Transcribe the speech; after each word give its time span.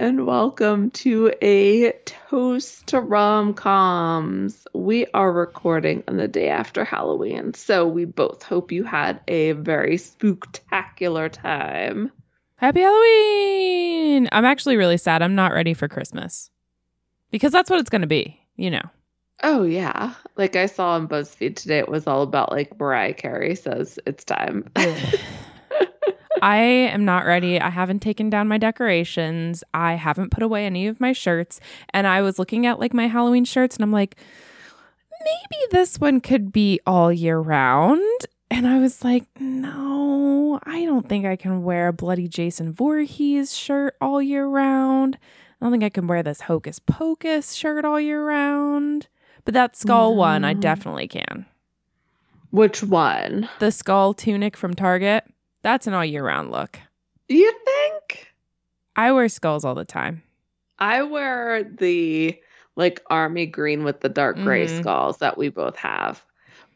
and 0.00 0.26
welcome 0.26 0.90
to 0.90 1.30
a 1.42 1.92
toast 2.06 2.86
to 2.86 2.98
rom 2.98 3.52
coms. 3.52 4.66
We 4.72 5.04
are 5.12 5.30
recording 5.30 6.02
on 6.08 6.16
the 6.16 6.26
day 6.26 6.48
after 6.48 6.86
Halloween, 6.86 7.52
so 7.52 7.86
we 7.86 8.06
both 8.06 8.42
hope 8.42 8.72
you 8.72 8.82
had 8.82 9.20
a 9.28 9.52
very 9.52 9.98
spooktacular 9.98 11.30
time. 11.30 12.10
Happy 12.56 12.80
Halloween! 12.80 14.26
I'm 14.32 14.46
actually 14.46 14.78
really 14.78 14.96
sad. 14.96 15.20
I'm 15.20 15.34
not 15.34 15.52
ready 15.52 15.74
for 15.74 15.86
Christmas 15.86 16.50
because 17.30 17.52
that's 17.52 17.68
what 17.68 17.78
it's 17.78 17.90
going 17.90 18.00
to 18.00 18.06
be, 18.06 18.40
you 18.56 18.70
know. 18.70 18.88
Oh, 19.42 19.64
yeah. 19.64 20.14
Like 20.34 20.56
I 20.56 20.64
saw 20.64 20.92
on 20.92 21.08
BuzzFeed 21.08 21.56
today, 21.56 21.78
it 21.78 21.90
was 21.90 22.06
all 22.06 22.22
about 22.22 22.52
like 22.52 22.80
Mariah 22.80 23.12
Carey 23.12 23.54
says 23.54 23.98
it's 24.06 24.24
time. 24.24 24.64
I 26.42 26.58
am 26.58 27.04
not 27.04 27.26
ready. 27.26 27.60
I 27.60 27.70
haven't 27.70 28.00
taken 28.00 28.30
down 28.30 28.48
my 28.48 28.58
decorations. 28.58 29.62
I 29.74 29.94
haven't 29.94 30.30
put 30.30 30.42
away 30.42 30.66
any 30.66 30.86
of 30.86 31.00
my 31.00 31.12
shirts. 31.12 31.60
And 31.90 32.06
I 32.06 32.22
was 32.22 32.38
looking 32.38 32.66
at 32.66 32.78
like 32.78 32.94
my 32.94 33.06
Halloween 33.06 33.44
shirts 33.44 33.76
and 33.76 33.82
I'm 33.82 33.92
like, 33.92 34.16
maybe 35.24 35.66
this 35.70 35.98
one 35.98 36.20
could 36.20 36.52
be 36.52 36.80
all 36.86 37.12
year 37.12 37.38
round. 37.38 38.26
And 38.50 38.66
I 38.66 38.78
was 38.80 39.04
like, 39.04 39.26
no, 39.38 40.58
I 40.64 40.84
don't 40.84 41.08
think 41.08 41.24
I 41.24 41.36
can 41.36 41.62
wear 41.62 41.88
a 41.88 41.92
bloody 41.92 42.26
Jason 42.26 42.72
Voorhees 42.72 43.56
shirt 43.56 43.94
all 44.00 44.20
year 44.20 44.46
round. 44.46 45.18
I 45.60 45.64
don't 45.64 45.72
think 45.72 45.84
I 45.84 45.90
can 45.90 46.06
wear 46.06 46.22
this 46.22 46.42
Hocus 46.42 46.78
Pocus 46.80 47.52
shirt 47.52 47.84
all 47.84 48.00
year 48.00 48.24
round. 48.24 49.08
But 49.44 49.54
that 49.54 49.76
skull 49.76 50.16
one, 50.16 50.44
I 50.44 50.54
definitely 50.54 51.06
can. 51.08 51.46
Which 52.50 52.82
one? 52.82 53.48
The 53.58 53.70
skull 53.70 54.12
tunic 54.14 54.56
from 54.56 54.74
Target, 54.74 55.24
that's 55.62 55.86
an 55.86 55.94
all 55.94 56.04
year 56.04 56.24
round 56.24 56.50
look. 56.50 56.78
You 57.28 57.52
think? 57.64 58.28
I 58.96 59.12
wear 59.12 59.28
skulls 59.28 59.64
all 59.64 59.74
the 59.74 59.84
time. 59.84 60.22
I 60.78 61.02
wear 61.02 61.62
the 61.64 62.38
like 62.76 63.00
army 63.08 63.46
green 63.46 63.84
with 63.84 64.00
the 64.00 64.08
dark 64.08 64.36
gray 64.36 64.66
Mhm. 64.66 64.80
skulls 64.80 65.18
that 65.18 65.36
we 65.38 65.48
both 65.48 65.76
have. 65.76 66.24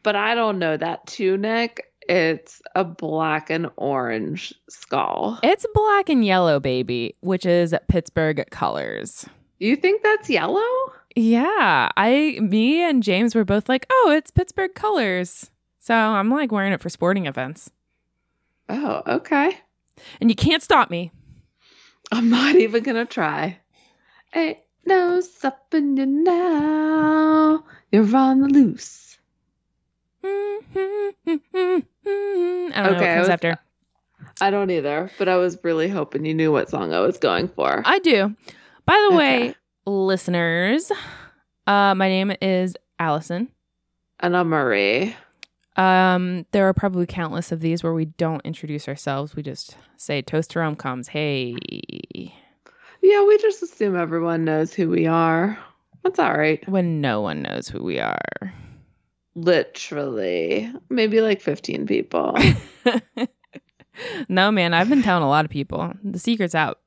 But 0.03 0.15
I 0.15 0.35
don't 0.35 0.59
know 0.59 0.77
that 0.77 1.07
tunic. 1.07 1.91
It's 2.07 2.61
a 2.75 2.83
black 2.83 3.49
and 3.49 3.67
orange 3.77 4.53
skull. 4.69 5.39
It's 5.41 5.65
black 5.73 6.09
and 6.09 6.23
yellow, 6.23 6.59
baby, 6.59 7.15
which 7.21 7.45
is 7.45 7.73
Pittsburgh 7.87 8.45
colors. 8.51 9.27
You 9.57 9.75
think 9.75 10.03
that's 10.03 10.29
yellow? 10.29 10.61
Yeah, 11.15 11.89
I, 11.97 12.37
me 12.41 12.81
and 12.83 13.01
James 13.01 13.33
were 13.33 13.45
both 13.45 13.67
like, 13.67 13.87
oh, 13.89 14.13
it's 14.15 14.29
Pittsburgh 14.29 14.75
colors. 14.75 15.49
So 15.79 15.95
I'm 15.95 16.29
like 16.29 16.51
wearing 16.51 16.73
it 16.73 16.81
for 16.81 16.89
sporting 16.89 17.25
events. 17.25 17.71
Oh, 18.69 19.01
okay. 19.07 19.57
And 20.19 20.29
you 20.29 20.35
can't 20.35 20.63
stop 20.63 20.89
me. 20.89 21.11
I'm 22.11 22.29
not 22.29 22.55
even 22.55 22.83
gonna 22.83 23.05
try. 23.05 23.57
Ain't 24.33 24.57
no 24.85 25.21
stopping 25.21 25.97
you 25.97 26.05
now. 26.05 27.63
You're 27.91 28.15
on 28.15 28.41
the 28.41 28.47
loose. 28.47 29.17
I 30.23 30.27
don't 32.73 32.75
know 32.75 32.81
what 32.83 32.91
Okay, 32.97 33.11
I 33.11 33.15
comes 33.15 33.19
was- 33.21 33.29
after. 33.29 33.57
I 34.41 34.49
don't 34.49 34.69
either, 34.71 35.11
but 35.17 35.29
I 35.29 35.35
was 35.37 35.57
really 35.63 35.87
hoping 35.87 36.25
you 36.25 36.33
knew 36.33 36.51
what 36.51 36.69
song 36.69 36.93
I 36.93 36.99
was 36.99 37.17
going 37.17 37.47
for. 37.47 37.83
I 37.85 37.99
do. 37.99 38.35
By 38.85 39.07
the 39.09 39.15
way, 39.15 39.55
listeners, 39.85 40.91
uh, 41.67 41.93
my 41.95 42.09
name 42.09 42.33
is 42.41 42.75
Allison. 42.99 43.49
and 44.19 44.35
I'm 44.35 44.49
Marie. 44.49 45.15
Um, 45.75 46.45
there 46.51 46.67
are 46.67 46.73
probably 46.73 47.05
countless 47.05 47.51
of 47.51 47.59
these 47.59 47.83
where 47.83 47.93
we 47.93 48.05
don't 48.05 48.45
introduce 48.45 48.87
ourselves. 48.87 49.35
We 49.35 49.43
just 49.43 49.77
say 49.97 50.21
toast 50.21 50.51
to 50.51 50.59
rom 50.59 50.75
coms. 50.75 51.09
Hey. 51.09 51.55
Yeah, 53.01 53.25
we 53.25 53.37
just 53.37 53.61
assume 53.61 53.95
everyone 53.95 54.45
knows 54.45 54.73
who 54.73 54.89
we 54.89 55.05
are. 55.05 55.59
That's 56.03 56.19
all 56.19 56.37
right. 56.37 56.67
When 56.69 57.01
no 57.01 57.21
one 57.21 57.41
knows 57.41 57.67
who 57.67 57.83
we 57.83 57.99
are. 57.99 58.53
Literally. 59.35 60.71
Maybe 60.89 61.19
like 61.19 61.41
15 61.41 61.87
people. 61.87 62.37
no, 64.29 64.51
man, 64.51 64.73
I've 64.73 64.89
been 64.89 65.03
telling 65.03 65.23
a 65.23 65.29
lot 65.29 65.45
of 65.45 65.51
people. 65.51 65.91
The 66.03 66.19
secret's 66.19 66.55
out. 66.55 66.79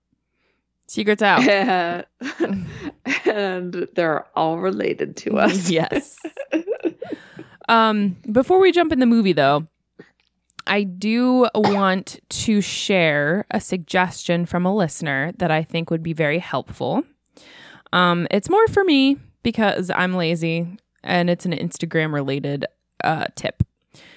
Secret's 0.87 1.23
out. 1.23 1.47
and, 1.47 2.07
and 3.27 3.89
they're 3.95 4.25
all 4.35 4.59
related 4.59 5.17
to 5.19 5.39
us. 5.39 5.69
yes. 5.71 6.17
Um, 7.69 8.17
before 8.31 8.59
we 8.59 8.73
jump 8.73 8.93
in 8.93 8.99
the 8.99 9.07
movie, 9.07 9.33
though, 9.33 9.67
I 10.67 10.83
do 10.85 11.49
want 11.55 12.19
to 12.29 12.61
share 12.61 13.47
a 13.51 13.61
suggestion 13.61 14.47
from 14.47 14.67
a 14.67 14.75
listener 14.75 15.33
that 15.39 15.51
I 15.51 15.63
think 15.63 15.91
would 15.91 16.03
be 16.03 16.13
very 16.13 16.39
helpful. 16.39 17.05
Um, 17.93 18.27
it's 18.31 18.51
more 18.51 18.67
for 18.69 18.85
me 18.85 19.17
because 19.43 19.91
I'm 19.91 20.15
lazy 20.15 20.79
and 21.03 21.31
it's 21.31 21.47
an 21.47 21.53
Instagram 21.53 22.13
related 22.13 22.67
uh, 23.03 23.27
tip. 23.35 23.63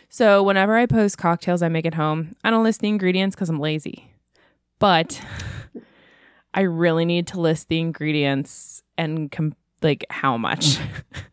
So, 0.09 0.43
whenever 0.43 0.75
I 0.75 0.87
post 0.87 1.17
cocktails 1.17 1.61
I 1.61 1.69
make 1.69 1.85
at 1.85 1.93
home, 1.93 2.35
I 2.43 2.49
don't 2.49 2.65
list 2.65 2.81
the 2.81 2.89
ingredients 2.89 3.33
because 3.33 3.49
I'm 3.49 3.61
lazy. 3.61 4.11
But 4.77 5.21
I 6.53 6.61
really 6.61 7.05
need 7.05 7.27
to 7.27 7.39
list 7.39 7.69
the 7.69 7.79
ingredients 7.79 8.83
and 8.97 9.31
com- 9.31 9.55
like 9.81 10.05
how 10.09 10.37
much. 10.37 10.79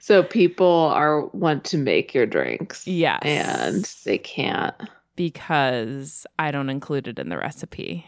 So 0.00 0.22
people 0.22 0.66
are 0.94 1.26
want 1.26 1.64
to 1.66 1.78
make 1.78 2.14
your 2.14 2.26
drinks. 2.26 2.86
yes. 2.86 3.20
And 3.22 3.84
they 4.04 4.18
can't. 4.18 4.74
because 5.16 6.26
I 6.38 6.50
don't 6.50 6.70
include 6.70 7.06
it 7.06 7.18
in 7.18 7.28
the 7.28 7.36
recipe 7.36 8.06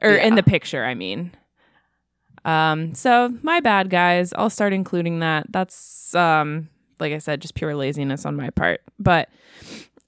or 0.00 0.10
in 0.14 0.32
Yeah. 0.32 0.36
the 0.36 0.42
picture, 0.42 0.84
I 0.84 0.94
mean. 0.94 1.30
Um, 2.44 2.92
so 2.94 3.32
my 3.42 3.60
bad 3.60 3.88
guys. 3.88 4.32
I'll 4.34 4.50
start 4.50 4.72
including 4.72 5.20
that. 5.20 5.46
That's 5.50 6.14
um 6.16 6.68
like 6.98 7.12
I 7.12 7.18
said, 7.18 7.40
just 7.40 7.54
pure 7.54 7.74
laziness 7.76 8.26
on 8.26 8.34
my 8.36 8.50
part. 8.50 8.80
But 8.98 9.28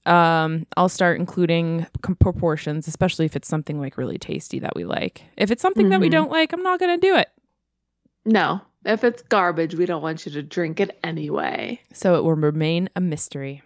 um 0.05 0.67
I'll 0.75 0.89
start 0.89 1.17
including 1.19 1.87
com- 2.01 2.17
proportions, 2.17 2.87
especially 2.89 3.25
if 3.25 3.35
it's 3.37 3.47
something 3.47 3.79
like 3.79 3.97
really 3.97 4.17
tasty 4.17 4.59
that 4.59 4.75
we 4.75 4.83
like. 4.83 5.23
If 5.37 5.49
it's 5.51 5.61
something 5.61 5.89
that 5.89 6.01
we 6.01 6.07
Mhm. 6.09 6.11
don't 6.11 6.31
like, 6.31 6.51
I'm 6.51 6.61
not 6.63 6.79
gonna 6.79 6.97
do 6.97 7.15
it. 7.15 7.29
No. 8.25 8.59
If 8.85 9.03
it's 9.03 9.21
garbage, 9.23 9.75
we 9.75 9.85
don't 9.85 10.01
want 10.03 10.25
you 10.25 10.31
to 10.33 10.43
drink 10.43 10.79
it 10.79 10.97
anyway. 11.03 11.81
So 11.91 12.15
it 12.15 12.23
will 12.23 12.35
remain 12.35 12.89
a 12.95 13.01
mystery. 13.01 13.63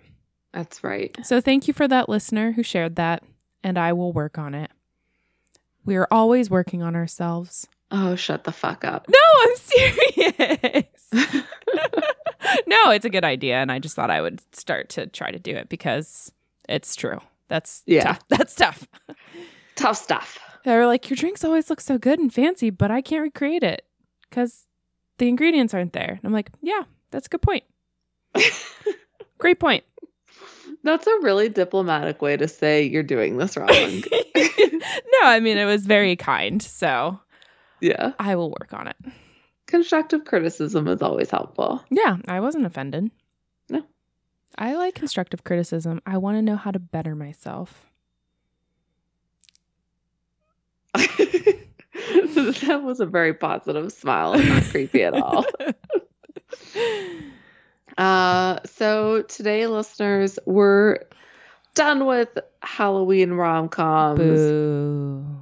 That's 0.54 0.84
right. 0.84 1.16
So 1.24 1.42
thank 1.42 1.68
you 1.68 1.74
for 1.74 1.88
that 1.88 2.10
listener 2.10 2.54
who 2.54 2.64
shared 2.64 2.96
that, 2.96 3.24
and 3.64 3.78
I 3.78 3.94
will 3.94 4.14
work 4.14 4.38
on 4.38 4.56
it. 4.56 4.72
We 5.86 5.96
are 5.98 6.08
always 6.10 6.50
working 6.50 6.82
on 6.82 6.96
ourselves. 6.96 7.68
Oh, 7.92 8.16
shut 8.16 8.44
the 8.46 8.52
fuck 8.52 8.86
up. 8.86 9.08
No, 9.10 9.18
I'm 9.42 9.56
serious. 9.56 10.86
no, 12.68 12.92
it's 12.92 13.06
a 13.06 13.10
good 13.10 13.26
idea, 13.26 13.56
and 13.56 13.72
I 13.72 13.80
just 13.80 13.96
thought 13.96 14.10
I 14.12 14.22
would 14.22 14.42
start 14.56 14.90
to 14.90 15.08
try 15.08 15.32
to 15.32 15.40
do 15.40 15.56
it 15.56 15.70
because 15.70 16.32
it's 16.68 16.96
true. 16.96 17.20
That's 17.48 17.84
Yeah. 17.86 18.04
tough. 18.04 18.20
That's 18.30 18.56
tough. 18.56 18.88
Tough 19.76 19.98
stuff. 19.98 20.40
They 20.66 20.76
were 20.76 20.86
like, 20.86 21.10
your 21.10 21.16
drinks 21.16 21.44
always 21.44 21.70
look 21.70 21.82
so 21.82 21.98
good 21.98 22.20
and 22.20 22.34
fancy, 22.34 22.70
but 22.70 22.92
I 22.92 23.02
can't 23.02 23.24
recreate 23.24 23.64
it 23.64 23.86
because 24.30 24.66
the 25.20 25.28
ingredients 25.28 25.74
aren't 25.74 25.94
there. 25.94 26.12
And 26.12 26.22
I'm 26.24 26.34
like, 26.34 26.50
yeah, 26.62 26.84
that's 27.12 27.28
a 27.28 27.30
good 27.30 27.42
point. 27.42 27.64
Great 29.38 29.60
point. 29.60 29.84
That's 30.84 31.06
a 31.08 31.20
really 31.22 31.50
diplomatic 31.50 32.22
way 32.22 32.38
to 32.38 32.48
say 32.48 32.84
you're 32.84 33.04
doing 33.04 33.38
this 33.38 33.58
wrong. 33.58 33.68
no, 33.70 35.20
I 35.24 35.40
mean 35.42 35.58
it 35.58 35.66
was 35.66 35.86
very 35.86 36.16
kind, 36.16 36.62
so 36.62 37.20
yeah. 37.82 38.14
I 38.18 38.36
will 38.36 38.50
work 38.50 38.74
on 38.74 38.88
it. 38.88 38.96
Constructive 39.68 40.26
criticism 40.26 40.88
is 40.88 41.02
always 41.02 41.30
helpful. 41.30 41.84
Yeah, 41.90 42.18
I 42.28 42.40
wasn't 42.40 42.66
offended. 42.66 43.12
No. 43.70 43.84
I 44.58 44.76
like 44.76 44.96
constructive 44.96 45.44
criticism. 45.44 46.02
I 46.06 46.18
want 46.18 46.38
to 46.38 46.42
know 46.42 46.56
how 46.56 46.72
to 46.72 46.80
better 46.80 47.14
myself. 47.14 47.86
that 52.68 52.82
was 52.84 53.00
a 53.00 53.06
very 53.06 53.34
positive 53.34 53.92
smile 53.92 54.38
not 54.38 54.64
creepy 54.64 55.04
at 55.04 55.14
all. 55.14 55.46
Uh, 57.98 58.60
so 58.66 59.24
today, 59.24 59.68
listeners, 59.68 60.40
we're 60.46 61.00
done 61.76 62.06
with 62.06 62.30
Halloween 62.62 63.34
rom 63.34 63.68
coms, 63.68 64.22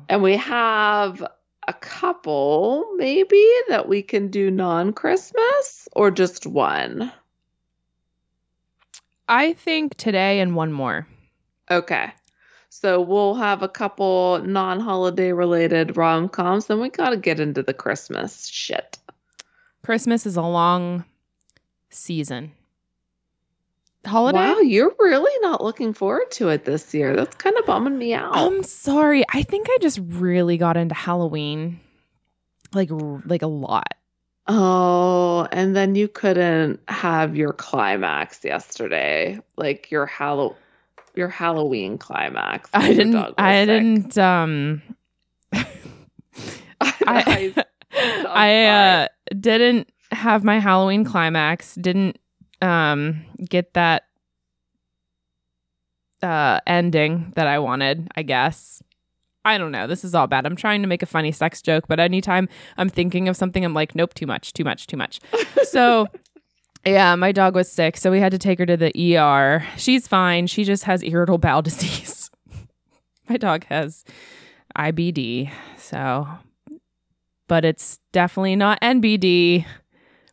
and 0.10 0.24
we 0.24 0.38
have 0.38 1.24
a 1.68 1.74
couple 1.74 2.84
maybe 2.96 3.48
that 3.70 3.88
we 3.88 4.02
can 4.02 4.30
do 4.30 4.50
non 4.50 4.92
Christmas 4.92 5.88
or 5.96 6.10
just 6.10 6.48
one. 6.48 7.12
I 9.28 9.54
think 9.54 9.96
today 9.96 10.40
and 10.40 10.56
one 10.56 10.72
more. 10.72 11.08
Okay. 11.70 12.12
So 12.80 13.02
we'll 13.02 13.34
have 13.34 13.64
a 13.64 13.68
couple 13.68 14.40
non 14.46 14.80
holiday 14.80 15.32
related 15.32 15.98
rom 15.98 16.30
coms, 16.30 16.68
then 16.68 16.80
we 16.80 16.90
got 16.90 17.10
to 17.10 17.18
get 17.18 17.40
into 17.40 17.64
the 17.64 17.74
Christmas 17.74 18.46
shit. 18.46 19.00
Christmas 19.84 20.28
is 20.28 20.38
a 20.38 20.44
long 20.44 21.04
season. 21.90 22.52
Holiday? 24.06 24.38
Wow, 24.38 24.60
you're 24.60 24.94
really 25.00 25.32
not 25.42 25.64
looking 25.64 25.92
forward 25.92 26.30
to 26.34 26.50
it 26.50 26.66
this 26.66 26.94
year. 26.94 27.16
That's 27.16 27.36
kind 27.38 27.58
of 27.58 27.66
bumming 27.66 27.98
me 27.98 28.14
out. 28.14 28.38
I'm 28.38 28.62
sorry. 28.62 29.24
I 29.34 29.42
think 29.42 29.66
I 29.72 29.78
just 29.82 30.00
really 30.04 30.58
got 30.58 30.78
into 30.78 30.94
Halloween. 30.94 31.80
like 32.76 32.92
like 32.92 33.42
a 33.42 33.48
lot. 33.48 33.96
Oh, 34.46 35.48
and 35.52 35.76
then 35.76 35.96
you 35.96 36.08
couldn't 36.08 36.80
have 36.90 37.36
your 37.36 37.54
climax 37.54 38.44
yesterday, 38.44 39.42
like 39.56 39.90
your 39.90 40.06
Hallow 40.06 40.56
your 41.18 41.30
Halloween 41.30 41.98
climax. 41.98 42.70
I 42.74 42.94
didn't. 42.94 43.16
I 43.38 43.62
sick. 43.62 43.68
didn't. 43.68 44.18
Um, 44.18 44.82
I 45.52 45.64
I, 46.82 47.66
I 48.28 48.66
uh, 48.66 49.08
didn't 49.40 49.90
have 50.12 50.44
my 50.44 50.60
Halloween 50.60 51.04
climax. 51.04 51.76
Didn't 51.76 52.20
um 52.62 53.24
get 53.50 53.74
that 53.76 54.04
uh 56.24 56.60
ending 56.66 57.34
that 57.36 57.48
I 57.48 57.60
wanted. 57.60 58.08
I 58.16 58.24
guess. 58.24 58.82
I 59.46 59.58
don't 59.58 59.72
know. 59.72 59.88
This 59.88 60.04
is 60.04 60.14
all 60.14 60.28
bad. 60.28 60.46
I'm 60.46 60.58
trying 60.58 60.82
to 60.82 60.90
make 60.90 61.02
a 61.02 61.06
funny 61.06 61.32
sex 61.32 61.62
joke, 61.62 61.86
but 61.88 62.02
anytime 62.02 62.50
I'm 62.76 62.90
thinking 62.90 63.30
of 63.30 63.38
something, 63.38 63.64
I'm 63.64 63.74
like, 63.74 63.96
nope, 63.96 64.14
too 64.14 64.26
much, 64.26 64.52
too 64.52 64.66
much, 64.66 64.88
too 64.88 64.98
much. 64.98 65.20
So. 65.64 66.08
Yeah, 66.86 67.16
my 67.16 67.32
dog 67.32 67.56
was 67.56 67.70
sick, 67.72 67.98
so 67.98 68.12
we 68.12 68.20
had 68.20 68.32
to 68.32 68.38
take 68.38 68.60
her 68.60 68.66
to 68.66 68.78
the 68.78 69.18
ER. 69.18 69.66
She's 69.78 70.08
fine. 70.08 70.48
She 70.48 70.64
just 70.64 70.84
has 70.86 71.04
irritable 71.04 71.38
bowel 71.38 71.62
disease. 71.64 72.30
my 73.28 73.38
dog 73.38 73.66
has 73.66 74.04
IBD, 74.78 75.52
so 75.78 76.28
but 77.48 77.64
it's 77.66 78.00
definitely 78.12 78.56
not 78.58 78.80
NBD 78.82 79.66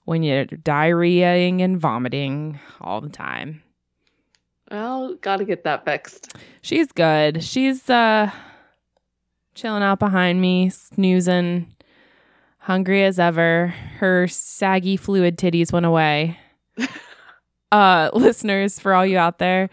when 0.04 0.22
you're 0.22 0.46
diarrheaing 0.46 1.60
and 1.62 1.80
vomiting 1.80 2.58
all 2.80 3.00
the 3.00 3.08
time. 3.08 3.62
well, 4.70 5.14
gotta 5.20 5.44
get 5.44 5.64
that 5.64 5.84
fixed. 5.84 6.34
She's 6.62 6.90
good. 6.92 7.42
She's 7.42 7.88
uh 7.88 8.30
chilling 9.54 9.82
out 9.84 9.98
behind 10.00 10.40
me, 10.40 10.68
snoozing, 10.70 11.72
hungry 12.64 13.04
as 13.04 13.18
ever. 13.18 13.74
Her 13.98 14.26
saggy 14.26 14.96
fluid 14.96 15.36
titties 15.36 15.70
went 15.70 15.84
away. 15.84 16.38
uh 17.72 18.10
listeners, 18.14 18.80
for 18.80 18.94
all 18.94 19.04
you 19.04 19.18
out 19.18 19.38
there 19.38 19.68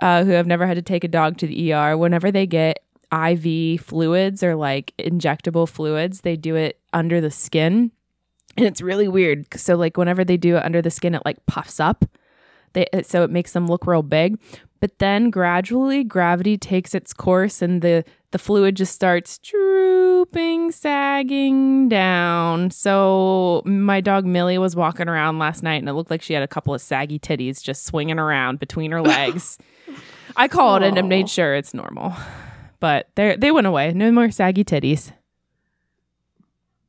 uh 0.00 0.24
who 0.24 0.30
have 0.30 0.46
never 0.46 0.66
had 0.66 0.76
to 0.76 0.82
take 0.82 1.04
a 1.04 1.08
dog 1.08 1.36
to 1.38 1.46
the 1.46 1.72
ER, 1.72 1.96
whenever 1.98 2.32
they 2.32 2.46
get 2.46 2.82
IV 3.12 3.82
fluids 3.82 4.42
or 4.42 4.56
like 4.56 4.94
injectable 4.98 5.68
fluids, 5.68 6.22
they 6.22 6.36
do 6.36 6.56
it 6.56 6.80
under 6.94 7.20
the 7.20 7.30
skin. 7.30 7.90
And 8.56 8.66
it's 8.66 8.80
really 8.80 9.08
weird. 9.08 9.46
So 9.54 9.76
like 9.76 9.98
whenever 9.98 10.24
they 10.24 10.38
do 10.38 10.56
it 10.56 10.64
under 10.64 10.80
the 10.80 10.90
skin, 10.90 11.14
it 11.14 11.22
like 11.26 11.44
puffs 11.44 11.78
up. 11.78 12.06
They 12.72 12.86
so 13.02 13.22
it 13.22 13.30
makes 13.30 13.52
them 13.52 13.66
look 13.66 13.86
real 13.86 14.02
big. 14.02 14.38
But 14.80 14.98
then 14.98 15.28
gradually 15.28 16.04
gravity 16.04 16.56
takes 16.56 16.94
its 16.94 17.12
course 17.12 17.60
and 17.60 17.82
the 17.82 18.02
the 18.32 18.38
fluid 18.38 18.76
just 18.76 18.94
starts 18.94 19.38
drooping, 19.38 20.70
sagging 20.72 21.88
down. 21.88 22.70
So 22.70 23.62
my 23.64 24.00
dog 24.00 24.24
Millie 24.24 24.58
was 24.58 24.76
walking 24.76 25.08
around 25.08 25.38
last 25.38 25.62
night 25.62 25.76
and 25.80 25.88
it 25.88 25.94
looked 25.94 26.10
like 26.10 26.22
she 26.22 26.32
had 26.34 26.42
a 26.42 26.48
couple 26.48 26.72
of 26.72 26.80
saggy 26.80 27.18
titties 27.18 27.62
just 27.62 27.84
swinging 27.84 28.18
around 28.18 28.58
between 28.60 28.92
her 28.92 29.02
legs. 29.16 29.58
I 30.36 30.46
called 30.48 30.82
and 30.82 30.96
Aw. 30.98 31.02
made 31.02 31.28
sure 31.28 31.54
it's 31.54 31.74
normal. 31.74 32.14
But 32.78 33.08
they 33.14 33.36
they 33.36 33.50
went 33.50 33.66
away. 33.66 33.92
No 33.92 34.10
more 34.12 34.30
saggy 34.30 34.64
titties. 34.64 35.12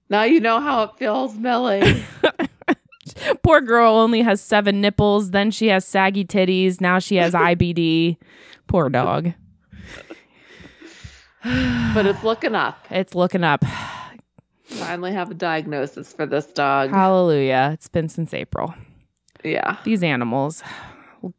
Now 0.10 0.24
you 0.24 0.40
know 0.40 0.60
how 0.60 0.84
it 0.84 0.92
feels, 0.98 1.36
Millie. 1.36 2.04
Poor 3.44 3.62
girl 3.62 3.96
only 3.96 4.22
has 4.22 4.42
seven 4.42 4.80
nipples. 4.80 5.32
Then 5.32 5.52
she 5.52 5.68
has 5.68 5.86
saggy 5.86 6.24
titties. 6.24 6.80
Now 6.80 7.00
she 7.00 7.16
has 7.16 7.34
IBD. 7.34 8.18
Poor 8.68 8.90
dog. 8.90 9.34
but 11.94 12.06
it's 12.06 12.24
looking 12.24 12.56
up. 12.56 12.86
It's 12.90 13.16
looking 13.16 13.44
up. 13.44 13.64
Finally 14.66 15.12
have 15.14 15.30
a 15.32 15.34
diagnosis 15.34 16.14
for 16.14 16.26
this 16.26 16.46
dog. 16.46 16.92
Hallelujah. 16.92 17.72
It's 17.74 17.88
been 17.90 18.08
since 18.10 18.34
April. 18.34 18.74
yeah. 19.44 19.78
These 19.84 20.04
animals, 20.04 20.64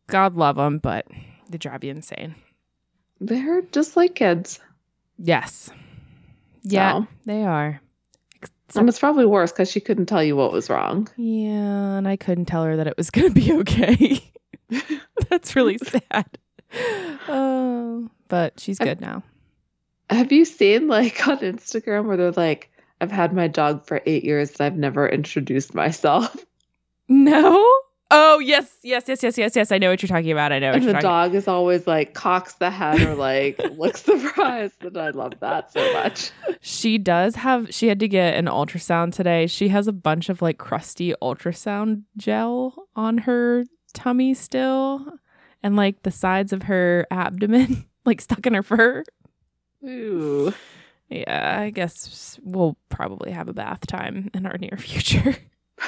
God 0.09 0.37
love 0.37 0.57
them, 0.57 0.79
but 0.79 1.07
they 1.49 1.59
drive 1.59 1.83
you 1.85 1.91
insane. 1.93 2.35
They're 3.21 3.63
just 3.73 3.97
like 3.97 4.15
kids. 4.17 4.59
Yes. 5.19 5.71
Yeah, 6.63 6.93
So- 7.01 7.07
they 7.27 7.45
are. 7.45 7.81
And 8.75 8.89
it's 8.89 8.99
probably 8.99 9.27
worse 9.27 9.53
because 9.53 9.71
she 9.71 9.81
couldn't 9.81 10.07
tell 10.07 10.25
you 10.25 10.35
what 10.35 10.51
was 10.51 10.71
wrong. 10.71 11.07
Yeah, 11.19 11.97
and 11.99 12.09
I 12.09 12.17
couldn't 12.17 12.47
tell 12.47 12.65
her 12.65 12.75
that 12.77 12.87
it 12.87 12.97
was 12.97 13.11
going 13.11 13.29
to 13.29 13.35
be 13.35 13.53
okay. 13.61 14.31
That's 15.29 15.55
really 15.55 15.77
sad. 15.79 16.39
Oh, 17.29 18.09
but 18.29 18.59
she's 18.59 18.79
good 18.79 19.01
now. 19.01 19.23
Have 20.13 20.33
you 20.33 20.45
seen 20.45 20.89
like 20.89 21.27
on 21.29 21.39
Instagram 21.39 22.07
where 22.07 22.17
they're 22.17 22.33
like, 22.33 22.71
I've 23.01 23.11
had 23.11 23.33
my 23.33 23.49
dog 23.49 23.85
for 23.85 24.01
eight 24.07 24.23
years 24.25 24.51
and 24.51 24.61
I've 24.61 24.77
never 24.77 25.09
introduced 25.09 25.75
myself. 25.75 26.37
No? 27.09 27.73
Oh, 28.11 28.39
yes, 28.39 28.77
yes, 28.83 29.05
yes, 29.07 29.23
yes, 29.23 29.37
yes, 29.37 29.57
yes. 29.57 29.73
I 29.73 29.77
know 29.77 29.91
what 29.91 30.01
you're 30.01 30.09
talking 30.09 30.31
about. 30.31 30.53
I 30.53 30.61
know 30.61 30.69
what 30.69 30.83
And 30.83 30.89
the 30.89 31.01
dog 31.01 31.35
is 31.35 31.49
always 31.49 31.87
like 31.87 32.15
cocks 32.15 32.55
the 32.55 32.71
head 32.71 33.01
or 33.03 33.15
like 33.15 33.59
looks 33.77 34.03
surprised. 34.03 34.83
And 34.85 34.97
I 34.97 35.11
love 35.11 35.35
that 35.41 35.73
so 35.73 35.93
much. 35.95 36.31
She 36.61 36.97
does 36.97 37.35
have, 37.35 37.75
she 37.75 37.89
had 37.89 37.99
to 38.01 38.09
get 38.09 38.35
an 38.35 38.47
ultrasound 38.47 39.15
today. 39.15 39.47
She 39.47 39.69
has 39.69 39.89
a 39.89 39.93
bunch 39.93 40.29
of 40.29 40.41
like 40.41 40.59
crusty 40.59 41.13
ultrasound 41.21 42.05
gel 42.17 42.87
on 42.95 43.19
her 43.19 43.65
tummy 43.93 44.33
still 44.33 45.19
and 45.63 45.77
like 45.77 46.03
the 46.03 46.11
sides 46.11 46.53
of 46.53 46.65
her 46.65 47.07
abdomen, 47.11 47.87
like 48.07 48.21
stuck 48.21 48.47
in 48.47 48.55
her 48.55 48.63
fur. 48.63 49.05
Ooh. 49.85 50.53
Yeah, 51.09 51.59
I 51.61 51.71
guess 51.71 52.39
we'll 52.43 52.77
probably 52.89 53.33
have 53.33 53.49
a 53.49 53.53
bath 53.53 53.87
time 53.87 54.31
in 54.33 54.47
our 54.47 54.57
near 54.59 54.77
future. 54.79 55.37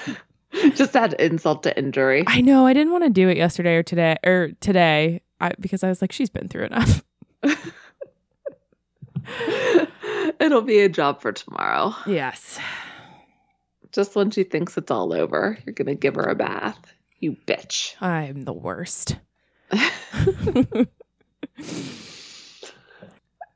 Just 0.75 0.95
add 0.95 1.15
insult 1.15 1.63
to 1.65 1.77
injury. 1.77 2.25
I 2.27 2.41
know 2.41 2.67
I 2.67 2.73
didn't 2.75 2.93
want 2.93 3.05
to 3.05 3.11
do 3.11 3.29
it 3.29 3.37
yesterday 3.37 3.77
or 3.77 3.83
today 3.83 4.17
or 4.25 4.51
today 4.61 5.21
I, 5.41 5.53
because 5.59 5.83
I 5.83 5.89
was 5.89 6.01
like, 6.01 6.13
she's 6.13 6.31
been 6.31 6.49
through 6.49 6.67
enough. 6.67 7.05
It'll 10.41 10.63
be 10.63 10.81
a 10.81 10.89
job 10.89 11.21
for 11.21 11.33
tomorrow. 11.33 11.95
Yes. 12.07 12.59
Just 13.93 14.15
when 14.15 14.31
she 14.31 14.45
thinks 14.45 14.77
it's 14.77 14.91
all 14.91 15.13
over, 15.13 15.59
you're 15.65 15.75
going 15.75 15.89
to 15.89 15.95
give 15.95 16.15
her 16.17 16.25
a 16.25 16.35
bath. 16.35 16.79
You 17.19 17.37
bitch. 17.47 17.95
I'm 18.01 18.43
the 18.43 18.53
worst. 18.53 19.17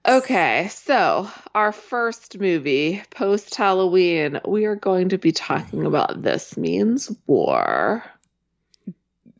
Okay, 0.08 0.68
so 0.70 1.30
our 1.54 1.70
first 1.70 2.40
movie 2.40 3.02
post 3.10 3.54
Halloween, 3.54 4.40
we 4.48 4.64
are 4.64 4.74
going 4.74 5.10
to 5.10 5.18
be 5.18 5.32
talking 5.32 5.84
about 5.84 6.22
This 6.22 6.56
Means 6.56 7.14
War. 7.26 8.02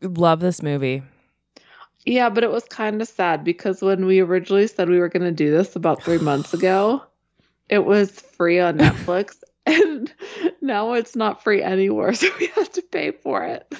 Love 0.03 0.41
this 0.41 0.61
movie. 0.61 1.01
Yeah, 2.05 2.29
but 2.29 2.43
it 2.43 2.51
was 2.51 2.65
kind 2.65 3.01
of 3.01 3.07
sad 3.07 3.43
because 3.43 3.81
when 3.81 4.05
we 4.05 4.19
originally 4.19 4.67
said 4.67 4.89
we 4.89 4.99
were 4.99 5.09
going 5.09 5.23
to 5.23 5.31
do 5.31 5.49
this 5.49 5.75
about 5.75 6.03
three 6.03 6.19
months 6.19 6.53
ago, 6.53 7.01
it 7.67 7.83
was 7.83 8.11
free 8.11 8.59
on 8.59 8.77
Netflix. 8.77 9.41
And 9.65 10.13
now 10.61 10.93
it's 10.93 11.15
not 11.15 11.43
free 11.43 11.63
anywhere, 11.63 12.13
so 12.13 12.27
we 12.39 12.45
have 12.45 12.71
to 12.73 12.83
pay 12.83 13.09
for 13.09 13.43
it. 13.43 13.73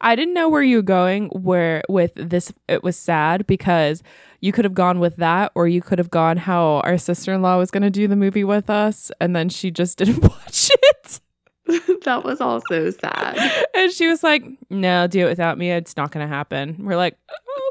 I 0.00 0.14
didn't 0.14 0.34
know 0.34 0.48
where 0.48 0.62
you 0.62 0.76
were 0.76 0.82
going 0.82 1.28
where 1.28 1.82
with 1.88 2.12
this 2.14 2.52
it 2.68 2.82
was 2.82 2.96
sad 2.96 3.46
because 3.46 4.02
you 4.40 4.52
could 4.52 4.64
have 4.64 4.74
gone 4.74 5.00
with 5.00 5.16
that 5.16 5.52
or 5.54 5.66
you 5.66 5.82
could 5.82 5.98
have 5.98 6.10
gone 6.10 6.36
how 6.36 6.80
our 6.84 6.98
sister-in-law 6.98 7.58
was 7.58 7.70
going 7.70 7.82
to 7.82 7.90
do 7.90 8.06
the 8.06 8.16
movie 8.16 8.44
with 8.44 8.70
us 8.70 9.10
and 9.20 9.34
then 9.34 9.48
she 9.48 9.70
just 9.70 9.98
didn't 9.98 10.22
watch 10.22 10.70
it. 10.72 11.20
that 12.04 12.24
was 12.24 12.40
also 12.40 12.90
sad. 12.90 13.38
And 13.74 13.92
she 13.92 14.06
was 14.06 14.22
like, 14.22 14.42
"No, 14.70 15.06
do 15.06 15.26
it 15.26 15.28
without 15.28 15.58
me. 15.58 15.70
It's 15.70 15.96
not 15.98 16.10
going 16.10 16.26
to 16.26 16.34
happen." 16.34 16.76
We're 16.78 16.96
like, 16.96 17.18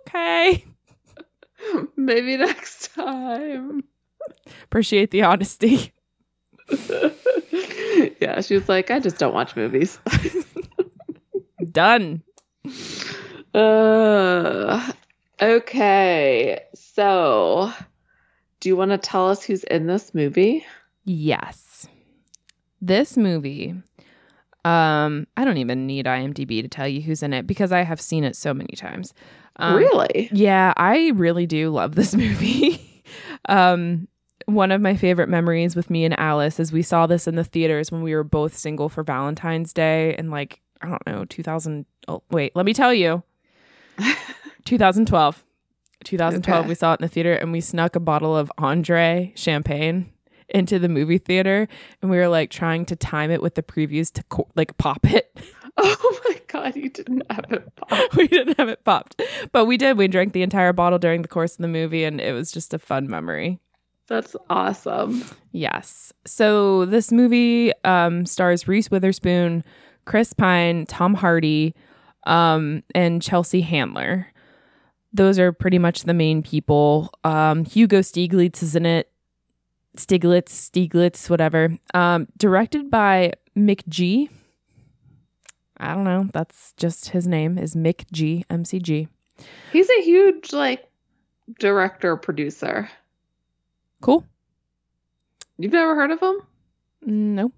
"Okay." 0.02 0.66
Maybe 1.96 2.38
next 2.38 2.94
time. 2.94 3.84
Appreciate 4.64 5.12
the 5.12 5.24
honesty. 5.24 5.94
yeah, 8.20 8.42
she 8.42 8.56
was 8.56 8.68
like, 8.70 8.92
I 8.92 9.00
just 9.00 9.18
don't 9.18 9.34
watch 9.34 9.56
movies. 9.56 10.00
Done. 11.72 12.24
Uh, 13.54 14.92
okay, 15.42 16.62
so 16.76 17.72
do 18.60 18.70
you 18.70 18.76
want 18.76 18.92
to 18.92 18.98
tell 18.98 19.30
us 19.30 19.44
who's 19.44 19.64
in 19.64 19.88
this 19.88 20.14
movie? 20.14 20.66
Yes. 21.06 21.88
This 22.82 23.18
movie 23.18 23.76
um 24.66 25.26
I 25.38 25.46
don't 25.46 25.58
even 25.58 25.88
need 25.88 26.08
IMDb 26.08 26.62
to 26.62 26.68
tell 26.68 26.88
you 26.88 27.02
who's 27.02 27.24
in 27.24 27.32
it 27.32 27.48
because 27.48 27.72
I 27.72 27.84
have 27.84 28.02
seen 28.02 28.26
it 28.26 28.36
so 28.36 28.54
many 28.54 28.76
times. 28.76 29.14
Um, 29.56 29.78
really? 29.78 30.30
Yeah, 30.32 30.74
I 30.76 31.12
really 31.16 31.46
do 31.46 31.70
love 31.70 31.96
this 31.96 32.14
movie. 32.24 33.04
um 33.48 34.08
one 34.46 34.72
of 34.72 34.82
my 34.82 34.96
favorite 34.96 35.30
memories 35.30 35.76
with 35.76 35.90
me 35.90 36.06
and 36.06 36.18
Alice 36.20 36.60
is 36.60 36.72
we 36.72 36.82
saw 36.82 37.08
this 37.08 37.28
in 37.28 37.36
the 37.36 37.44
theaters 37.44 37.92
when 37.92 38.02
we 38.02 38.14
were 38.14 38.24
both 38.24 38.58
single 38.58 38.90
for 38.90 39.04
Valentine's 39.04 39.74
Day 39.74 40.16
in 40.18 40.30
like 40.30 40.60
I 40.82 40.90
don't 40.90 41.06
know 41.08 41.26
2000 41.26 41.86
oh 42.08 42.24
wait, 42.32 42.56
let 42.56 42.66
me 42.66 42.74
tell 42.74 42.94
you. 42.94 43.24
2012. 44.66 45.44
2012 46.04 46.60
Okay. 46.60 46.68
we 46.70 46.76
saw 46.76 46.94
it 46.94 47.00
in 47.00 47.04
the 47.06 47.08
theater 47.10 47.34
and 47.34 47.52
we 47.52 47.62
snuck 47.62 47.96
a 47.96 48.00
bottle 48.00 48.36
of 48.38 48.52
Andre 48.58 49.34
champagne 49.36 50.12
into 50.50 50.80
the 50.80 50.88
movie 50.88 51.18
theater, 51.18 51.68
and 52.02 52.10
we 52.10 52.18
were 52.18 52.30
like 52.30 52.50
trying 52.50 52.86
to 52.86 52.96
time 52.96 53.32
it 53.32 53.42
with 53.42 53.56
the 53.56 53.64
previews 53.64 54.12
to 54.14 54.24
co- 54.24 54.48
like 54.56 54.78
pop 54.78 55.06
it. 55.12 55.38
Oh 55.80 56.20
my 56.28 56.42
god, 56.48 56.76
you 56.76 56.90
didn't 56.90 57.22
have 57.32 57.46
it 57.52 57.76
pop. 57.76 58.16
we 58.16 58.28
didn't 58.28 58.58
have 58.58 58.68
it 58.68 58.84
popped, 58.84 59.22
but 59.52 59.66
we 59.66 59.78
did. 59.78 59.96
We 59.96 60.08
drank 60.08 60.34
the 60.34 60.42
entire 60.42 60.74
bottle 60.74 60.98
during 60.98 61.22
the 61.22 61.28
course 61.28 61.52
of 61.52 61.60
the 61.60 61.68
movie, 61.68 62.04
and 62.04 62.20
it 62.20 62.34
was 62.34 62.52
just 62.52 62.74
a 62.74 62.80
fun 62.80 63.08
memory. 63.08 63.60
That's 64.08 64.36
awesome. 64.50 65.24
Yes. 65.52 66.12
So 66.26 66.86
this 66.86 67.12
movie 67.12 67.74
um, 67.84 68.26
stars 68.26 68.68
Reese 68.68 68.90
Witherspoon, 68.90 69.64
Chris 70.08 70.34
Pine, 70.34 70.86
Tom 70.88 71.14
Hardy, 71.14 71.76
um, 72.26 72.82
and 72.96 73.22
Chelsea 73.22 73.62
Handler. 73.62 74.26
Those 75.14 75.38
are 75.38 75.52
pretty 75.52 75.78
much 75.80 76.04
the 76.04 76.14
main 76.14 76.42
people. 76.42 77.12
Um, 77.24 77.66
Hugo 77.66 78.00
Stieglitz 78.00 78.64
is 78.64 78.76
in 78.76 78.86
it. 78.86 79.12
Stiglitz, 79.98 80.50
Stieglitz, 80.50 81.30
whatever. 81.30 81.78
Um, 81.94 82.28
directed 82.38 82.90
by 82.90 83.34
Mick 83.58 83.88
G. 83.90 84.30
I 85.78 85.94
don't 85.94 86.04
know. 86.06 86.30
That's 86.34 86.74
just 86.78 87.10
his 87.10 87.28
name 87.28 87.58
is 87.58 87.76
Mick 87.76 88.06
G. 88.12 88.46
MCG. 88.50 89.08
He's 89.74 89.90
a 89.90 90.02
huge 90.02 90.54
like 90.54 90.88
director 91.60 92.16
producer. 92.16 92.90
Cool. 94.02 94.24
You've 95.58 95.74
never 95.74 95.96
heard 95.96 96.12
of 96.12 96.20
him? 96.22 96.36
Mm, 97.06 97.34
No. 97.36 97.52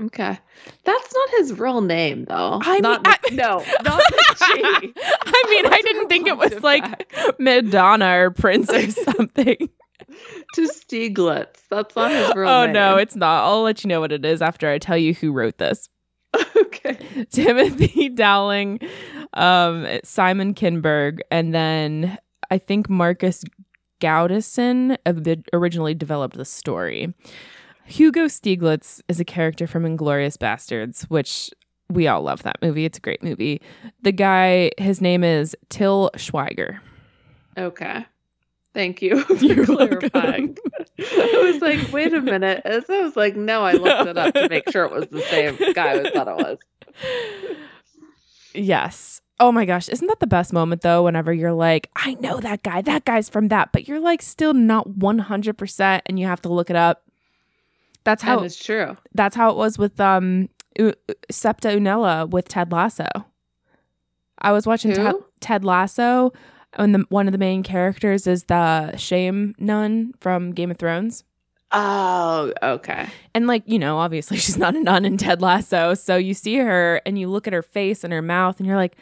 Okay. 0.00 0.38
That's 0.84 1.14
not 1.14 1.28
his 1.38 1.58
real 1.58 1.80
name 1.80 2.24
though. 2.24 2.58
I 2.62 2.72
mean, 2.74 2.82
not 2.82 3.00
I- 3.04 3.18
no, 3.32 3.58
not 3.84 4.02
the 4.10 4.36
G. 4.84 4.92
I 4.96 5.44
mean, 5.50 5.66
I 5.66 5.80
didn't 5.84 6.08
think 6.08 6.26
it 6.26 6.36
was 6.36 6.62
like 6.62 6.84
Madonna 7.38 8.18
or 8.18 8.30
Prince 8.30 8.70
or 8.70 8.90
something. 9.12 9.68
to 10.54 10.60
Stieglitz. 10.62 11.60
That's 11.70 11.94
not 11.94 12.10
his 12.10 12.34
real 12.34 12.48
oh 12.48 12.66
name. 12.66 12.70
Oh, 12.70 12.72
no, 12.72 12.96
it's 12.96 13.14
not. 13.16 13.44
I'll 13.44 13.62
let 13.62 13.84
you 13.84 13.88
know 13.88 14.00
what 14.00 14.12
it 14.12 14.24
is 14.24 14.42
after 14.42 14.68
I 14.68 14.78
tell 14.78 14.96
you 14.96 15.14
who 15.14 15.32
wrote 15.32 15.58
this. 15.58 15.88
okay. 16.56 17.26
Timothy 17.30 18.08
Dowling, 18.08 18.80
um, 19.34 19.86
Simon 20.02 20.54
Kinberg, 20.54 21.20
and 21.30 21.54
then 21.54 22.18
I 22.50 22.58
think 22.58 22.88
Marcus 22.88 23.44
Gautesen 24.00 24.96
originally 25.52 25.94
developed 25.94 26.36
the 26.36 26.44
story. 26.44 27.14
Hugo 27.84 28.26
Stieglitz 28.26 29.00
is 29.08 29.20
a 29.20 29.24
character 29.24 29.66
from 29.66 29.84
Inglourious 29.84 30.36
Basterds, 30.36 31.02
which 31.04 31.50
we 31.90 32.06
all 32.08 32.22
love 32.22 32.42
that 32.44 32.56
movie. 32.62 32.84
It's 32.84 32.98
a 32.98 33.00
great 33.00 33.22
movie. 33.22 33.60
The 34.02 34.12
guy, 34.12 34.70
his 34.78 35.00
name 35.00 35.24
is 35.24 35.56
Till 35.68 36.10
Schweiger. 36.16 36.78
Okay. 37.58 38.06
Thank 38.74 39.02
you 39.02 39.20
for 39.24 39.34
You're 39.34 39.66
clarifying. 39.66 40.56
I 40.98 41.50
was 41.52 41.60
like, 41.60 41.92
wait 41.92 42.14
a 42.14 42.20
minute. 42.22 42.62
As 42.64 42.88
I 42.88 43.02
was 43.02 43.16
like, 43.16 43.36
no, 43.36 43.62
I 43.64 43.72
looked 43.72 44.08
it 44.08 44.16
up 44.16 44.32
to 44.34 44.48
make 44.48 44.70
sure 44.70 44.84
it 44.84 44.92
was 44.92 45.08
the 45.08 45.20
same 45.22 45.56
guy 45.74 46.00
I 46.00 46.10
thought 46.10 46.28
it 46.28 46.36
was. 46.36 46.58
Yes. 48.54 49.20
Oh 49.40 49.50
my 49.50 49.64
gosh, 49.64 49.88
isn't 49.88 50.06
that 50.06 50.20
the 50.20 50.26
best 50.26 50.52
moment 50.52 50.82
though? 50.82 51.02
Whenever 51.02 51.32
you're 51.32 51.52
like, 51.52 51.90
I 51.96 52.14
know 52.14 52.38
that 52.40 52.62
guy, 52.62 52.80
that 52.82 53.04
guy's 53.04 53.28
from 53.28 53.48
that, 53.48 53.72
but 53.72 53.88
you're 53.88 54.00
like 54.00 54.22
still 54.22 54.54
not 54.54 54.88
100% 54.88 56.00
and 56.06 56.18
you 56.18 56.26
have 56.26 56.40
to 56.42 56.48
look 56.48 56.70
it 56.70 56.76
up. 56.76 57.02
That's 58.04 58.22
how 58.22 58.38
and 58.38 58.46
it's 58.46 58.62
true. 58.62 58.96
that's 59.14 59.36
how 59.36 59.50
it 59.50 59.56
was 59.56 59.78
with 59.78 60.00
um 60.00 60.48
U- 60.78 60.94
Septa 61.30 61.68
Unella 61.68 62.28
with 62.28 62.48
Ted 62.48 62.72
Lasso. 62.72 63.08
I 64.38 64.52
was 64.52 64.66
watching 64.66 64.94
Ted 65.40 65.64
Lasso 65.64 66.32
and 66.74 66.94
the, 66.94 67.04
one 67.10 67.28
of 67.28 67.32
the 67.32 67.38
main 67.38 67.62
characters 67.62 68.26
is 68.26 68.44
the 68.44 68.96
shame 68.96 69.54
nun 69.58 70.14
from 70.20 70.52
Game 70.52 70.70
of 70.70 70.78
Thrones. 70.78 71.24
Oh, 71.70 72.52
okay. 72.62 73.08
And 73.34 73.46
like, 73.46 73.62
you 73.66 73.78
know, 73.78 73.98
obviously 73.98 74.36
she's 74.38 74.58
not 74.58 74.74
a 74.74 74.80
nun 74.82 75.04
in 75.04 75.16
Ted 75.16 75.40
Lasso. 75.40 75.94
So 75.94 76.16
you 76.16 76.34
see 76.34 76.56
her 76.56 77.00
and 77.06 77.18
you 77.18 77.28
look 77.28 77.46
at 77.46 77.52
her 77.52 77.62
face 77.62 78.04
and 78.04 78.12
her 78.12 78.22
mouth 78.22 78.58
and 78.58 78.66
you're 78.66 78.76
like, 78.76 78.96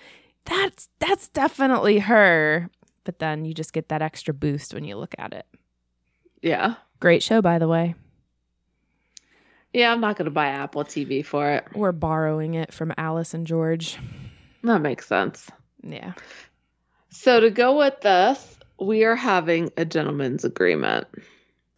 that's 0.44 0.88
that's 0.98 1.28
definitely 1.28 2.00
her. 2.00 2.68
But 3.04 3.18
then 3.18 3.44
you 3.44 3.54
just 3.54 3.72
get 3.72 3.88
that 3.88 4.02
extra 4.02 4.34
boost 4.34 4.74
when 4.74 4.84
you 4.84 4.96
look 4.96 5.14
at 5.18 5.32
it. 5.32 5.46
Yeah. 6.42 6.74
Great 7.00 7.22
show, 7.22 7.40
by 7.40 7.58
the 7.58 7.68
way. 7.68 7.94
Yeah, 9.72 9.92
I'm 9.92 10.00
not 10.00 10.16
going 10.16 10.24
to 10.26 10.30
buy 10.32 10.48
Apple 10.48 10.84
TV 10.84 11.24
for 11.24 11.50
it. 11.50 11.64
We're 11.74 11.92
borrowing 11.92 12.54
it 12.54 12.72
from 12.72 12.92
Alice 12.98 13.34
and 13.34 13.46
George. 13.46 13.98
That 14.64 14.80
makes 14.80 15.06
sense. 15.06 15.48
Yeah. 15.82 16.12
So 17.10 17.40
to 17.40 17.50
go 17.50 17.78
with 17.78 18.00
this, 18.00 18.58
we 18.80 19.04
are 19.04 19.16
having 19.16 19.70
a 19.76 19.84
gentleman's 19.84 20.44
agreement. 20.44 21.06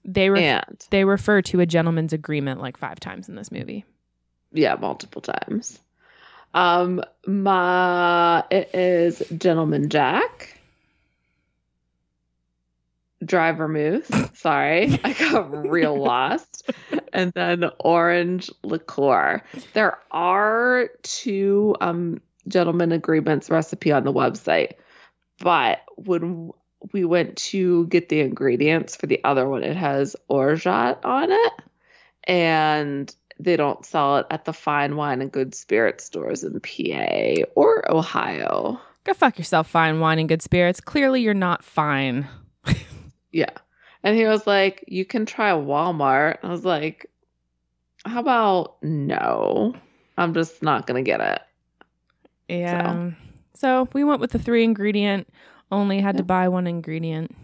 They 0.05 0.31
ref- 0.31 0.43
and 0.69 0.87
they 0.91 1.05
refer 1.05 1.43
to 1.43 1.61
a 1.61 1.67
gentleman's 1.67 2.13
agreement 2.13 2.61
like 2.61 2.77
five 2.77 2.99
times 2.99 3.29
in 3.29 3.35
this 3.37 3.53
movie. 3.53 3.85
yeah, 4.53 4.75
multiple 4.75 5.23
times. 5.23 5.79
Um 6.55 7.03
my 7.27 8.45
it 8.51 8.75
is 8.75 9.23
Gentleman 9.39 9.89
Jack. 9.89 10.59
Dry 13.25 13.53
vermouth. 13.53 14.37
Sorry, 14.37 15.01
I 15.05 15.13
got 15.13 15.69
real 15.69 15.97
lost. 16.03 16.71
And 17.13 17.33
then 17.33 17.65
orange 17.81 18.51
liqueur. 18.63 19.43
There 19.75 19.99
are 20.11 20.89
two 21.03 21.77
um 21.81 22.21
gentleman 22.49 22.93
agreements 22.93 23.51
recipe 23.51 23.93
on 23.93 24.05
the 24.05 24.13
website, 24.13 24.75
but 25.39 25.81
when 25.97 26.51
we 26.93 27.05
went 27.05 27.37
to 27.37 27.87
get 27.87 28.09
the 28.09 28.21
ingredients 28.21 28.97
for 28.97 29.07
the 29.07 29.23
other 29.23 29.49
one, 29.49 29.63
it 29.63 29.77
has 29.77 30.17
orgeat 30.29 31.05
on 31.05 31.31
it, 31.31 31.53
and 32.25 33.15
they 33.39 33.57
don't 33.57 33.85
sell 33.85 34.19
it 34.19 34.27
at 34.31 34.45
the 34.45 34.53
fine 34.53 34.97
wine 34.97 35.21
and 35.21 35.33
good 35.33 35.55
spirit 35.55 36.01
stores 36.01 36.45
in 36.45 36.61
PA 36.61 37.45
or 37.55 37.91
Ohio. 37.91 38.81
Go 39.05 39.15
fuck 39.15 39.39
yourself, 39.39 39.69
fine 39.69 39.99
wine 40.01 40.19
and 40.19 40.29
good 40.29 40.43
spirits. 40.43 40.81
Clearly 40.81 41.23
you're 41.23 41.35
not 41.35 41.65
fine. 41.65 42.29
Yeah. 43.33 43.51
And 44.03 44.17
he 44.17 44.25
was 44.27 44.47
like, 44.47 44.85
You 44.89 45.05
can 45.05 45.27
try 45.27 45.51
Walmart. 45.53 46.39
I 46.43 46.49
was 46.49 46.65
like, 46.65 47.11
How 48.05 48.21
about 48.21 48.77
no? 48.83 49.75
I'm 50.19 50.35
just 50.35 50.63
not 50.63 50.87
going 50.87 51.03
to 51.03 51.09
get 51.09 51.21
it. 51.21 51.43
Yeah. 52.49 53.11
So. 53.55 53.89
we 53.93 54.05
went 54.05 54.21
with 54.21 54.33
the 54.33 54.39
three 54.39 54.65
ingredient, 54.65 55.29
only 55.71 56.01
had 56.01 56.17
to 56.19 56.23
buy 56.23 56.49
one 56.49 56.67
ingredient. 56.67 57.35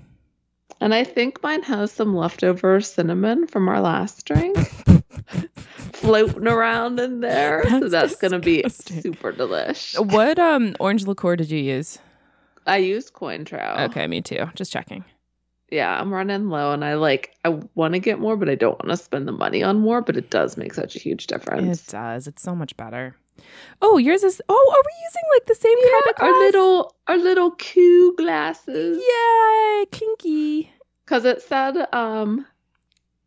And 0.81 0.95
I 0.95 1.03
think 1.03 1.43
mine 1.43 1.63
has 1.63 1.91
some 1.91 2.15
leftover 2.15 2.81
cinnamon 2.81 3.47
from 3.47 3.69
our 3.69 3.81
last 3.81 4.25
drink 4.27 4.57
floating 5.93 6.47
around 6.47 7.01
in 7.01 7.21
there. 7.21 7.65
so 7.69 7.81
That's 7.81 7.91
that's 7.91 8.17
going 8.17 8.33
to 8.33 8.39
be 8.39 8.65
super 8.69 9.33
delish. 9.33 9.99
What 9.99 10.39
um 10.39 10.77
orange 10.79 11.07
liqueur 11.07 11.37
did 11.37 11.51
you 11.51 11.59
use? 11.59 11.99
I 12.67 12.77
used 12.77 13.15
Cointreau. 13.15 13.89
Okay, 13.89 14.07
me 14.07 14.21
too. 14.21 14.51
Just 14.55 14.73
checking. 14.73 15.05
Yeah, 15.71 16.01
I'm 16.01 16.13
running 16.13 16.49
low 16.49 16.73
and 16.73 16.83
I 16.85 16.95
like, 16.95 17.35
I 17.45 17.51
want 17.75 17.93
to 17.95 18.01
get 18.01 18.19
more, 18.19 18.37
but 18.37 18.49
I 18.49 18.55
don't 18.55 18.79
want 18.83 18.89
to 18.89 18.97
spend 18.97 19.29
the 19.29 19.33
money 19.33 19.63
on 19.63 19.79
more. 19.81 20.01
But 20.01 20.17
it 20.17 20.31
does 20.31 20.57
make 20.57 20.73
such 20.73 20.97
a 20.97 20.99
huge 20.99 21.27
difference. 21.27 21.83
It 21.83 21.91
does. 21.91 22.27
It's 22.27 22.43
so 22.43 22.55
much 22.55 22.77
better. 22.77 23.17
Oh, 23.83 23.99
yours 23.99 24.23
is. 24.25 24.41
Oh, 24.49 24.75
are 24.75 24.83
we 24.85 25.05
using 25.05 25.23
like 25.35 25.47
the 25.47 25.55
same 25.55 25.79
Yeah, 25.79 25.91
kind 25.91 26.05
of 26.11 26.17
glass? 26.17 26.33
our 26.33 26.39
little 26.41 26.97
our 27.07 27.19
little 27.19 27.51
Q 27.53 28.15
glasses. 28.17 28.99
Yay, 28.99 29.87
kinky. 29.93 30.73
Because 31.05 31.25
it 31.25 31.43
said 31.43 31.77
um 31.95 32.47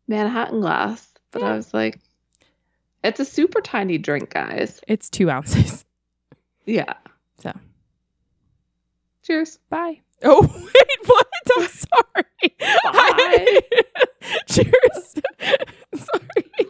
Manhattan 0.08 0.60
glass. 0.60 1.08
But 1.30 1.42
I 1.44 1.56
was 1.56 1.72
like, 1.72 1.98
it's 3.04 3.20
a 3.20 3.24
super 3.24 3.60
tiny 3.62 3.96
drink, 3.98 4.30
guys. 4.30 4.80
It's 4.88 5.08
two 5.08 5.30
ounces. 5.30 5.84
Yeah. 6.64 6.94
So. 7.40 7.52
Cheers. 9.24 9.58
Bye. 9.68 10.00
Oh 10.24 10.42
wait, 10.74 11.06
what? 11.06 11.26
I'm 11.56 11.68
sorry. 11.68 12.54
Bye. 12.92 13.60
Cheers. 14.48 15.14
sorry. 15.96 16.66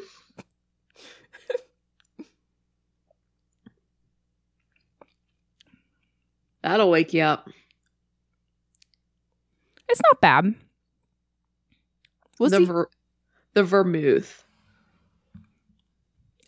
That'll 6.62 6.90
wake 6.90 7.12
you 7.12 7.22
up. 7.22 7.48
It's 9.88 10.00
not 10.10 10.20
bad. 10.20 10.54
We'll 12.38 12.50
the 12.50 12.58
see. 12.58 12.64
ver- 12.64 12.88
the 13.54 13.64
vermouth. 13.64 14.44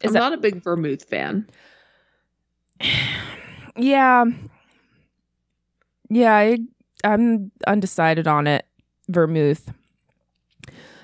Is 0.01 0.09
I'm 0.09 0.13
that- 0.15 0.19
not 0.21 0.33
a 0.33 0.39
big 0.39 0.63
vermouth 0.63 1.05
fan. 1.05 1.49
Yeah. 3.77 4.27
Yeah, 6.09 6.33
I, 6.33 6.59
I'm 7.05 7.53
undecided 7.67 8.27
on 8.27 8.47
it. 8.47 8.67
Vermouth. 9.09 9.71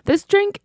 This 0.07 0.25
drink, 0.25 0.61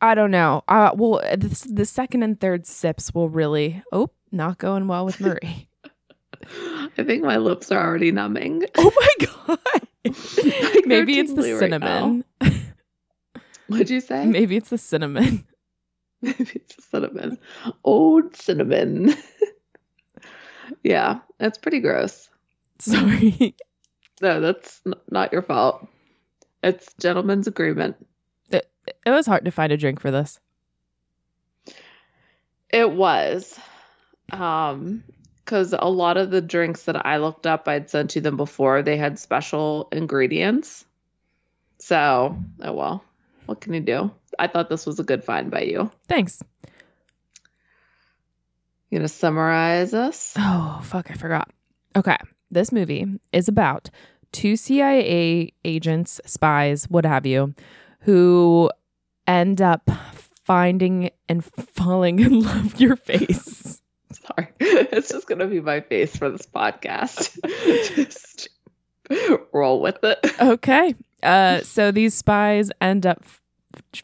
I 0.00 0.14
don't 0.14 0.30
know. 0.32 0.62
Uh, 0.68 0.90
well, 0.94 1.22
this, 1.36 1.62
the 1.62 1.84
second 1.84 2.22
and 2.24 2.40
third 2.40 2.66
sips 2.66 3.14
will 3.14 3.28
really. 3.28 3.82
Oh, 3.92 4.10
not 4.32 4.58
going 4.58 4.88
well 4.88 5.04
with 5.04 5.20
Murray. 5.20 5.68
I 6.98 7.04
think 7.04 7.22
my 7.24 7.36
lips 7.36 7.70
are 7.72 7.84
already 7.84 8.10
numbing. 8.12 8.64
oh 8.76 8.92
my 8.94 9.26
god. 9.46 9.58
Like, 10.74 10.86
Maybe 10.86 11.18
it's 11.18 11.32
the 11.34 11.42
tingly 11.42 11.52
right 11.52 11.58
cinnamon. 11.60 12.24
What'd 13.66 13.90
you 13.90 14.00
say? 14.00 14.24
Maybe 14.24 14.56
it's 14.56 14.70
the 14.70 14.78
cinnamon. 14.78 15.44
Maybe 16.22 16.50
it's 16.54 16.76
the 16.76 16.82
cinnamon. 16.82 17.38
Old 17.84 18.34
cinnamon. 18.34 19.14
yeah, 20.82 21.18
that's 21.38 21.58
pretty 21.58 21.80
gross. 21.80 22.30
Sorry. 22.78 23.54
No, 24.20 24.40
that's 24.40 24.80
n- 24.86 24.94
not 25.10 25.32
your 25.32 25.42
fault. 25.42 25.86
It's 26.62 26.92
gentleman's 26.94 27.46
agreement. 27.46 27.96
It, 28.50 28.68
it 29.06 29.10
was 29.10 29.26
hard 29.26 29.44
to 29.44 29.50
find 29.50 29.72
a 29.72 29.76
drink 29.76 30.00
for 30.00 30.10
this. 30.10 30.40
It 32.70 32.90
was. 32.90 33.58
Um, 34.32 35.04
because 35.44 35.72
a 35.72 35.88
lot 35.88 36.18
of 36.18 36.30
the 36.30 36.42
drinks 36.42 36.82
that 36.82 37.06
I 37.06 37.16
looked 37.16 37.46
up, 37.46 37.66
I'd 37.68 37.88
sent 37.88 38.10
to 38.10 38.20
them 38.20 38.36
before, 38.36 38.82
they 38.82 38.98
had 38.98 39.18
special 39.18 39.88
ingredients. 39.92 40.84
So, 41.78 42.36
oh 42.62 42.72
well, 42.74 43.02
what 43.46 43.62
can 43.62 43.72
you 43.72 43.80
do? 43.80 44.10
I 44.38 44.48
thought 44.48 44.68
this 44.68 44.84
was 44.84 45.00
a 45.00 45.04
good 45.04 45.24
find 45.24 45.50
by 45.50 45.62
you. 45.62 45.90
Thanks. 46.06 46.42
You 48.90 48.98
gonna 48.98 49.08
summarize 49.08 49.94
us? 49.94 50.34
Oh, 50.36 50.80
fuck, 50.84 51.10
I 51.10 51.14
forgot. 51.14 51.50
Okay. 51.96 52.18
This 52.50 52.72
movie 52.72 53.06
is 53.32 53.48
about 53.48 53.90
two 54.32 54.56
CIA 54.56 55.52
agents, 55.64 56.20
spies, 56.24 56.84
what 56.88 57.04
have 57.04 57.26
you, 57.26 57.54
who 58.00 58.70
end 59.26 59.60
up 59.60 59.90
finding 60.44 61.10
and 61.28 61.44
falling 61.74 62.18
in 62.20 62.40
love 62.40 62.80
your 62.80 62.96
face. 62.96 63.82
Sorry. 64.12 64.48
It's 64.60 65.10
just 65.10 65.26
gonna 65.26 65.46
be 65.46 65.60
my 65.60 65.80
face 65.80 66.16
for 66.16 66.30
this 66.30 66.46
podcast. 66.46 67.38
just 67.94 68.48
roll 69.52 69.80
with 69.80 70.02
it. 70.02 70.18
Okay. 70.40 70.94
Uh, 71.22 71.60
so 71.60 71.90
these 71.90 72.14
spies 72.14 72.70
end 72.80 73.06
up 73.06 73.22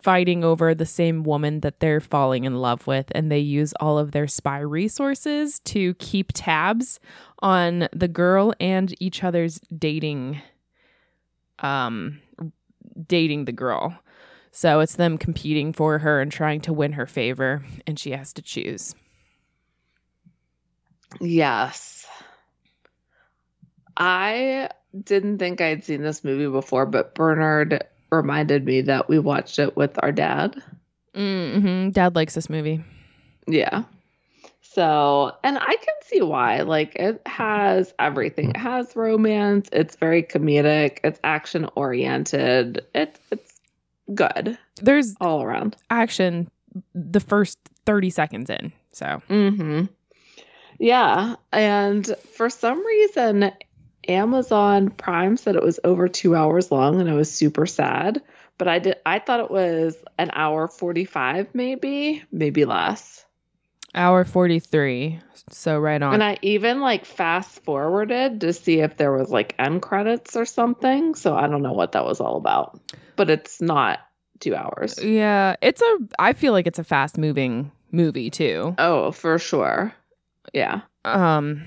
fighting 0.03 0.45
over 0.45 0.75
the 0.75 0.87
same 0.87 1.23
woman 1.23 1.61
that 1.61 1.81
they're 1.81 2.01
falling 2.01 2.45
in 2.45 2.57
love 2.57 2.87
with, 2.87 3.07
and 3.15 3.31
they 3.31 3.39
use 3.39 3.73
all 3.81 3.99
of 3.99 4.13
their 4.13 4.27
spy 4.27 4.59
resources 4.59 5.59
to 5.61 5.95
keep 5.95 6.33
tabs 6.35 7.01
on 7.41 7.89
the 7.93 8.09
girl 8.09 8.53
and 8.61 8.95
each 9.01 9.25
other's 9.25 9.59
dating, 9.77 10.41
um, 11.61 12.21
dating 13.07 13.47
the 13.47 13.53
girl. 13.53 13.99
So 14.51 14.81
it's 14.81 14.97
them 14.97 15.19
competing 15.19 15.73
for 15.73 15.99
her 15.99 16.21
and 16.21 16.31
trying 16.31 16.61
to 16.63 16.73
win 16.73 16.93
her 16.93 17.07
favor, 17.07 17.65
and 17.87 17.99
she 17.99 18.13
has 18.13 18.33
to 18.35 18.43
choose. 18.43 18.95
Yes. 21.21 22.07
I 23.97 24.69
didn't 25.03 25.39
think 25.39 25.61
I'd 25.61 25.85
seen 25.85 26.03
this 26.03 26.23
movie 26.23 26.51
before, 26.51 26.87
but 26.87 27.15
Bernard 27.15 27.85
reminded 28.17 28.65
me 28.65 28.81
that 28.83 29.09
we 29.09 29.19
watched 29.19 29.59
it 29.59 29.77
with 29.77 29.99
our 30.03 30.13
dad. 30.13 30.63
Mm-hmm. 31.15 31.91
Dad 31.91 32.15
likes 32.15 32.35
this 32.35 32.51
movie. 32.51 32.83
Yeah. 33.47 33.85
So, 34.63 35.33
and 35.45 35.57
I 35.59 35.77
can 35.77 35.95
see 36.03 36.21
why. 36.23 36.63
Like, 36.63 36.97
it 36.97 37.23
has 37.27 37.95
everything. 37.99 38.51
It 38.51 38.57
has 38.57 38.97
romance. 38.97 39.69
It's 39.73 39.95
very 39.97 40.23
comedic. 40.23 40.99
It's 41.05 41.21
action 41.23 41.69
oriented. 41.77 42.85
It's 42.95 43.21
it's 43.31 43.61
good 44.15 44.59
There's 44.83 45.15
all 45.21 45.43
around. 45.43 45.77
action 45.91 46.51
the 46.95 47.21
first 47.21 47.59
30 47.87 48.11
seconds 48.11 48.51
in. 48.51 48.73
So, 48.93 49.23
Mm-hmm. 49.31 49.85
Yeah, 50.81 51.37
and 51.53 52.07
for 52.35 52.51
some 52.51 52.85
reason, 52.85 53.53
Amazon 54.09 54.91
Prime 54.91 55.37
said 55.37 55.57
it 55.57 55.63
was 55.63 55.81
over 55.85 56.09
two 56.09 56.35
hours 56.35 56.71
long, 56.71 57.01
and 57.01 57.09
I 57.11 57.15
was 57.15 57.31
super 57.33 57.67
sad. 57.67 58.23
But 58.59 58.69
I 58.69 58.79
did. 58.79 58.97
I 59.05 59.19
thought 59.19 59.41
it 59.41 59.51
was 59.51 59.97
an 60.19 60.31
hour 60.33 60.69
forty-five, 60.69 61.49
maybe, 61.55 62.23
maybe 62.31 62.65
less. 62.65 63.25
hour 63.95 64.25
43. 64.25 65.21
So, 65.51 65.79
right 65.79 66.01
on. 66.01 66.15
And 66.15 66.25
I 66.25 66.39
even 66.43 66.81
like 66.81 67.05
fast 67.05 67.63
forwarded 67.65 68.41
to 68.43 68.53
see 68.53 68.81
if 68.81 68.97
there 68.97 69.13
was 69.13 69.31
like 69.31 69.55
end 69.59 69.83
credits 69.83 70.37
or 70.37 70.45
something. 70.47 71.15
So 71.15 71.35
I 71.37 71.49
don't 71.49 71.63
know 71.63 71.73
what 71.73 71.93
that 71.93 72.05
was 72.05 72.21
all 72.21 72.37
about. 72.37 72.81
But 73.17 73.29
it's 73.31 73.61
not 73.61 74.01
two 74.41 74.55
hours. 74.57 75.03
yeah, 75.03 75.57
it's 75.61 75.81
a, 75.83 75.99
I 76.19 76.33
feel 76.33 76.53
like 76.53 76.67
it's 76.67 76.79
a 76.79 76.85
fast 76.85 77.19
moving 77.19 77.71
movie 77.93 78.31
too. 78.31 78.75
Oh, 78.79 79.11
for 79.13 79.39
sure. 79.39 79.93
Yeah. 80.53 80.81
Um, 81.05 81.65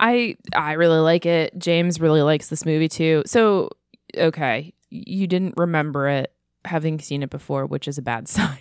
I, 0.00 0.36
I 0.54 0.72
really 0.72 0.98
like 0.98 1.26
it. 1.26 1.58
James 1.58 2.00
really 2.00 2.22
likes 2.22 2.48
this 2.48 2.64
movie 2.66 2.88
too. 2.88 3.22
So, 3.26 3.70
okay, 4.16 4.72
you 4.90 5.26
didn't 5.26 5.54
remember 5.56 6.08
it 6.08 6.32
having 6.64 6.98
seen 7.00 7.22
it 7.22 7.30
before, 7.30 7.66
which 7.66 7.88
is 7.88 7.98
a 7.98 8.02
bad 8.02 8.28
sign. 8.28 8.58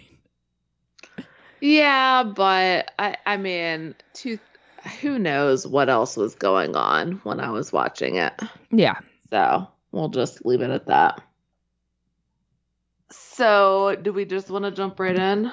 Yeah, 1.60 2.23
but 2.23 2.91
I 2.99 3.17
I 3.25 3.38
mean, 3.38 3.95
to 4.15 4.38
who 5.01 5.17
knows 5.17 5.65
what 5.65 5.89
else 5.89 6.15
was 6.15 6.36
going 6.36 6.75
on 6.75 7.13
when 7.23 7.39
I 7.39 7.49
was 7.49 7.73
watching 7.73 8.15
it. 8.15 8.34
yeah. 8.71 8.99
So, 9.30 9.67
we'll 9.91 10.10
just 10.10 10.45
leave 10.45 10.62
it 10.62 10.69
at 10.69 10.86
that. 10.88 11.21
So, 13.10 13.95
do 14.01 14.13
we 14.13 14.25
just 14.25 14.49
want 14.49 14.65
to 14.65 14.71
jump 14.71 14.99
right 14.99 15.17
in? 15.17 15.51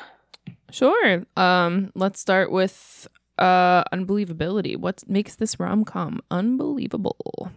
Sure. 0.71 1.25
Um, 1.37 1.91
let's 1.95 2.21
start 2.21 2.51
with 2.51 3.09
uh 3.39 3.85
unbelievability. 3.93 4.77
What 4.77 5.03
makes 5.09 5.35
this 5.37 5.59
rom-com 5.61 6.21
unbelievable? 6.31 7.51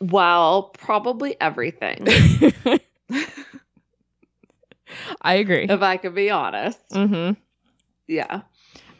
Well, 0.00 0.70
probably 0.78 1.36
everything, 1.40 2.06
I 5.20 5.34
agree. 5.34 5.66
if 5.68 5.82
I 5.82 5.96
could 5.96 6.14
be 6.14 6.30
honest. 6.30 6.78
Mm-hmm. 6.90 7.32
Yeah. 8.06 8.42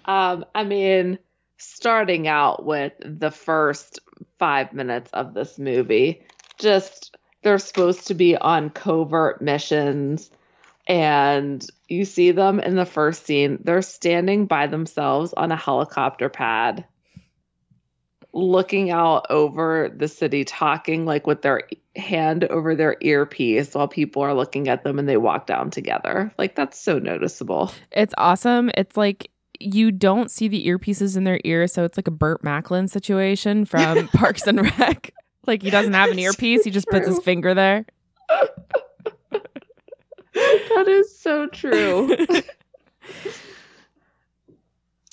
Um, 0.07 0.45
I 0.55 0.65
mean, 0.65 1.19
starting 1.59 2.27
out 2.27 2.65
with 2.65 2.93
the 2.99 3.31
first 3.31 4.01
five 4.39 4.73
minutes 4.73 5.11
of 5.13 5.35
this 5.35 5.59
movie, 5.59 6.23
just 6.59 7.17
they're 7.43 7.59
supposed 7.59 8.09
to 8.09 8.15
be 8.15 8.37
on 8.37 8.71
covert 8.71 9.41
missions. 9.41 10.31
And 10.89 11.65
you 11.87 12.07
see 12.07 12.31
them 12.31 12.61
in 12.61 12.75
the 12.75 12.87
first 12.87 13.27
scene. 13.27 13.59
They're 13.63 13.83
standing 13.83 14.47
by 14.47 14.67
themselves 14.67 15.35
on 15.35 15.53
a 15.53 15.57
helicopter 15.57 16.31
pad, 16.31 16.87
looking 18.33 18.91
out 18.91 19.27
over 19.29 19.91
the 19.95 20.09
city, 20.09 20.45
talking 20.45 21.05
like 21.05 21.27
with 21.27 21.43
their 21.43 21.69
hand 21.95 22.45
over 22.45 22.75
their 22.75 22.97
earpiece 23.03 23.75
while 23.75 23.87
people 23.87 24.23
are 24.23 24.33
looking 24.33 24.69
at 24.69 24.83
them 24.83 24.99
and 24.99 25.07
they 25.07 25.19
walk 25.19 25.47
down 25.47 25.71
together. 25.71 26.33
Like, 26.39 26.55
that's 26.55 26.81
so 26.81 26.99
noticeable. 26.99 27.71
It's 27.93 28.15
awesome. 28.17 28.71
It's 28.75 28.97
like 28.97 29.31
you 29.61 29.91
don't 29.91 30.31
see 30.31 30.49
the 30.49 30.67
earpieces 30.67 31.17
in 31.17 31.25
their 31.25 31.41
ears, 31.45 31.73
so 31.73 31.85
it's 31.85 31.99
like 31.99 32.09
a 32.09 32.13
Burt 32.13 32.43
Macklin 32.43 32.89
situation 32.89 33.65
from 33.65 34.09
Parks 34.15 34.47
and 34.47 34.63
Rec. 34.63 35.13
Like 35.47 35.63
he 35.63 35.71
doesn't 35.71 35.95
have 35.95 36.11
an 36.11 36.19
earpiece, 36.19 36.65
he 36.65 36.71
just 36.71 36.89
puts 36.89 37.07
his 37.07 37.19
finger 37.21 37.55
there. 37.55 37.85
that 40.75 40.85
is 40.89 41.19
so 41.19 41.47
true. 41.47 42.17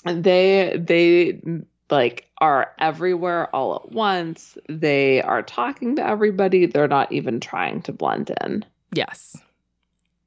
they 0.13 0.75
they 0.77 1.41
like 1.89 2.29
are 2.39 2.71
everywhere 2.79 3.53
all 3.55 3.75
at 3.75 3.91
once. 3.91 4.57
They 4.69 5.21
are 5.21 5.41
talking 5.41 5.95
to 5.97 6.05
everybody. 6.05 6.65
They're 6.65 6.87
not 6.87 7.11
even 7.11 7.39
trying 7.39 7.81
to 7.83 7.93
blend 7.93 8.31
in. 8.43 8.65
Yes. 8.93 9.37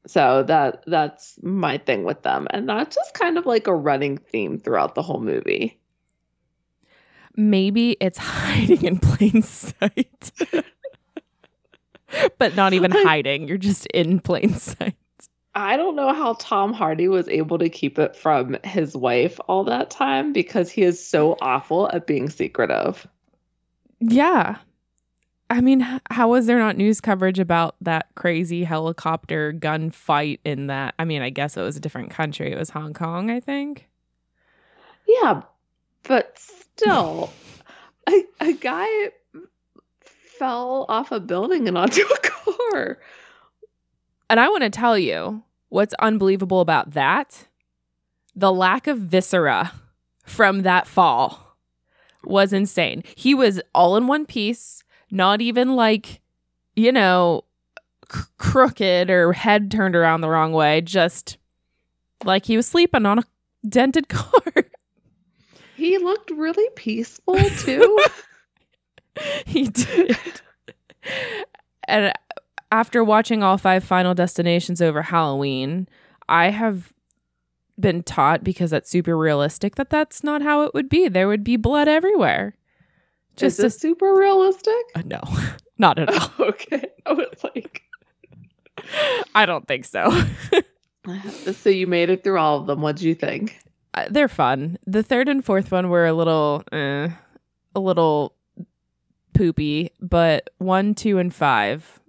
So 0.07 0.43
that 0.45 0.85
that's 0.87 1.39
my 1.43 1.79
thing 1.79 2.05
with 2.05 2.23
them. 2.23 2.47
And 2.51 2.69
that's 2.69 2.97
just 2.97 3.15
kind 3.15 3.37
of 3.37 3.47
like 3.47 3.67
a 3.67 3.75
running 3.75 4.17
theme 4.19 4.59
throughout 4.59 4.95
the 4.95 5.03
whole 5.03 5.21
movie. 5.21 5.79
Maybe 7.37 7.97
it's 8.01 8.19
hiding 8.23 8.85
in 8.85 8.99
plain 8.99 9.43
sight. 9.43 10.33
But 12.39 12.55
not 12.57 12.73
even 12.73 12.91
hiding. 12.91 13.49
You're 13.49 13.59
just 13.59 13.87
in 13.87 14.21
plain 14.21 14.55
sight. 14.59 14.95
I 15.55 15.77
don't 15.77 15.97
know 15.97 16.13
how 16.13 16.35
Tom 16.35 16.73
Hardy 16.73 17.09
was 17.09 17.29
able 17.29 17.59
to 17.59 17.69
keep 17.69 17.99
it 17.99 18.15
from 18.15 18.57
his 18.63 18.97
wife 18.97 19.41
all 19.49 19.65
that 19.65 19.91
time 19.91 20.33
because 20.33 20.71
he 20.71 20.83
is 20.83 21.05
so 21.05 21.37
awful 21.41 21.91
at 21.93 22.07
being 22.07 22.29
secretive. 22.31 23.07
Yeah. 23.99 24.57
I 25.51 25.61
mean, 25.61 25.81
how 26.11 26.29
was 26.29 26.47
there 26.47 26.59
not 26.59 26.77
news 26.77 27.01
coverage 27.01 27.39
about 27.39 27.75
that 27.81 28.07
crazy 28.15 28.65
helicopter 28.65 29.53
gunfight 29.53 30.41
in 30.45 30.67
that? 30.67 30.95
I 30.99 31.05
mean, 31.05 31.23
I 31.23 31.31
guess 31.31 31.57
it 31.57 31.63
was 31.63 31.77
a 31.77 31.81
different 31.81 32.11
country. 32.11 32.53
It 32.53 32.59
was 32.59 32.71
Hong 32.71 32.93
Kong, 32.93 33.31
I 33.31 33.41
think. 33.41 33.89
Yeah, 35.07 35.43
but 36.03 36.39
still, 36.39 37.33
a, 38.09 38.25
a 38.41 38.53
guy 38.53 39.11
fell 40.39 40.87
off 40.89 41.13
a 41.13 41.21
building 41.21 41.69
and 41.69 41.77
onto 41.79 42.03
a 42.03 42.19
car. 42.19 42.99
And 44.31 44.39
I 44.39 44.49
want 44.49 44.63
to 44.63 44.71
tell 44.71 44.99
you 44.99 45.43
what's 45.69 45.95
unbelievable 45.95 46.61
about 46.61 46.93
that 46.93 47.47
the 48.39 48.53
lack 48.53 48.87
of 48.87 48.99
viscera 48.99 49.73
from 50.25 50.63
that 50.63 50.87
fall 50.87 51.57
was 52.23 52.53
insane. 52.53 53.03
He 53.17 53.35
was 53.35 53.61
all 53.75 53.97
in 53.97 54.07
one 54.07 54.27
piece, 54.27 54.85
not 55.11 55.41
even 55.41 55.75
like, 55.75 56.21
you 56.77 56.93
know, 56.93 57.43
c- 58.13 58.21
crooked 58.37 59.11
or 59.11 59.33
head 59.33 59.73
turned 59.73 59.97
around 59.97 60.21
the 60.21 60.29
wrong 60.29 60.53
way, 60.53 60.81
just 60.83 61.37
like 62.23 62.47
he 62.47 62.57
was 62.57 62.67
sleeping 62.67 63.07
on 63.07 63.19
a 63.19 63.25
dented 63.69 64.09
car. 64.09 64.53
He 65.77 65.99
looked 65.99 66.31
really 66.31 66.69
peaceful 66.77 67.35
too. 67.59 67.99
he 69.47 69.69
did. 69.69 70.17
and 71.87 72.13
after 72.71 73.03
watching 73.03 73.43
all 73.43 73.59
five 73.59 73.85
Final 73.85 74.15
Destinations 74.15 74.83
over 74.83 75.03
Halloween, 75.03 75.89
I 76.29 76.51
have 76.51 76.93
been 77.79 78.03
taught 78.03 78.43
because 78.43 78.71
that's 78.71 78.91
super 78.91 79.17
realistic 79.17 79.77
that 79.77 79.91
that's 79.91 80.25
not 80.25 80.43
how 80.43 80.63
it 80.63 80.75
would 80.75 80.89
be. 80.89 81.09
There 81.09 81.29
would 81.29 81.45
be 81.45 81.57
blood 81.57 81.89
everywhere. 81.89 82.55
Just 83.37 83.59
Is 83.59 83.63
this 83.63 83.77
a, 83.77 83.79
super 83.79 84.15
realistic? 84.15 84.75
Uh, 84.95 85.03
no, 85.07 85.21
not 85.79 85.99
at 85.99 86.11
all. 86.13 86.31
Oh, 86.39 86.45
okay, 86.47 86.85
I 87.07 87.13
was 87.13 87.45
like, 87.45 87.83
I 89.35 89.47
don't 89.47 89.67
think 89.69 89.85
so. 89.85 90.11
so 91.53 91.71
you 91.71 91.87
made 91.87 92.11
it 92.11 92.25
through 92.25 92.39
all 92.39 92.59
of 92.61 92.67
them. 92.67 92.83
What 92.83 92.97
do 92.97 93.09
you 93.09 93.15
think? 93.15 93.61
Uh, 93.95 94.07
they're 94.11 94.29
fun. 94.29 94.79
The 94.87 95.03
third 95.03 95.29
and 95.29 95.45
fourth 95.45 95.71
one 95.71 95.89
were 95.89 96.07
a 96.07 96.13
little, 96.13 96.65
eh, 96.73 97.09
a 97.75 97.81
little 97.81 98.35
poopy, 99.39 99.93
but 100.01 100.51
one, 100.59 100.95
two, 100.95 101.19
and 101.19 101.33
five, 101.33 102.01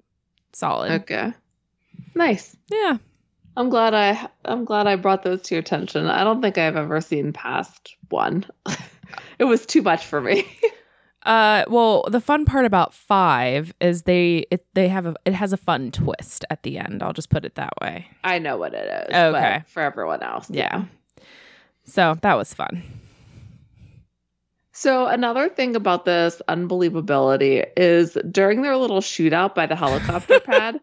solid. 0.51 0.91
Okay, 1.03 1.31
nice. 2.15 2.57
Yeah, 2.69 2.97
I'm 3.55 3.69
glad 3.69 3.93
I 3.93 4.27
I'm 4.45 4.65
glad 4.65 4.87
I 4.87 4.95
brought 4.95 5.23
those 5.23 5.43
to 5.43 5.55
your 5.55 5.59
attention. 5.59 6.07
I 6.07 6.23
don't 6.23 6.41
think 6.41 6.57
I've 6.57 6.75
ever 6.75 6.99
seen 7.01 7.31
past 7.31 7.95
one. 8.09 8.45
it 9.39 9.45
was 9.45 9.65
too 9.65 9.81
much 9.81 10.05
for 10.05 10.19
me. 10.19 10.45
uh, 11.23 11.65
well, 11.67 12.05
the 12.09 12.19
fun 12.19 12.45
part 12.45 12.65
about 12.65 12.93
five 12.93 13.73
is 13.79 14.03
they 14.03 14.45
it 14.49 14.65
they 14.73 14.87
have 14.87 15.05
a 15.05 15.15
it 15.25 15.33
has 15.33 15.53
a 15.53 15.57
fun 15.57 15.91
twist 15.91 16.45
at 16.49 16.63
the 16.63 16.79
end. 16.79 17.03
I'll 17.03 17.13
just 17.13 17.29
put 17.29 17.45
it 17.45 17.55
that 17.55 17.73
way. 17.81 18.07
I 18.23 18.39
know 18.39 18.57
what 18.57 18.73
it 18.73 19.09
is. 19.09 19.15
Okay, 19.15 19.63
for 19.67 19.83
everyone 19.83 20.23
else, 20.23 20.49
yeah. 20.49 20.85
yeah. 21.17 21.23
So 21.85 22.17
that 22.21 22.35
was 22.35 22.53
fun. 22.53 22.83
So 24.79 25.07
another 25.07 25.49
thing 25.49 25.75
about 25.75 26.05
this 26.05 26.41
unbelievability 26.47 27.65
is 27.75 28.17
during 28.31 28.61
their 28.61 28.77
little 28.77 29.01
shootout 29.01 29.53
by 29.53 29.65
the 29.65 29.75
helicopter 29.75 30.39
pad. 30.45 30.79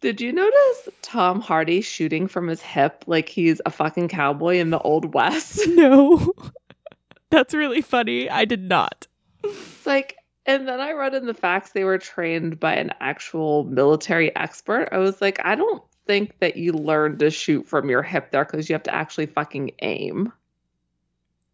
Did 0.00 0.22
you 0.22 0.32
notice 0.32 0.88
Tom 1.02 1.42
Hardy 1.42 1.82
shooting 1.82 2.28
from 2.28 2.48
his 2.48 2.62
hip 2.62 3.04
like 3.06 3.28
he's 3.28 3.60
a 3.66 3.70
fucking 3.70 4.08
cowboy 4.08 4.56
in 4.56 4.70
the 4.70 4.78
old 4.78 5.12
west? 5.12 5.60
No. 5.68 6.32
That's 7.30 7.52
really 7.52 7.82
funny. 7.82 8.30
I 8.30 8.46
did 8.46 8.62
not. 8.62 9.06
It's 9.44 9.84
like 9.84 10.16
and 10.46 10.66
then 10.66 10.80
I 10.80 10.92
read 10.92 11.12
in 11.12 11.26
the 11.26 11.34
facts 11.34 11.72
they 11.72 11.84
were 11.84 11.98
trained 11.98 12.58
by 12.58 12.76
an 12.76 12.94
actual 13.00 13.64
military 13.64 14.34
expert. 14.34 14.88
I 14.92 14.96
was 14.96 15.20
like, 15.20 15.44
I 15.44 15.56
don't 15.56 15.82
think 16.06 16.38
that 16.38 16.56
you 16.56 16.72
learn 16.72 17.18
to 17.18 17.30
shoot 17.30 17.68
from 17.68 17.90
your 17.90 18.02
hip 18.02 18.30
there 18.30 18.46
because 18.46 18.70
you 18.70 18.72
have 18.72 18.84
to 18.84 18.94
actually 18.94 19.26
fucking 19.26 19.72
aim. 19.82 20.32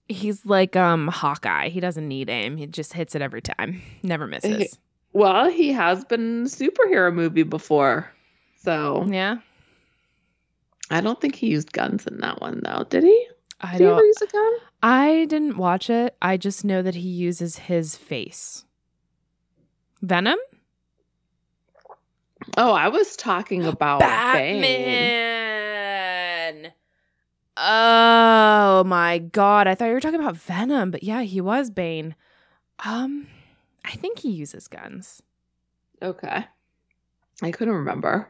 He's 0.09 0.47
like 0.47 0.77
um 0.77 1.09
Hawkeye. 1.09 1.69
He 1.69 1.81
doesn't 1.81 2.07
need 2.07 2.29
aim. 2.31 2.57
He 2.57 2.67
just 2.67 2.93
hits 2.93 3.15
it 3.15 3.23
every 3.23 3.43
time. 3.43 3.83
Never 4.03 4.27
misses. 4.27 4.79
Well, 5.13 5.49
he 5.51 5.73
has 5.73 6.05
been 6.05 6.45
superhero 6.45 7.13
movie 7.13 7.43
before. 7.43 8.11
So 8.63 9.05
Yeah. 9.09 9.39
I 10.91 11.01
don't 11.01 11.21
think 11.21 11.35
he 11.35 11.49
used 11.49 11.73
guns 11.73 12.07
in 12.07 12.19
that 12.21 12.41
one 12.41 12.61
though. 12.65 12.85
Did 12.89 13.03
he? 13.03 13.27
I 13.61 13.73
Did 13.73 13.85
don't 13.85 13.89
he 13.89 13.93
ever 13.95 14.05
use 14.05 14.23
a 14.23 14.27
gun? 14.27 14.53
I 14.83 15.27
didn't 15.29 15.57
watch 15.57 15.91
it. 15.91 16.15
I 16.21 16.37
just 16.37 16.65
know 16.65 16.83
that 16.83 16.95
he 16.95 17.09
uses 17.09 17.57
his 17.59 17.97
face. 17.97 18.65
Venom? 20.03 20.39
Oh, 22.57 22.73
I 22.73 22.89
was 22.89 23.17
talking 23.17 23.65
about 23.65 24.01
Batman. 24.01 24.61
Bane. 24.61 25.36
Oh 27.57 28.85
my 28.85 29.19
god. 29.19 29.67
I 29.67 29.75
thought 29.75 29.87
you 29.87 29.93
were 29.93 30.01
talking 30.01 30.21
about 30.21 30.37
Venom, 30.37 30.91
but 30.91 31.03
yeah, 31.03 31.23
he 31.23 31.41
was 31.41 31.71
Bane. 31.71 32.15
Um 32.85 33.29
I 33.85 33.93
think 33.93 34.19
he 34.21 34.31
uses 34.31 34.69
guns. 34.69 35.23
Okay. 36.03 36.45
I 37.43 37.51
couldn't 37.51 37.75
remember. 37.75 38.29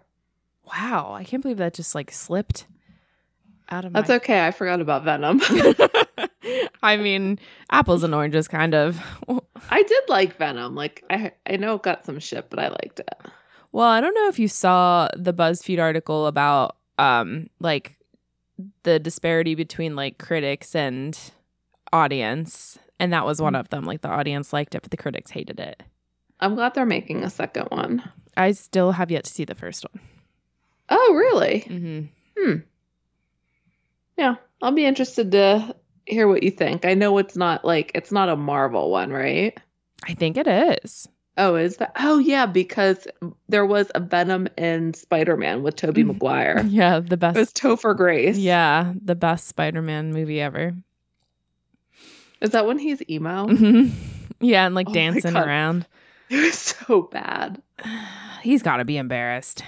Wow, 0.67 1.12
I 1.12 1.25
can't 1.25 1.43
believe 1.43 1.59
that 1.59 1.75
just 1.75 1.95
like 1.95 2.11
slipped 2.11 2.67
out 3.71 3.85
of. 3.85 3.93
That's 3.93 4.09
my... 4.09 4.17
okay. 4.17 4.47
I 4.47 4.51
forgot 4.51 4.81
about 4.81 5.05
Venom. 5.05 5.41
I 6.83 6.97
mean, 6.97 7.39
apples 7.71 8.03
and 8.03 8.15
oranges 8.15 8.49
kind 8.49 8.75
of. 8.75 9.01
I 9.71 9.83
did 9.83 10.03
like 10.09 10.37
Venom. 10.37 10.75
Like 10.75 11.05
I 11.11 11.33
I 11.47 11.57
know 11.57 11.77
it 11.77 11.83
got 11.83 12.05
some 12.05 12.19
shit, 12.19 12.51
but 12.51 12.59
I 12.59 12.69
liked 12.69 13.01
it. 13.01 13.15
Well, 13.73 13.89
I 13.89 14.01
don't 14.01 14.15
know 14.15 14.29
if 14.29 14.39
you 14.39 14.49
saw 14.49 15.09
the 15.17 15.35
BuzzFeed 15.35 15.81
article 15.81 16.27
about 16.27 16.77
um 16.99 17.49
like 17.61 17.95
the 18.85 18.99
disparity 18.99 19.55
between 19.55 19.97
like 19.97 20.19
critics 20.19 20.75
and 20.75 21.19
audience, 21.92 22.79
and 22.99 23.12
that 23.12 23.27
was 23.27 23.40
one 23.40 23.53
Mm. 23.55 23.61
of 23.61 23.69
them. 23.71 23.85
Like 23.85 24.01
the 24.03 24.09
audience 24.11 24.53
liked 24.53 24.75
it, 24.75 24.83
but 24.83 24.90
the 24.90 24.97
critics 24.97 25.31
hated 25.31 25.61
it. 25.61 25.83
I'm 26.40 26.55
glad 26.55 26.75
they're 26.75 26.87
making 26.87 27.23
a 27.25 27.31
second 27.31 27.66
one. 27.71 28.03
I 28.37 28.53
still 28.53 28.92
have 28.92 29.11
yet 29.11 29.25
to 29.25 29.31
see 29.33 29.45
the 29.45 29.55
first 29.55 29.85
one. 29.92 30.03
Oh, 30.88 31.14
really? 31.14 31.61
Mm-hmm. 31.66 32.55
Yeah. 34.16 34.37
I'll 34.62 34.73
be 34.73 34.87
interested 34.87 35.33
to 35.33 35.75
hear 36.07 36.29
what 36.29 36.42
you 36.42 36.51
think. 36.51 36.85
I 36.85 36.95
know 36.95 37.19
it's 37.19 37.37
not 37.37 37.64
like 37.64 37.90
it's 37.95 38.12
not 38.12 38.29
a 38.29 38.37
Marvel 38.37 38.90
one, 38.90 39.11
right? 39.11 39.57
I 40.07 40.14
think 40.14 40.37
it 40.37 40.47
is. 40.47 41.09
Oh, 41.38 41.55
is 41.55 41.77
that? 41.77 41.92
Oh, 42.01 42.18
yeah, 42.18 42.46
because 42.46 43.07
there 43.49 43.66
was 43.66 43.90
a 43.94 44.01
Venom 44.01 44.49
in 44.57 44.94
Spider-Man 44.94 45.62
with 45.62 45.77
Tobey 45.77 46.03
Mhm. 46.03 46.07
Maguire. 46.09 46.64
Yeah, 46.66 47.01
the 47.01 47.16
best. 47.18 47.37
It 47.37 47.40
was. 47.40 47.53
Topher 47.53 47.94
Grace. 47.96 48.38
Yeah, 48.38 48.94
the 49.05 49.14
best 49.14 49.46
Spider-Man 49.49 50.12
movie 50.12 50.40
ever. 50.40 50.75
Is 52.40 52.51
that 52.51 52.66
when 52.66 52.79
he's 52.79 53.03
emo? 53.11 53.46
Mhm. 53.49 53.90
Yeah, 54.40 54.66
and 54.66 54.75
like 54.75 54.88
Oh 54.88 54.92
dancing 54.92 55.37
around. 55.37 55.87
It 56.29 56.42
was 56.42 56.59
so 56.59 57.03
bad. 57.03 57.62
He's 58.42 58.61
got 58.62 58.79
to 58.79 58.85
be 58.85 58.96
embarrassed. 58.96 59.62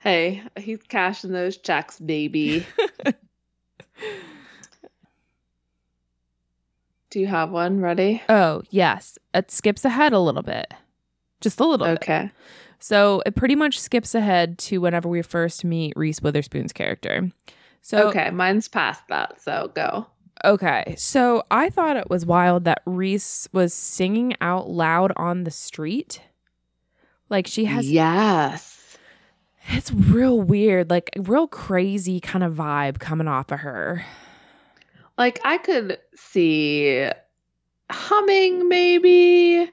Hey, 0.00 0.42
he's 0.58 0.82
cashing 0.82 1.32
those 1.32 1.56
checks, 1.56 1.98
baby. 1.98 2.66
Do 7.10 7.20
you 7.20 7.26
have 7.26 7.50
one 7.50 7.80
ready? 7.80 8.22
Oh, 8.28 8.62
yes. 8.70 9.18
It 9.34 9.50
skips 9.50 9.84
ahead 9.84 10.12
a 10.12 10.18
little 10.20 10.42
bit. 10.42 10.72
Just 11.40 11.60
a 11.60 11.64
little 11.64 11.86
bit. 11.86 11.98
Okay. 12.02 12.30
So 12.78 13.22
it 13.26 13.34
pretty 13.34 13.54
much 13.54 13.80
skips 13.80 14.14
ahead 14.14 14.58
to 14.58 14.78
whenever 14.78 15.08
we 15.08 15.22
first 15.22 15.64
meet 15.64 15.94
Reese 15.96 16.20
Witherspoon's 16.20 16.72
character. 16.72 17.30
So 17.80 18.08
Okay, 18.08 18.30
mine's 18.30 18.68
past 18.68 19.02
that, 19.08 19.40
so 19.40 19.70
go. 19.74 20.06
okay. 20.44 20.94
So 20.98 21.44
I 21.50 21.70
thought 21.70 21.96
it 21.96 22.10
was 22.10 22.26
wild 22.26 22.64
that 22.64 22.82
Reese 22.84 23.48
was 23.52 23.72
singing 23.72 24.34
out 24.40 24.68
loud 24.68 25.12
on 25.16 25.44
the 25.44 25.50
street. 25.50 26.20
Like 27.30 27.46
she 27.46 27.64
has 27.66 27.90
yes. 27.90 28.96
it's 29.68 29.92
real 29.92 30.40
weird, 30.40 30.90
like 30.90 31.10
a 31.16 31.22
real 31.22 31.46
crazy 31.48 32.20
kind 32.20 32.44
of 32.44 32.54
vibe 32.54 32.98
coming 32.98 33.28
off 33.28 33.50
of 33.50 33.60
her. 33.60 34.04
Like 35.18 35.40
I 35.44 35.58
could 35.58 35.98
see 36.14 37.08
humming 37.90 38.68
maybe, 38.68 39.68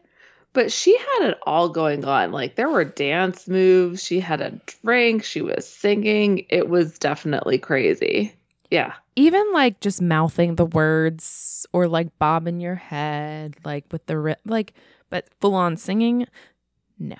but 0.53 0.71
she 0.71 0.97
had 0.97 1.29
it 1.29 1.37
all 1.43 1.69
going 1.69 2.03
on. 2.03 2.31
Like 2.31 2.55
there 2.55 2.69
were 2.69 2.83
dance 2.83 3.47
moves, 3.47 4.03
she 4.03 4.19
had 4.19 4.41
a 4.41 4.59
drink, 4.83 5.23
she 5.23 5.41
was 5.41 5.67
singing. 5.67 6.45
It 6.49 6.67
was 6.67 6.97
definitely 6.97 7.59
crazy. 7.59 8.33
Yeah. 8.71 8.93
Even 9.15 9.53
like 9.53 9.79
just 9.79 10.01
mouthing 10.01 10.55
the 10.55 10.65
words 10.65 11.65
or 11.71 11.87
like 11.87 12.17
bobbing 12.17 12.59
your 12.59 12.75
head 12.75 13.55
like 13.63 13.85
with 13.91 14.05
the 14.07 14.17
ri- 14.17 14.35
like 14.45 14.73
but 15.09 15.27
full 15.39 15.53
on 15.53 15.77
singing 15.77 16.25
no. 16.97 17.15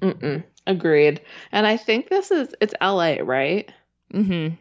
Mm-mm. 0.00 0.42
Agreed. 0.66 1.20
And 1.52 1.66
I 1.66 1.76
think 1.76 2.08
this 2.08 2.30
is 2.30 2.54
it's 2.60 2.74
LA, 2.80 3.16
right? 3.22 3.70
Mm 4.14 4.26
Mhm. 4.26 4.58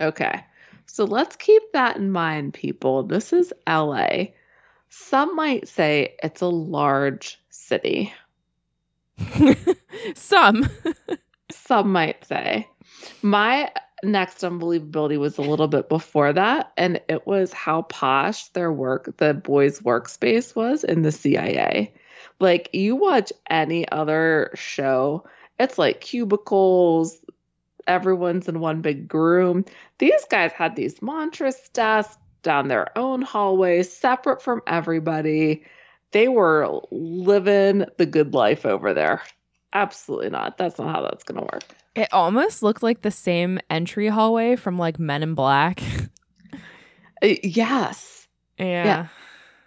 Okay. 0.00 0.44
So 0.88 1.04
let's 1.04 1.36
keep 1.36 1.62
that 1.72 1.96
in 1.96 2.10
mind, 2.10 2.54
people. 2.54 3.04
This 3.04 3.32
is 3.32 3.52
LA. 3.68 4.28
Some 4.88 5.36
might 5.36 5.68
say 5.68 6.16
it's 6.22 6.40
a 6.40 6.46
large 6.46 7.38
city. 7.50 8.12
Some. 10.14 10.68
Some 11.50 11.92
might 11.92 12.24
say. 12.24 12.66
My 13.22 13.70
next 14.02 14.38
unbelievability 14.38 15.18
was 15.18 15.38
a 15.38 15.42
little 15.42 15.68
bit 15.68 15.88
before 15.88 16.32
that, 16.32 16.72
and 16.76 17.00
it 17.08 17.26
was 17.26 17.52
how 17.52 17.82
posh 17.82 18.48
their 18.48 18.72
work, 18.72 19.16
the 19.18 19.34
boys' 19.34 19.80
workspace 19.80 20.56
was 20.56 20.84
in 20.84 21.02
the 21.02 21.12
CIA. 21.12 21.92
Like, 22.40 22.70
you 22.72 22.96
watch 22.96 23.32
any 23.50 23.88
other 23.90 24.52
show, 24.54 25.24
it's 25.58 25.78
like 25.78 26.00
cubicles, 26.00 27.18
everyone's 27.88 28.48
in 28.48 28.60
one 28.60 28.80
big 28.80 29.12
room. 29.12 29.64
These 29.98 30.24
guys 30.30 30.52
had 30.52 30.76
these 30.76 31.02
monstrous 31.02 31.68
desks 31.70 32.18
down 32.42 32.68
their 32.68 32.96
own 32.96 33.22
hallways, 33.22 33.92
separate 33.92 34.40
from 34.40 34.62
everybody. 34.66 35.64
They 36.12 36.28
were 36.28 36.80
living 36.90 37.84
the 37.96 38.06
good 38.06 38.34
life 38.34 38.64
over 38.64 38.94
there. 38.94 39.22
Absolutely 39.72 40.30
not. 40.30 40.56
That's 40.56 40.78
not 40.78 40.94
how 40.94 41.02
that's 41.02 41.24
going 41.24 41.40
to 41.40 41.48
work. 41.52 41.64
It 41.94 42.08
almost 42.12 42.62
looked 42.62 42.82
like 42.82 43.02
the 43.02 43.10
same 43.10 43.58
entry 43.68 44.08
hallway 44.08 44.56
from 44.56 44.78
like 44.78 44.98
Men 44.98 45.22
in 45.22 45.34
Black. 45.34 45.82
Uh, 47.20 47.34
yes. 47.42 48.28
yeah. 48.58 49.08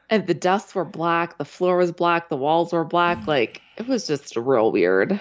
And 0.10 0.26
the 0.28 0.34
desks 0.34 0.74
were 0.74 0.86
black, 0.86 1.38
the 1.38 1.46
floor 1.46 1.78
was 1.78 1.92
black, 1.92 2.30
the 2.30 2.38
walls 2.38 2.74
were 2.74 2.86
black. 2.86 3.28
Like 3.28 3.62
it 3.78 3.88
was 3.88 4.08
just 4.08 4.36
real 4.36 4.72
weird. 4.72 5.20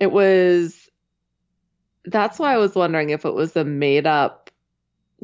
It 0.00 0.12
was 0.12 0.88
that's 2.04 2.38
why 2.38 2.54
I 2.54 2.58
was 2.58 2.74
wondering 2.74 3.10
if 3.10 3.24
it 3.24 3.34
was 3.34 3.56
a 3.56 3.64
made 3.64 4.06
up 4.06 4.50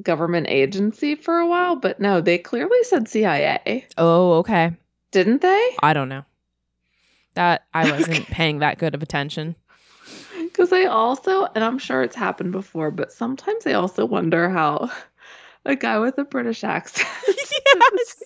government 0.03 0.47
agency 0.49 1.15
for 1.15 1.39
a 1.39 1.47
while, 1.47 1.77
but 1.77 2.01
no, 2.01 2.21
they 2.21 2.39
clearly 2.39 2.83
said 2.85 3.09
CIA, 3.09 3.87
Oh, 3.97 4.35
okay. 4.35 4.73
didn't 5.11 5.41
they? 5.43 5.77
I 5.83 5.93
don't 5.93 6.09
know. 6.09 6.25
That 7.35 7.67
I 7.75 7.91
wasn't 7.91 8.27
paying 8.31 8.61
that 8.61 8.79
good 8.79 8.95
of 8.95 9.03
attention. 9.03 9.57
Because 10.41 10.73
I 10.73 10.85
also, 10.85 11.45
and 11.55 11.63
I'm 11.65 11.79
sure 11.79 12.03
it's 12.03 12.17
happened 12.17 12.53
before, 12.53 12.91
but 12.91 13.13
sometimes 13.13 13.67
I 13.67 13.73
also 13.73 14.07
wonder 14.07 14.49
how 14.49 14.91
a 15.65 15.77
guy 15.77 15.99
with 15.99 16.17
a 16.19 16.25
British 16.25 16.65
accent. 16.65 17.09
yes. 17.75 18.23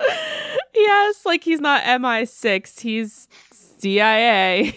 yes, 0.74 1.26
like 1.26 1.44
he's 1.44 1.60
not 1.60 1.82
MI6, 1.82 2.80
he's 2.80 3.28
CIA. 3.52 4.74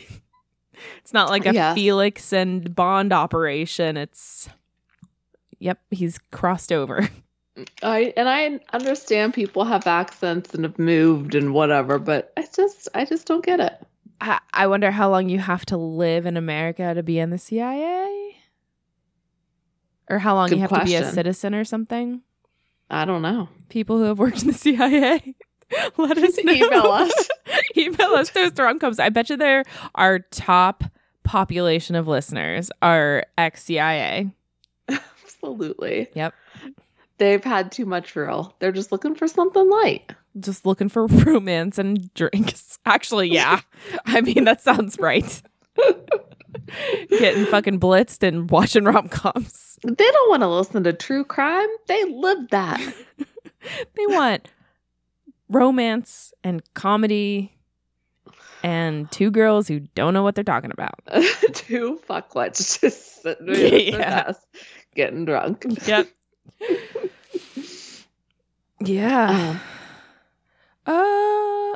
It's 1.00 1.13
not 1.13 1.30
like 1.30 1.46
a 1.46 1.54
Yes. 1.54 1.76
Felix 1.76 2.34
and 2.34 2.76
Bond 2.76 3.13
operation. 3.13 3.98
It's 3.98 4.50
Yep, 5.60 5.80
he's 5.92 6.20
crossed 6.32 6.72
over. 6.72 7.10
I 7.82 8.13
and 8.16 8.30
I 8.30 8.60
understand 8.74 9.34
people 9.34 9.66
have 9.66 9.88
accents 9.88 10.54
and 10.54 10.63
have 10.63 10.78
moved 10.78 11.34
and 11.34 11.54
whatever, 11.54 11.98
but 11.98 12.32
I 12.38 12.46
just 12.56 12.88
I 12.94 13.06
just 13.06 13.26
don't 13.26 13.44
get 13.44 13.60
it. 13.60 13.74
I, 14.22 14.40
I 14.54 14.68
wonder 14.68 14.92
how 14.92 15.10
long 15.10 15.30
you 15.30 15.40
have 15.40 15.66
to 15.68 15.78
live 15.78 16.26
in 16.26 16.38
America 16.38 16.94
to 16.94 17.04
be 17.04 17.20
in 17.20 17.30
the 17.30 17.38
CIA? 17.38 18.36
Or 20.10 20.20
how 20.20 20.36
long 20.36 20.50
Good 20.50 20.56
you 20.56 20.62
have 20.62 20.72
to 20.72 20.86
be 20.86 20.96
a 20.96 21.10
citizen 21.12 21.54
or 21.54 21.66
something? 21.66 22.22
I 22.90 23.06
don't 23.06 23.22
know. 23.22 23.50
People 23.70 23.98
who 23.98 24.04
have 24.04 24.20
worked 24.20 24.42
in 24.42 24.48
the 24.48 24.54
CIA. 24.54 25.36
Let 25.98 26.18
us 26.18 26.38
know. 26.44 26.52
Email 26.54 26.86
us. 26.86 27.30
Email 27.77 28.13
us 28.13 28.30
those 28.32 28.51
rom 28.58 28.80
coms. 28.80 28.99
I 28.99 29.10
bet 29.10 29.30
you 29.30 29.38
they're 29.38 29.63
our 29.95 30.19
top 30.19 30.84
population 31.23 31.95
of 31.95 32.08
listeners 32.08 32.71
are 32.82 33.25
ex 33.38 33.63
CIA. 33.63 34.32
Absolutely. 34.89 36.08
Yep. 36.13 36.34
They've 37.17 37.43
had 37.43 37.71
too 37.71 37.86
much 37.86 38.15
real. 38.15 38.56
They're 38.60 38.71
just 38.71 38.91
looking 38.91 39.15
for 39.15 39.27
something 39.27 39.69
light. 39.69 40.12
Just 40.39 40.65
looking 40.65 40.89
for 40.89 41.08
romance 41.08 41.77
and 41.77 42.13
drinks. 42.13 42.80
Actually, 42.86 43.30
yeah. 43.30 43.62
I 44.06 44.21
mean, 44.21 44.43
that 44.45 44.62
sounds 44.62 44.97
right. 44.99 45.41
Getting 47.10 47.45
fucking 47.45 47.80
blitzed 47.80 48.27
and 48.27 48.49
watching 48.49 48.84
rom 48.84 49.08
coms. 49.10 49.80
They 49.84 49.93
don't 50.12 50.30
want 50.30 50.41
to 50.41 50.47
listen 50.47 50.84
to 50.84 50.93
true 50.93 51.23
crime. 51.23 51.69
They 51.88 52.03
live 52.06 52.49
that. 52.49 52.82
They 53.95 54.06
want 54.08 54.49
romance 55.49 56.34
and 56.43 56.62
comedy 56.73 57.57
and 58.67 59.10
two 59.12 59.32
girls 59.32 59.69
who 59.69 59.80
don't 59.95 60.13
know 60.13 60.23
what 60.23 60.36
they're 60.36 60.43
talking 60.43 60.71
about. 60.71 60.95
Two 61.53 62.01
fuckwits 62.10 62.82
just 62.82 63.21
sitting 63.21 63.47
Yeah. 63.93 64.23
desk 64.25 64.41
getting 64.93 65.23
drunk. 65.23 65.63
Yep. 65.86 66.08
yeah. 68.82 69.60
Uh 70.86 71.73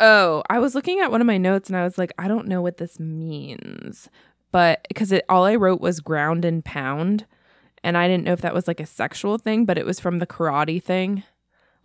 Oh, 0.00 0.44
I 0.48 0.60
was 0.60 0.76
looking 0.76 1.00
at 1.00 1.10
one 1.10 1.20
of 1.20 1.26
my 1.26 1.38
notes 1.38 1.68
and 1.68 1.76
I 1.76 1.82
was 1.82 1.98
like, 1.98 2.12
I 2.18 2.28
don't 2.28 2.46
know 2.46 2.62
what 2.62 2.76
this 2.76 3.00
means. 3.00 4.08
But 4.52 4.86
because 4.88 5.10
it 5.12 5.24
all 5.28 5.44
I 5.44 5.56
wrote 5.56 5.80
was 5.80 5.98
ground 6.00 6.44
and 6.44 6.64
pound. 6.64 7.26
And 7.84 7.98
I 7.98 8.08
didn't 8.08 8.24
know 8.24 8.32
if 8.32 8.40
that 8.40 8.54
was 8.54 8.66
like 8.68 8.80
a 8.80 8.86
sexual 8.86 9.38
thing, 9.38 9.64
but 9.64 9.76
it 9.76 9.84
was 9.84 10.00
from 10.00 10.18
the 10.18 10.26
karate 10.26 10.82
thing. 10.82 11.24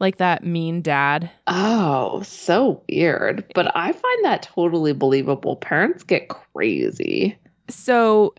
Like 0.04 0.18
that 0.18 0.44
mean 0.44 0.82
dad. 0.82 1.32
Oh, 1.48 2.22
so 2.24 2.84
weird. 2.90 3.46
But 3.56 3.72
I 3.74 3.94
find 3.94 4.26
that 4.26 4.44
totally 4.44 4.92
believable. 4.92 5.56
Parents 5.56 6.04
get 6.04 6.28
crazy. 6.28 7.38
So 7.70 8.36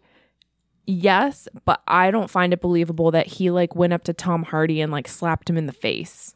yes, 0.87 1.49
but 1.65 1.83
I 1.89 2.11
don't 2.11 2.29
find 2.29 2.53
it 2.53 2.61
believable 2.61 3.13
that 3.13 3.27
he 3.27 3.51
like 3.51 3.75
went 3.75 3.95
up 3.95 4.05
to 4.05 4.13
Tom 4.13 4.43
Hardy 4.43 4.83
and 4.83 4.93
like 4.93 5.09
slapped 5.09 5.49
him 5.49 5.57
in 5.57 5.65
the 5.65 5.73
face. 5.73 6.35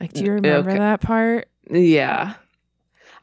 Like, 0.00 0.12
do 0.12 0.22
you 0.22 0.30
Mm, 0.30 0.34
remember 0.34 0.70
okay. 0.70 0.78
that 0.78 1.00
part? 1.00 1.48
Yeah. 1.68 2.34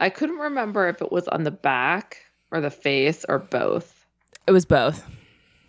I 0.02 0.10
couldn't 0.10 0.40
remember 0.40 0.90
if 0.90 1.02
it 1.02 1.14
was 1.14 1.30
on 1.30 1.44
the 1.44 1.52
back 1.52 2.18
or 2.52 2.60
the 2.60 2.70
face 2.70 3.24
or 3.30 3.40
both. 3.40 4.06
It 4.48 4.52
was 4.52 4.66
both. 4.66 5.10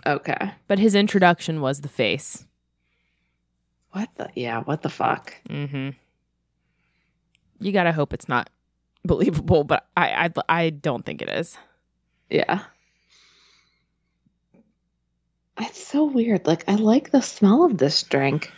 Okay. 0.07 0.51
But 0.67 0.81
his 0.81 0.97
introduction 0.97 1.61
was 1.61 1.83
the 1.83 1.89
face. 1.89 2.45
What 3.95 4.09
the? 4.17 4.29
Yeah, 4.35 4.61
what 4.63 4.83
the 4.83 4.89
fuck? 4.89 5.35
Mm-hmm. 5.49 5.91
You 7.61 7.73
gotta 7.73 7.93
hope 7.93 8.13
it's 8.13 8.29
not 8.29 8.51
believable, 9.05 9.63
but 9.63 9.87
I 9.97 10.27
I, 10.27 10.43
I 10.49 10.71
don't 10.71 11.07
think 11.07 11.23
it 11.23 11.29
is. 11.29 11.57
Yeah. 12.29 12.63
It's 15.61 15.87
so 15.87 16.07
weird. 16.07 16.49
Like, 16.49 16.65
I 16.69 16.75
like 16.75 17.13
the 17.13 17.23
smell 17.23 17.65
of 17.65 17.79
this 17.79 18.03
drink. 18.03 18.51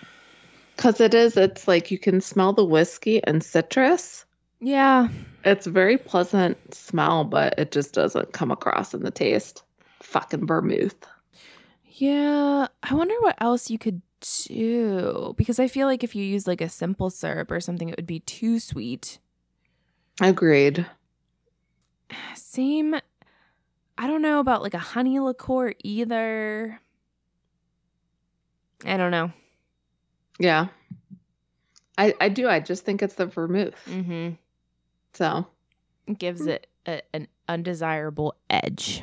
Because 0.75 1.03
it 1.03 1.13
is, 1.13 1.37
it's 1.37 1.69
like 1.69 1.91
you 1.91 1.99
can 1.99 2.23
smell 2.23 2.55
the 2.55 2.65
whiskey 2.65 3.23
and 3.23 3.45
citrus. 3.45 4.25
Yeah. 4.61 5.09
It's 5.45 5.67
very 5.67 5.99
pleasant 5.99 6.75
smell, 6.75 7.25
but 7.25 7.59
it 7.59 7.73
just 7.73 7.93
doesn't 7.93 8.33
come 8.33 8.51
across 8.51 8.95
in 8.95 9.03
the 9.03 9.11
taste. 9.11 9.63
Fucking 10.01 10.47
vermouth. 10.47 10.97
Yeah. 11.85 12.69
I 12.83 12.95
wonder 12.95 13.15
what 13.21 13.37
else 13.43 13.69
you 13.69 13.79
could 13.79 14.01
do. 14.45 15.35
Because 15.37 15.59
I 15.59 15.69
feel 15.69 15.87
like 15.87 16.05
if 16.05 16.15
you 16.15 16.25
use 16.25 16.47
like 16.47 16.61
a 16.61 16.69
simple 16.69 17.11
syrup 17.11 17.51
or 17.51 17.61
something, 17.61 17.89
it 17.89 17.97
would 17.97 18.07
be 18.07 18.21
too 18.21 18.59
sweet. 18.59 19.19
Agreed. 20.21 20.87
Same. 22.35 22.95
I 23.99 24.07
don't 24.07 24.23
know 24.23 24.41
about 24.41 24.63
like 24.63 24.75
a 24.75 24.79
honey 24.79 25.19
liqueur 25.19 25.75
either. 25.83 26.81
I 28.85 28.97
don't 28.97 29.11
know. 29.11 29.33
Yeah. 30.39 30.69
I, 31.99 32.15
I 32.21 32.29
do. 32.29 32.49
I 32.49 32.61
just 32.61 32.85
think 32.85 33.03
it's 33.03 33.15
the 33.15 33.27
vermouth. 33.27 33.75
Mm-hmm. 33.87 34.35
So 35.15 35.47
It 36.07 36.19
gives 36.19 36.47
it 36.47 36.67
a, 36.87 37.03
an 37.15 37.29
undesirable 37.49 38.35
edge. 38.51 39.03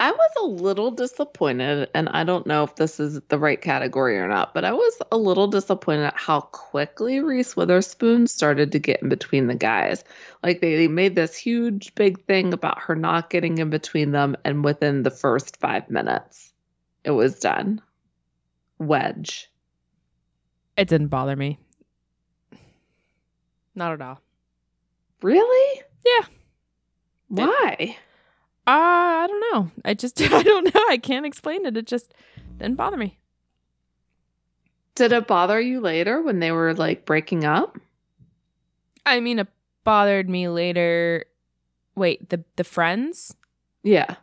I 0.00 0.12
was 0.12 0.30
a 0.40 0.46
little 0.46 0.92
disappointed, 0.92 1.90
and 1.92 2.08
I 2.10 2.22
don't 2.22 2.46
know 2.46 2.62
if 2.62 2.76
this 2.76 3.00
is 3.00 3.20
the 3.28 3.38
right 3.38 3.60
category 3.60 4.16
or 4.16 4.28
not, 4.28 4.54
but 4.54 4.64
I 4.64 4.72
was 4.72 4.96
a 5.10 5.16
little 5.16 5.48
disappointed 5.48 6.04
at 6.04 6.16
how 6.16 6.40
quickly 6.40 7.18
Reese 7.18 7.56
Witherspoon 7.56 8.28
started 8.28 8.72
to 8.72 8.78
get 8.78 9.02
in 9.02 9.08
between 9.08 9.48
the 9.48 9.56
guys. 9.56 10.04
Like 10.44 10.60
they, 10.60 10.76
they 10.76 10.86
made 10.86 11.16
this 11.16 11.36
huge 11.36 11.96
big 11.96 12.24
thing 12.26 12.52
about 12.52 12.78
her 12.82 12.94
not 12.94 13.28
getting 13.28 13.58
in 13.58 13.70
between 13.70 14.12
them, 14.12 14.36
and 14.44 14.64
within 14.64 15.02
the 15.02 15.10
first 15.10 15.56
five 15.56 15.90
minutes, 15.90 16.52
it 17.02 17.10
was 17.10 17.40
done. 17.40 17.82
Wedge. 18.78 19.50
It 20.76 20.86
didn't 20.86 21.08
bother 21.08 21.34
me. 21.34 21.58
Not 23.74 23.94
at 23.94 24.00
all. 24.00 24.20
Really? 25.22 25.82
Yeah. 26.06 26.26
Why? 27.26 27.96
Uh, 28.68 29.24
I 29.24 29.26
don't 29.26 29.44
know. 29.52 29.70
I 29.82 29.94
just, 29.94 30.20
I 30.32 30.42
don't 30.42 30.74
know. 30.74 30.82
I 30.90 30.98
can't 30.98 31.24
explain 31.24 31.64
it. 31.64 31.76
It 31.78 31.86
just 31.86 32.12
didn't 32.58 32.76
bother 32.76 32.98
me. 32.98 33.18
Did 34.94 35.12
it 35.12 35.26
bother 35.26 35.58
you 35.58 35.80
later 35.80 36.20
when 36.20 36.40
they 36.40 36.52
were 36.52 36.74
like 36.74 37.06
breaking 37.06 37.46
up? 37.46 37.78
I 39.06 39.20
mean, 39.20 39.38
it 39.38 39.48
bothered 39.84 40.28
me 40.28 40.48
later. 40.48 41.24
Wait, 41.94 42.28
the 42.28 42.44
the 42.56 42.64
friends? 42.64 43.34
Yeah. 43.82 44.16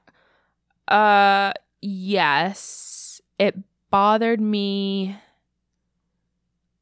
Uh, 0.88 1.54
yes. 1.82 3.22
It 3.40 3.56
bothered 3.90 4.42
me 4.42 5.16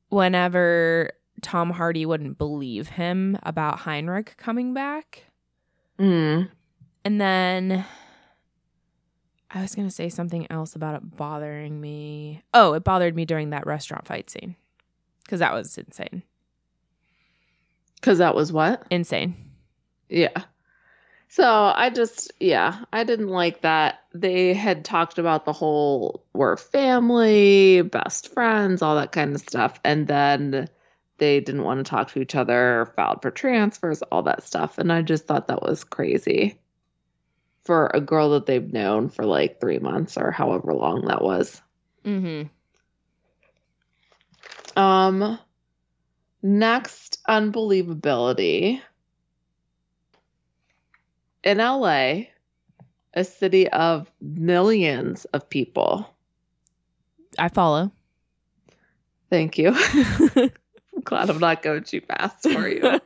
whenever 0.09 1.11
Tom 1.41 1.69
Hardy 1.69 2.05
wouldn't 2.05 2.37
believe 2.37 2.89
him 2.89 3.37
about 3.43 3.79
Heinrich 3.79 4.35
coming 4.37 4.73
back. 4.73 5.23
Mm. 5.97 6.49
And 7.05 7.19
then 7.19 7.85
I 9.51 9.61
was 9.61 9.75
going 9.75 9.87
to 9.87 9.93
say 9.93 10.09
something 10.09 10.47
else 10.49 10.75
about 10.75 10.95
it 10.95 11.15
bothering 11.15 11.79
me. 11.79 12.43
Oh, 12.53 12.73
it 12.73 12.83
bothered 12.83 13.15
me 13.15 13.25
during 13.25 13.51
that 13.51 13.67
restaurant 13.67 14.07
fight 14.07 14.29
scene 14.29 14.55
because 15.23 15.39
that 15.39 15.53
was 15.53 15.77
insane. 15.77 16.23
Because 17.95 18.17
that 18.17 18.35
was 18.35 18.51
what? 18.51 18.83
Insane. 18.89 19.35
Yeah. 20.09 20.43
So 21.27 21.45
I 21.45 21.89
just, 21.89 22.31
yeah, 22.39 22.85
I 22.93 23.03
didn't 23.03 23.29
like 23.29 23.61
that. 23.61 23.99
They 24.13 24.53
had 24.53 24.85
talked 24.85 25.17
about 25.17 25.45
the 25.45 25.53
whole 25.53 26.25
we're 26.33 26.57
family, 26.57 27.81
best 27.81 28.31
friends, 28.33 28.81
all 28.81 28.95
that 28.95 29.11
kind 29.11 29.33
of 29.33 29.41
stuff. 29.41 29.79
And 29.83 30.07
then 30.07 30.67
they 31.17 31.39
didn't 31.39 31.63
want 31.63 31.79
to 31.79 31.89
talk 31.89 32.11
to 32.11 32.21
each 32.21 32.35
other, 32.35 32.91
filed 32.95 33.21
for 33.21 33.31
transfers, 33.31 34.01
all 34.03 34.23
that 34.23 34.43
stuff. 34.43 34.77
And 34.77 34.91
I 34.91 35.01
just 35.01 35.25
thought 35.25 35.47
that 35.47 35.63
was 35.63 35.83
crazy 35.83 36.59
for 37.65 37.89
a 37.93 38.01
girl 38.01 38.31
that 38.31 38.45
they've 38.45 38.71
known 38.73 39.09
for 39.09 39.25
like 39.25 39.59
three 39.59 39.79
months 39.79 40.17
or 40.17 40.31
however 40.31 40.73
long 40.73 41.05
that 41.07 41.21
was. 41.21 41.61
Mm-hmm. 42.03 42.49
Um, 44.79 45.39
next, 46.41 47.19
unbelievability. 47.27 48.81
In 51.43 51.57
LA, 51.57 52.23
a 53.13 53.23
city 53.23 53.69
of 53.69 54.11
millions 54.21 55.25
of 55.25 55.49
people. 55.49 56.09
I 57.37 57.49
follow. 57.49 57.91
Thank 59.29 59.57
you. 59.57 59.73
I'm 60.35 60.51
glad 61.03 61.29
I'm 61.29 61.39
not 61.39 61.61
going 61.61 61.83
too 61.83 62.01
fast 62.01 62.49
for 62.49 62.67
you. 62.67 62.81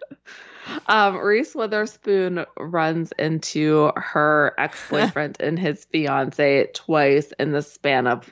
um, 0.88 1.18
Reese 1.18 1.56
Witherspoon 1.56 2.46
runs 2.58 3.12
into 3.18 3.92
her 3.96 4.54
ex 4.58 4.80
boyfriend 4.90 5.38
and 5.42 5.58
his 5.58 5.86
fiance 5.86 6.70
twice 6.74 7.32
in 7.40 7.52
the 7.52 7.62
span 7.62 8.08
of 8.08 8.32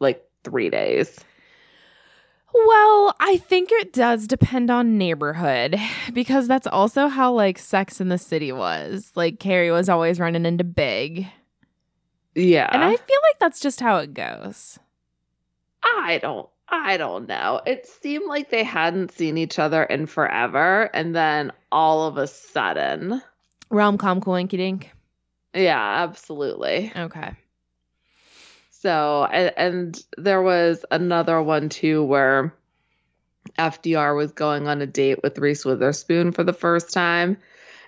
like 0.00 0.24
three 0.44 0.70
days. 0.70 1.18
Well, 2.54 3.14
I 3.20 3.36
think 3.36 3.70
it 3.70 3.92
does 3.92 4.26
depend 4.26 4.70
on 4.70 4.98
neighborhood 4.98 5.76
because 6.12 6.48
that's 6.48 6.66
also 6.66 7.08
how 7.08 7.32
like 7.32 7.58
Sex 7.58 8.00
in 8.00 8.08
the 8.08 8.18
City 8.18 8.52
was. 8.52 9.12
Like 9.14 9.38
Carrie 9.38 9.70
was 9.70 9.88
always 9.88 10.18
running 10.18 10.46
into 10.46 10.64
Big. 10.64 11.26
Yeah. 12.34 12.68
And 12.72 12.82
I 12.82 12.96
feel 12.96 12.96
like 12.96 13.38
that's 13.40 13.60
just 13.60 13.80
how 13.80 13.98
it 13.98 14.14
goes. 14.14 14.78
I 15.82 16.18
don't 16.18 16.48
I 16.70 16.96
don't 16.96 17.26
know. 17.28 17.60
It 17.64 17.86
seemed 17.86 18.26
like 18.26 18.50
they 18.50 18.64
hadn't 18.64 19.12
seen 19.12 19.38
each 19.38 19.58
other 19.58 19.82
in 19.82 20.06
forever 20.06 20.90
and 20.92 21.14
then 21.14 21.52
all 21.72 22.06
of 22.06 22.18
a 22.18 22.26
sudden. 22.26 23.22
Rom 23.70 23.98
com 23.98 24.20
coinky 24.20 24.56
dink. 24.56 24.92
Yeah, 25.54 26.02
absolutely. 26.02 26.92
Okay. 26.94 27.32
So, 28.70 29.24
and, 29.24 29.52
and 29.56 30.04
there 30.16 30.42
was 30.42 30.84
another 30.90 31.42
one 31.42 31.68
too 31.68 32.04
where 32.04 32.54
FDR 33.58 34.16
was 34.16 34.32
going 34.32 34.68
on 34.68 34.82
a 34.82 34.86
date 34.86 35.22
with 35.22 35.38
Reese 35.38 35.64
Witherspoon 35.64 36.32
for 36.32 36.44
the 36.44 36.52
first 36.52 36.92
time. 36.92 37.38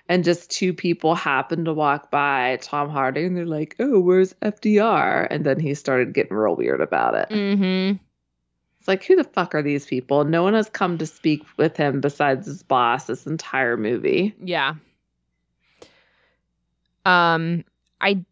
And 0.09 0.23
just 0.25 0.51
two 0.51 0.73
people 0.73 1.15
happened 1.15 1.65
to 1.65 1.73
walk 1.73 2.11
by 2.11 2.57
Tom 2.61 2.89
Hardy 2.89 3.23
and 3.23 3.37
they're 3.37 3.45
like, 3.45 3.75
oh, 3.79 3.99
where's 3.99 4.33
FDR? 4.33 5.27
And 5.29 5.45
then 5.45 5.59
he 5.59 5.73
started 5.75 6.13
getting 6.13 6.35
real 6.35 6.55
weird 6.55 6.81
about 6.81 7.15
it. 7.15 7.29
Mm-hmm. 7.29 8.03
It's 8.81 8.87
like, 8.87 9.03
who 9.05 9.15
the 9.15 9.23
fuck 9.23 9.53
are 9.53 9.61
these 9.61 9.85
people? 9.85 10.25
No 10.25 10.41
one 10.41 10.55
has 10.55 10.67
come 10.67 10.97
to 10.97 11.05
speak 11.05 11.43
with 11.55 11.77
him 11.77 12.01
besides 12.01 12.47
his 12.47 12.63
boss 12.63 13.05
this 13.05 13.27
entire 13.27 13.77
movie. 13.77 14.33
Yeah. 14.43 14.73
Um, 17.05 17.63
I 18.01 18.25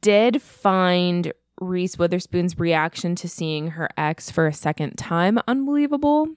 did 0.00 0.40
find 0.40 1.34
Reese 1.60 1.98
Witherspoon's 1.98 2.58
reaction 2.58 3.14
to 3.16 3.28
seeing 3.28 3.72
her 3.72 3.90
ex 3.98 4.30
for 4.30 4.46
a 4.46 4.54
second 4.54 4.96
time 4.96 5.38
unbelievable. 5.46 6.28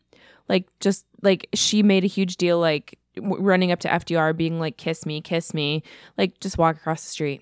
Like, 0.49 0.67
just 0.81 1.05
like 1.21 1.47
she 1.53 1.81
made 1.81 2.03
a 2.03 2.07
huge 2.07 2.35
deal, 2.35 2.59
like 2.59 2.99
w- 3.15 3.41
running 3.41 3.71
up 3.71 3.79
to 3.79 3.87
FDR, 3.87 4.35
being 4.35 4.59
like, 4.59 4.75
kiss 4.75 5.05
me, 5.05 5.21
kiss 5.21 5.53
me. 5.53 5.83
Like, 6.17 6.41
just 6.41 6.57
walk 6.57 6.75
across 6.75 7.01
the 7.01 7.11
street. 7.11 7.41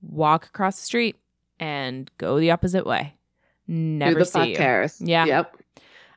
Walk 0.00 0.46
across 0.46 0.76
the 0.76 0.84
street 0.84 1.16
and 1.58 2.08
go 2.18 2.38
the 2.38 2.52
opposite 2.52 2.86
way. 2.86 3.17
Never 3.68 4.24
see 4.24 4.30
fuck 4.30 4.48
you. 4.48 4.56
cares? 4.56 5.00
Yeah. 5.00 5.26
Yep. 5.26 5.56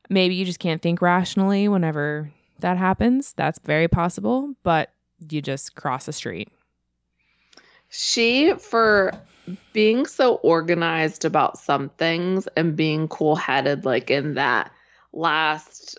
Maybe 0.10 0.36
you 0.36 0.46
just 0.46 0.60
can't 0.60 0.82
think 0.82 1.02
rationally 1.02 1.68
whenever 1.68 2.32
that 2.60 2.78
happens. 2.78 3.34
That's 3.34 3.60
very 3.60 3.88
possible, 3.88 4.56
but 4.64 4.92
you 5.30 5.42
just 5.42 5.76
cross 5.76 6.06
the 6.06 6.14
street. 6.14 6.50
She, 7.90 8.54
for 8.54 9.12
being 9.74 10.06
so 10.06 10.36
organized 10.36 11.26
about 11.26 11.58
some 11.58 11.90
things 11.90 12.48
and 12.56 12.76
being 12.76 13.08
cool 13.10 13.36
headed, 13.36 13.86
like 13.86 14.10
in 14.10 14.36
that 14.36 14.72
last 15.14 15.98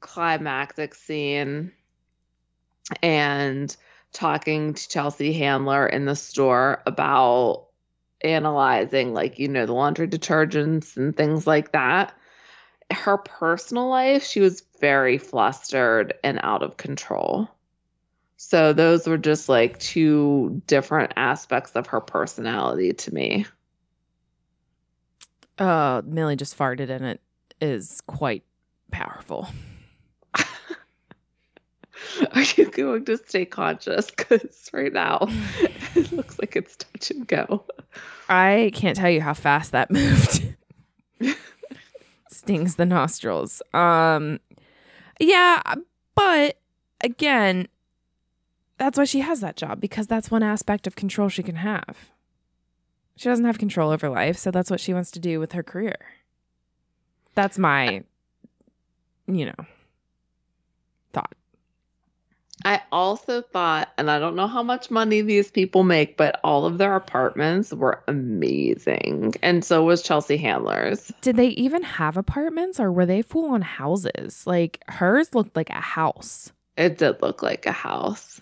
climactic 0.00 0.94
scene 0.94 1.72
and 3.02 3.76
talking 4.12 4.74
to 4.74 4.88
Chelsea 4.88 5.32
Handler 5.32 5.86
in 5.86 6.06
the 6.06 6.16
store 6.16 6.82
about 6.86 7.67
analyzing, 8.22 9.14
like, 9.14 9.38
you 9.38 9.48
know, 9.48 9.66
the 9.66 9.72
laundry 9.72 10.08
detergents 10.08 10.96
and 10.96 11.16
things 11.16 11.46
like 11.46 11.72
that. 11.72 12.14
Her 12.90 13.18
personal 13.18 13.88
life, 13.88 14.24
she 14.24 14.40
was 14.40 14.62
very 14.80 15.18
flustered 15.18 16.14
and 16.24 16.40
out 16.42 16.62
of 16.62 16.76
control. 16.76 17.48
So 18.36 18.72
those 18.72 19.06
were 19.06 19.18
just 19.18 19.48
like 19.48 19.78
two 19.78 20.62
different 20.66 21.12
aspects 21.16 21.72
of 21.72 21.88
her 21.88 22.00
personality 22.00 22.92
to 22.92 23.12
me. 23.12 23.46
Uh, 25.58 26.02
Millie 26.04 26.36
just 26.36 26.56
farted 26.56 26.88
and 26.88 27.04
it 27.04 27.20
is 27.60 28.00
quite 28.06 28.44
powerful. 28.92 29.48
Are 32.32 32.42
you 32.56 32.70
going 32.70 33.04
to 33.06 33.16
stay 33.18 33.44
conscious? 33.44 34.08
Because 34.10 34.70
right 34.72 34.92
now 34.92 35.26
it 35.98 36.12
looks 36.16 36.38
like 36.38 36.56
it's 36.56 36.76
touch 36.76 37.10
and 37.10 37.26
go. 37.26 37.64
I 38.28 38.70
can't 38.74 38.96
tell 38.96 39.10
you 39.10 39.20
how 39.20 39.34
fast 39.34 39.72
that 39.72 39.90
moved. 39.90 40.54
Stings 42.30 42.76
the 42.76 42.86
nostrils. 42.86 43.62
Um, 43.74 44.40
yeah, 45.18 45.62
but 46.14 46.58
again, 47.00 47.68
that's 48.78 48.96
why 48.96 49.04
she 49.04 49.20
has 49.20 49.40
that 49.40 49.56
job 49.56 49.80
because 49.80 50.06
that's 50.06 50.30
one 50.30 50.42
aspect 50.42 50.86
of 50.86 50.96
control 50.96 51.28
she 51.28 51.42
can 51.42 51.56
have. 51.56 52.10
She 53.16 53.28
doesn't 53.28 53.44
have 53.44 53.58
control 53.58 53.90
over 53.90 54.08
life, 54.08 54.36
so 54.38 54.52
that's 54.52 54.70
what 54.70 54.78
she 54.78 54.94
wants 54.94 55.10
to 55.12 55.18
do 55.18 55.40
with 55.40 55.52
her 55.52 55.64
career. 55.64 55.96
That's 57.34 57.58
my, 57.58 58.04
you 59.26 59.46
know. 59.46 59.66
I 62.64 62.82
also 62.90 63.42
thought, 63.42 63.92
and 63.98 64.10
I 64.10 64.18
don't 64.18 64.34
know 64.34 64.48
how 64.48 64.62
much 64.62 64.90
money 64.90 65.20
these 65.20 65.50
people 65.50 65.84
make, 65.84 66.16
but 66.16 66.40
all 66.42 66.64
of 66.64 66.78
their 66.78 66.96
apartments 66.96 67.72
were 67.72 68.02
amazing. 68.08 69.34
And 69.42 69.64
so 69.64 69.84
was 69.84 70.02
Chelsea 70.02 70.36
Handler's. 70.36 71.12
Did 71.20 71.36
they 71.36 71.48
even 71.48 71.82
have 71.82 72.16
apartments 72.16 72.80
or 72.80 72.90
were 72.90 73.06
they 73.06 73.22
full 73.22 73.50
on 73.50 73.62
houses? 73.62 74.46
Like 74.46 74.82
hers 74.88 75.34
looked 75.34 75.54
like 75.54 75.70
a 75.70 75.80
house. 75.80 76.52
It 76.76 76.98
did 76.98 77.22
look 77.22 77.42
like 77.42 77.66
a 77.66 77.72
house. 77.72 78.40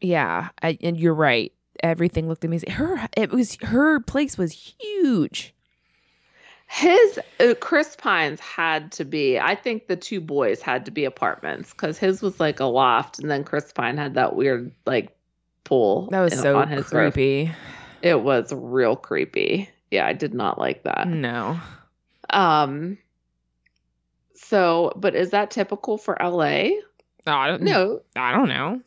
Yeah, 0.00 0.48
I, 0.62 0.78
and 0.80 0.98
you're 0.98 1.14
right. 1.14 1.52
Everything 1.82 2.28
looked 2.28 2.44
amazing. 2.44 2.72
Her 2.72 3.08
it 3.16 3.30
was 3.30 3.56
her 3.62 4.00
place 4.00 4.36
was 4.36 4.74
huge. 4.78 5.54
His 6.72 7.18
uh, 7.40 7.54
Chris 7.60 7.96
Pine's 7.96 8.38
had 8.38 8.92
to 8.92 9.04
be. 9.04 9.38
I 9.40 9.56
think 9.56 9.88
the 9.88 9.96
two 9.96 10.20
boys 10.20 10.62
had 10.62 10.84
to 10.84 10.92
be 10.92 11.04
apartments 11.04 11.72
because 11.72 11.98
his 11.98 12.22
was 12.22 12.38
like 12.38 12.60
a 12.60 12.64
loft, 12.64 13.18
and 13.18 13.28
then 13.28 13.42
Chris 13.42 13.72
Pine 13.72 13.96
had 13.96 14.14
that 14.14 14.36
weird 14.36 14.70
like 14.86 15.10
pool. 15.64 16.08
That 16.12 16.20
was 16.20 16.32
in- 16.32 16.38
so 16.38 16.56
on 16.56 16.68
his 16.68 16.92
roof. 16.92 17.14
creepy. 17.14 17.50
It 18.02 18.22
was 18.22 18.52
real 18.52 18.94
creepy. 18.94 19.68
Yeah, 19.90 20.06
I 20.06 20.12
did 20.12 20.32
not 20.32 20.58
like 20.60 20.84
that. 20.84 21.08
No. 21.08 21.58
Um. 22.30 22.98
So, 24.34 24.92
but 24.96 25.14
is 25.16 25.30
that 25.30 25.50
typical 25.50 25.98
for 25.98 26.16
LA? 26.20 26.70
Oh, 27.26 27.32
I 27.32 27.48
don't 27.48 27.62
No, 27.62 28.00
I 28.16 28.32
don't 28.32 28.48
know. 28.48 28.80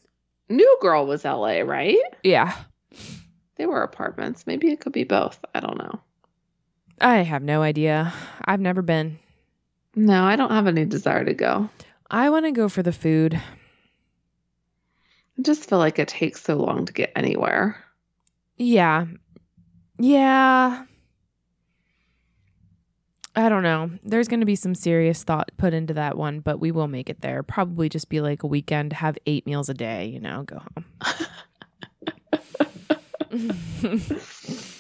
New 0.50 0.78
Girl 0.82 1.06
was 1.06 1.26
LA, 1.26 1.60
right? 1.60 1.98
Yeah. 2.24 2.56
They 3.58 3.66
were 3.66 3.84
apartments. 3.84 4.48
Maybe 4.48 4.72
it 4.72 4.80
could 4.80 4.94
be 4.94 5.04
both. 5.04 5.40
I 5.54 5.60
don't 5.60 5.78
know. 5.78 6.00
I 7.04 7.18
have 7.18 7.44
no 7.44 7.62
idea. 7.62 8.14
I've 8.46 8.62
never 8.62 8.82
been. 8.82 9.20
No, 9.94 10.24
I 10.24 10.38
don't 10.38 10.52
have 10.52 10.68
any 10.68 10.86
desire 10.86 11.26
to 11.26 11.34
go. 11.34 11.70
I 12.10 12.30
want 12.30 12.46
to 12.46 12.52
go 12.52 12.70
for 12.70 12.82
the 12.82 12.94
food. 12.94 13.36
I 15.38 15.42
just 15.42 15.70
feel 15.70 15.80
like 15.80 16.00
it 16.00 16.08
takes 16.08 16.42
so 16.42 16.56
long 16.56 16.86
to 16.86 16.94
get 16.94 17.12
anywhere. 17.14 17.84
Yeah. 18.56 19.06
Yeah. 20.00 20.86
I 23.36 23.50
don't 23.50 23.64
know. 23.64 23.92
There's 24.04 24.30
going 24.30 24.40
to 24.40 24.46
be 24.46 24.56
some 24.56 24.74
serious 24.74 25.24
thought 25.24 25.52
put 25.58 25.74
into 25.74 25.94
that 25.96 26.18
one, 26.18 26.40
but 26.40 26.62
we 26.62 26.72
will 26.72 26.88
make 26.88 27.10
it 27.10 27.20
there. 27.20 27.44
Probably 27.44 27.90
just 27.90 28.08
be 28.08 28.22
like 28.22 28.44
a 28.44 28.48
weekend, 28.48 28.94
have 28.94 29.18
eight 29.26 29.46
meals 29.46 29.68
a 29.68 29.74
day, 29.74 30.06
you 30.06 30.22
know, 30.22 30.44
go 30.44 30.62
home. 30.76 30.86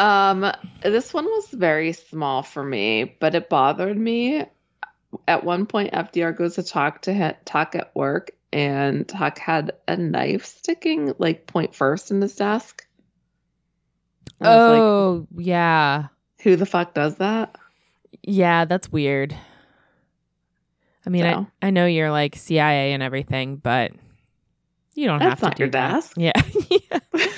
Um, 0.00 0.50
this 0.82 1.12
one 1.12 1.26
was 1.26 1.48
very 1.50 1.92
small 1.92 2.42
for 2.42 2.64
me, 2.64 3.04
but 3.20 3.34
it 3.34 3.50
bothered 3.50 3.96
me. 3.98 4.46
At 5.28 5.44
one 5.44 5.66
point, 5.66 5.92
FDR 5.92 6.34
goes 6.36 6.54
to 6.54 6.62
talk 6.62 7.02
to 7.02 7.12
him, 7.12 7.34
talk 7.44 7.74
at 7.74 7.94
work, 7.94 8.30
and 8.52 9.06
Tuck 9.06 9.38
had 9.38 9.72
a 9.86 9.96
knife 9.96 10.46
sticking 10.46 11.12
like 11.18 11.46
point 11.46 11.74
first 11.74 12.10
in 12.10 12.22
his 12.22 12.34
desk. 12.34 12.86
I 14.40 14.48
was 14.48 14.70
like, 14.70 14.80
oh, 14.80 15.26
yeah. 15.36 16.06
who 16.42 16.56
the 16.56 16.64
fuck 16.64 16.94
does 16.94 17.16
that? 17.16 17.56
Yeah, 18.22 18.64
that's 18.64 18.90
weird. 18.90 19.36
I 21.04 21.10
mean, 21.10 21.24
So. 21.24 21.46
I, 21.60 21.66
I 21.66 21.70
know 21.70 21.84
you're 21.86 22.10
like 22.10 22.36
CIA 22.36 22.92
and 22.94 23.02
everything, 23.02 23.56
but 23.56 23.92
you 24.94 25.06
don't 25.06 25.18
That's 25.18 25.40
have 25.42 25.50
to 25.50 25.56
do 25.56 25.62
your 25.64 25.70
that. 25.72 25.92
desk. 25.92 26.12
Yeah. 26.16 26.32
Yeah. 26.90 27.00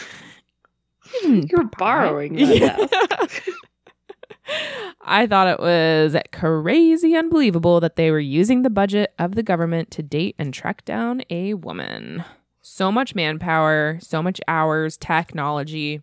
Hmm, 1.23 1.41
You're 1.51 1.65
borrowing 1.79 2.35
my 2.35 2.41
Yeah. 2.41 2.77
desk. 2.87 3.43
I 5.05 5.27
thought 5.27 5.49
it 5.49 5.61
was 5.61 6.17
crazy 6.33 7.17
unbelievable 7.17 7.81
that 7.81 7.97
they 7.97 8.11
were 8.11 8.21
using 8.21 8.63
the 8.63 8.71
budget 8.71 9.13
of 9.19 9.35
the 9.35 9.43
government 9.43 9.91
to 9.93 10.03
date 10.03 10.35
and 10.39 10.53
track 10.53 10.85
down 10.85 11.23
a 11.31 11.55
woman. 11.55 12.25
So 12.61 12.93
much 12.93 13.15
manpower, 13.15 13.99
so 14.01 14.23
much 14.23 14.41
hours, 14.49 14.97
technology. 14.97 16.03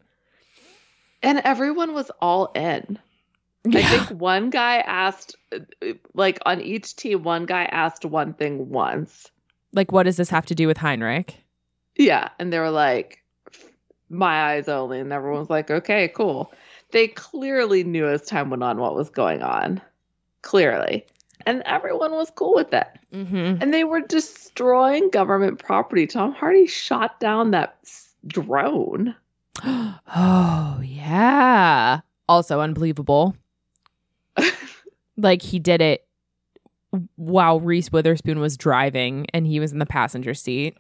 And 1.22 1.40
everyone 1.40 1.94
was 1.94 2.12
all 2.22 2.52
in. 2.56 2.98
I 3.68 3.82
think 3.82 4.20
one 4.20 4.50
guy 4.50 4.78
asked, 4.78 5.36
uh, 5.54 5.60
like 6.14 6.40
on 6.46 6.62
each 6.62 6.96
team, 6.96 7.24
one 7.24 7.46
guy 7.46 7.66
asked 7.66 8.06
one 8.06 8.34
thing 8.34 8.70
once. 8.70 9.30
like, 9.74 9.92
what 9.92 10.04
does 10.04 10.18
this 10.18 10.30
have 10.30 10.46
to 10.48 10.56
do 10.56 10.66
with 10.66 10.78
Heinrich? 10.78 11.36
Yeah. 11.98 12.30
And 12.40 12.52
they 12.52 12.60
were 12.60 12.72
like, 12.72 13.22
my 14.10 14.54
eyes 14.54 14.68
only. 14.68 15.00
And 15.00 15.14
everyone 15.14 15.40
was 15.40 15.50
like, 15.50 15.70
okay, 15.70 16.08
cool. 16.10 16.52
They 16.92 17.08
clearly 17.08 17.84
knew 17.84 18.08
as 18.08 18.26
time 18.26 18.50
went 18.50 18.64
on 18.64 18.78
what 18.78 18.96
was 18.96 19.10
going 19.10 19.42
on. 19.42 19.82
Clearly. 20.42 21.06
And 21.46 21.62
everyone 21.66 22.12
was 22.12 22.32
cool 22.36 22.56
with 22.56 22.74
it. 22.74 22.88
Mm-hmm. 23.14 23.62
And 23.62 23.74
they 23.74 23.84
were 23.84 24.02
destroying 24.02 25.10
government 25.10 25.60
property. 25.60 26.08
Tom 26.08 26.34
Hardy 26.34 26.68
shot 26.68 27.20
down 27.20 27.52
that 27.52 27.78
drone. 28.28 29.16
oh, 29.64 30.82
yeah. 30.84 32.02
Also 32.28 32.60
unbelievable. 32.60 33.36
like, 35.18 35.42
he 35.42 35.60
did 35.60 35.82
it 35.82 36.06
while 37.16 37.60
Reese 37.60 37.92
Witherspoon 37.92 38.40
was 38.40 38.58
driving 38.58 39.28
and 39.34 39.46
he 39.46 39.60
was 39.60 39.72
in 39.72 39.80
the 39.80 39.86
passenger 39.86 40.34
seat. 40.34 40.76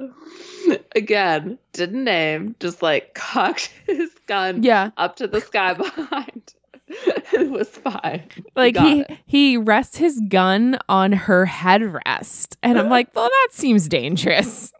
Again, 0.95 1.57
didn't 1.73 2.03
name, 2.03 2.55
just 2.59 2.81
like 2.81 3.13
cocked 3.15 3.71
his 3.85 4.09
gun 4.27 4.63
Yeah. 4.63 4.89
up 4.97 5.15
to 5.17 5.27
the 5.27 5.39
sky 5.41 5.73
behind. 5.75 6.53
it 6.87 7.51
was 7.51 7.69
fine. 7.69 8.23
Like 8.55 8.73
Got 8.73 8.87
he 8.87 8.99
it. 9.01 9.17
he 9.27 9.57
rests 9.57 9.97
his 9.97 10.19
gun 10.29 10.79
on 10.89 11.11
her 11.11 11.45
headrest. 11.45 12.55
And 12.63 12.79
I'm 12.79 12.89
like, 12.89 13.13
well, 13.15 13.29
that 13.29 13.47
seems 13.51 13.87
dangerous. 13.87 14.71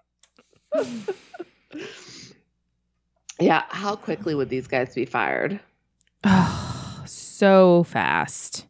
Yeah, 3.39 3.63
how 3.69 3.95
quickly 3.95 4.35
would 4.35 4.49
these 4.49 4.67
guys 4.67 4.93
be 4.93 5.05
fired? 5.05 5.59
so 7.05 7.83
fast. 7.83 8.65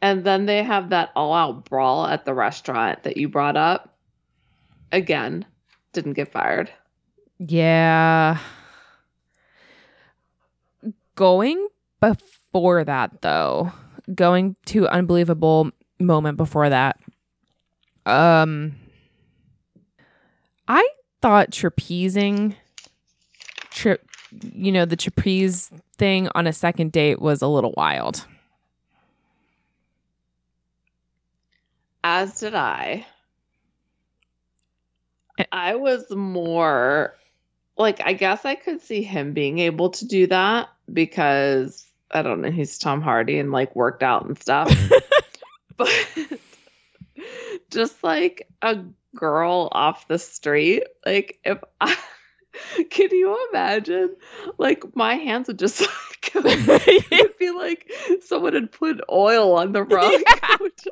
And 0.00 0.24
then 0.24 0.46
they 0.46 0.62
have 0.62 0.90
that 0.90 1.10
all 1.16 1.32
out 1.32 1.64
brawl 1.64 2.06
at 2.06 2.24
the 2.24 2.34
restaurant 2.34 3.02
that 3.02 3.16
you 3.16 3.28
brought 3.28 3.56
up. 3.56 3.96
Again, 4.92 5.44
didn't 5.92 6.12
get 6.12 6.30
fired. 6.30 6.70
Yeah. 7.38 8.38
Going 11.14 11.68
before 12.00 12.84
that 12.84 13.22
though, 13.22 13.72
going 14.14 14.56
to 14.66 14.88
unbelievable 14.88 15.70
moment 15.98 16.36
before 16.36 16.68
that. 16.68 17.00
Um 18.06 18.76
I 20.68 20.88
thought 21.20 21.50
trapezing 21.50 22.54
trip 23.70 24.04
you 24.42 24.70
know, 24.70 24.84
the 24.84 24.96
trapeze 24.96 25.70
thing 25.96 26.28
on 26.34 26.46
a 26.46 26.52
second 26.52 26.92
date 26.92 27.20
was 27.20 27.42
a 27.42 27.48
little 27.48 27.74
wild. 27.76 28.26
As 32.02 32.40
did 32.40 32.54
I. 32.54 33.06
Eh. 35.38 35.44
I 35.52 35.76
was 35.76 36.10
more 36.10 37.14
like, 37.76 38.00
I 38.04 38.12
guess 38.12 38.44
I 38.44 38.54
could 38.54 38.80
see 38.80 39.02
him 39.02 39.32
being 39.32 39.58
able 39.60 39.90
to 39.90 40.06
do 40.06 40.26
that 40.26 40.68
because 40.92 41.86
I 42.10 42.22
don't 42.22 42.40
know, 42.40 42.50
he's 42.50 42.78
Tom 42.78 43.00
Hardy 43.00 43.38
and 43.38 43.52
like 43.52 43.76
worked 43.76 44.02
out 44.02 44.26
and 44.26 44.38
stuff. 44.38 44.72
but 45.76 46.06
just 47.70 48.02
like 48.02 48.48
a 48.62 48.78
girl 49.14 49.68
off 49.72 50.08
the 50.08 50.18
street, 50.18 50.84
like 51.04 51.38
if 51.44 51.58
I 51.80 51.96
can 52.90 53.08
you 53.10 53.48
imagine? 53.50 54.16
Like 54.58 54.96
my 54.96 55.14
hands 55.14 55.48
would 55.48 55.58
just 55.58 55.80
like 56.34 56.34
It'd 56.34 57.38
be 57.38 57.50
like 57.50 57.90
someone 58.24 58.54
had 58.54 58.72
put 58.72 59.00
oil 59.10 59.54
on 59.56 59.72
the 59.72 59.82
rug. 59.82 60.12
It 60.12 60.86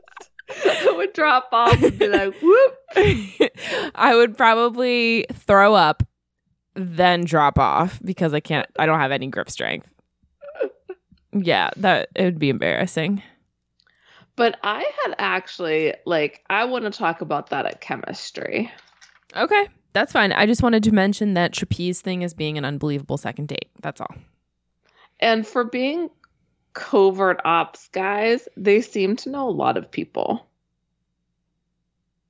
it 0.49 0.97
would 0.97 1.13
drop 1.13 1.49
off 1.53 1.83
and 1.83 1.99
be 1.99 2.09
like, 2.09 2.35
whoop. 2.41 2.77
I 3.95 4.15
would 4.15 4.37
probably 4.37 5.27
throw 5.33 5.75
up, 5.75 6.03
then 6.75 7.25
drop 7.25 7.59
off 7.59 8.01
because 8.05 8.35
I 8.35 8.41
can't. 8.41 8.67
I 8.79 8.87
don't 8.87 9.01
have 9.01 9.13
any 9.13 9.29
grip 9.29 9.51
strength. 9.51 9.89
Yeah, 11.33 11.71
that 11.77 12.09
it 12.15 12.25
would 12.25 12.39
be 12.39 12.49
embarrassing. 12.49 13.23
But 14.37 14.59
I 14.63 14.85
had 15.05 15.15
actually 15.19 15.95
like 16.05 16.43
I 16.49 16.65
want 16.65 16.85
to 16.85 16.91
talk 16.91 17.21
about 17.21 17.51
that 17.51 17.67
at 17.67 17.81
chemistry. 17.81 18.71
Okay, 19.35 19.69
that's 19.93 20.13
fine. 20.13 20.33
I 20.33 20.47
just 20.47 20.63
wanted 20.63 20.83
to 20.85 20.93
mention 20.93 21.35
that 21.35 21.53
trapeze 21.53 22.01
thing 22.01 22.23
as 22.23 22.35
being 22.35 22.57
an 22.59 22.65
unbelievable 22.65 23.17
second 23.17 23.49
date. 23.49 23.71
That's 23.83 24.01
all. 24.01 24.15
And 25.21 25.47
for 25.47 25.65
being 25.65 26.11
covert 26.77 27.41
ops 27.43 27.89
guys, 27.89 28.47
they 28.55 28.83
seem 28.83 29.17
to 29.17 29.31
know 29.31 29.49
a 29.49 29.51
lot 29.51 29.79
of 29.79 29.91
people. 29.91 30.47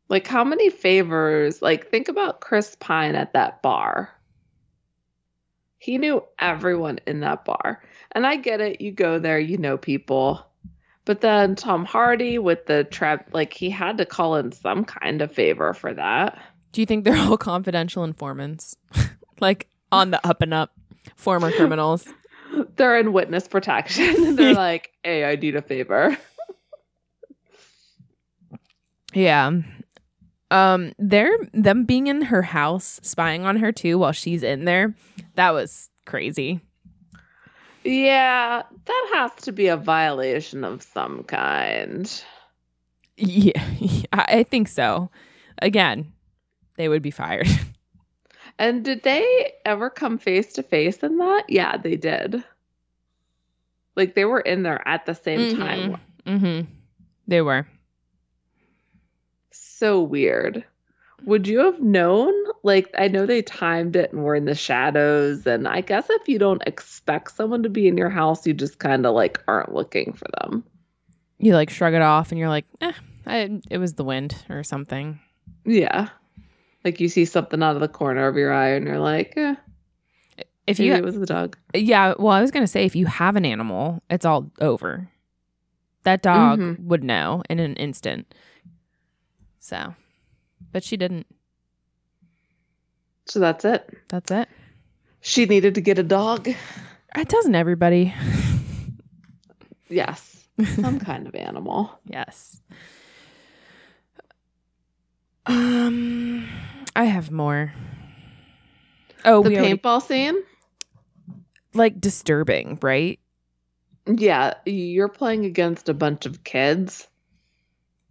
Like 0.09 0.29
how 0.29 0.45
many 0.45 0.71
favors, 0.71 1.61
like 1.61 1.89
think 1.89 2.09
about 2.09 2.41
Chris 2.41 2.77
Pine 2.79 3.17
at 3.17 3.33
that 3.33 3.61
bar. 3.61 4.09
He 5.79 5.99
knew 5.99 6.23
everyone 6.39 7.01
in 7.09 7.21
that 7.21 7.45
bar. 7.45 7.83
And 8.13 8.25
I 8.25 8.37
get 8.37 8.61
it, 8.61 8.81
you 8.81 8.93
go 8.93 9.19
there, 9.19 9.39
you 9.39 9.59
know 9.59 9.77
people. 9.77 10.47
But 11.05 11.23
then 11.23 11.57
Tom 11.57 11.85
Hardy 11.85 12.39
with 12.39 12.67
the 12.67 12.85
trap, 12.85 13.31
like 13.33 13.53
he 13.53 13.69
had 13.69 13.99
to 13.99 14.07
call 14.07 14.37
in 14.37 14.53
some 14.53 14.85
kind 14.85 15.23
of 15.23 15.33
favor 15.33 15.75
for 15.75 15.93
that. 15.93 16.41
Do 16.71 16.81
you 16.81 16.87
think 16.87 17.05
they're 17.05 17.17
all 17.17 17.37
confidential 17.37 18.05
informants, 18.05 18.77
like 19.41 19.67
on 19.91 20.13
the 20.13 20.25
up 20.25 20.41
and 20.41 20.55
up, 20.55 20.71
former 21.17 21.51
criminals? 21.51 22.07
They're 22.77 22.99
in 22.99 23.13
witness 23.13 23.49
protection. 23.49 24.37
They're 24.37 24.55
like, 24.55 24.91
hey, 25.03 25.25
I 25.25 25.37
need 25.37 25.57
a 25.57 25.63
favor. 25.63 26.17
Yeah. 29.13 29.51
Um, 30.51 30.93
they're 30.99 31.37
them 31.53 31.85
being 31.85 32.07
in 32.07 32.23
her 32.23 32.43
house, 32.43 33.01
spying 33.03 33.45
on 33.45 33.57
her 33.57 33.73
too 33.73 33.99
while 33.99 34.13
she's 34.13 34.43
in 34.43 34.65
there. 34.65 34.95
That 35.35 35.55
was 35.55 35.91
crazy. 36.05 36.61
Yeah, 37.83 38.63
that 38.85 39.11
has 39.15 39.33
to 39.45 39.53
be 39.53 39.69
a 39.69 39.77
violation 39.77 40.65
of 40.65 40.83
some 40.83 41.23
kind. 41.25 42.23
Yeah, 43.17 43.63
I 44.13 44.25
I 44.29 44.43
think 44.43 44.69
so. 44.69 45.11
Again, 45.63 46.13
they 46.77 46.89
would 46.89 47.03
be 47.03 47.11
fired. 47.11 47.49
And 48.59 48.85
did 48.85 49.03
they 49.03 49.53
ever 49.65 49.91
come 49.91 50.19
face 50.19 50.55
to 50.55 50.63
face 50.63 50.99
in 50.99 51.19
that? 51.19 51.45
Yeah, 51.49 51.77
they 51.77 51.97
did. 51.97 52.43
Like 53.97 54.15
they 54.15 54.25
were 54.25 54.41
in 54.41 54.63
there 54.63 54.87
at 54.87 55.07
the 55.07 55.15
same 55.15 55.57
time. 55.57 55.99
Mm-hmm. 56.27 56.71
They 57.27 57.43
were. 57.43 57.67
So 59.51 60.03
weird. 60.03 60.65
Would 61.25 61.49
you 61.49 61.61
have 61.61 61.81
known? 61.81 62.33
Like, 62.63 62.91
I 62.99 63.09
know 63.09 63.27
they 63.27 63.43
timed 63.43 63.97
it 63.97 64.13
and 64.13 64.23
were 64.23 64.35
in 64.35 64.45
the 64.45 64.55
shadows. 64.55 65.47
And 65.47 65.67
I 65.67 65.81
guess 65.81 66.07
if 66.11 66.29
you 66.29 66.39
don't 66.39 66.63
expect 66.67 67.35
someone 67.35 67.63
to 67.63 67.69
be 67.69 67.89
in 67.89 67.97
your 67.97 68.11
house, 68.11 68.47
you 68.47 68.55
just 68.55 68.79
kind 68.79 69.07
of 69.07 69.15
like 69.15 69.43
aren't 69.49 69.75
looking 69.75 70.13
for 70.13 70.27
them. 70.41 70.63
You 71.39 71.55
like 71.55 71.71
shrug 71.71 71.95
it 71.95 72.03
off, 72.03 72.31
and 72.31 72.39
you're 72.39 72.49
like, 72.49 72.67
eh, 72.81 72.93
I, 73.27 73.61
it 73.71 73.79
was 73.79 73.95
the 73.95 74.05
wind 74.05 74.37
or 74.49 74.63
something. 74.63 75.21
Yeah. 75.65 76.09
Like 76.87 77.01
you 77.01 77.09
see 77.09 77.25
something 77.25 77.65
out 77.65 77.75
of 77.75 77.81
the 77.81 77.89
corner 77.89 78.29
of 78.29 78.37
your 78.37 78.53
eye 78.53 78.69
and 78.69 78.87
you're 78.87 79.01
like, 79.01 79.33
eh, 79.37 79.57
If 80.69 80.79
you, 80.79 80.95
it 80.95 81.03
was 81.03 81.19
the 81.19 81.27
dog. 81.27 81.59
yeah, 81.75 82.15
well, 82.17 82.29
I 82.33 82.41
was 82.41 82.53
gonna 82.53 82.69
say 82.69 82.85
if 82.85 82.95
you 82.95 83.07
have 83.07 83.35
an 83.35 83.45
animal, 83.45 84.01
it's 84.09 84.25
all 84.25 84.53
over. 84.61 85.09
That 86.05 86.23
dog 86.23 86.61
Mhm. 86.61 86.79
would 86.85 87.03
know 87.03 87.43
in 87.51 87.59
an 87.59 87.75
instant. 87.75 88.33
So, 89.59 89.97
but 90.71 90.85
she 90.85 90.97
didn't. 90.97 91.27
So 93.25 93.41
that's 93.41 93.65
it. 93.65 93.91
That's 94.07 94.31
it. 94.31 94.49
She 95.23 95.45
needed 95.47 95.75
to 95.75 95.81
get 95.81 95.99
a 95.99 96.05
dog. 96.05 96.47
It 97.17 97.29
doesn't 97.29 97.57
everybody. 97.57 98.15
Yes. 99.89 100.45
Some 100.77 101.01
kind 101.11 101.27
of 101.27 101.35
animal. 101.35 101.99
Yes. 102.05 102.63
Um, 105.47 106.49
I 106.95 107.05
have 107.05 107.31
more. 107.31 107.73
Oh, 109.25 109.43
the 109.43 109.51
we 109.51 109.57
already, 109.57 109.77
paintball 109.77 110.03
scene? 110.03 110.43
like 111.75 112.01
disturbing, 112.01 112.79
right? 112.81 113.19
Yeah, 114.07 114.55
you're 114.65 115.09
playing 115.09 115.45
against 115.45 115.89
a 115.89 115.95
bunch 115.95 116.27
of 116.27 116.45
kids 116.45 117.09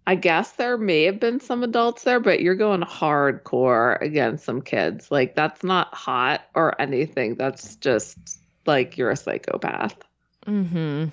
I 0.07 0.15
guess 0.15 0.51
there 0.53 0.77
may 0.77 1.03
have 1.03 1.19
been 1.19 1.39
some 1.39 1.63
adults 1.63 2.03
there, 2.03 2.19
but 2.19 2.41
you're 2.41 2.55
going 2.55 2.81
hardcore 2.81 3.99
against 4.01 4.45
some 4.45 4.61
kids. 4.61 5.09
Like 5.09 5.35
that's 5.35 5.63
not 5.63 5.93
hot 5.95 6.45
or 6.53 6.79
anything. 6.79 7.35
That's 7.35 7.75
just 7.77 8.39
like 8.67 8.97
you're 8.97 9.09
a 9.09 9.15
psychopath. 9.15 9.95
Mm-hmm. 10.45 11.05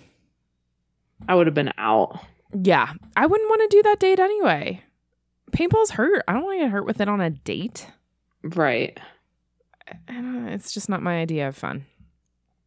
I 1.26 1.34
would 1.34 1.46
have 1.46 1.54
been 1.54 1.72
out. 1.78 2.20
Yeah. 2.52 2.92
I 3.16 3.24
wouldn't 3.24 3.48
want 3.48 3.62
to 3.70 3.76
do 3.76 3.82
that 3.84 3.98
date 3.98 4.20
anyway. 4.20 4.82
Paintball's 5.52 5.90
hurt. 5.90 6.24
I 6.26 6.32
don't 6.32 6.44
want 6.44 6.58
to 6.58 6.64
get 6.64 6.70
hurt 6.72 6.86
with 6.86 7.00
it 7.00 7.08
on 7.08 7.20
a 7.20 7.30
date. 7.30 7.86
Right. 8.42 8.98
I 10.08 10.12
don't 10.14 10.44
know, 10.46 10.52
it's 10.52 10.72
just 10.72 10.88
not 10.88 11.02
my 11.02 11.20
idea 11.20 11.48
of 11.48 11.56
fun. 11.56 11.84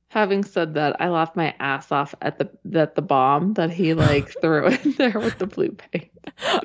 Having 0.10 0.44
said 0.46 0.76
that, 0.76 0.96
I 1.02 1.10
laughed 1.10 1.36
my 1.36 1.54
ass 1.60 1.92
off 1.92 2.16
at 2.22 2.38
the 2.40 2.80
at 2.80 2.96
the 2.96 3.02
bomb 3.02 3.56
that 3.56 3.70
he 3.70 3.94
like 3.94 4.30
threw 4.42 4.68
in 4.68 4.94
there 4.94 5.20
with 5.20 5.40
the 5.40 5.48
blue 5.48 5.72
paint. 5.72 6.10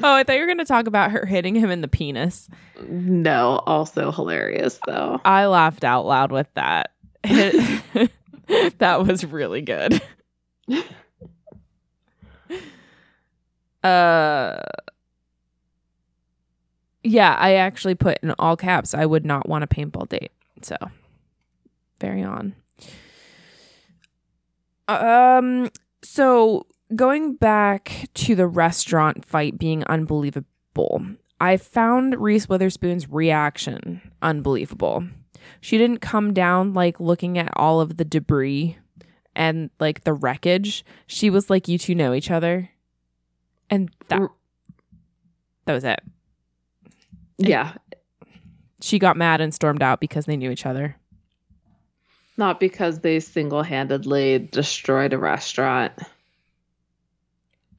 Oh, 0.03 0.15
I 0.15 0.23
thought 0.23 0.35
you 0.35 0.41
were 0.41 0.47
going 0.47 0.59
to 0.59 0.65
talk 0.65 0.87
about 0.87 1.11
her 1.11 1.27
hitting 1.27 1.55
him 1.57 1.71
in 1.71 1.81
the 1.81 1.89
penis. 1.89 2.49
No, 2.89 3.61
also 3.67 4.13
hilarious 4.13 4.79
though. 4.87 5.21
I 5.25 5.47
laughed 5.47 5.83
out 5.83 6.07
loud 6.07 6.31
with 6.31 6.47
that. 6.55 6.93
that 7.25 9.07
was 9.07 9.25
really 9.25 9.63
good. 9.63 10.01
Uh 13.83 14.61
Yeah, 17.11 17.35
I 17.41 17.55
actually 17.55 17.97
put 17.97 18.19
in 18.23 18.33
all 18.39 18.57
caps 18.57 18.95
I 18.95 19.05
would 19.05 19.27
not 19.27 19.49
want 19.49 19.65
a 19.65 19.67
paintball 19.67 20.09
date. 20.09 20.31
So, 20.63 20.77
very 22.01 22.23
on. 22.23 22.55
Um 24.87 25.71
so 26.03 26.67
going 26.95 27.35
back 27.35 28.09
to 28.15 28.37
the 28.37 28.47
restaurant 28.47 29.25
fight 29.25 29.59
being 29.59 29.83
unbelievable. 29.85 30.47
I 31.41 31.57
found 31.57 32.21
Reese 32.21 32.49
Witherspoon's 32.49 33.09
reaction 33.11 34.13
unbelievable. 34.23 35.05
She 35.61 35.79
didn't 35.79 35.99
come 35.99 36.33
down 36.33 36.75
like 36.75 37.01
looking 37.01 37.39
at 37.39 37.53
all 37.57 37.81
of 37.81 37.97
the 37.97 38.05
debris 38.05 38.79
and 39.35 39.71
like 39.81 40.05
the 40.05 40.13
wreckage. 40.13 40.85
She 41.09 41.29
was 41.29 41.51
like, 41.51 41.67
"You 41.67 41.77
two 41.77 41.97
know 41.97 42.15
each 42.15 42.31
other," 42.31 42.71
and 43.69 43.91
that 44.09 44.23
that 45.65 45.73
was 45.73 45.85
it. 45.85 46.01
Yeah, 47.41 47.73
She 48.83 48.99
got 48.99 49.17
mad 49.17 49.41
and 49.41 49.53
stormed 49.55 49.83
out 49.83 50.01
because 50.01 50.27
they 50.27 50.37
knew 50.37 50.51
each 50.51 50.67
other. 50.67 50.97
not 52.37 52.61
because 52.61 53.01
they 53.01 53.19
single-handedly 53.21 54.39
destroyed 54.51 55.13
a 55.13 55.19
restaurant. 55.19 55.93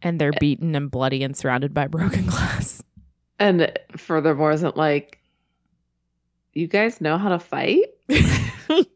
And 0.04 0.20
they're 0.20 0.34
beaten 0.40 0.76
and 0.76 0.90
bloody 0.92 1.24
and 1.24 1.36
surrounded 1.38 1.74
by 1.74 1.88
broken 1.98 2.26
glass. 2.26 2.84
And 3.40 3.72
furthermore, 3.98 4.52
isn't 4.52 4.76
like, 4.78 5.20
you 6.54 6.68
guys 6.68 7.00
know 7.02 7.18
how 7.18 7.30
to 7.30 7.40
fight? 7.40 7.86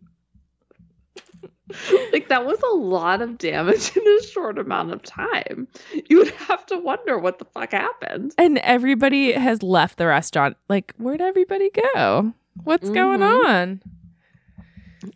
like, 2.13 2.29
that 2.29 2.45
was 2.45 2.59
a 2.61 2.75
lot 2.75 3.21
of 3.21 3.37
damage 3.37 3.95
in 3.97 4.07
a 4.07 4.23
short 4.23 4.57
amount 4.59 4.91
of 4.93 5.01
time. 5.03 5.67
You 6.09 6.17
would 6.19 6.29
have 6.31 6.65
to 6.67 6.77
wonder 6.77 7.17
what 7.17 7.39
the 7.39 7.45
fuck 7.45 7.71
happened. 7.71 8.33
and 8.37 8.57
everybody 8.59 9.31
has 9.31 9.63
left 9.63 9.97
the 9.97 10.05
restaurant. 10.07 10.57
Like, 10.69 10.93
where'd 10.97 11.21
everybody 11.21 11.69
go? 11.93 12.33
What's 12.63 12.89
going 12.89 13.19
Mhm. 13.21 13.45
on? 13.45 13.81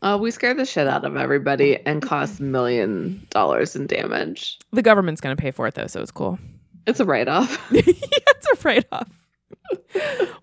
Uh, 0.02 0.18
we 0.22 0.30
scared 0.32 0.58
the 0.58 0.66
shit 0.66 0.88
out 0.88 1.04
of 1.06 1.16
everybody 1.16 1.78
and 1.86 2.02
cost 2.02 2.39
million 2.39 3.26
dollars 3.32 3.76
in 3.76 3.88
damage. 3.88 4.60
The 4.72 4.82
government's 4.84 5.20
going 5.22 5.36
to 5.36 5.41
pay 5.41 5.52
for 5.52 5.66
it 5.68 5.74
though, 5.76 5.88
so 5.88 6.02
it's 6.02 6.12
cool. 6.12 6.38
It's 6.88 7.00
a 7.00 7.06
write 7.06 7.28
off. 7.28 7.64
yeah, 7.72 7.82
it's 7.86 8.47
a 8.47 8.68
write 8.68 8.86
off. 8.91 9.10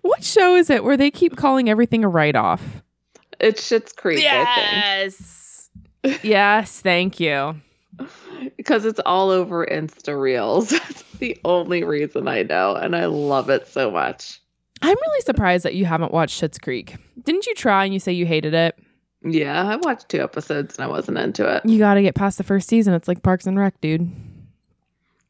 what 0.01 0.23
show 0.23 0.55
is 0.55 0.69
it 0.69 0.83
where 0.83 0.95
they 0.95 1.11
keep 1.11 1.35
calling 1.35 1.69
everything 1.69 2.05
a 2.05 2.07
write 2.07 2.35
off? 2.37 2.81
It's 3.39 3.61
Schitt's 3.69 3.91
Creek, 3.91 4.21
Yes. 4.21 5.46
Yes, 6.23 6.81
thank 6.81 7.19
you. 7.19 7.55
Because 8.57 8.85
it's 8.85 8.99
all 9.05 9.29
over 9.29 9.65
Insta 9.65 10.19
Reels. 10.19 10.69
That's 10.71 11.03
the 11.13 11.37
only 11.45 11.83
reason 11.83 12.27
I 12.27 12.43
know. 12.43 12.75
And 12.75 12.95
I 12.95 13.05
love 13.05 13.49
it 13.49 13.67
so 13.67 13.89
much. 13.89 14.39
I'm 14.81 14.95
really 14.95 15.21
surprised 15.21 15.65
that 15.65 15.75
you 15.75 15.85
haven't 15.85 16.13
watched 16.13 16.41
Schitt's 16.41 16.59
Creek. 16.59 16.97
Didn't 17.23 17.47
you 17.47 17.55
try 17.55 17.83
and 17.85 17.93
you 17.93 17.99
say 17.99 18.11
you 18.11 18.25
hated 18.25 18.53
it? 18.53 18.77
Yeah, 19.23 19.63
I 19.63 19.75
watched 19.77 20.09
two 20.09 20.21
episodes 20.21 20.77
and 20.77 20.85
I 20.85 20.87
wasn't 20.87 21.17
into 21.17 21.47
it. 21.51 21.65
You 21.65 21.79
got 21.79 21.95
to 21.95 22.01
get 22.03 22.13
past 22.13 22.37
the 22.37 22.43
first 22.43 22.67
season. 22.67 22.93
It's 22.93 23.07
like 23.07 23.23
Parks 23.23 23.47
and 23.47 23.57
Rec, 23.57 23.81
dude. 23.81 24.09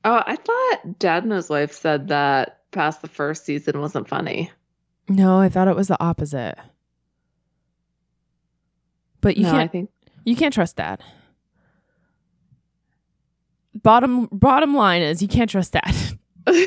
Oh, 0.04 0.22
I 0.26 0.36
thought 0.36 1.00
Dad 1.00 1.24
and 1.24 1.32
his 1.32 1.50
wife 1.50 1.72
said 1.72 2.10
that 2.10 2.60
past 2.72 3.02
the 3.02 3.08
first 3.08 3.46
season 3.46 3.80
wasn't 3.80 4.08
funny. 4.08 4.52
No, 5.10 5.40
I 5.40 5.50
thought 5.50 5.70
it 5.70 5.76
was 5.76 5.88
the 5.88 6.02
opposite. 6.02 6.56
But 9.22 9.38
you 9.38 9.44
no, 9.44 9.52
can't 9.52 9.64
I 9.64 9.68
think 9.68 9.90
you 10.28 10.36
can't 10.36 10.54
trust 10.54 10.76
that. 10.76 11.00
Bottom 13.74 14.28
bottom 14.30 14.76
line 14.76 15.02
is 15.02 15.22
you 15.22 15.30
can't 15.30 15.50
trust 15.50 15.72
that. 15.72 16.14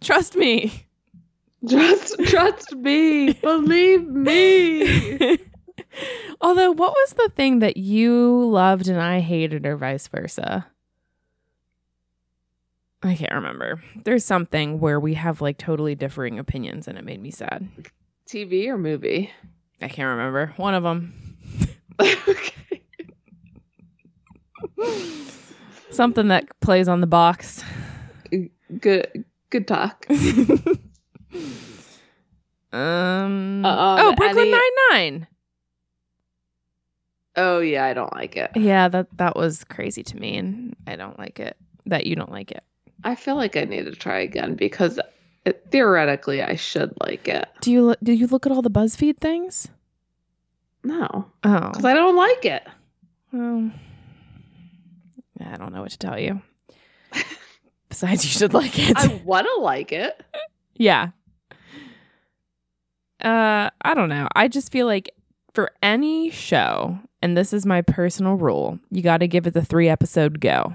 trust 0.00 0.34
me. 0.34 0.86
trust 1.68 2.16
trust 2.24 2.74
me. 2.74 3.34
Believe 3.34 4.08
me. 4.08 5.38
Although, 6.40 6.72
what 6.72 6.90
was 6.92 7.12
the 7.12 7.30
thing 7.36 7.60
that 7.60 7.76
you 7.76 8.44
loved 8.48 8.88
and 8.88 9.00
I 9.00 9.20
hated, 9.20 9.64
or 9.64 9.76
vice 9.76 10.08
versa? 10.08 10.66
I 13.00 13.14
can't 13.14 13.34
remember. 13.34 13.80
There's 14.04 14.24
something 14.24 14.80
where 14.80 14.98
we 14.98 15.14
have 15.14 15.40
like 15.40 15.56
totally 15.56 15.94
differing 15.94 16.40
opinions, 16.40 16.88
and 16.88 16.98
it 16.98 17.04
made 17.04 17.22
me 17.22 17.30
sad. 17.30 17.68
TV 18.26 18.66
or 18.66 18.76
movie? 18.76 19.30
I 19.82 19.88
can't 19.88 20.08
remember. 20.08 20.52
One 20.56 20.74
of 20.74 20.82
them. 20.82 21.36
okay. 22.00 22.82
Something 25.90 26.28
that 26.28 26.48
plays 26.60 26.88
on 26.88 27.00
the 27.00 27.06
box. 27.06 27.62
Good 28.80 29.24
good 29.50 29.68
talk. 29.68 30.06
Um. 32.72 33.64
Um, 33.64 33.98
oh, 34.00 34.14
Brooklyn 34.16 34.50
Nine 34.50 34.60
Nine. 34.90 35.26
Oh 37.36 37.60
yeah, 37.60 37.84
I 37.84 37.92
don't 37.92 38.12
like 38.14 38.36
it. 38.36 38.50
Yeah, 38.56 38.88
that 38.88 39.08
that 39.18 39.36
was 39.36 39.64
crazy 39.64 40.02
to 40.02 40.16
me, 40.16 40.38
and 40.38 40.74
I 40.86 40.96
don't 40.96 41.18
like 41.18 41.38
it. 41.38 41.56
That 41.86 42.06
you 42.06 42.16
don't 42.16 42.30
like 42.30 42.50
it. 42.50 42.62
I 43.04 43.14
feel 43.14 43.36
like 43.36 43.56
I 43.56 43.64
need 43.64 43.84
to 43.84 43.92
try 43.92 44.20
again 44.20 44.54
because 44.54 44.98
it, 45.44 45.66
theoretically 45.70 46.42
I 46.42 46.56
should 46.56 46.92
like 47.00 47.28
it. 47.28 47.48
Do 47.60 47.70
you 47.72 47.94
do 48.02 48.12
you 48.12 48.26
look 48.26 48.46
at 48.46 48.52
all 48.52 48.62
the 48.62 48.70
BuzzFeed 48.70 49.18
things? 49.18 49.68
No, 50.84 51.30
Oh, 51.44 51.68
because 51.68 51.84
I 51.84 51.94
don't 51.94 52.16
like 52.16 52.44
it. 52.44 52.62
well, 53.32 53.70
I 55.40 55.56
don't 55.56 55.72
know 55.72 55.82
what 55.82 55.92
to 55.92 55.98
tell 55.98 56.18
you. 56.18 56.42
Besides, 57.88 58.24
you 58.24 58.30
should 58.30 58.52
like 58.54 58.78
it. 58.78 58.96
I 58.96 59.20
want 59.24 59.46
to 59.46 59.60
like 59.62 59.92
it. 59.92 60.20
yeah. 60.76 61.10
Uh, 63.22 63.70
I 63.82 63.94
don't 63.94 64.08
know. 64.08 64.26
I 64.34 64.48
just 64.48 64.72
feel 64.72 64.86
like 64.86 65.10
for 65.54 65.70
any 65.82 66.30
show, 66.30 66.98
and 67.20 67.36
this 67.36 67.52
is 67.52 67.64
my 67.64 67.82
personal 67.82 68.34
rule, 68.34 68.78
you 68.90 69.02
got 69.02 69.18
to 69.18 69.28
give 69.28 69.46
it 69.46 69.54
the 69.54 69.64
three 69.64 69.88
episode 69.88 70.40
go. 70.40 70.72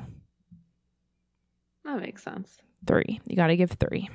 That 1.84 2.00
makes 2.00 2.24
sense. 2.24 2.58
Three. 2.86 3.20
You 3.26 3.36
got 3.36 3.48
to 3.48 3.58
give 3.58 3.72
three. 3.72 4.10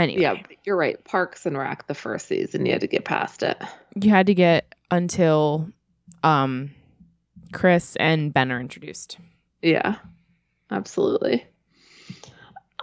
Anyway, 0.00 0.22
Yeah, 0.22 0.34
you're 0.64 0.76
right. 0.76 1.02
Parks 1.04 1.46
and 1.46 1.56
Rec, 1.56 1.86
the 1.86 1.94
first 1.94 2.26
season, 2.26 2.66
you 2.66 2.72
had 2.72 2.80
to 2.80 2.86
get 2.86 3.04
past 3.04 3.42
it. 3.42 3.56
you 3.94 4.10
had 4.10 4.26
to 4.26 4.34
get 4.34 4.74
until 4.90 5.68
um 6.24 6.70
Chris 7.52 7.96
and 7.96 8.32
Ben 8.32 8.50
are 8.52 8.60
introduced. 8.60 9.18
Yeah, 9.62 9.96
absolutely. 10.70 11.44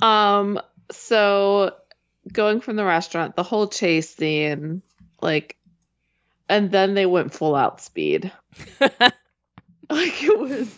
Um, 0.01 0.59
so 0.91 1.75
going 2.31 2.61
from 2.61 2.75
the 2.75 2.85
restaurant, 2.85 3.35
the 3.35 3.43
whole 3.43 3.67
chase 3.67 4.13
scene, 4.13 4.81
like, 5.21 5.55
and 6.49 6.69
then 6.71 6.93
they 6.93 7.05
went 7.05 7.33
full 7.33 7.55
out 7.55 7.81
speed. 7.81 8.31
Like 9.89 10.21
it 10.21 10.37
was, 10.37 10.77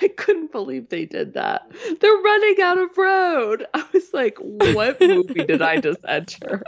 I 0.00 0.08
couldn't 0.08 0.52
believe 0.52 0.88
they 0.88 1.04
did 1.04 1.34
that. 1.34 1.70
They're 2.00 2.10
running 2.10 2.56
out 2.62 2.78
of 2.78 2.96
road. 2.96 3.66
I 3.74 3.84
was 3.92 4.14
like, 4.14 4.38
what 4.38 4.98
movie 5.02 5.44
did 5.44 5.60
I 5.60 5.80
just 5.80 6.00
enter? 6.08 6.62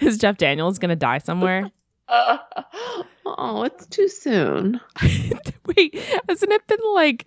Is 0.00 0.16
Jeff 0.16 0.38
Daniels 0.38 0.78
gonna 0.78 0.96
die 0.96 1.18
somewhere? 1.18 1.70
Uh, 2.08 2.38
oh, 3.26 3.64
it's 3.64 3.86
too 3.86 4.08
soon. 4.08 4.80
Wait, 5.66 5.98
hasn't 6.28 6.52
it 6.52 6.66
been 6.66 6.78
like 6.94 7.26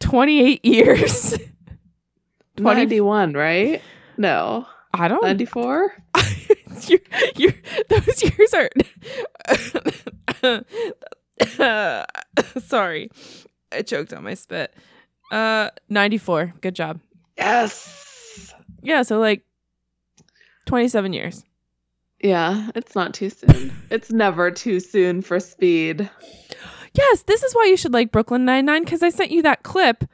28 0.00 0.64
years? 0.64 1.32
20 2.56 2.80
91, 2.80 3.32
right? 3.32 3.82
No, 4.16 4.66
I 4.92 5.08
don't 5.08 5.22
94? 5.22 5.92
those 7.88 8.22
years 8.38 8.54
are 8.54 8.70
Sorry. 12.60 13.10
I 13.72 13.82
choked 13.82 14.12
on 14.12 14.24
my 14.24 14.34
spit. 14.34 14.74
Uh 15.30 15.70
94. 15.88 16.54
Good 16.60 16.74
job. 16.74 17.00
Yes. 17.36 18.54
Yeah, 18.82 19.02
so 19.02 19.18
like 19.18 19.42
27 20.66 21.12
years. 21.12 21.44
Yeah, 22.22 22.70
it's 22.74 22.94
not 22.94 23.12
too 23.14 23.30
soon. 23.30 23.72
it's 23.90 24.10
never 24.10 24.50
too 24.50 24.80
soon 24.80 25.20
for 25.22 25.40
speed. 25.40 26.08
Yes, 26.94 27.22
this 27.24 27.42
is 27.42 27.54
why 27.54 27.66
you 27.66 27.76
should 27.76 27.92
like 27.92 28.12
Brooklyn 28.12 28.44
Nine-Nine 28.44 28.84
cuz 28.84 29.02
I 29.02 29.10
sent 29.10 29.30
you 29.30 29.42
that 29.42 29.62
clip 29.62 30.04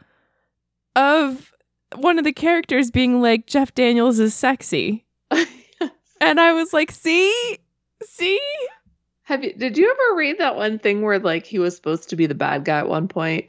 of 0.96 1.52
one 1.96 2.18
of 2.18 2.24
the 2.24 2.32
characters 2.32 2.90
being 2.90 3.20
like 3.20 3.46
Jeff 3.46 3.74
Daniels 3.74 4.18
is 4.18 4.34
sexy. 4.34 5.04
And 6.20 6.38
I 6.38 6.52
was 6.52 6.72
like, 6.72 6.90
"See? 6.90 7.58
See?" 8.02 8.40
Have 9.22 9.44
you 9.44 9.52
did 9.52 9.78
you 9.78 9.90
ever 9.90 10.16
read 10.16 10.38
that 10.38 10.56
one 10.56 10.78
thing 10.78 11.02
where 11.02 11.18
like 11.18 11.46
he 11.46 11.58
was 11.58 11.76
supposed 11.76 12.10
to 12.10 12.16
be 12.16 12.26
the 12.26 12.34
bad 12.34 12.64
guy 12.64 12.78
at 12.78 12.88
one 12.88 13.08
point? 13.08 13.48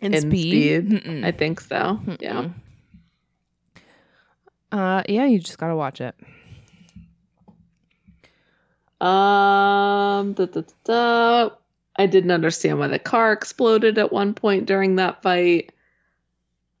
In, 0.00 0.14
In 0.14 0.20
speed. 0.20 1.00
Speed. 1.00 1.24
I 1.24 1.32
think 1.32 1.60
so. 1.60 2.00
Yeah. 2.20 2.44
Mm-mm. 2.44 2.52
Uh 4.70 5.02
yeah, 5.08 5.24
you 5.24 5.38
just 5.38 5.58
got 5.58 5.68
to 5.68 5.76
watch 5.76 6.00
it. 6.00 6.14
Um 9.00 10.34
da, 10.34 10.46
da, 10.46 10.62
da. 10.84 11.50
I 11.96 12.06
didn't 12.06 12.30
understand 12.30 12.78
why 12.78 12.88
the 12.88 12.98
car 12.98 13.32
exploded 13.32 13.98
at 13.98 14.12
one 14.12 14.34
point 14.34 14.66
during 14.66 14.96
that 14.96 15.22
fight. 15.22 15.72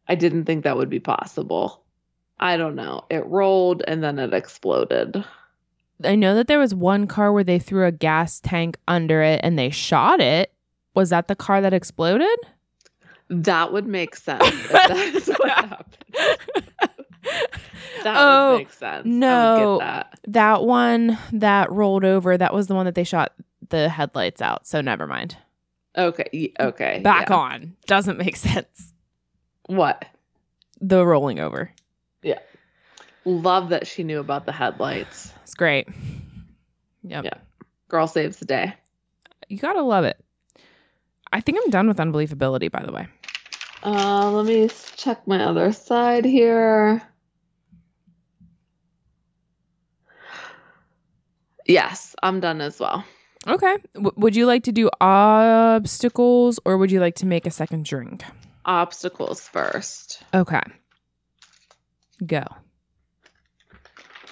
I 0.06 0.14
didn't 0.14 0.44
think 0.44 0.64
that 0.64 0.76
would 0.76 0.90
be 0.90 1.00
possible. 1.00 1.82
I 2.40 2.56
don't 2.56 2.74
know. 2.76 3.04
It 3.10 3.26
rolled 3.26 3.82
and 3.86 4.02
then 4.02 4.18
it 4.18 4.32
exploded. 4.32 5.24
I 6.04 6.14
know 6.14 6.34
that 6.36 6.46
there 6.46 6.58
was 6.60 6.74
one 6.74 7.06
car 7.06 7.32
where 7.32 7.42
they 7.44 7.58
threw 7.58 7.84
a 7.84 7.90
gas 7.92 8.40
tank 8.40 8.78
under 8.86 9.20
it 9.22 9.40
and 9.42 9.58
they 9.58 9.70
shot 9.70 10.20
it. 10.20 10.52
Was 10.94 11.10
that 11.10 11.26
the 11.28 11.34
car 11.36 11.60
that 11.60 11.72
exploded? 11.72 12.38
That 13.28 13.72
would 13.72 13.86
make 13.86 14.14
sense 14.16 14.42
if 14.46 14.68
that 14.72 14.90
is 14.92 15.26
what 15.28 15.48
happened. 15.50 15.96
That 18.04 18.16
Oh, 18.16 18.52
would 18.52 18.58
make 18.58 18.72
sense. 18.72 19.04
No. 19.06 19.78
that. 19.80 20.18
That 20.28 20.62
one 20.64 21.18
that 21.32 21.70
rolled 21.70 22.04
over, 22.04 22.38
that 22.38 22.54
was 22.54 22.68
the 22.68 22.74
one 22.74 22.86
that 22.86 22.94
they 22.94 23.04
shot 23.04 23.32
the 23.68 23.88
headlights 23.88 24.40
out. 24.40 24.66
So 24.66 24.80
never 24.80 25.06
mind. 25.06 25.36
Okay. 25.96 26.52
Okay. 26.60 27.00
Back 27.02 27.28
yeah. 27.28 27.36
on. 27.36 27.76
Doesn't 27.86 28.18
make 28.18 28.36
sense. 28.36 28.94
What? 29.66 30.04
The 30.80 31.04
rolling 31.04 31.40
over. 31.40 31.72
Love 33.24 33.68
that 33.68 33.86
she 33.86 34.04
knew 34.04 34.20
about 34.20 34.46
the 34.46 34.52
headlights. 34.52 35.34
It's 35.42 35.54
great. 35.54 35.86
Yep. 37.02 37.24
Yeah. 37.24 37.34
Girl 37.88 38.06
saves 38.06 38.38
the 38.38 38.46
day. 38.46 38.72
You 39.48 39.58
gotta 39.58 39.82
love 39.82 40.04
it. 40.04 40.18
I 41.30 41.42
think 41.42 41.58
I'm 41.62 41.70
done 41.70 41.88
with 41.88 41.98
unbelievability, 41.98 42.70
by 42.70 42.82
the 42.86 42.92
way. 42.92 43.06
Uh, 43.82 44.30
let 44.30 44.46
me 44.46 44.70
check 44.96 45.26
my 45.26 45.44
other 45.44 45.72
side 45.72 46.24
here. 46.24 47.02
Yes, 51.66 52.16
I'm 52.22 52.40
done 52.40 52.62
as 52.62 52.80
well. 52.80 53.04
Okay. 53.46 53.76
W- 53.94 54.12
would 54.16 54.34
you 54.34 54.46
like 54.46 54.62
to 54.64 54.72
do 54.72 54.88
obstacles 55.02 56.58
or 56.64 56.78
would 56.78 56.90
you 56.90 56.98
like 56.98 57.16
to 57.16 57.26
make 57.26 57.46
a 57.46 57.50
second 57.50 57.84
drink? 57.84 58.24
Obstacles 58.64 59.40
first. 59.40 60.22
Okay. 60.32 60.62
Go. 62.26 62.44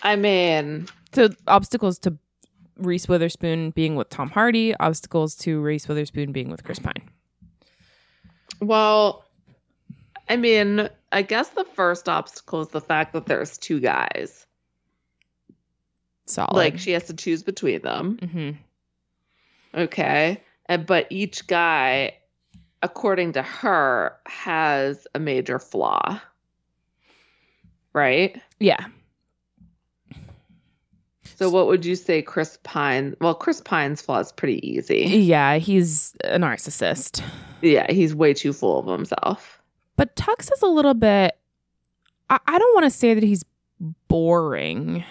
I 0.03 0.17
mean, 0.17 0.89
So 1.13 1.29
obstacles 1.47 1.99
to 2.01 2.17
Reese 2.77 3.09
Witherspoon 3.09 3.71
being 3.71 3.97
with 3.97 4.11
Tom 4.11 4.31
Hardy, 4.31 4.75
obstacles 4.77 5.35
to 5.37 5.61
Reese 5.61 5.89
Witherspoon 5.89 6.33
being 6.33 6.51
with 6.51 6.63
Chris 6.65 6.79
Pine. 6.79 7.09
well, 8.61 9.25
I 10.29 10.37
mean, 10.37 10.89
I 11.13 11.23
guess 11.23 11.51
the 11.51 11.65
first 11.65 12.09
obstacle 12.09 12.61
is 12.63 12.69
the 12.69 12.81
fact 12.81 13.13
that 13.13 13.27
there's 13.27 13.57
two 13.59 13.81
guys. 13.81 14.47
Solid. 16.27 16.55
Like 16.55 16.79
she 16.79 16.91
has 16.93 17.05
to 17.05 17.15
choose 17.15 17.43
between 17.43 17.83
them. 17.83 18.19
Mm-hmm. 18.21 19.81
Okay. 19.81 20.43
And 20.67 20.85
but 20.85 21.07
each 21.11 21.47
guy, 21.47 22.17
according 22.83 23.33
to 23.35 23.43
her, 23.43 24.17
has 24.27 25.07
a 25.15 25.21
major 25.21 25.59
flaw. 25.61 26.21
Right? 27.97 28.39
Yeah. 28.61 28.85
So 31.37 31.49
what 31.49 31.67
would 31.67 31.85
you 31.85 31.97
say 31.97 32.21
Chris 32.21 32.59
Pine 32.63 33.17
well, 33.23 33.35
Chris 33.35 33.63
Pine's 33.63 34.03
flaw 34.03 34.19
is 34.19 34.33
pretty 34.33 34.67
easy. 34.69 34.99
Yeah, 34.99 35.57
he's 35.57 36.13
a 36.25 36.39
narcissist. 36.39 37.23
Yeah, 37.63 37.91
he's 37.91 38.15
way 38.15 38.35
too 38.35 38.53
full 38.53 38.79
of 38.79 38.87
himself. 38.87 39.63
But 39.97 40.15
Tuck's 40.15 40.51
is 40.51 40.61
a 40.61 40.67
little 40.67 40.93
bit 40.93 41.39
I, 42.29 42.39
I 42.47 42.59
don't 42.59 42.75
want 42.75 42.85
to 42.85 42.91
say 42.91 43.15
that 43.15 43.23
he's 43.23 43.45
boring. 44.09 45.03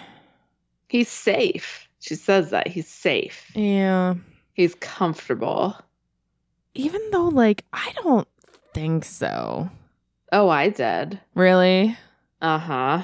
He's 0.88 1.08
safe. 1.08 1.88
She 1.98 2.14
says 2.14 2.50
that 2.50 2.68
he's 2.68 2.86
safe. 2.86 3.50
Yeah. 3.56 4.14
He's 4.52 4.76
comfortable. 4.76 5.76
Even 6.74 7.00
though 7.10 7.28
like 7.28 7.64
I 7.72 7.92
don't 8.02 8.28
think 8.74 9.04
so. 9.04 9.70
Oh, 10.30 10.48
I 10.48 10.68
did. 10.68 11.20
Really? 11.34 11.96
Uh-huh. 12.40 13.02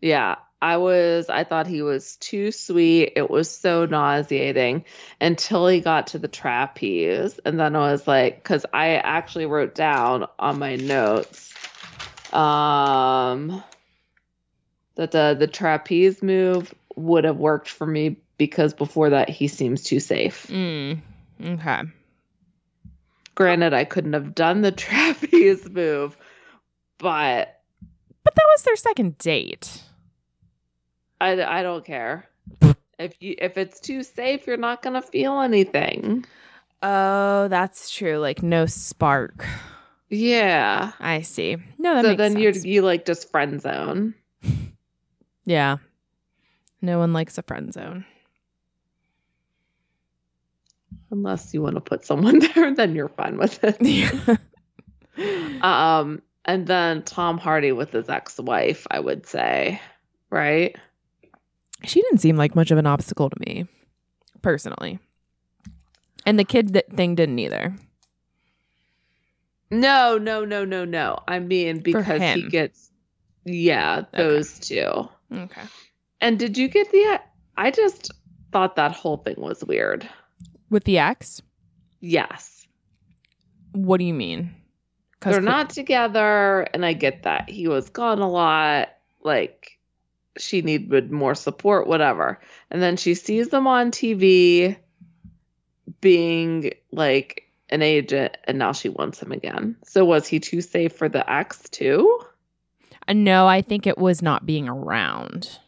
Yeah, 0.00 0.36
I 0.60 0.76
was 0.78 1.28
I 1.28 1.44
thought 1.44 1.66
he 1.66 1.82
was 1.82 2.16
too 2.16 2.52
sweet. 2.52 3.12
It 3.16 3.28
was 3.28 3.50
so 3.50 3.86
nauseating 3.86 4.84
until 5.20 5.66
he 5.66 5.80
got 5.80 6.08
to 6.08 6.18
the 6.18 6.28
trapeze 6.28 7.38
and 7.44 7.58
then 7.58 7.76
I 7.76 7.92
was 7.92 8.06
like 8.06 8.42
cuz 8.44 8.64
I 8.72 8.96
actually 8.96 9.46
wrote 9.46 9.74
down 9.74 10.26
on 10.38 10.58
my 10.58 10.76
notes 10.76 11.52
um 12.32 13.62
that 14.96 15.10
the 15.10 15.36
the 15.38 15.46
trapeze 15.46 16.22
move 16.22 16.74
would 16.96 17.24
have 17.24 17.36
worked 17.36 17.68
for 17.68 17.86
me 17.86 18.16
because 18.38 18.74
before 18.74 19.10
that 19.10 19.28
he 19.28 19.48
seems 19.48 19.82
too 19.82 20.00
safe. 20.00 20.46
Mm. 20.48 21.00
Okay. 21.44 21.82
Granted, 23.34 23.74
I 23.74 23.84
couldn't 23.84 24.12
have 24.12 24.34
done 24.34 24.62
the 24.62 24.72
trapeze 24.84 25.68
move, 25.68 26.16
but 26.98 27.53
But 28.24 28.34
that 28.34 28.46
was 28.54 28.62
their 28.62 28.76
second 28.76 29.18
date. 29.18 29.82
I, 31.20 31.42
I 31.42 31.62
don't 31.62 31.84
care. 31.84 32.28
If 32.96 33.20
you 33.20 33.34
if 33.38 33.58
it's 33.58 33.80
too 33.80 34.04
safe, 34.04 34.46
you're 34.46 34.56
not 34.56 34.80
gonna 34.80 35.02
feel 35.02 35.40
anything. 35.40 36.24
Oh, 36.80 37.48
that's 37.48 37.90
true. 37.90 38.18
Like 38.18 38.40
no 38.40 38.66
spark. 38.66 39.44
Yeah. 40.10 40.92
I 41.00 41.22
see. 41.22 41.56
No, 41.76 41.96
that 41.96 42.04
so 42.04 42.14
then 42.14 42.38
you're 42.38 42.52
you 42.52 42.82
like 42.82 43.04
just 43.04 43.30
friend 43.32 43.60
zone. 43.60 44.14
Yeah. 45.44 45.78
No 46.80 46.98
one 47.00 47.12
likes 47.12 47.36
a 47.36 47.42
friend 47.42 47.72
zone. 47.72 48.06
Unless 51.10 51.52
you 51.52 51.62
want 51.62 51.74
to 51.74 51.80
put 51.80 52.04
someone 52.04 52.38
there, 52.54 52.74
then 52.74 52.94
you're 52.94 53.08
fine 53.08 53.36
with 53.38 53.58
it. 53.62 54.38
Um, 55.62 56.22
and 56.44 56.66
then 56.66 57.02
Tom 57.02 57.38
Hardy 57.38 57.72
with 57.72 57.92
his 57.92 58.08
ex-wife, 58.08 58.86
I 58.90 59.00
would 59.00 59.26
say, 59.26 59.80
right? 60.30 60.76
she 61.86 62.00
didn't 62.02 62.18
seem 62.20 62.36
like 62.36 62.54
much 62.54 62.70
of 62.70 62.78
an 62.78 62.86
obstacle 62.86 63.30
to 63.30 63.36
me, 63.46 63.66
personally. 64.42 64.98
And 66.26 66.38
the 66.38 66.44
kid 66.44 66.72
that 66.72 66.90
thing 66.92 67.14
didn't 67.14 67.38
either. 67.38 67.74
No, 69.70 70.18
no, 70.18 70.44
no, 70.44 70.64
no, 70.64 70.84
no. 70.84 71.18
I 71.28 71.38
mean 71.38 71.80
because 71.80 72.22
he 72.34 72.48
gets, 72.48 72.90
yeah, 73.44 74.02
those 74.12 74.58
two. 74.58 75.08
Okay. 75.32 75.62
And 76.20 76.38
did 76.38 76.56
you 76.56 76.68
get 76.68 76.90
the? 76.90 77.20
I 77.56 77.70
just 77.70 78.10
thought 78.52 78.76
that 78.76 78.92
whole 78.92 79.18
thing 79.18 79.36
was 79.38 79.64
weird. 79.64 80.08
With 80.70 80.84
the 80.84 80.98
ex? 80.98 81.42
Yes. 82.00 82.66
What 83.72 83.98
do 83.98 84.04
you 84.04 84.14
mean? 84.14 84.54
They're 85.20 85.34
the- 85.34 85.40
not 85.40 85.70
together 85.70 86.62
and 86.74 86.84
i 86.84 86.92
get 86.92 87.22
that. 87.24 87.48
He 87.48 87.66
was 87.68 87.88
gone 87.90 88.20
a 88.20 88.28
lot. 88.28 88.90
Like 89.22 89.78
she 90.36 90.62
needed 90.62 91.10
more 91.12 91.34
support 91.34 91.86
whatever. 91.86 92.40
And 92.70 92.82
then 92.82 92.96
she 92.96 93.14
sees 93.14 93.48
them 93.48 93.66
on 93.66 93.90
tv 93.90 94.76
being 96.00 96.72
like 96.92 97.48
an 97.70 97.82
agent 97.82 98.36
and 98.44 98.58
now 98.58 98.72
she 98.72 98.88
wants 98.88 99.22
him 99.22 99.32
again. 99.32 99.76
So 99.84 100.04
was 100.04 100.26
he 100.26 100.40
too 100.40 100.60
safe 100.60 100.92
for 100.94 101.08
the 101.08 101.28
ex 101.30 101.68
too? 101.70 102.20
Uh, 103.08 103.12
no, 103.14 103.46
I 103.46 103.62
think 103.62 103.86
it 103.86 103.98
was 103.98 104.20
not 104.22 104.44
being 104.46 104.68
around. 104.68 105.58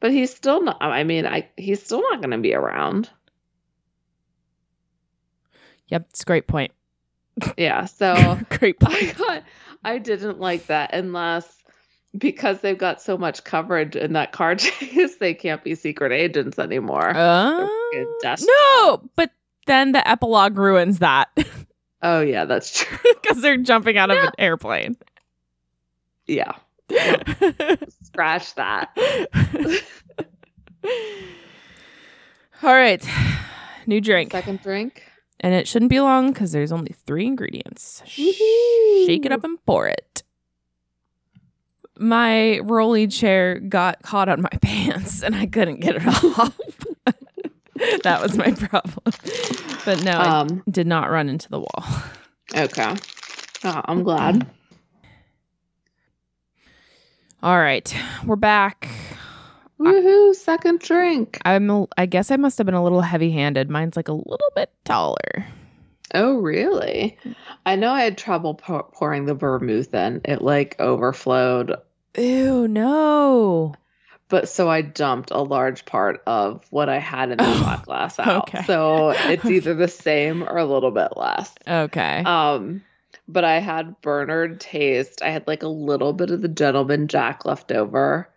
but 0.00 0.10
he's 0.12 0.34
still 0.34 0.62
not 0.62 0.78
i 0.80 1.04
mean 1.04 1.26
i 1.26 1.46
he's 1.58 1.82
still 1.82 2.00
not 2.02 2.20
going 2.20 2.30
to 2.30 2.38
be 2.38 2.54
around. 2.54 3.10
Yep, 5.88 6.06
it's 6.10 6.22
a 6.22 6.24
great 6.24 6.46
point. 6.46 6.72
Yeah 7.56 7.84
so 7.86 8.38
great 8.50 8.76
I 8.84 9.12
got 9.16 9.42
I 9.84 9.98
didn't 9.98 10.40
like 10.40 10.66
that 10.66 10.92
unless 10.94 11.46
because 12.16 12.60
they've 12.60 12.76
got 12.76 13.00
so 13.00 13.16
much 13.16 13.44
coverage 13.44 13.94
in 13.96 14.14
that 14.14 14.32
car 14.32 14.54
chase, 14.56 15.16
they 15.16 15.32
can't 15.34 15.62
be 15.62 15.74
secret 15.74 16.12
agents 16.12 16.58
anymore. 16.58 17.08
Uh, 17.10 17.66
no, 18.40 19.08
but 19.16 19.30
then 19.66 19.92
the 19.92 20.06
epilogue 20.08 20.58
ruins 20.58 20.98
that 20.98 21.28
Oh 22.02 22.20
yeah, 22.20 22.46
that's 22.46 22.72
true. 22.84 22.98
because 23.22 23.42
they're 23.42 23.56
jumping 23.58 23.96
out 23.98 24.10
of 24.10 24.16
an 24.18 24.30
airplane. 24.38 24.96
Yeah. 26.26 26.52
Scratch 28.04 28.54
that. 28.54 28.90
All 32.62 32.74
right. 32.74 33.04
New 33.86 34.00
drink. 34.00 34.32
Second 34.32 34.62
drink. 34.62 35.02
And 35.42 35.54
it 35.54 35.66
shouldn't 35.66 35.88
be 35.88 36.00
long 36.00 36.32
because 36.32 36.52
there's 36.52 36.70
only 36.72 36.94
three 37.06 37.26
ingredients. 37.26 38.02
Woohoo. 38.06 39.06
Shake 39.06 39.24
it 39.24 39.32
up 39.32 39.42
and 39.42 39.58
pour 39.64 39.86
it. 39.88 40.22
My 41.98 42.58
rolly 42.60 43.06
chair 43.06 43.58
got 43.58 44.02
caught 44.02 44.28
on 44.28 44.42
my 44.42 44.48
pants 44.62 45.22
and 45.22 45.34
I 45.34 45.46
couldn't 45.46 45.80
get 45.80 45.96
it 45.96 46.06
off. 46.06 46.56
that 48.02 48.20
was 48.22 48.36
my 48.36 48.50
problem. 48.52 49.14
But 49.86 50.04
no, 50.04 50.12
I 50.12 50.40
Um. 50.40 50.62
did 50.70 50.86
not 50.86 51.10
run 51.10 51.28
into 51.30 51.48
the 51.48 51.60
wall. 51.60 51.84
Okay. 52.54 52.94
Oh, 53.64 53.80
I'm 53.86 54.02
glad. 54.02 54.46
All 57.42 57.58
right, 57.58 57.94
we're 58.26 58.36
back. 58.36 58.88
Woohoo! 59.80 60.34
Second 60.34 60.80
drink. 60.80 61.38
I'm. 61.44 61.70
a- 61.70 61.86
I 61.96 62.06
guess 62.06 62.30
I 62.30 62.36
must 62.36 62.58
have 62.58 62.66
been 62.66 62.74
a 62.74 62.82
little 62.82 63.00
heavy-handed. 63.00 63.70
Mine's 63.70 63.96
like 63.96 64.08
a 64.08 64.12
little 64.12 64.50
bit 64.54 64.70
taller. 64.84 65.46
Oh, 66.12 66.36
really? 66.38 67.16
I 67.64 67.76
know 67.76 67.90
I 67.92 68.02
had 68.02 68.18
trouble 68.18 68.54
pour- 68.54 68.82
pouring 68.92 69.26
the 69.26 69.34
vermouth 69.34 69.94
in. 69.94 70.20
It 70.24 70.42
like 70.42 70.76
overflowed, 70.80 71.76
Ew, 72.18 72.66
no. 72.66 73.74
but 74.28 74.48
so 74.48 74.68
I 74.68 74.82
dumped 74.82 75.30
a 75.30 75.38
large 75.40 75.84
part 75.86 76.22
of 76.26 76.64
what 76.70 76.88
I 76.88 76.98
had 76.98 77.30
in 77.30 77.38
the 77.38 77.44
Oh, 77.46 77.54
shot 77.60 77.84
glass 77.86 78.18
out. 78.18 78.48
okay. 78.48 78.64
So 78.64 79.10
it's 79.10 79.44
either 79.46 79.74
the 79.74 79.86
same 79.88 80.42
or 80.42 80.56
a 80.58 80.64
little 80.64 80.90
bit 80.90 81.16
less. 81.16 81.54
Okay. 81.66 82.22
Um, 82.24 82.82
but 83.28 83.44
I 83.44 83.60
had 83.60 84.00
Bernard 84.02 84.60
taste. 84.60 85.22
I 85.22 85.30
had 85.30 85.46
like 85.46 85.62
a 85.62 85.68
little 85.68 86.12
bit 86.12 86.30
of 86.32 86.42
the 86.42 86.48
gentleman 86.48 87.06
Jack 87.06 87.44
left 87.44 87.70
over. 87.70 88.28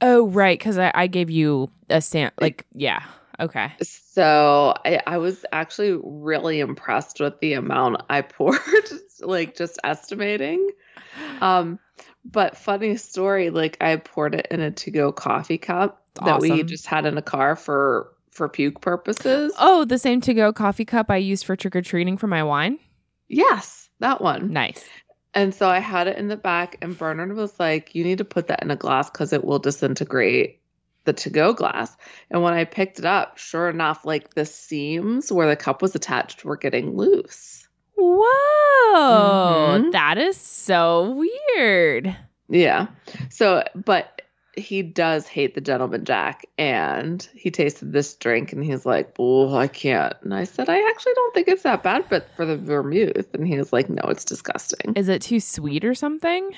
Oh, 0.00 0.28
right, 0.28 0.58
because 0.58 0.78
I, 0.78 0.90
I 0.94 1.06
gave 1.06 1.30
you 1.30 1.70
a 1.88 2.00
sam. 2.00 2.30
Like, 2.40 2.66
yeah. 2.72 3.02
Okay. 3.40 3.72
So 3.82 4.74
I, 4.84 5.00
I 5.06 5.18
was 5.18 5.44
actually 5.52 5.98
really 6.02 6.60
impressed 6.60 7.20
with 7.20 7.38
the 7.40 7.54
amount 7.54 8.02
I 8.08 8.22
poured, 8.22 8.60
like 9.20 9.56
just 9.56 9.78
estimating. 9.84 10.70
Um, 11.40 11.78
but 12.24 12.56
funny 12.56 12.96
story, 12.96 13.50
like 13.50 13.76
I 13.80 13.96
poured 13.96 14.34
it 14.34 14.48
in 14.50 14.60
a 14.60 14.70
to-go 14.70 15.12
coffee 15.12 15.58
cup 15.58 16.02
that 16.24 16.40
we 16.40 16.62
just 16.62 16.86
had 16.86 17.06
in 17.06 17.18
a 17.18 17.22
car 17.22 17.56
for 17.56 18.10
for 18.30 18.48
puke 18.48 18.80
purposes. 18.80 19.52
Oh, 19.58 19.84
the 19.84 19.98
same 19.98 20.20
to-go 20.20 20.52
coffee 20.52 20.84
cup 20.84 21.10
I 21.10 21.18
used 21.18 21.44
for 21.44 21.54
trick 21.54 21.76
or 21.76 21.82
treating 21.82 22.16
for 22.16 22.26
my 22.26 22.42
wine. 22.42 22.78
Yes, 23.28 23.88
that 24.00 24.20
one. 24.20 24.52
Nice. 24.52 24.84
And 25.34 25.54
so 25.54 25.68
I 25.68 25.80
had 25.80 26.06
it 26.06 26.16
in 26.16 26.28
the 26.28 26.36
back, 26.36 26.76
and 26.80 26.96
Bernard 26.96 27.34
was 27.34 27.58
like, 27.58 27.94
You 27.94 28.04
need 28.04 28.18
to 28.18 28.24
put 28.24 28.46
that 28.46 28.62
in 28.62 28.70
a 28.70 28.76
glass 28.76 29.10
because 29.10 29.32
it 29.32 29.44
will 29.44 29.58
disintegrate 29.58 30.60
the 31.04 31.12
to 31.12 31.28
go 31.30 31.52
glass. 31.52 31.96
And 32.30 32.42
when 32.42 32.54
I 32.54 32.64
picked 32.64 32.98
it 32.98 33.04
up, 33.04 33.36
sure 33.36 33.68
enough, 33.68 34.04
like 34.04 34.34
the 34.34 34.46
seams 34.46 35.30
where 35.30 35.48
the 35.48 35.56
cup 35.56 35.82
was 35.82 35.94
attached 35.94 36.44
were 36.44 36.56
getting 36.56 36.96
loose. 36.96 37.68
Whoa, 37.96 39.78
Mhm. 39.80 39.92
that 39.92 40.18
is 40.18 40.36
so 40.36 41.10
weird. 41.56 42.16
Yeah. 42.48 42.86
So, 43.30 43.64
but 43.74 44.13
he 44.56 44.82
does 44.82 45.26
hate 45.26 45.54
the 45.54 45.60
gentleman 45.60 46.04
Jack, 46.04 46.46
and 46.58 47.26
he 47.34 47.50
tasted 47.50 47.92
this 47.92 48.14
drink 48.14 48.52
and 48.52 48.64
he's 48.64 48.86
like, 48.86 49.14
Oh, 49.18 49.54
I 49.54 49.66
can't. 49.68 50.14
And 50.22 50.34
I 50.34 50.44
said, 50.44 50.68
I 50.68 50.88
actually 50.90 51.14
don't 51.14 51.34
think 51.34 51.48
it's 51.48 51.62
that 51.62 51.82
bad, 51.82 52.04
but 52.08 52.28
for 52.36 52.44
the 52.44 52.56
vermouth. 52.56 53.32
And 53.34 53.46
he 53.46 53.58
was 53.58 53.72
like, 53.72 53.88
No, 53.88 54.02
it's 54.08 54.24
disgusting. 54.24 54.94
Is 54.94 55.08
it 55.08 55.22
too 55.22 55.40
sweet 55.40 55.84
or 55.84 55.94
something? 55.94 56.50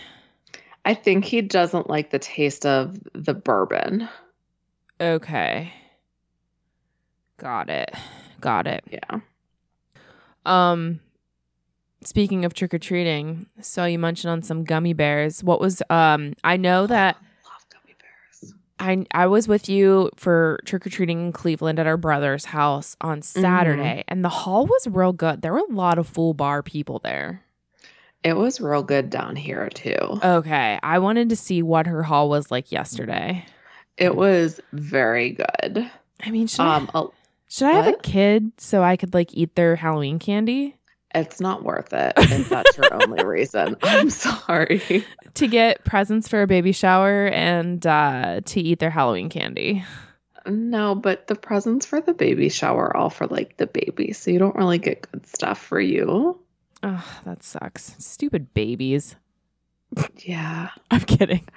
I 0.85 0.95
think 0.95 1.25
he 1.25 1.43
doesn't 1.43 1.91
like 1.91 2.11
the 2.11 2.19
taste 2.19 2.65
of 2.65 2.99
the 3.13 3.35
bourbon. 3.35 4.09
Okay. 5.01 5.73
Got 7.39 7.71
it. 7.71 7.95
Got 8.41 8.67
it. 8.67 8.85
Yeah. 8.91 9.21
Um 10.45 11.01
speaking 12.05 12.45
of 12.45 12.55
trick 12.55 12.73
or 12.73 12.79
treating, 12.79 13.47
so 13.61 13.85
you 13.85 13.99
mentioned 13.99 14.31
on 14.31 14.43
some 14.43 14.65
gummy 14.65 14.93
bears. 14.93 15.43
What 15.43 15.61
was 15.61 15.83
um 15.91 16.35
I 16.45 16.57
know 16.57 16.87
that 16.87 17.17
love 17.17 17.17
gummy 17.17 17.17
bears. 17.17 17.36
I 18.79 19.07
I 19.11 19.27
was 19.27 19.49
with 19.49 19.69
you 19.69 20.11
for 20.17 20.59
trick 20.65 20.87
or 20.87 20.91
treating 20.91 21.27
in 21.27 21.33
Cleveland 21.33 21.79
at 21.79 21.87
our 21.87 21.97
brother's 21.97 22.47
house 22.47 22.97
on 23.01 23.23
Saturday 23.23 24.05
and 24.09 24.25
the 24.25 24.29
hall 24.29 24.67
was 24.67 24.87
real 24.87 25.13
good. 25.13 25.43
There 25.43 25.53
were 25.53 25.61
a 25.69 25.73
lot 25.73 25.99
of 25.99 26.07
full 26.07 26.35
bar 26.35 26.63
people 26.63 26.99
there. 26.99 27.43
It 28.23 28.35
was 28.37 28.61
real 28.61 28.83
good 28.83 29.09
down 29.11 29.37
here 29.37 29.69
too. 29.71 29.97
Okay, 30.23 30.79
I 30.83 30.99
wanted 30.99 31.29
to 31.31 31.37
see 31.37 31.63
what 31.63 31.87
her 31.87 32.03
hall 32.03 32.29
was 32.29 32.51
like 32.51 32.73
yesterday. 32.73 33.45
It 33.97 34.15
was 34.17 34.61
very 34.73 35.31
good. 35.31 35.91
I 36.23 36.31
mean, 36.31 36.47
should 36.47 36.61
I, 36.63 36.77
Um, 36.77 36.91
a- 36.95 37.07
should 37.49 37.69
I 37.69 37.73
have 37.73 37.87
a 37.87 37.97
kid 37.99 38.53
so 38.59 38.83
I 38.83 38.97
could 38.97 39.15
like 39.15 39.33
eat 39.33 39.55
their 39.55 39.77
Halloween 39.77 40.19
candy? 40.19 40.77
It's 41.15 41.41
not 41.41 41.65
worth 41.65 41.93
it 41.93 42.13
if 42.17 42.49
that's 42.49 42.77
your 42.77 42.93
only 43.03 43.25
reason. 43.27 43.77
I'm 43.83 44.11
sorry. 44.11 45.05
to 45.35 45.47
get 45.47 45.85
presents 45.85 46.29
for 46.29 46.43
a 46.43 46.47
baby 46.47 46.73
shower 46.73 47.27
and 47.29 47.87
uh, 47.87 48.41
to 48.45 48.61
eat 48.61 48.79
their 48.79 48.91
Halloween 48.91 49.29
candy. 49.29 49.85
No, 50.47 50.95
but 50.95 51.27
the 51.27 51.35
presents 51.35 51.87
for 51.87 52.01
the 52.01 52.15
baby 52.15 52.49
shower 52.49 52.87
are 52.89 52.97
all 52.97 53.11
for 53.11 53.27
like 53.27 53.57
the 53.57 53.67
baby, 53.67 54.13
so 54.13 54.31
you 54.31 54.39
don't 54.39 54.55
really 54.57 54.79
get 54.79 55.11
good 55.11 55.27
stuff 55.27 55.59
for 55.61 55.81
you. 55.81 56.39
Oh, 56.83 57.19
that 57.25 57.43
sucks. 57.43 57.97
Stupid 57.99 58.53
babies. 58.55 59.17
Yeah. 60.19 60.69
I'm 60.91 61.01
kidding. 61.01 61.49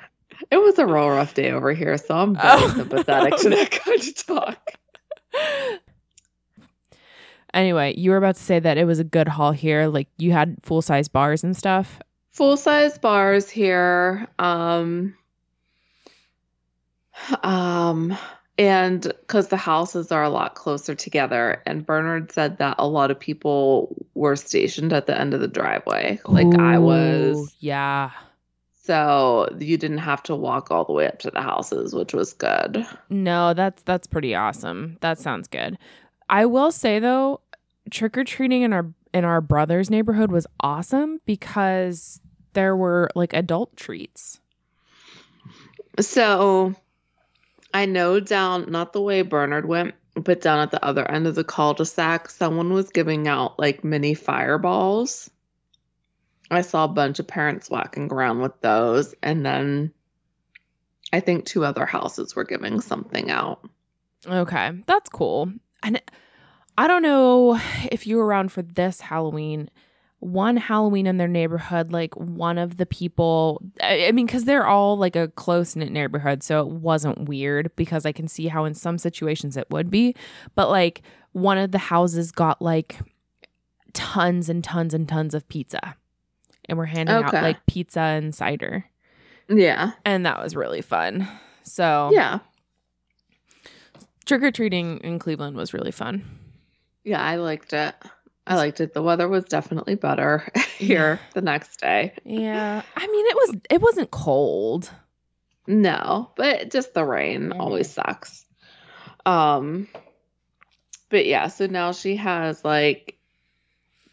It 0.49 0.57
was 0.57 0.79
a 0.79 0.87
real 0.87 1.09
rough 1.09 1.33
day 1.33 1.51
over 1.51 1.73
here, 1.73 1.97
so 1.97 2.15
I'm 2.15 2.35
very 2.35 2.47
Oh, 2.63 2.73
sympathetic 2.75 3.35
to 3.39 3.49
that 3.49 3.71
kind 3.71 3.99
of 4.01 4.25
talk. 4.25 4.71
Anyway, 7.53 7.95
you 7.97 8.11
were 8.11 8.17
about 8.17 8.35
to 8.35 8.41
say 8.41 8.59
that 8.59 8.77
it 8.77 8.85
was 8.85 8.99
a 8.99 9.03
good 9.03 9.27
haul 9.27 9.51
here. 9.51 9.87
Like 9.87 10.07
you 10.17 10.31
had 10.31 10.57
full 10.63 10.81
size 10.81 11.07
bars 11.07 11.43
and 11.43 11.55
stuff. 11.57 11.99
full 12.31 12.55
size 12.57 12.97
bars 12.97 13.49
here 13.49 14.27
um 14.39 15.13
um 17.43 18.15
and 18.57 19.03
because 19.03 19.47
the 19.49 19.57
houses 19.57 20.11
are 20.11 20.23
a 20.23 20.29
lot 20.29 20.55
closer 20.55 20.95
together 20.95 21.61
and 21.65 21.85
bernard 21.85 22.31
said 22.31 22.57
that 22.59 22.75
a 22.79 22.87
lot 22.87 23.11
of 23.11 23.19
people 23.19 23.95
were 24.13 24.35
stationed 24.35 24.93
at 24.93 25.05
the 25.07 25.19
end 25.19 25.33
of 25.33 25.41
the 25.41 25.47
driveway 25.47 26.19
like 26.25 26.47
i 26.59 26.77
was 26.77 27.53
Yeah. 27.59 28.11
so 28.83 29.49
you 29.59 29.77
didn't 29.77 29.97
have 29.99 30.23
to 30.23 30.35
walk 30.35 30.71
all 30.71 30.85
the 30.85 30.93
way 30.93 31.07
up 31.07 31.19
to 31.19 31.31
the 31.31 31.41
houses 31.41 31.93
which 31.93 32.13
was 32.13 32.31
good 32.33 32.85
No, 33.09 33.53
that's 33.53 33.81
that's 33.83 34.07
pretty 34.07 34.33
awesome. 34.35 34.97
That 35.01 35.17
sounds 35.19 35.47
good. 35.47 35.77
I 36.29 36.45
will 36.45 36.71
say 36.71 36.99
though, 36.99 37.41
trick 37.89 38.17
or 38.17 38.23
treating 38.23 38.61
in 38.61 38.73
our 38.73 38.93
in 39.13 39.25
our 39.25 39.41
brother's 39.41 39.89
neighborhood 39.89 40.31
was 40.31 40.45
awesome 40.59 41.19
because 41.25 42.21
there 42.53 42.75
were 42.75 43.09
like 43.15 43.33
adult 43.33 43.75
treats. 43.75 44.39
so 45.99 46.73
i 47.73 47.85
know 47.85 48.19
down 48.19 48.69
not 48.71 48.93
the 48.93 49.01
way 49.01 49.21
bernard 49.21 49.67
went 49.67 49.95
but 50.15 50.41
down 50.41 50.59
at 50.59 50.71
the 50.71 50.83
other 50.83 51.09
end 51.09 51.27
of 51.27 51.35
the 51.35 51.43
cul-de-sac 51.43 52.29
someone 52.29 52.71
was 52.73 52.89
giving 52.91 53.27
out 53.27 53.57
like 53.59 53.83
mini 53.83 54.13
fireballs 54.13 55.29
i 56.51 56.61
saw 56.61 56.85
a 56.85 56.87
bunch 56.89 57.19
of 57.19 57.27
parents 57.27 57.69
walking 57.69 58.11
around 58.11 58.39
with 58.39 58.59
those 58.61 59.13
and 59.21 59.45
then 59.45 59.91
i 61.11 61.19
think 61.19 61.45
two 61.45 61.65
other 61.65 61.85
houses 61.85 62.35
were 62.35 62.45
giving 62.45 62.79
something 62.81 63.29
out 63.31 63.67
Okay, 64.27 64.71
that's 64.85 65.09
cool. 65.09 65.49
And 65.83 66.01
I 66.77 66.87
don't 66.87 67.01
know 67.01 67.59
if 67.91 68.07
you 68.07 68.17
were 68.17 68.25
around 68.25 68.51
for 68.51 68.61
this 68.61 69.01
Halloween. 69.01 69.69
One 70.21 70.57
Halloween 70.57 71.07
in 71.07 71.17
their 71.17 71.29
neighborhood, 71.29 71.93
like 71.93 72.13
one 72.15 72.57
of 72.57 72.75
the 72.75 72.85
people, 72.85 73.61
I 73.81 74.07
I 74.07 74.11
mean, 74.11 74.25
because 74.25 74.43
they're 74.43 74.67
all 74.67 74.97
like 74.97 75.15
a 75.15 75.29
close 75.29 75.77
knit 75.77 75.91
neighborhood, 75.91 76.43
so 76.43 76.59
it 76.59 76.67
wasn't 76.67 77.29
weird 77.29 77.71
because 77.77 78.05
I 78.05 78.11
can 78.11 78.27
see 78.27 78.47
how 78.47 78.65
in 78.65 78.73
some 78.73 78.97
situations 78.97 79.55
it 79.55 79.67
would 79.69 79.89
be. 79.89 80.15
But 80.55 80.69
like 80.69 81.03
one 81.31 81.57
of 81.57 81.71
the 81.71 81.77
houses 81.77 82.33
got 82.33 82.61
like 82.61 82.97
tons 83.93 84.49
and 84.49 84.61
tons 84.61 84.93
and 84.93 85.07
tons 85.07 85.33
of 85.33 85.47
pizza, 85.47 85.95
and 86.65 86.77
we're 86.77 86.85
handing 86.85 87.15
out 87.15 87.33
like 87.33 87.65
pizza 87.65 88.01
and 88.01 88.35
cider, 88.35 88.85
yeah 89.47 89.93
and 90.03 90.25
that 90.25 90.43
was 90.43 90.53
really 90.55 90.81
fun. 90.81 91.27
So 91.63 92.09
yeah 92.13 92.39
trick 94.29 94.43
or 94.43 94.51
treating 94.51 94.99
in 94.99 95.19
Cleveland 95.19 95.55
was 95.57 95.73
really 95.73 95.91
fun. 95.91 96.23
yeah 97.03 97.21
i 97.21 97.35
liked 97.35 97.73
it 97.73 97.93
i 98.47 98.55
liked 98.55 98.79
it 98.79 98.93
the 98.93 99.01
weather 99.01 99.27
was 99.27 99.43
definitely 99.45 99.95
better 99.95 100.47
here 100.77 101.19
the 101.33 101.41
next 101.41 101.81
day 101.81 102.13
Yeah. 102.23 102.81
I 102.95 103.07
mean 103.07 103.25
it 103.27 103.35
was 103.35 103.55
it 103.69 103.81
wasn't 103.81 104.11
cold. 104.11 104.89
No, 105.67 106.31
but 106.35 106.71
just 106.71 106.95
the 106.95 107.03
rain 107.05 107.51
always 107.51 107.91
sucks. 107.91 108.43
Um 109.25 109.87
but 111.09 111.25
yeah, 111.27 111.47
so 111.47 111.67
now 111.67 111.91
she 111.91 112.15
has 112.15 112.63
like 112.65 113.17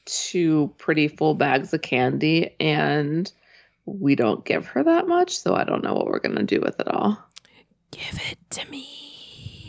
two 0.05 0.73
pretty 0.79 1.09
full 1.09 1.35
bags 1.35 1.73
of 1.73 1.81
candy 1.83 2.55
and 2.61 3.31
we 3.87 4.17
don't 4.17 4.45
give 4.45 4.67
her 4.67 4.83
that 4.85 5.07
much, 5.09 5.39
so 5.39 5.55
I 5.55 5.65
don't 5.65 5.83
know 5.85 5.95
what 5.95 6.07
we're 6.07 6.19
going 6.19 6.37
to 6.37 6.43
do 6.43 6.61
with 6.61 6.79
it 6.81 6.89
all. 6.89 7.19
Give 7.93 8.21
it 8.31 8.39
to 8.51 8.69
me. 8.71 9.16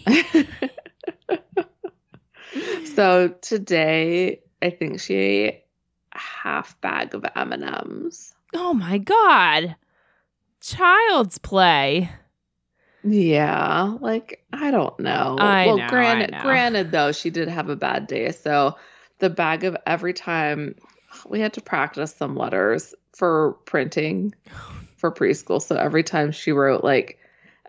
so 2.96 3.30
today, 3.42 4.42
I 4.62 4.70
think 4.70 5.00
she 5.00 5.16
ate 5.16 5.64
a 6.14 6.20
half 6.20 6.80
bag 6.82 7.16
of 7.16 7.26
M&Ms. 7.36 8.34
oh 8.54 8.74
my 8.74 8.98
god. 8.98 9.76
Child's 10.62 11.38
play. 11.38 12.10
Yeah, 13.04 13.96
like 14.02 14.44
I 14.52 14.72
don't 14.72 15.00
know. 15.00 15.38
I 15.40 15.68
well, 15.68 15.78
know, 15.78 15.88
granted, 15.88 16.32
know. 16.32 16.42
granted 16.42 16.92
though, 16.92 17.12
she 17.12 17.30
did 17.30 17.48
have 17.48 17.70
a 17.70 17.76
bad 17.76 18.08
day, 18.08 18.32
so 18.32 18.76
the 19.20 19.30
bag 19.30 19.64
of 19.64 19.78
every 19.86 20.14
time 20.14 20.76
we 21.28 21.40
had 21.40 21.54
to 21.54 21.62
practice 21.62 22.14
some 22.14 22.36
letters 22.36 22.94
for 23.16 23.54
printing 23.66 24.34
for 24.98 25.12
preschool. 25.12 25.62
So 25.62 25.76
every 25.76 26.04
time 26.04 26.32
she 26.32 26.52
wrote 26.52 26.84
like 26.84 27.20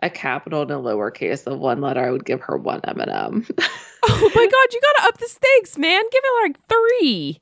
a 0.01 0.09
capital 0.09 0.61
and 0.61 0.71
a 0.71 0.75
lowercase 0.75 1.45
of 1.47 1.59
one 1.59 1.81
letter, 1.81 2.03
I 2.03 2.11
would 2.11 2.25
give 2.25 2.41
her 2.41 2.57
one 2.57 2.81
M 2.83 2.99
and 2.99 3.11
m 3.11 3.45
Oh 4.03 4.31
my 4.33 4.47
god, 4.47 4.73
you 4.73 4.81
gotta 4.81 5.07
up 5.09 5.17
the 5.17 5.27
stakes, 5.27 5.77
man. 5.77 6.03
Give 6.11 6.21
it 6.23 6.43
like 6.43 6.57
three. 6.67 7.41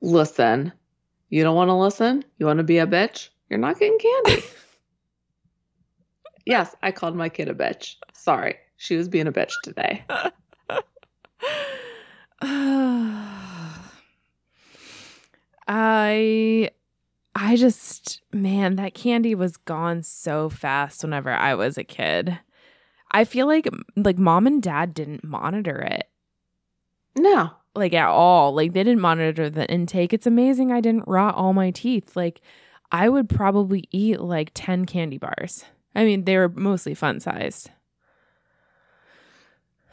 Listen, 0.00 0.72
you 1.28 1.42
don't 1.42 1.56
want 1.56 1.68
to 1.68 1.74
listen. 1.74 2.24
You 2.38 2.46
want 2.46 2.58
to 2.58 2.64
be 2.64 2.78
a 2.78 2.86
bitch. 2.86 3.28
You're 3.48 3.58
not 3.58 3.78
getting 3.78 3.98
candy. 3.98 4.42
yes, 6.46 6.74
I 6.82 6.92
called 6.92 7.14
my 7.14 7.28
kid 7.28 7.48
a 7.48 7.54
bitch. 7.54 7.96
Sorry, 8.14 8.56
she 8.76 8.96
was 8.96 9.08
being 9.08 9.26
a 9.26 9.32
bitch 9.32 9.52
today. 9.62 10.04
I 15.68 16.70
I 17.34 17.56
just 17.56 18.20
man, 18.32 18.76
that 18.76 18.94
candy 18.94 19.34
was 19.34 19.56
gone 19.56 20.02
so 20.02 20.48
fast 20.50 21.02
whenever 21.02 21.30
I 21.30 21.54
was 21.54 21.78
a 21.78 21.84
kid. 21.84 22.38
I 23.10 23.24
feel 23.24 23.46
like 23.46 23.68
like 23.96 24.18
mom 24.18 24.46
and 24.46 24.62
dad 24.62 24.94
didn't 24.94 25.24
monitor 25.24 25.78
it 25.80 26.08
No, 27.16 27.50
like 27.74 27.94
at 27.94 28.08
all. 28.08 28.54
Like 28.54 28.72
they 28.72 28.84
didn't 28.84 29.00
monitor 29.00 29.48
the 29.50 29.70
intake. 29.70 30.12
It's 30.12 30.26
amazing 30.26 30.72
I 30.72 30.80
didn't 30.80 31.08
rot 31.08 31.34
all 31.34 31.52
my 31.52 31.70
teeth. 31.70 32.16
Like 32.16 32.40
I 32.90 33.08
would 33.08 33.28
probably 33.28 33.84
eat 33.90 34.20
like 34.20 34.50
10 34.54 34.84
candy 34.86 35.18
bars. 35.18 35.64
I 35.94 36.04
mean, 36.04 36.24
they 36.24 36.36
were 36.36 36.48
mostly 36.50 36.94
fun 36.94 37.20
sized. 37.20 37.70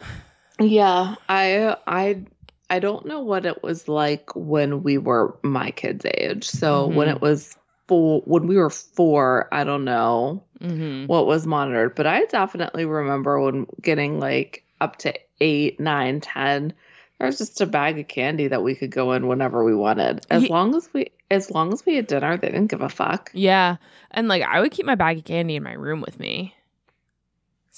Yeah, 0.61 1.15
I 1.29 1.77
I 1.87 2.25
I 2.69 2.79
don't 2.79 3.05
know 3.05 3.21
what 3.21 3.45
it 3.45 3.63
was 3.63 3.87
like 3.87 4.35
when 4.35 4.83
we 4.83 4.97
were 4.97 5.37
my 5.43 5.71
kids' 5.71 6.05
age. 6.05 6.45
So 6.45 6.87
when 6.87 7.07
Mhm. 7.07 7.15
it 7.15 7.21
was 7.21 7.57
four, 7.87 8.21
when 8.25 8.47
we 8.47 8.57
were 8.57 8.69
four, 8.69 9.47
I 9.51 9.63
don't 9.63 9.83
know 9.85 10.43
Mm-hmm. 10.61 11.05
what 11.07 11.25
was 11.25 11.47
monitored, 11.47 11.95
but 11.95 12.05
I 12.05 12.25
definitely 12.25 12.85
remember 12.85 13.39
when 13.39 13.65
getting 13.81 14.19
like 14.19 14.63
up 14.81 14.97
to 14.97 15.13
eight, 15.39 15.79
nine, 15.79 16.19
ten. 16.21 16.73
There 17.17 17.25
was 17.27 17.37
just 17.37 17.59
a 17.61 17.65
bag 17.65 17.97
of 17.99 18.07
candy 18.07 18.47
that 18.49 18.63
we 18.63 18.75
could 18.75 18.91
go 18.91 19.13
in 19.13 19.27
whenever 19.27 19.63
we 19.63 19.73
wanted, 19.75 20.25
as 20.29 20.49
long 20.49 20.75
as 20.75 20.89
we 20.93 21.11
as 21.31 21.49
long 21.51 21.71
as 21.73 21.85
we 21.85 21.95
had 21.95 22.07
dinner. 22.07 22.37
They 22.37 22.49
didn't 22.49 22.67
give 22.71 22.81
a 22.81 22.89
fuck. 22.89 23.31
Yeah. 23.33 23.77
And 24.11 24.27
like 24.27 24.43
I 24.43 24.59
would 24.59 24.71
keep 24.71 24.85
my 24.85 24.95
bag 24.95 25.17
of 25.19 25.25
candy 25.25 25.55
in 25.55 25.63
my 25.63 25.73
room 25.73 26.01
with 26.01 26.19
me. 26.19 26.53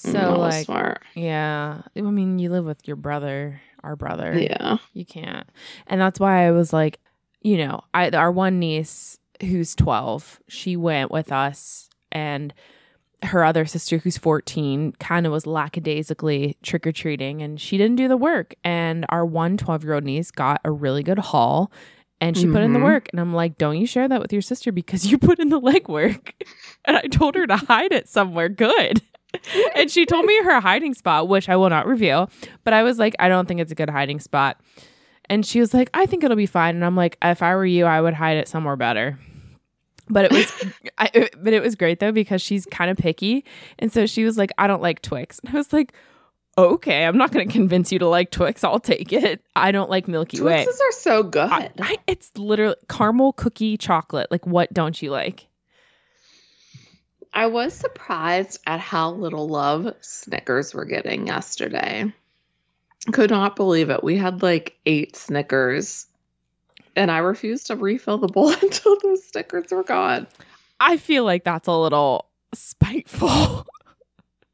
So 0.01 0.37
like 0.37 0.65
smart. 0.65 1.01
yeah. 1.15 1.81
I 1.95 2.01
mean, 2.01 2.39
you 2.39 2.49
live 2.49 2.65
with 2.65 2.87
your 2.87 2.95
brother, 2.97 3.61
our 3.83 3.95
brother. 3.95 4.37
Yeah. 4.37 4.77
You 4.93 5.05
can't. 5.05 5.47
And 5.87 5.99
that's 6.01 6.19
why 6.19 6.45
I 6.47 6.51
was 6.51 6.73
like, 6.73 6.99
you 7.41 7.57
know, 7.57 7.81
I 7.93 8.09
our 8.09 8.31
one 8.31 8.59
niece 8.59 9.17
who's 9.41 9.75
12, 9.75 10.39
she 10.47 10.75
went 10.75 11.11
with 11.11 11.31
us 11.31 11.89
and 12.11 12.53
her 13.23 13.43
other 13.43 13.65
sister 13.65 13.99
who's 13.99 14.17
14 14.17 14.93
kind 14.99 15.25
of 15.27 15.31
was 15.31 15.45
lackadaisically 15.45 16.57
trick-or-treating 16.63 17.41
and 17.43 17.61
she 17.61 17.77
didn't 17.77 17.95
do 17.97 18.07
the 18.07 18.17
work 18.17 18.55
and 18.63 19.05
our 19.09 19.23
one 19.25 19.57
12-year-old 19.57 20.03
niece 20.03 20.31
got 20.31 20.59
a 20.65 20.71
really 20.71 21.03
good 21.03 21.19
haul 21.19 21.71
and 22.19 22.35
she 22.35 22.47
put 22.47 22.63
in 22.63 22.73
the 22.73 22.79
Mhm. 22.79 22.83
work 22.83 23.09
and 23.11 23.19
i'm 23.19 23.31
like 23.33 23.59
don't 23.59 23.77
you 23.77 23.85
share 23.85 24.07
that 24.07 24.21
with 24.21 24.33
your 24.33 24.41
sister 24.41 24.71
because 24.71 25.05
you 25.05 25.19
put 25.19 25.37
in 25.39 25.49
the 25.49 25.61
legwork 25.61 26.31
and 26.85 26.97
i 26.97 27.01
told 27.03 27.35
her 27.35 27.45
to 27.45 27.55
hide 27.57 27.91
it 27.91 28.09
somewhere 28.09 28.49
good 28.49 29.03
and 29.75 29.89
she 29.89 30.05
told 30.05 30.25
me 30.25 30.37
her 30.43 30.59
hiding 30.59 30.93
spot 30.93 31.27
which 31.27 31.47
i 31.49 31.55
will 31.55 31.69
not 31.69 31.85
reveal 31.87 32.29
but 32.63 32.73
I 32.73 32.83
was 32.83 32.99
like, 32.99 33.15
I 33.17 33.27
don't 33.27 33.47
think 33.47 33.59
it's 33.59 33.71
a 33.71 33.75
good 33.75 33.89
hiding 33.89 34.19
spot. 34.19 34.59
And 35.25 35.43
she 35.45 35.59
was 35.59 35.73
like, 35.73 35.89
I 35.95 36.05
think 36.05 36.23
it'll 36.23 36.37
be 36.37 36.45
fine. 36.45 36.75
And 36.75 36.85
I'm 36.85 36.95
like, 36.95 37.17
if 37.23 37.41
I 37.41 37.55
were 37.55 37.65
you, 37.65 37.85
I 37.85 37.99
would 38.01 38.13
hide 38.13 38.37
it 38.37 38.47
somewhere 38.47 38.75
better. 38.75 39.17
But 40.09 40.25
it 40.25 40.31
was, 40.31 40.51
I, 40.99 41.09
it- 41.13 41.35
but 41.43 41.53
it 41.53 41.61
was 41.63 41.75
great 41.75 41.99
though 41.99 42.11
because 42.11 42.41
she's 42.41 42.65
kind 42.67 42.91
of 42.91 42.97
picky, 42.97 43.45
and 43.79 43.91
so 43.91 44.05
she 44.05 44.23
was 44.25 44.37
like, 44.37 44.51
I 44.59 44.67
don't 44.67 44.81
like 44.81 45.01
Twix. 45.01 45.39
And 45.39 45.55
I 45.55 45.57
was 45.57 45.73
like, 45.73 45.93
okay, 46.57 47.05
I'm 47.05 47.17
not 47.17 47.31
going 47.31 47.47
to 47.47 47.51
convince 47.51 47.91
you 47.91 47.97
to 47.99 48.07
like 48.07 48.29
Twix. 48.29 48.63
I'll 48.63 48.79
take 48.79 49.11
it. 49.13 49.41
I 49.55 49.71
don't 49.71 49.89
like 49.89 50.07
Milky 50.07 50.39
Way. 50.41 50.65
Twixes 50.65 50.79
are 50.81 50.91
so 50.91 51.23
good. 51.23 51.49
I, 51.49 51.71
I, 51.79 51.97
it's 52.07 52.31
literally 52.37 52.75
caramel 52.89 53.33
cookie 53.33 53.77
chocolate. 53.77 54.29
Like, 54.29 54.45
what 54.45 54.71
don't 54.73 55.01
you 55.01 55.09
like? 55.11 55.47
I 57.33 57.47
was 57.47 57.73
surprised 57.73 58.59
at 58.67 58.79
how 58.79 59.11
little 59.11 59.47
love 59.47 59.93
Snickers 60.01 60.73
were 60.73 60.85
getting 60.85 61.27
yesterday. 61.27 62.13
Could 63.11 63.29
not 63.29 63.55
believe 63.55 63.89
it. 63.89 64.03
We 64.03 64.17
had 64.17 64.43
like 64.43 64.77
eight 64.85 65.15
Snickers, 65.15 66.07
and 66.95 67.09
I 67.09 67.19
refused 67.19 67.67
to 67.67 67.75
refill 67.75 68.17
the 68.17 68.27
bowl 68.27 68.49
until 68.61 68.97
those 68.99 69.23
Snickers 69.23 69.71
were 69.71 69.83
gone. 69.83 70.27
I 70.79 70.97
feel 70.97 71.23
like 71.23 71.43
that's 71.43 71.67
a 71.67 71.77
little 71.77 72.25
spiteful. 72.53 73.65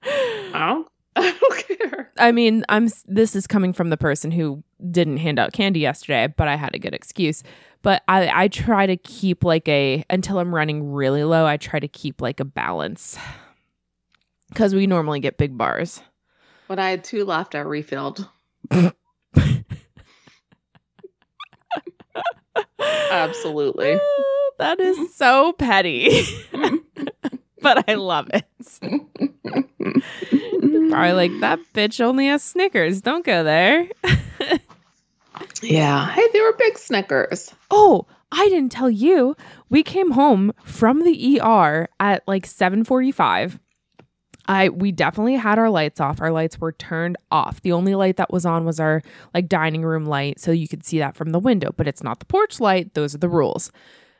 I 0.03 0.51
don't, 0.53 0.87
I 1.15 1.31
don't 1.39 1.79
care. 1.79 2.11
I 2.17 2.31
mean, 2.31 2.63
I'm 2.69 2.89
this 3.05 3.35
is 3.35 3.47
coming 3.47 3.73
from 3.73 3.89
the 3.89 3.97
person 3.97 4.31
who 4.31 4.63
didn't 4.91 5.17
hand 5.17 5.39
out 5.39 5.51
candy 5.51 5.79
yesterday, 5.79 6.33
but 6.35 6.47
I 6.47 6.55
had 6.55 6.75
a 6.75 6.79
good 6.79 6.93
excuse. 6.93 7.43
But 7.87 8.03
I 8.05 8.43
I 8.43 8.47
try 8.49 8.85
to 8.85 8.97
keep 8.97 9.45
like 9.45 9.69
a 9.69 10.03
until 10.09 10.39
I'm 10.39 10.53
running 10.53 10.91
really 10.91 11.23
low, 11.23 11.45
I 11.45 11.55
try 11.55 11.79
to 11.79 11.87
keep 11.87 12.21
like 12.21 12.41
a 12.41 12.43
balance. 12.43 13.17
Cuz 14.55 14.75
we 14.75 14.87
normally 14.87 15.21
get 15.21 15.37
big 15.37 15.57
bars. 15.57 16.01
When 16.67 16.79
I 16.79 16.89
had 16.89 17.05
two 17.05 17.23
left, 17.23 17.55
I 17.55 17.59
refilled. 17.59 18.27
Absolutely. 23.09 23.97
that 24.57 24.81
is 24.81 25.15
so 25.15 25.53
petty. 25.53 26.25
but 27.61 27.87
I 27.87 27.93
love 27.93 28.29
it. 28.33 28.43
Probably 30.89 31.13
like 31.13 31.39
that 31.39 31.59
bitch 31.73 32.01
only 32.01 32.27
has 32.27 32.43
Snickers. 32.43 32.99
Don't 32.99 33.23
go 33.23 33.45
there. 33.45 33.87
Yeah. 35.63 36.09
Hey, 36.11 36.27
they 36.33 36.41
were 36.41 36.53
big 36.57 36.77
Snickers. 36.77 37.53
Oh, 37.71 38.05
I 38.31 38.47
didn't 38.49 38.71
tell 38.71 38.89
you. 38.89 39.35
We 39.69 39.83
came 39.83 40.11
home 40.11 40.53
from 40.63 41.03
the 41.03 41.39
ER 41.41 41.87
at 41.99 42.23
like 42.27 42.45
7:45. 42.45 43.59
I 44.47 44.69
we 44.69 44.91
definitely 44.91 45.35
had 45.35 45.59
our 45.59 45.69
lights 45.69 45.99
off. 45.99 46.21
Our 46.21 46.31
lights 46.31 46.59
were 46.59 46.71
turned 46.71 47.17
off. 47.31 47.61
The 47.61 47.73
only 47.73 47.95
light 47.95 48.17
that 48.17 48.31
was 48.31 48.45
on 48.45 48.65
was 48.65 48.79
our 48.79 49.01
like 49.33 49.49
dining 49.49 49.83
room 49.83 50.05
light 50.05 50.39
so 50.39 50.51
you 50.51 50.67
could 50.67 50.85
see 50.85 50.99
that 50.99 51.15
from 51.15 51.31
the 51.31 51.39
window, 51.39 51.71
but 51.75 51.87
it's 51.87 52.03
not 52.03 52.19
the 52.19 52.25
porch 52.25 52.59
light. 52.59 52.93
Those 52.93 53.13
are 53.13 53.19
the 53.19 53.29
rules. 53.29 53.71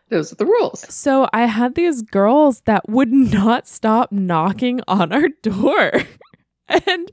Those 0.09 0.31
are 0.31 0.35
the 0.35 0.45
rules. 0.45 0.85
So 0.93 1.27
I 1.33 1.45
had 1.45 1.75
these 1.75 2.01
girls 2.01 2.61
that 2.61 2.87
would 2.89 3.11
not 3.11 3.67
stop 3.67 4.11
knocking 4.11 4.81
on 4.87 5.11
our 5.11 5.29
door. 5.41 5.91
and 6.67 7.11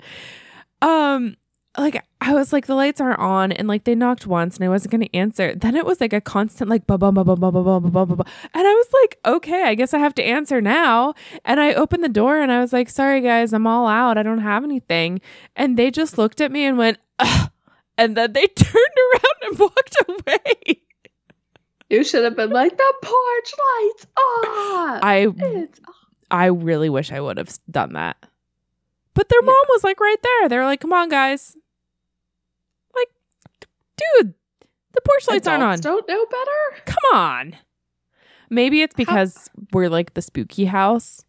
um 0.83 1.37
like 1.77 2.05
I 2.21 2.33
was 2.35 2.53
like 2.53 2.67
the 2.67 2.75
lights 2.75 3.01
aren't 3.01 3.19
on 3.19 3.53
and 3.53 3.67
like 3.67 3.85
they 3.85 3.95
knocked 3.95 4.27
once 4.27 4.57
and 4.57 4.65
I 4.65 4.69
wasn't 4.69 4.93
going 4.93 5.03
to 5.03 5.17
answer. 5.17 5.55
Then 5.55 5.75
it 5.77 5.85
was 5.85 6.01
like 6.01 6.13
a 6.13 6.21
constant 6.21 6.71
like 6.71 6.87
ba 6.87 6.97
ba 6.97 7.11
ba 7.11 7.25
ba 7.25 7.37
ba 7.37 7.51
ba 7.51 7.63
ba 7.63 7.81
ba 7.81 8.07
ba 8.07 8.17
ba. 8.17 8.25
And 8.55 8.67
I 8.67 8.73
was 8.73 8.87
like, 9.03 9.19
"Okay, 9.27 9.63
I 9.65 9.75
guess 9.75 9.93
I 9.93 9.99
have 9.99 10.15
to 10.15 10.23
answer 10.23 10.61
now." 10.61 11.15
And 11.45 11.61
I 11.61 11.75
opened 11.75 12.05
the 12.05 12.09
door 12.09 12.41
and 12.41 12.53
I 12.53 12.61
was 12.61 12.73
like, 12.73 12.89
"Sorry 12.89 13.21
guys, 13.21 13.53
I'm 13.53 13.67
all 13.67 13.87
out. 13.87 14.19
I 14.19 14.23
don't 14.23 14.39
have 14.39 14.65
anything." 14.65 15.21
And 15.57 15.77
they 15.77 15.91
just 15.91 16.17
looked 16.17 16.41
at 16.41 16.53
me 16.53 16.65
and 16.65 16.79
went, 16.79 16.99
Ugh. 17.19 17.51
and 17.99 18.17
then 18.17 18.33
they 18.33 18.47
turned 18.47 18.77
around 18.77 19.51
and 19.51 19.59
walked 19.59 19.97
away. 20.09 20.81
You 21.91 22.03
should 22.05 22.25
have 22.25 22.37
been 22.37 22.51
like 22.51 22.77
the 22.77 22.95
porch 23.03 23.53
lights 23.59 24.07
on. 24.17 25.01
I 25.03 25.27
it's 25.39 25.81
I 26.31 26.47
really 26.47 26.89
wish 26.89 27.13
I 27.13 27.21
would 27.21 27.37
have 27.37 27.51
done 27.71 27.93
that. 27.95 28.17
But 29.15 29.29
their 29.29 29.43
mom 29.43 29.65
was 29.69 29.85
like 29.85 30.01
right 30.01 30.23
there. 30.23 30.49
They 30.49 30.57
were 30.57 30.65
like, 30.65 30.81
"Come 30.81 30.93
on, 30.93 31.09
guys!" 31.09 31.57
Dude, 33.97 34.35
the 34.93 35.01
porch 35.01 35.29
lights 35.29 35.47
aren't 35.47 35.63
on. 35.63 35.81
Don't 35.81 36.07
know 36.09 36.27
better. 36.27 36.83
Come 36.87 37.19
on. 37.19 37.57
Maybe 38.51 38.83
it's 38.83 38.95
because 38.95 39.49
we're 39.73 39.89
like 39.89 40.15
the 40.15 40.23
spooky 40.23 40.65
house, 40.67 41.25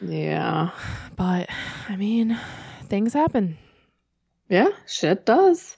Yeah. 0.00 0.70
but 1.16 1.48
I 1.88 1.96
mean, 1.96 2.38
things 2.84 3.12
happen. 3.12 3.58
Yeah, 4.48 4.68
shit 4.86 5.24
does. 5.24 5.76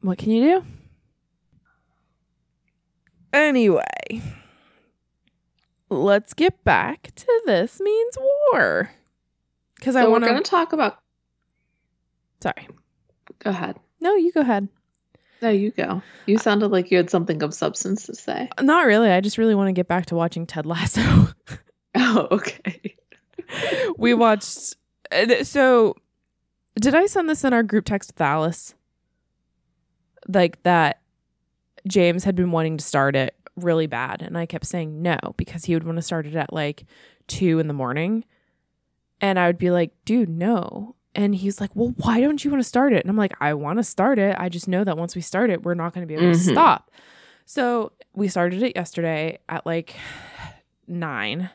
What 0.00 0.18
can 0.18 0.30
you 0.30 0.42
do? 0.60 0.66
Anyway, 3.32 4.22
let's 5.90 6.32
get 6.34 6.64
back 6.64 7.10
to 7.14 7.42
this 7.46 7.80
means 7.80 8.16
war. 8.52 8.90
Because 9.76 9.94
So 9.94 10.00
I 10.00 10.06
want 10.08 10.24
to. 10.24 10.34
to 10.34 10.40
talk 10.40 10.72
about. 10.72 10.98
Sorry. 12.42 12.68
Go 13.40 13.50
ahead. 13.50 13.76
No, 14.00 14.14
you 14.14 14.32
go 14.32 14.40
ahead. 14.40 14.68
No, 15.40 15.50
you 15.50 15.70
go. 15.70 16.02
You 16.26 16.38
sounded 16.38 16.68
like 16.68 16.90
you 16.90 16.96
had 16.96 17.10
something 17.10 17.42
of 17.42 17.54
substance 17.54 18.06
to 18.06 18.14
say. 18.14 18.48
Not 18.60 18.86
really. 18.86 19.10
I 19.10 19.20
just 19.20 19.38
really 19.38 19.54
want 19.54 19.68
to 19.68 19.72
get 19.72 19.86
back 19.86 20.06
to 20.06 20.16
watching 20.16 20.46
Ted 20.46 20.66
Lasso. 20.66 21.28
Oh, 21.94 22.28
okay. 22.30 22.94
we 23.98 24.14
watched. 24.14 24.76
So, 25.42 25.96
did 26.78 26.94
I 26.94 27.06
send 27.06 27.28
this 27.28 27.44
in 27.44 27.52
our 27.52 27.62
group 27.62 27.86
text 27.86 28.12
with 28.12 28.20
Alice? 28.20 28.74
Like 30.28 30.62
that 30.62 31.00
James 31.88 32.24
had 32.24 32.36
been 32.36 32.52
wanting 32.52 32.76
to 32.76 32.84
start 32.84 33.16
it 33.16 33.34
really 33.56 33.86
bad. 33.86 34.22
And 34.22 34.36
I 34.36 34.46
kept 34.46 34.66
saying 34.66 35.02
no 35.02 35.16
because 35.36 35.64
he 35.64 35.74
would 35.74 35.84
want 35.84 35.96
to 35.96 36.02
start 36.02 36.26
it 36.26 36.36
at 36.36 36.52
like 36.52 36.84
two 37.26 37.58
in 37.58 37.68
the 37.68 37.74
morning. 37.74 38.24
And 39.20 39.38
I 39.38 39.46
would 39.46 39.58
be 39.58 39.70
like, 39.70 39.92
dude, 40.04 40.28
no. 40.28 40.94
And 41.14 41.34
he's 41.34 41.60
like, 41.60 41.70
well, 41.74 41.94
why 41.98 42.20
don't 42.20 42.44
you 42.44 42.50
want 42.50 42.62
to 42.62 42.68
start 42.68 42.92
it? 42.92 43.02
And 43.02 43.10
I'm 43.10 43.16
like, 43.16 43.34
I 43.40 43.54
want 43.54 43.78
to 43.78 43.82
start 43.84 44.18
it. 44.18 44.36
I 44.38 44.48
just 44.48 44.68
know 44.68 44.84
that 44.84 44.96
once 44.96 45.14
we 45.16 45.20
start 45.20 45.50
it, 45.50 45.62
we're 45.64 45.74
not 45.74 45.92
going 45.92 46.02
to 46.02 46.06
be 46.06 46.14
able 46.14 46.32
to 46.32 46.38
Mhm. 46.38 46.52
stop. 46.52 46.90
So 47.44 47.92
we 48.14 48.28
started 48.28 48.62
it 48.62 48.76
yesterday 48.76 49.38
at 49.48 49.64
like 49.66 49.96
nine. 50.86 51.50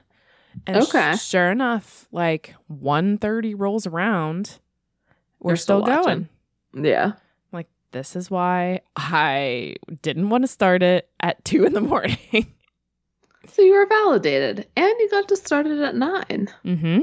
And 0.68 0.78
Okay. 0.78 1.16
sure 1.16 1.52
enough, 1.52 2.08
like 2.12 2.56
1.30 2.70 3.54
rolls 3.58 3.86
around. 3.88 4.60
We're 5.40 5.52
You're 5.52 5.58
still, 5.58 5.84
still 5.84 5.96
going. 6.04 6.30
Yeah. 6.74 7.14
Like, 7.52 7.68
this 7.92 8.16
is 8.16 8.32
why 8.32 8.82
I 8.96 9.76
didn't 10.02 10.30
want 10.30 10.44
to 10.44 10.48
start 10.48 10.82
it 10.84 11.10
at 11.20 11.44
two 11.46 11.64
in 11.66 11.74
the 11.74 11.82
morning. 11.82 12.18
So 13.46 13.62
you 13.62 13.74
were 13.74 13.86
validated 13.86 14.68
and 14.78 14.94
you 15.00 15.10
got 15.12 15.28
to 15.28 15.36
start 15.36 15.68
it 15.68 15.78
at 15.78 15.96
nine. 15.96 16.48
mm-hmm. 16.64 17.00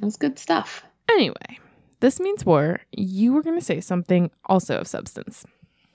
That's 0.00 0.16
good 0.16 0.36
stuff. 0.36 0.82
Anyway, 1.12 1.58
this 2.00 2.18
means 2.18 2.46
war. 2.46 2.80
You 2.92 3.32
were 3.32 3.42
going 3.42 3.58
to 3.58 3.64
say 3.64 3.80
something 3.80 4.30
also 4.46 4.78
of 4.78 4.86
substance. 4.86 5.44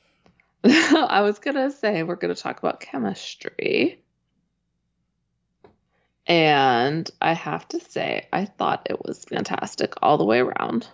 I 0.64 1.22
was 1.22 1.40
going 1.40 1.56
to 1.56 1.72
say 1.72 2.04
we're 2.04 2.16
going 2.16 2.34
to 2.34 2.42
talk 2.42 2.60
about 2.60 2.80
chemistry. 2.80 4.02
And 6.28 7.10
I 7.22 7.34
have 7.34 7.68
to 7.70 7.80
say, 7.80 8.28
I 8.34 8.46
thought 8.46 8.88
it 8.90 9.06
was 9.06 9.26
fantastic 9.26 9.94
all 10.02 10.18
the 10.18 10.26
way 10.26 10.40
around. 10.40 10.88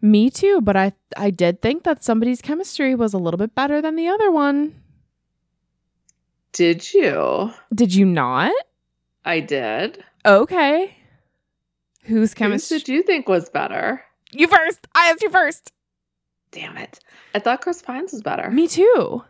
Me 0.00 0.30
too, 0.30 0.60
but 0.60 0.76
I 0.76 0.92
I 1.16 1.30
did 1.30 1.60
think 1.60 1.82
that 1.82 2.04
somebody's 2.04 2.40
chemistry 2.40 2.94
was 2.94 3.12
a 3.12 3.18
little 3.18 3.38
bit 3.38 3.54
better 3.54 3.82
than 3.82 3.96
the 3.96 4.06
other 4.06 4.30
one. 4.30 4.80
Did 6.52 6.94
you? 6.94 7.52
Did 7.74 7.94
you 7.94 8.06
not? 8.06 8.52
I 9.24 9.40
did. 9.40 10.02
Okay. 10.24 10.96
Whose 12.08 12.30
Whose 12.30 12.34
chemistry? 12.34 12.78
did 12.78 12.88
you 12.88 13.02
think 13.02 13.28
was 13.28 13.48
better? 13.50 14.02
You 14.32 14.48
first. 14.48 14.86
I 14.94 15.10
asked 15.10 15.22
you 15.22 15.30
first. 15.30 15.72
Damn 16.50 16.76
it. 16.76 17.00
I 17.34 17.38
thought 17.38 17.60
Chris 17.60 17.82
Pine's 17.82 18.12
was 18.12 18.22
better. 18.22 18.50
Me 18.50 18.66
too. 18.66 19.22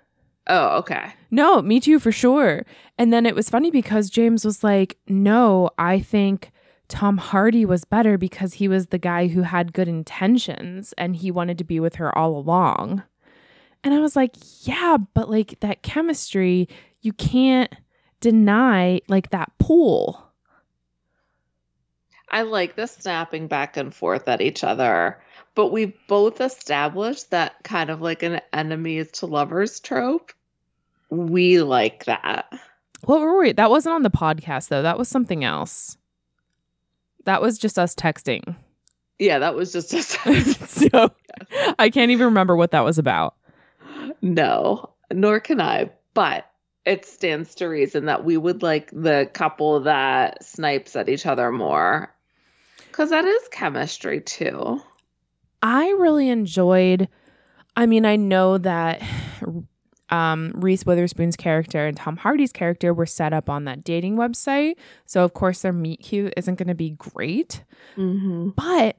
Oh, 0.46 0.78
okay. 0.78 1.12
No, 1.30 1.60
me 1.60 1.80
too 1.80 1.98
for 1.98 2.12
sure. 2.12 2.64
And 2.96 3.12
then 3.12 3.26
it 3.26 3.34
was 3.34 3.50
funny 3.50 3.70
because 3.70 4.08
James 4.10 4.44
was 4.44 4.64
like, 4.64 4.96
"No, 5.08 5.70
I 5.76 6.00
think 6.00 6.50
Tom 6.88 7.18
Hardy 7.18 7.64
was 7.64 7.84
better 7.84 8.16
because 8.16 8.54
he 8.54 8.68
was 8.68 8.86
the 8.86 8.98
guy 8.98 9.26
who 9.28 9.42
had 9.42 9.72
good 9.74 9.88
intentions 9.88 10.94
and 10.96 11.16
he 11.16 11.30
wanted 11.30 11.58
to 11.58 11.64
be 11.64 11.80
with 11.80 11.96
her 11.96 12.16
all 12.16 12.36
along." 12.36 13.02
And 13.84 13.92
I 13.92 13.98
was 14.00 14.16
like, 14.16 14.36
"Yeah, 14.62 14.96
but 15.14 15.28
like 15.28 15.60
that 15.60 15.82
chemistry, 15.82 16.68
you 17.02 17.12
can't 17.12 17.74
deny 18.20 19.00
like 19.08 19.30
that 19.30 19.50
pool." 19.58 20.27
I 22.30 22.42
like 22.42 22.76
the 22.76 22.86
snapping 22.86 23.46
back 23.48 23.76
and 23.76 23.94
forth 23.94 24.28
at 24.28 24.40
each 24.40 24.64
other, 24.64 25.20
but 25.54 25.72
we've 25.72 25.94
both 26.06 26.40
established 26.40 27.30
that 27.30 27.62
kind 27.64 27.90
of 27.90 28.00
like 28.00 28.22
an 28.22 28.40
enemies 28.52 29.10
to 29.12 29.26
lovers 29.26 29.80
trope. 29.80 30.32
We 31.10 31.60
like 31.62 32.04
that. 32.04 32.52
What 33.04 33.20
were 33.20 33.38
we? 33.38 33.52
That 33.52 33.70
wasn't 33.70 33.94
on 33.94 34.02
the 34.02 34.10
podcast 34.10 34.68
though. 34.68 34.82
That 34.82 34.98
was 34.98 35.08
something 35.08 35.44
else. 35.44 35.96
That 37.24 37.42
was 37.42 37.58
just 37.58 37.78
us 37.78 37.94
texting. 37.94 38.56
Yeah, 39.18 39.38
that 39.40 39.54
was 39.54 39.72
just 39.72 39.92
a 39.92 39.98
so 40.66 41.10
I 41.78 41.90
can't 41.90 42.10
even 42.10 42.26
remember 42.26 42.56
what 42.56 42.70
that 42.70 42.84
was 42.84 42.98
about. 42.98 43.34
no, 44.22 44.90
nor 45.12 45.40
can 45.40 45.60
I. 45.60 45.90
But 46.14 46.50
it 46.84 47.04
stands 47.04 47.54
to 47.56 47.66
reason 47.66 48.06
that 48.06 48.24
we 48.24 48.36
would 48.36 48.62
like 48.62 48.90
the 48.92 49.28
couple 49.32 49.80
that 49.80 50.44
snipes 50.44 50.96
at 50.96 51.08
each 51.08 51.26
other 51.26 51.52
more. 51.52 52.14
Because 52.98 53.10
that 53.10 53.24
is 53.24 53.46
chemistry 53.52 54.20
too. 54.20 54.82
I 55.62 55.90
really 56.00 56.28
enjoyed. 56.30 57.08
I 57.76 57.86
mean, 57.86 58.04
I 58.04 58.16
know 58.16 58.58
that 58.58 59.00
um, 60.10 60.50
Reese 60.56 60.84
Witherspoon's 60.84 61.36
character 61.36 61.86
and 61.86 61.96
Tom 61.96 62.16
Hardy's 62.16 62.50
character 62.50 62.92
were 62.92 63.06
set 63.06 63.32
up 63.32 63.48
on 63.48 63.66
that 63.66 63.84
dating 63.84 64.16
website, 64.16 64.74
so 65.06 65.22
of 65.22 65.32
course 65.32 65.62
their 65.62 65.72
meet 65.72 66.00
cute 66.00 66.34
isn't 66.36 66.56
going 66.56 66.66
to 66.66 66.74
be 66.74 66.90
great. 66.90 67.62
Mm-hmm. 67.96 68.48
But 68.56 68.96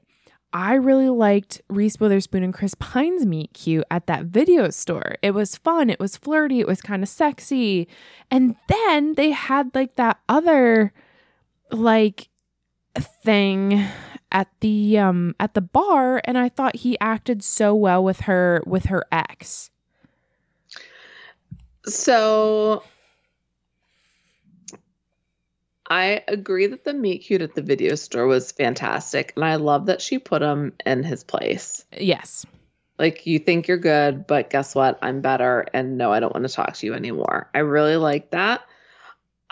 I 0.54 0.76
really 0.76 1.10
liked 1.10 1.60
Reese 1.68 2.00
Witherspoon 2.00 2.42
and 2.42 2.54
Chris 2.54 2.74
Pine's 2.76 3.26
meet 3.26 3.52
cute 3.52 3.84
at 3.90 4.06
that 4.06 4.24
video 4.24 4.70
store. 4.70 5.16
It 5.20 5.32
was 5.32 5.58
fun. 5.58 5.90
It 5.90 6.00
was 6.00 6.16
flirty. 6.16 6.60
It 6.60 6.66
was 6.66 6.80
kind 6.80 7.02
of 7.02 7.08
sexy. 7.10 7.86
And 8.30 8.56
then 8.66 9.12
they 9.16 9.32
had 9.32 9.74
like 9.74 9.96
that 9.96 10.20
other 10.26 10.94
like 11.70 12.29
thing 12.96 13.84
at 14.32 14.48
the 14.60 14.98
um 14.98 15.34
at 15.40 15.54
the 15.54 15.60
bar 15.60 16.20
and 16.24 16.38
I 16.38 16.48
thought 16.48 16.76
he 16.76 16.98
acted 17.00 17.42
so 17.42 17.74
well 17.74 18.02
with 18.02 18.20
her 18.20 18.62
with 18.66 18.86
her 18.86 19.04
ex. 19.10 19.70
So 21.86 22.82
I 25.90 26.22
agree 26.28 26.68
that 26.68 26.84
the 26.84 26.94
meet 26.94 27.18
cute 27.18 27.42
at 27.42 27.56
the 27.56 27.62
video 27.62 27.96
store 27.96 28.28
was 28.28 28.52
fantastic. 28.52 29.32
And 29.34 29.44
I 29.44 29.56
love 29.56 29.86
that 29.86 30.00
she 30.00 30.20
put 30.20 30.40
him 30.40 30.72
in 30.86 31.02
his 31.02 31.24
place. 31.24 31.84
Yes. 31.98 32.46
Like, 32.96 33.26
you 33.26 33.40
think 33.40 33.66
you're 33.66 33.76
good, 33.76 34.26
but 34.26 34.50
guess 34.50 34.74
what? 34.74 34.98
I'm 35.02 35.20
better. 35.20 35.66
And 35.72 35.98
no, 35.98 36.12
I 36.12 36.20
don't 36.20 36.32
want 36.32 36.46
to 36.46 36.54
talk 36.54 36.74
to 36.74 36.86
you 36.86 36.94
anymore. 36.94 37.50
I 37.54 37.58
really 37.60 37.96
like 37.96 38.30
that. 38.30 38.60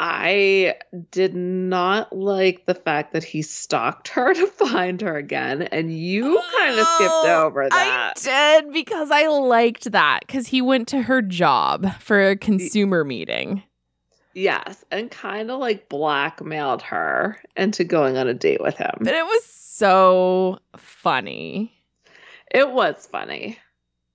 I 0.00 0.76
did 1.10 1.34
not 1.34 2.16
like 2.16 2.66
the 2.66 2.74
fact 2.74 3.12
that 3.14 3.24
he 3.24 3.42
stalked 3.42 4.08
her 4.08 4.32
to 4.34 4.46
find 4.46 5.00
her 5.00 5.16
again. 5.16 5.62
And 5.62 5.92
you 5.96 6.40
kind 6.58 6.78
of 6.78 6.86
skipped 6.86 7.10
Oh, 7.10 7.44
over 7.46 7.68
that. 7.68 8.12
I 8.26 8.60
did 8.60 8.72
because 8.72 9.10
I 9.10 9.26
liked 9.26 9.90
that 9.92 10.20
because 10.26 10.46
he 10.46 10.62
went 10.62 10.88
to 10.88 11.02
her 11.02 11.20
job 11.20 11.92
for 12.00 12.28
a 12.30 12.36
consumer 12.36 13.02
meeting. 13.04 13.62
Yes. 14.34 14.84
And 14.92 15.10
kind 15.10 15.50
of 15.50 15.58
like 15.58 15.88
blackmailed 15.88 16.82
her 16.82 17.38
into 17.56 17.82
going 17.82 18.16
on 18.16 18.28
a 18.28 18.34
date 18.34 18.60
with 18.60 18.76
him. 18.76 18.92
But 19.00 19.14
it 19.14 19.24
was 19.24 19.44
so 19.44 20.58
funny. 20.76 21.72
It 22.52 22.70
was 22.70 23.08
funny. 23.10 23.58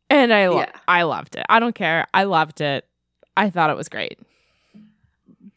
And 0.09 0.33
I 0.33 0.47
lo- 0.47 0.59
Yeah. 0.59 0.71
I 0.87 1.03
loved 1.03 1.35
it. 1.35 1.45
I 1.49 1.59
don't 1.59 1.75
care. 1.75 2.07
I 2.13 2.23
loved 2.23 2.61
it. 2.61 2.85
I 3.35 3.49
thought 3.49 3.69
it 3.69 3.75
was 3.75 3.89
great. 3.89 4.17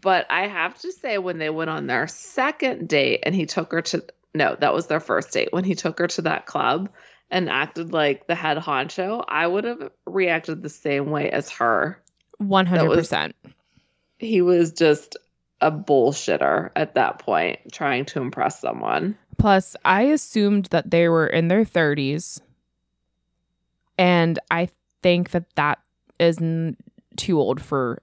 But 0.00 0.26
I 0.30 0.48
have 0.48 0.78
to 0.80 0.92
say, 0.92 1.18
when 1.18 1.38
they 1.38 1.50
went 1.50 1.70
on 1.70 1.86
their 1.86 2.08
second 2.08 2.88
date 2.88 3.20
and 3.22 3.34
he 3.34 3.46
took 3.46 3.70
her 3.72 3.82
to, 3.82 4.04
no, 4.34 4.56
that 4.58 4.74
was 4.74 4.88
their 4.88 5.00
first 5.00 5.32
date, 5.32 5.52
when 5.52 5.64
he 5.64 5.74
took 5.74 5.98
her 6.00 6.08
to 6.08 6.22
that 6.22 6.46
club 6.46 6.88
and 7.30 7.48
acted 7.48 7.92
like 7.92 8.26
the 8.26 8.34
head 8.34 8.58
honcho, 8.58 9.24
I 9.28 9.46
would 9.46 9.64
have 9.64 9.90
reacted 10.04 10.62
the 10.62 10.68
same 10.68 11.10
way 11.10 11.30
as 11.30 11.50
her. 11.50 12.02
100%. 12.42 13.32
He 14.18 14.42
was 14.42 14.72
just 14.72 15.16
a 15.60 15.70
bullshitter 15.70 16.70
at 16.74 16.94
that 16.94 17.18
point, 17.18 17.60
trying 17.72 18.04
to 18.06 18.20
impress 18.20 18.60
someone. 18.60 19.16
Plus, 19.38 19.76
I 19.84 20.02
assumed 20.02 20.66
that 20.66 20.90
they 20.90 21.08
were 21.08 21.26
in 21.26 21.48
their 21.48 21.64
30s. 21.64 22.40
And 23.98 24.38
I 24.50 24.68
think 25.02 25.30
that 25.30 25.54
that 25.54 25.78
is 26.18 26.38
too 27.16 27.40
old 27.40 27.62
for 27.62 28.02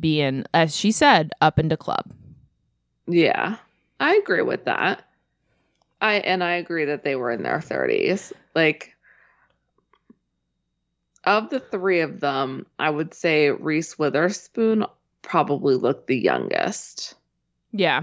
being, 0.00 0.44
as 0.54 0.76
she 0.76 0.92
said, 0.92 1.30
up 1.40 1.58
into 1.58 1.76
club. 1.76 2.04
Yeah, 3.06 3.56
I 4.00 4.14
agree 4.16 4.42
with 4.42 4.64
that. 4.64 5.04
I 6.00 6.14
and 6.14 6.42
I 6.42 6.54
agree 6.54 6.86
that 6.86 7.04
they 7.04 7.14
were 7.14 7.30
in 7.30 7.42
their 7.42 7.58
30s. 7.58 8.32
Like 8.54 8.96
of 11.24 11.50
the 11.50 11.60
three 11.60 12.00
of 12.00 12.20
them, 12.20 12.66
I 12.78 12.90
would 12.90 13.14
say 13.14 13.50
Reese 13.50 13.98
Witherspoon 13.98 14.84
probably 15.22 15.76
looked 15.76 16.08
the 16.08 16.18
youngest. 16.18 17.14
Yeah. 17.72 18.02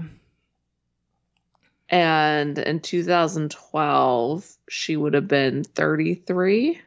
And 1.90 2.58
in 2.58 2.80
2012, 2.80 4.56
she 4.68 4.96
would 4.96 5.14
have 5.14 5.28
been 5.28 5.64
33, 5.64 6.80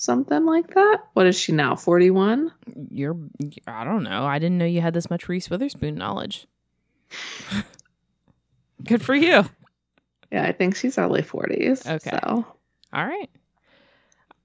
something 0.00 0.46
like 0.46 0.72
that. 0.74 1.02
What 1.12 1.26
is 1.26 1.38
she 1.38 1.52
now? 1.52 1.76
41? 1.76 2.50
You're, 2.90 3.18
I 3.66 3.84
don't 3.84 4.02
know. 4.02 4.24
I 4.24 4.38
didn't 4.38 4.56
know 4.56 4.64
you 4.64 4.80
had 4.80 4.94
this 4.94 5.10
much 5.10 5.28
Reese 5.28 5.50
Witherspoon 5.50 5.94
knowledge. 5.94 6.46
Good 8.84 9.02
for 9.02 9.14
you. 9.14 9.44
Yeah, 10.32 10.44
I 10.44 10.52
think 10.52 10.74
she's 10.74 10.96
early 10.96 11.22
40s. 11.22 11.86
Okay. 11.86 12.18
So. 12.24 12.46
All 12.94 13.06
right. 13.06 13.28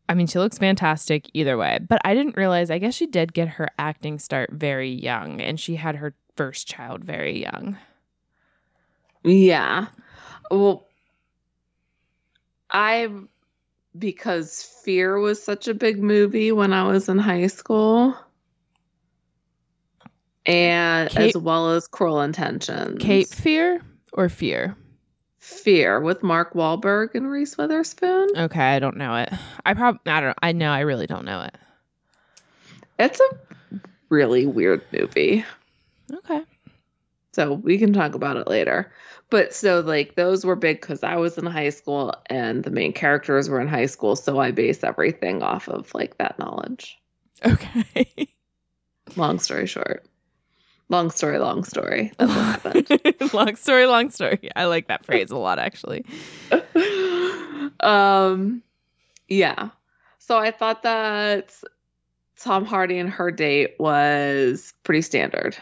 I 0.10 0.14
mean, 0.14 0.28
she 0.28 0.40
looks 0.40 0.58
fantastic 0.58 1.30
either 1.34 1.58
way, 1.58 1.80
but 1.88 2.02
I 2.04 2.14
didn't 2.14 2.36
realize, 2.36 2.70
I 2.70 2.78
guess 2.78 2.94
she 2.94 3.08
did 3.08 3.34
get 3.34 3.48
her 3.48 3.70
acting 3.80 4.20
start 4.20 4.52
very 4.52 4.92
young 4.92 5.40
and 5.40 5.58
she 5.58 5.78
had 5.78 5.96
her 5.96 6.16
first 6.36 6.68
child 6.68 7.06
very 7.06 7.42
young. 7.42 7.78
Yeah. 9.24 9.88
Well, 10.52 10.86
I 12.70 13.08
because 13.98 14.64
Fear 14.84 15.20
was 15.20 15.42
such 15.42 15.68
a 15.68 15.74
big 15.74 16.02
movie 16.02 16.52
when 16.52 16.74
I 16.74 16.84
was 16.84 17.10
in 17.10 17.18
high 17.18 17.48
school. 17.48 18.16
And 20.46 21.16
as 21.18 21.36
well 21.36 21.72
as 21.72 21.88
Cruel 21.88 22.22
Intentions. 22.22 23.02
Cape 23.02 23.28
Fear 23.28 23.82
or 24.14 24.30
Fear? 24.30 24.76
Fear 25.40 26.00
with 26.02 26.24
Mark 26.24 26.54
Wahlberg 26.54 27.16
and 27.16 27.30
Reese 27.30 27.58
Witherspoon. 27.58 28.30
Okay, 28.36 28.76
I 28.76 28.80
don't 28.80 28.98
know 28.98 29.16
it. 29.16 29.30
I 29.66 29.74
probably, 29.74 30.12
I 30.12 30.22
don't, 30.22 30.38
I 30.42 30.52
know, 30.52 30.72
I 30.72 30.82
really 30.82 31.08
don't 31.08 31.26
know 31.26 31.42
it. 31.42 31.56
It's 32.98 33.20
a 33.20 33.80
really 34.10 34.46
weird 34.46 34.84
movie. 34.92 35.46
Okay. 36.12 36.42
So 37.34 37.54
we 37.54 37.78
can 37.78 37.94
talk 37.94 38.16
about 38.16 38.38
it 38.38 38.48
later. 38.48 38.92
But 39.30 39.54
so 39.54 39.80
like 39.82 40.16
those 40.16 40.46
were 40.46 40.56
big 40.56 40.82
because 40.82 41.04
I 41.04 41.16
was 41.16 41.38
in 41.38 41.46
high 41.46 41.70
school 41.70 42.14
and 42.28 42.64
the 42.64 42.70
main 42.70 42.94
characters 42.94 43.50
were 43.50 43.60
in 43.60 43.68
high 43.68 43.88
school. 43.88 44.16
So 44.16 44.40
I 44.40 44.52
base 44.52 44.84
everything 44.84 45.42
off 45.42 45.68
of 45.68 45.94
like 45.94 46.18
that 46.18 46.38
knowledge. 46.38 46.98
Okay. 47.46 48.30
Long 49.16 49.40
story 49.40 49.68
short. 49.68 50.06
Long 50.90 51.10
story, 51.10 51.40
long 51.40 51.64
story. 51.64 52.12
That's 52.20 52.32
what 52.32 52.86
happened. 52.86 53.34
long 53.34 53.56
story, 53.56 53.88
long 53.88 54.12
story. 54.12 54.52
I 54.56 54.66
like 54.66 54.88
that 54.88 55.04
phrase 55.04 55.32
a 55.32 55.38
lot, 55.38 55.58
actually. 55.58 56.06
um 57.80 58.62
yeah. 59.28 59.70
So 60.20 60.38
I 60.38 60.52
thought 60.52 60.84
that 60.84 61.56
Tom 62.38 62.66
Hardy 62.66 63.00
and 63.00 63.10
her 63.10 63.32
date 63.32 63.76
was 63.80 64.74
pretty 64.84 65.02
standard. 65.02 65.58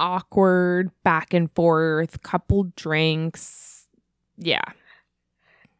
Awkward, 0.00 0.90
back 1.02 1.32
and 1.34 1.50
forth, 1.52 2.22
couple 2.22 2.64
drinks. 2.76 3.86
Yeah. 4.36 4.64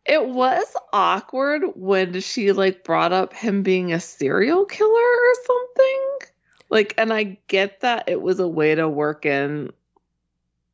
It 0.07 0.27
was 0.29 0.65
awkward 0.93 1.63
when 1.75 2.21
she 2.21 2.53
like 2.53 2.85
brought 2.85 3.13
up 3.13 3.33
him 3.33 3.63
being 3.63 3.93
a 3.93 4.01
serial 4.01 4.65
killer 4.67 4.91
or 4.91 5.35
something. 5.47 6.09
Like, 6.71 6.95
and 6.99 7.13
I 7.13 7.39
get 7.49 7.81
that 7.81 8.09
it 8.09 8.21
was 8.21 8.39
a 8.39 8.49
way 8.49 8.75
to 8.75 8.89
work 8.89 9.25
in 9.25 9.73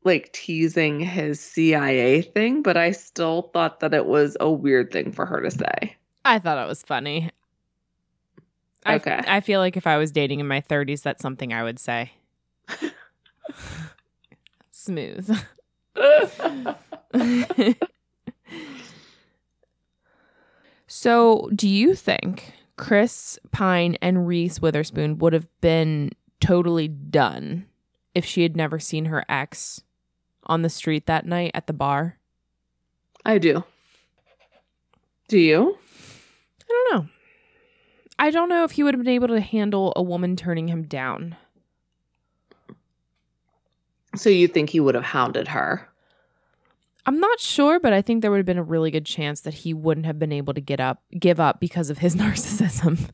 like 0.02 0.32
teasing 0.32 0.98
his 1.00 1.40
CIA 1.40 2.22
thing, 2.22 2.62
but 2.62 2.76
I 2.76 2.92
still 2.92 3.50
thought 3.52 3.80
that 3.80 3.94
it 3.94 4.06
was 4.06 4.36
a 4.40 4.50
weird 4.50 4.92
thing 4.92 5.12
for 5.12 5.26
her 5.26 5.42
to 5.42 5.50
say. 5.50 5.96
I 6.24 6.38
thought 6.38 6.62
it 6.62 6.68
was 6.68 6.82
funny. 6.82 7.30
I, 8.84 8.94
Okay. 8.96 9.20
I 9.26 9.40
feel 9.40 9.60
like 9.60 9.76
if 9.76 9.86
I 9.86 9.98
was 9.98 10.10
dating 10.10 10.40
in 10.40 10.48
my 10.48 10.62
30s, 10.62 11.02
that's 11.02 11.22
something 11.22 11.52
I 11.52 11.62
would 11.62 11.78
say. 11.78 12.12
Smooth. 14.70 15.38
so, 20.86 21.50
do 21.54 21.68
you 21.68 21.94
think 21.94 22.52
Chris 22.76 23.38
Pine 23.52 23.96
and 24.00 24.26
Reese 24.26 24.60
Witherspoon 24.60 25.18
would 25.18 25.32
have 25.32 25.48
been 25.60 26.10
totally 26.40 26.88
done 26.88 27.66
if 28.14 28.24
she 28.24 28.42
had 28.42 28.56
never 28.56 28.78
seen 28.78 29.04
her 29.06 29.24
ex 29.28 29.82
on 30.44 30.62
the 30.62 30.70
street 30.70 31.06
that 31.06 31.26
night 31.26 31.50
at 31.54 31.66
the 31.66 31.72
bar? 31.72 32.18
I 33.24 33.38
do. 33.38 33.64
Do 35.28 35.38
you? 35.38 35.78
I 36.62 36.66
don't 36.68 36.92
know. 36.92 37.08
I 38.18 38.30
don't 38.30 38.48
know 38.48 38.64
if 38.64 38.72
he 38.72 38.82
would 38.82 38.94
have 38.94 39.04
been 39.04 39.14
able 39.14 39.28
to 39.28 39.40
handle 39.40 39.92
a 39.94 40.02
woman 40.02 40.36
turning 40.36 40.68
him 40.68 40.82
down. 40.82 41.36
So 44.16 44.30
you 44.30 44.48
think 44.48 44.70
he 44.70 44.80
would 44.80 44.94
have 44.94 45.04
hounded 45.04 45.48
her? 45.48 45.86
I'm 47.06 47.18
not 47.18 47.40
sure, 47.40 47.80
but 47.80 47.92
I 47.92 48.02
think 48.02 48.22
there 48.22 48.30
would 48.30 48.38
have 48.38 48.46
been 48.46 48.58
a 48.58 48.62
really 48.62 48.90
good 48.90 49.06
chance 49.06 49.40
that 49.42 49.54
he 49.54 49.72
wouldn't 49.72 50.06
have 50.06 50.18
been 50.18 50.32
able 50.32 50.54
to 50.54 50.60
get 50.60 50.80
up, 50.80 51.02
give 51.18 51.40
up 51.40 51.60
because 51.60 51.90
of 51.90 51.98
his 51.98 52.14
narcissism. 52.16 53.10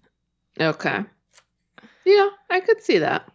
Okay. 0.60 1.04
Yeah, 2.04 2.28
I 2.50 2.60
could 2.60 2.82
see 2.82 2.98
that. 2.98 3.30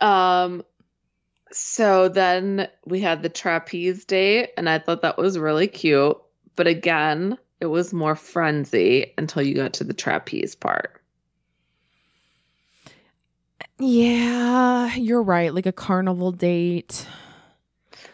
Um 0.00 0.64
so 1.52 2.08
then 2.08 2.68
we 2.84 3.00
had 3.00 3.22
the 3.22 3.28
trapeze 3.28 4.04
date 4.04 4.50
and 4.56 4.68
I 4.68 4.80
thought 4.80 5.02
that 5.02 5.18
was 5.18 5.38
really 5.38 5.68
cute, 5.68 6.16
but 6.56 6.66
again, 6.66 7.38
it 7.60 7.66
was 7.66 7.92
more 7.92 8.16
frenzy 8.16 9.14
until 9.16 9.42
you 9.42 9.54
got 9.54 9.74
to 9.74 9.84
the 9.84 9.94
trapeze 9.94 10.56
part. 10.56 11.00
Yeah, 13.78 14.94
you're 14.94 15.22
right. 15.22 15.54
Like 15.54 15.66
a 15.66 15.72
carnival 15.72 16.32
date. 16.32 17.06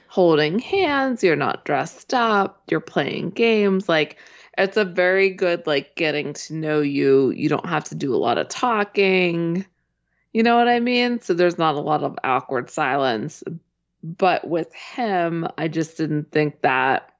Holding 0.09 0.59
hands, 0.59 1.23
you're 1.23 1.37
not 1.37 1.65
dressed 1.65 2.15
up, 2.15 2.63
you're 2.69 2.81
playing 2.81 3.31
games 3.31 3.89
like 3.89 4.19
it's 4.59 4.77
a 4.77 4.85
very 4.85 5.31
good 5.31 5.67
like 5.67 5.95
getting 5.97 6.35
to 6.35 6.55
know 6.55 6.81
you. 6.81 7.31
You 7.31 7.49
don't 7.49 7.67
have 7.67 7.85
to 7.85 7.95
do 7.95 8.15
a 8.15 8.19
lot 8.19 8.39
of 8.39 8.49
talking. 8.49 9.65
You 10.33 10.43
know 10.43 10.57
what 10.57 10.69
I 10.69 10.81
mean? 10.81 11.21
So 11.21 11.35
there's 11.35 11.59
not 11.59 11.77
a 11.77 11.81
lot 11.81 12.03
of 12.03 12.19
awkward 12.23 12.71
silence. 12.71 13.43
But 14.03 14.49
with 14.49 14.73
him, 14.75 15.47
I 15.59 15.69
just 15.69 15.97
didn't 15.97 16.31
think 16.31 16.63
that. 16.63 17.11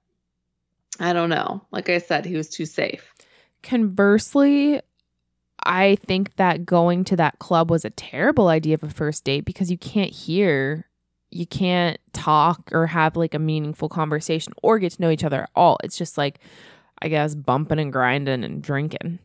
I 0.99 1.13
don't 1.13 1.31
know. 1.31 1.65
Like 1.71 1.89
I 1.89 1.99
said, 1.99 2.27
he 2.27 2.37
was 2.37 2.51
too 2.51 2.67
safe. 2.67 3.15
Conversely, 3.63 4.81
I 5.65 5.97
think 6.07 6.37
that 6.37 6.65
going 6.65 7.05
to 7.05 7.17
that 7.17 7.39
club 7.39 7.71
was 7.71 7.85
a 7.85 7.91
terrible 7.91 8.49
idea 8.49 8.75
of 8.75 8.83
a 8.83 8.91
first 8.91 9.25
date 9.25 9.45
because 9.45 9.71
you 9.71 9.79
can't 9.79 10.13
hear, 10.13 10.87
you 11.31 11.47
can't 11.47 11.99
talk 12.13 12.71
or 12.73 12.87
have 12.87 13.17
like 13.17 13.35
a 13.35 13.39
meaningful 13.39 13.89
conversation 13.89 14.53
or 14.63 14.79
get 14.79 14.93
to 14.93 15.03
know 15.03 15.11
each 15.11 15.25
other 15.25 15.43
at 15.43 15.51
all. 15.55 15.79
It's 15.85 15.99
just 15.99 16.19
like, 16.19 16.41
I 17.03 17.09
guess, 17.09 17.35
bumping 17.35 17.79
and 17.79 17.93
grinding 17.93 18.45
and 18.45 18.63
drinking. 18.63 19.19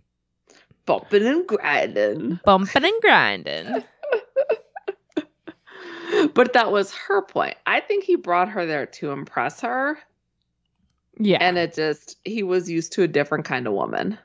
Bumping 0.85 1.25
and 1.25 1.47
grinding. 1.47 2.39
Bumping 2.43 2.85
and 2.85 3.01
grinding. 3.01 3.83
But 6.33 6.53
that 6.53 6.71
was 6.71 6.93
her 6.93 7.21
point. 7.21 7.55
I 7.65 7.79
think 7.79 8.03
he 8.03 8.15
brought 8.15 8.49
her 8.49 8.65
there 8.65 8.85
to 8.85 9.11
impress 9.11 9.61
her. 9.61 9.97
Yeah. 11.17 11.37
And 11.41 11.57
it 11.57 11.73
just, 11.73 12.17
he 12.23 12.43
was 12.43 12.69
used 12.69 12.93
to 12.93 13.03
a 13.03 13.07
different 13.07 13.45
kind 13.45 13.67
of 13.67 13.73
woman. 13.73 14.17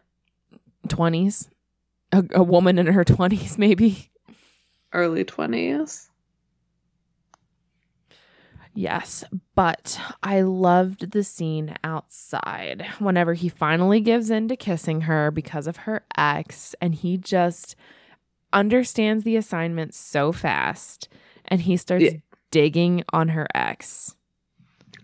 20s. 0.89 1.49
A, 2.13 2.25
a 2.33 2.43
woman 2.43 2.79
in 2.79 2.87
her 2.89 3.05
20s, 3.05 3.57
maybe. 3.59 4.11
Early 4.93 5.25
20s. 5.25 6.09
Yes, 8.73 9.25
but 9.57 10.01
I 10.23 10.43
loved 10.43 11.11
the 11.11 11.25
scene 11.25 11.75
outside 11.83 12.87
whenever 13.01 13.35
he 13.35 13.49
finally 13.49 14.01
gives 14.01 14.31
in 14.31 14.47
to 14.49 14.57
kissing 14.57 15.03
her 15.03 15.31
because 15.33 15.67
of 15.67 15.79
her 15.79 16.05
ex, 16.17 16.75
and 16.81 16.95
he 16.95 17.17
just 17.17 17.75
understands 18.53 19.25
the 19.25 19.37
assignment 19.37 19.95
so 19.95 20.33
fast 20.33 21.09
and 21.47 21.61
he 21.63 21.77
starts 21.77 22.05
Yeah. 22.05 22.11
digging 22.51 23.05
on 23.13 23.29
her 23.29 23.47
ex. 23.55 24.15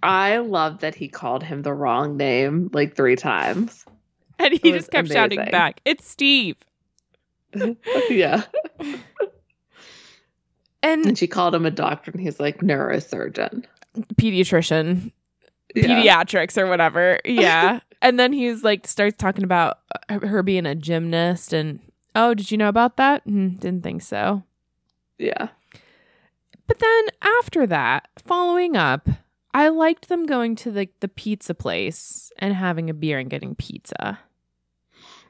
I 0.03 0.39
love 0.39 0.81
that 0.81 0.95
he 0.97 1.09
called 1.09 1.43
him 1.45 1.63
the 1.63 1.73
wrong 1.73 2.17
name 2.17 2.71
like 2.73 2.95
three 2.97 3.17
times. 3.17 3.85
And 4.39 4.53
he 4.53 4.73
just 4.73 4.91
kept 4.91 5.09
shouting 5.09 5.45
back, 5.51 5.81
It's 5.85 6.07
Steve. 6.07 6.57
yeah. 8.11 8.43
And 10.83 11.07
And 11.07 11.19
she 11.19 11.27
called 11.27 11.55
him 11.55 11.67
a 11.67 11.71
doctor, 11.71 12.11
and 12.11 12.21
he's 12.21 12.39
like 12.39 12.59
neurosurgeon. 12.61 13.65
pediatrician, 14.15 15.13
Yeah. 15.75 15.85
pediatrics 15.89 16.57
or 16.59 16.67
whatever. 16.69 17.19
Yeah. 17.25 17.81
and 18.03 18.19
then 18.21 18.33
he's 18.33 18.63
like 18.63 18.87
starts 18.87 19.17
talking 19.17 19.45
about 19.45 19.79
uh, 20.09 20.21
her 20.21 20.43
being 20.43 20.67
a 20.67 20.75
gymnast 20.75 21.53
and 21.53 21.81
oh, 22.15 22.35
did 22.35 22.51
you 22.51 22.57
know 22.59 22.69
about 22.69 22.97
that? 22.99 23.23
Hmm, 23.25 23.49
didn't 23.57 23.83
think 23.83 24.03
so. 24.03 24.43
yeah. 25.19 25.49
But 26.69 26.81
then 26.81 27.05
after 27.23 27.65
that, 27.69 28.09
following 28.19 28.77
up, 28.77 29.09
I 29.55 29.69
liked 29.69 30.09
them 30.09 30.27
going 30.27 30.57
to 30.57 30.71
the 30.73 30.89
the 31.01 31.09
pizza 31.09 31.55
place 31.55 32.33
and 32.39 32.55
having 32.55 32.91
a 32.91 32.95
beer 32.95 33.19
and 33.19 33.31
getting 33.31 33.55
pizza. 33.55 34.19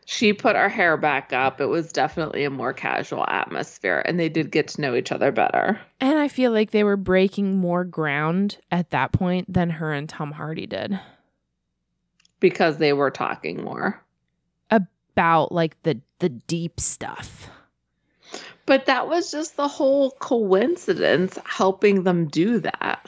She 0.08 0.32
put 0.32 0.54
her 0.54 0.68
hair 0.68 0.96
back 0.96 1.32
up. 1.32 1.60
It 1.60 1.66
was 1.66 1.92
definitely 1.92 2.44
a 2.44 2.50
more 2.50 2.72
casual 2.72 3.26
atmosphere, 3.26 4.02
and 4.06 4.18
they 4.20 4.28
did 4.28 4.52
get 4.52 4.68
to 4.68 4.80
know 4.80 4.94
each 4.94 5.10
other 5.10 5.32
better. 5.32 5.80
And 6.00 6.16
I 6.16 6.28
feel 6.28 6.52
like 6.52 6.70
they 6.70 6.84
were 6.84 6.96
breaking 6.96 7.56
more 7.56 7.84
ground 7.84 8.58
at 8.70 8.90
that 8.90 9.10
point 9.10 9.52
than 9.52 9.68
her 9.68 9.92
and 9.92 10.08
Tom 10.08 10.30
Hardy 10.30 10.66
did 10.66 10.98
because 12.38 12.78
they 12.78 12.92
were 12.92 13.10
talking 13.10 13.62
more. 13.62 14.02
about 14.70 15.50
like 15.50 15.82
the 15.82 16.00
the 16.18 16.28
deep 16.28 16.78
stuff. 16.78 17.48
But 18.66 18.86
that 18.86 19.08
was 19.08 19.30
just 19.30 19.56
the 19.56 19.68
whole 19.68 20.10
coincidence 20.10 21.38
helping 21.44 22.04
them 22.04 22.28
do 22.28 22.60
that. 22.60 23.06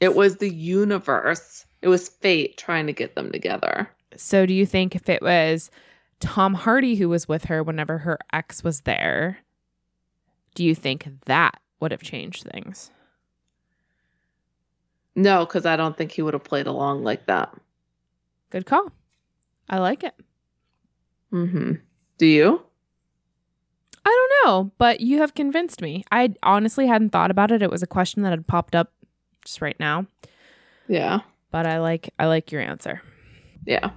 It 0.00 0.14
was 0.14 0.36
the 0.36 0.52
universe, 0.52 1.64
it 1.80 1.88
was 1.88 2.08
fate 2.08 2.56
trying 2.56 2.86
to 2.88 2.92
get 2.92 3.14
them 3.14 3.32
together. 3.32 3.88
So 4.16 4.46
do 4.46 4.54
you 4.54 4.66
think 4.66 4.94
if 4.96 5.08
it 5.08 5.22
was 5.22 5.70
Tom 6.20 6.54
Hardy 6.54 6.96
who 6.96 7.08
was 7.08 7.28
with 7.28 7.44
her 7.44 7.62
whenever 7.62 7.98
her 7.98 8.18
ex 8.32 8.64
was 8.64 8.80
there, 8.82 9.38
do 10.54 10.64
you 10.64 10.74
think 10.74 11.08
that 11.26 11.60
would 11.80 11.90
have 11.92 12.02
changed 12.02 12.44
things? 12.52 12.90
No, 15.14 15.44
because 15.44 15.66
I 15.66 15.76
don't 15.76 15.96
think 15.96 16.12
he 16.12 16.22
would 16.22 16.34
have 16.34 16.44
played 16.44 16.66
along 16.66 17.02
like 17.04 17.26
that. 17.26 17.52
Good 18.50 18.66
call. 18.66 18.92
I 19.68 19.78
like 19.78 20.04
it. 20.04 20.14
Mm-hmm. 21.32 21.72
Do 22.18 22.26
you? 22.26 22.62
I 24.04 24.28
don't 24.42 24.46
know, 24.48 24.72
but 24.78 25.00
you 25.00 25.18
have 25.18 25.34
convinced 25.34 25.82
me. 25.82 26.04
I 26.10 26.34
honestly 26.42 26.86
hadn't 26.86 27.10
thought 27.10 27.30
about 27.30 27.50
it. 27.50 27.62
It 27.62 27.70
was 27.70 27.82
a 27.82 27.86
question 27.86 28.22
that 28.22 28.30
had 28.30 28.46
popped 28.46 28.74
up 28.74 28.92
just 29.44 29.60
right 29.60 29.78
now, 29.78 30.06
Yeah. 30.88 31.20
but 31.50 31.66
I 31.66 31.78
like 31.80 32.14
I 32.18 32.26
like 32.26 32.50
your 32.50 32.62
answer. 32.62 33.02
Yeah. 33.64 33.90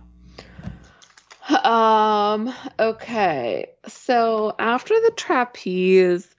Um, 1.64 2.54
okay. 2.80 3.68
So 3.88 4.56
after 4.60 4.94
the 4.94 5.12
trapeze, 5.16 6.34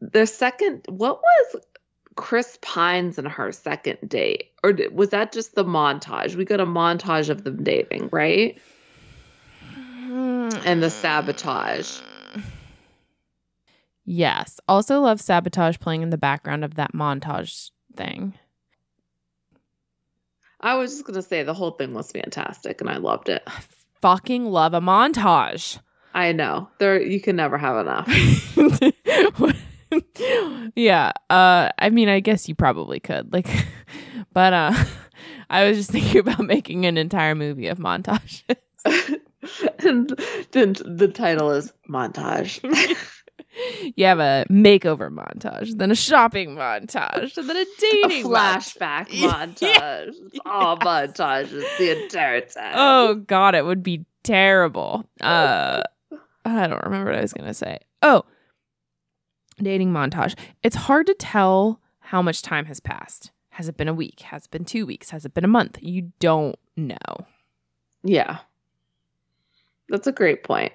the 0.00 0.26
second 0.26 0.84
what 0.88 1.20
was 1.22 1.62
Chris 2.16 2.58
Pine's 2.62 3.18
and 3.18 3.28
her 3.28 3.52
second 3.52 4.08
date? 4.08 4.50
Or 4.64 4.76
was 4.92 5.10
that 5.10 5.32
just 5.32 5.54
the 5.54 5.64
montage? 5.64 6.34
We 6.34 6.44
got 6.44 6.60
a 6.60 6.66
montage 6.66 7.28
of 7.28 7.44
them 7.44 7.62
dating, 7.62 8.08
right? 8.10 8.58
And 9.70 10.82
the 10.82 10.90
sabotage. 10.90 12.00
Yes. 14.04 14.58
Also 14.66 15.00
love 15.00 15.20
sabotage 15.20 15.78
playing 15.78 16.02
in 16.02 16.10
the 16.10 16.18
background 16.18 16.64
of 16.64 16.74
that 16.74 16.92
montage 16.92 17.70
thing. 17.94 18.34
I 20.60 20.74
was 20.74 20.92
just 20.92 21.04
gonna 21.04 21.22
say 21.22 21.42
the 21.42 21.54
whole 21.54 21.72
thing 21.72 21.94
was 21.94 22.10
fantastic 22.10 22.80
and 22.80 22.90
I 22.90 22.96
loved 22.96 23.28
it. 23.28 23.46
Fucking 24.00 24.46
love 24.46 24.74
a 24.74 24.80
montage. 24.80 25.78
I 26.14 26.32
know. 26.32 26.68
There 26.78 27.00
you 27.00 27.20
can 27.20 27.36
never 27.36 27.58
have 27.58 27.86
enough. 27.86 28.08
yeah. 30.74 31.12
Uh 31.30 31.70
I 31.78 31.90
mean 31.90 32.08
I 32.08 32.20
guess 32.20 32.48
you 32.48 32.54
probably 32.54 33.00
could. 33.00 33.32
Like 33.32 33.48
but 34.32 34.52
uh 34.52 34.84
I 35.50 35.68
was 35.68 35.78
just 35.78 35.90
thinking 35.90 36.20
about 36.20 36.40
making 36.40 36.86
an 36.86 36.98
entire 36.98 37.34
movie 37.34 37.68
of 37.68 37.78
montages. 37.78 38.42
and 39.78 40.08
then 40.50 40.74
the 40.84 41.10
title 41.12 41.52
is 41.52 41.72
montage. 41.88 42.60
You 43.96 44.04
have 44.04 44.18
a 44.20 44.44
makeover 44.50 45.10
montage, 45.10 45.76
then 45.76 45.90
a 45.90 45.94
shopping 45.94 46.54
montage, 46.56 47.36
and 47.36 47.48
then 47.48 47.56
a 47.56 47.60
a 47.62 47.66
dating 47.78 48.24
flashback 48.24 49.06
Yeah. 49.10 49.46
montage. 49.46 50.08
It's 50.08 50.38
all 50.46 50.76
montages 50.78 51.64
the 51.78 52.02
entire 52.04 52.40
time. 52.42 52.72
Oh 52.74 53.14
god, 53.16 53.54
it 53.54 53.64
would 53.64 53.82
be 53.82 54.04
terrible. 54.22 55.04
Uh 55.20 55.82
I 56.44 56.66
don't 56.66 56.82
remember 56.84 57.10
what 57.10 57.18
I 57.18 57.22
was 57.22 57.34
going 57.34 57.46
to 57.48 57.52
say. 57.52 57.78
Oh. 58.00 58.22
Dating 59.60 59.92
montage. 59.92 60.34
It's 60.62 60.76
hard 60.76 61.06
to 61.08 61.14
tell 61.14 61.78
how 61.98 62.22
much 62.22 62.40
time 62.40 62.64
has 62.66 62.80
passed. 62.80 63.32
Has 63.50 63.68
it 63.68 63.76
been 63.76 63.88
a 63.88 63.92
week? 63.92 64.20
Has 64.20 64.46
it 64.46 64.50
been 64.50 64.64
2 64.64 64.86
weeks? 64.86 65.10
Has 65.10 65.26
it 65.26 65.34
been 65.34 65.44
a 65.44 65.48
month? 65.48 65.76
You 65.82 66.12
don't 66.20 66.56
know. 66.76 66.96
yeah. 68.02 68.38
That's 69.90 70.06
a 70.06 70.12
great 70.12 70.42
point. 70.44 70.72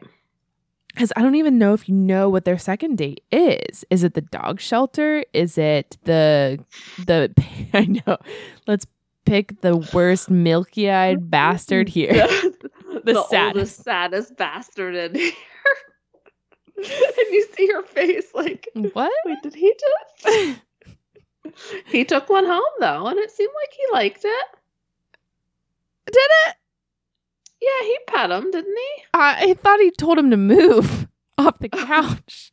Cuz 0.95 1.11
I 1.15 1.21
don't 1.21 1.35
even 1.35 1.57
know 1.57 1.73
if 1.73 1.89
you 1.89 1.95
know 1.95 2.29
what 2.29 2.45
their 2.45 2.57
second 2.57 2.97
date 2.97 3.23
is. 3.31 3.83
Is 3.89 4.03
it 4.03 4.13
the 4.13 4.21
dog 4.21 4.59
shelter? 4.59 5.23
Is 5.33 5.57
it 5.57 5.97
the 6.03 6.63
the 7.05 7.33
I 7.73 7.85
know. 7.85 8.17
Let's 8.67 8.85
pick 9.25 9.61
the 9.61 9.77
worst 9.93 10.29
milky-eyed 10.29 11.29
bastard 11.31 11.89
here. 11.89 12.13
the, 13.03 13.25
saddest. 13.29 13.33
oldest, 13.33 13.83
saddest 13.83 14.37
bastard 14.37 14.95
in 14.95 15.15
here. 15.15 15.31
and 16.77 16.85
you 17.31 17.47
see 17.55 17.67
her 17.67 17.83
face 17.83 18.25
like, 18.33 18.67
what? 18.93 19.11
wait, 19.25 19.37
did 19.43 19.55
he 19.55 19.73
just? 20.25 20.59
he 21.85 22.03
took 22.03 22.29
one 22.29 22.45
home 22.45 22.61
though, 22.79 23.07
and 23.07 23.19
it 23.19 23.31
seemed 23.31 23.53
like 23.61 23.69
he 23.71 23.93
liked 23.93 24.25
it. 24.25 24.45
Did 26.07 26.15
it? 26.47 26.55
Yeah, 27.64 27.85
he 27.88 27.98
pet 28.07 28.31
him, 28.31 28.52
didn't 28.52 28.76
he? 28.77 29.03
I, 29.14 29.49
I 29.49 29.53
thought 29.53 29.80
he 29.80 29.91
told 29.91 30.18
him 30.18 30.30
to 30.31 30.38
move 30.38 31.07
off 31.38 31.60
the 31.60 31.69
couch. 31.69 32.52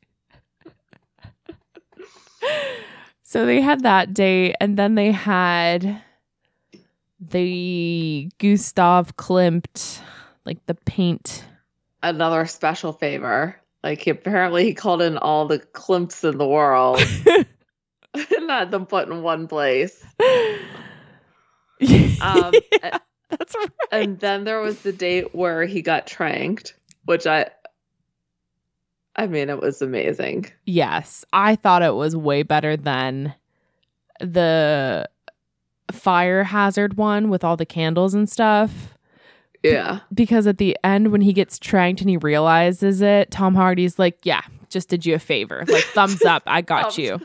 so 3.22 3.44
they 3.46 3.60
had 3.60 3.82
that 3.82 4.14
date, 4.14 4.54
and 4.60 4.76
then 4.76 4.94
they 4.94 5.10
had 5.12 6.00
the 7.20 8.30
Gustav 8.38 9.16
Klimt, 9.16 10.00
like 10.44 10.64
the 10.66 10.74
paint. 10.74 11.44
Another 12.02 12.46
special 12.46 12.92
favor. 12.92 13.56
Like 13.82 14.02
he, 14.02 14.10
apparently 14.10 14.64
he 14.64 14.74
called 14.74 15.02
in 15.02 15.16
all 15.18 15.46
the 15.46 15.58
Klimts 15.58 16.22
in 16.28 16.36
the 16.38 16.46
world 16.46 17.00
and 18.14 18.50
had 18.50 18.70
them 18.70 18.86
put 18.86 19.08
in 19.08 19.22
one 19.22 19.48
place. 19.48 20.04
Um, 22.20 22.52
a- 22.82 23.00
That's 23.38 23.54
right. 23.54 23.70
and 23.92 24.18
then 24.20 24.44
there 24.44 24.60
was 24.60 24.80
the 24.80 24.92
date 24.92 25.34
where 25.34 25.64
he 25.64 25.82
got 25.82 26.06
tranked, 26.06 26.74
which 27.04 27.26
I, 27.26 27.50
I 29.16 29.26
mean, 29.26 29.50
it 29.50 29.60
was 29.60 29.82
amazing. 29.82 30.46
Yes, 30.66 31.24
I 31.32 31.56
thought 31.56 31.82
it 31.82 31.94
was 31.94 32.16
way 32.16 32.42
better 32.42 32.76
than 32.76 33.34
the 34.20 35.08
fire 35.92 36.44
hazard 36.44 36.96
one 36.96 37.30
with 37.30 37.42
all 37.44 37.56
the 37.56 37.66
candles 37.66 38.14
and 38.14 38.28
stuff. 38.28 38.96
Yeah, 39.62 40.00
because 40.14 40.46
at 40.46 40.56
the 40.58 40.76
end 40.82 41.12
when 41.12 41.20
he 41.20 41.32
gets 41.34 41.58
tranked 41.58 42.00
and 42.00 42.08
he 42.08 42.16
realizes 42.16 43.02
it, 43.02 43.30
Tom 43.30 43.54
Hardy's 43.54 43.98
like, 43.98 44.18
"Yeah, 44.24 44.40
just 44.70 44.88
did 44.88 45.04
you 45.04 45.14
a 45.14 45.18
favor. 45.18 45.64
Like 45.68 45.84
thumbs 45.84 46.22
up, 46.22 46.42
I 46.46 46.62
got 46.62 46.96
you." 46.98 47.20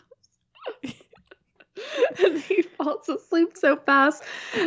and 2.23 2.37
he 2.39 2.61
falls 2.61 3.07
asleep 3.09 3.53
so 3.55 3.75
fast. 3.75 4.23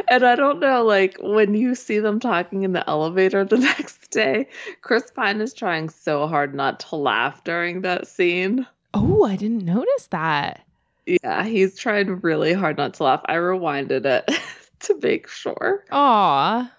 And 0.09 0.24
I 0.24 0.35
don't 0.35 0.61
know, 0.61 0.85
like 0.85 1.16
when 1.20 1.55
you 1.55 1.74
see 1.74 1.99
them 1.99 2.20
talking 2.20 2.62
in 2.62 2.73
the 2.73 2.89
elevator 2.89 3.45
the 3.45 3.59
next 3.59 4.11
day, 4.11 4.49
Chris 4.82 5.11
Pine 5.11 5.40
is 5.40 5.55
trying 5.55 5.89
so 5.89 6.27
hard 6.27 6.55
not 6.55 6.81
to 6.81 6.97
laugh 6.97 7.45
during 7.45 7.82
that 7.82 8.07
scene. 8.07 8.66
Oh, 8.95 9.24
I 9.24 9.36
didn't 9.36 9.65
notice 9.65 10.09
that. 10.11 10.65
Yeah, 11.07 11.45
he's 11.45 11.78
trying 11.78 12.20
really 12.20 12.53
hard 12.53 12.77
not 12.77 12.95
to 12.95 13.05
laugh. 13.05 13.23
I 13.27 13.36
rewinded 13.36 14.05
it 14.05 14.31
to 14.81 14.99
make 15.03 15.28
sure. 15.28 15.85
Aw. 15.90 16.70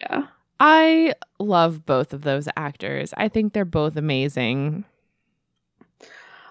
Yeah. 0.00 0.26
I 0.60 1.14
love 1.38 1.84
both 1.84 2.12
of 2.12 2.22
those 2.22 2.48
actors. 2.56 3.12
I 3.16 3.28
think 3.28 3.52
they're 3.52 3.64
both 3.64 3.96
amazing. 3.96 4.84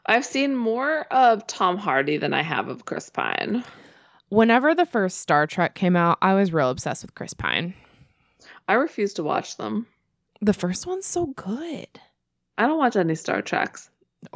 I've 0.08 0.26
seen 0.26 0.56
more 0.56 1.02
of 1.12 1.48
Tom 1.48 1.78
Hardy 1.78 2.18
than 2.18 2.34
I 2.34 2.44
have 2.44 2.68
of 2.68 2.86
Chris 2.86 3.10
Pine. 3.10 3.64
Whenever 4.30 4.76
the 4.76 4.86
first 4.86 5.20
Star 5.20 5.48
Trek 5.48 5.76
came 5.76 5.96
out, 5.96 6.18
I 6.22 6.34
was 6.34 6.54
real 6.54 6.70
obsessed 6.70 7.04
with 7.04 7.16
Chris 7.16 7.34
Pine. 7.34 7.74
I 8.68 8.74
refuse 8.74 9.14
to 9.16 9.24
watch 9.24 9.58
them. 9.58 9.88
The 10.42 10.54
first 10.54 10.86
one's 10.86 11.06
so 11.06 11.28
good. 11.28 11.88
I 12.58 12.68
don't 12.68 12.78
watch 12.78 12.96
any 12.96 13.16
Star 13.16 13.42
Treks. 13.42 13.90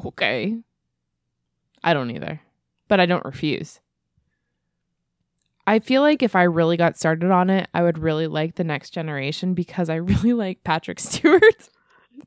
Okay. 0.06 0.58
I 1.84 1.94
don't 1.94 2.12
either, 2.12 2.42
but 2.88 3.00
I 3.00 3.06
don't 3.06 3.26
refuse. 3.26 3.80
I 5.66 5.80
feel 5.80 6.02
like 6.02 6.24
if 6.24 6.36
I 6.36 6.44
really 6.44 6.78
got 6.78 6.98
started 6.98 7.30
on 7.30 7.50
it, 7.52 7.70
I 7.76 7.84
would 7.84 8.00
really 8.00 8.26
like 8.26 8.56
the 8.56 8.64
next 8.64 8.90
generation 8.90 9.54
because 9.54 9.90
I 9.90 9.96
really 9.98 10.34
like 10.34 10.64
Patrick 10.64 11.00
Stewart. 11.00 11.70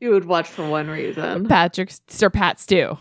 You 0.00 0.10
would 0.10 0.24
watch 0.24 0.48
for 0.48 0.68
one 0.68 0.88
reason. 0.88 1.48
Patrick 1.48 1.92
Sir 2.08 2.30
Pat 2.30 2.60
Stew. 2.60 2.98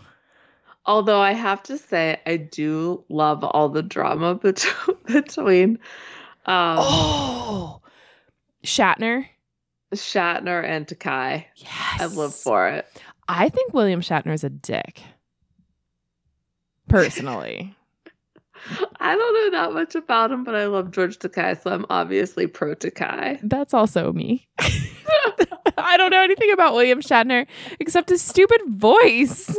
Although 0.84 1.20
I 1.20 1.32
have 1.32 1.62
to 1.64 1.78
say, 1.78 2.20
I 2.26 2.36
do 2.36 3.04
love 3.08 3.44
all 3.44 3.68
the 3.68 3.82
drama 3.82 4.34
bet- 4.42 4.66
between 5.06 5.78
um, 6.46 6.76
oh, 6.80 7.80
Shatner. 8.64 9.26
Shatner 9.94 10.64
and 10.64 10.86
Takei. 10.86 11.44
Yes, 11.56 12.00
I 12.00 12.06
live 12.06 12.34
for 12.34 12.68
it. 12.68 12.88
I 13.28 13.48
think 13.48 13.72
William 13.72 14.00
Shatner 14.00 14.32
is 14.32 14.42
a 14.42 14.50
dick. 14.50 15.02
Personally, 16.88 17.76
I 19.00 19.16
don't 19.16 19.34
know 19.34 19.58
that 19.58 19.72
much 19.72 19.94
about 19.94 20.30
him, 20.30 20.44
but 20.44 20.54
I 20.54 20.66
love 20.66 20.90
George 20.90 21.18
Takei, 21.18 21.60
so 21.60 21.70
I'm 21.70 21.86
obviously 21.90 22.46
pro 22.46 22.74
Takei. 22.74 23.40
That's 23.42 23.74
also 23.74 24.12
me. 24.12 24.48
I 25.78 25.96
don't 25.96 26.10
know 26.10 26.22
anything 26.22 26.52
about 26.52 26.74
William 26.74 27.00
Shatner 27.00 27.46
except 27.80 28.10
his 28.10 28.22
stupid 28.22 28.60
voice. 28.68 29.58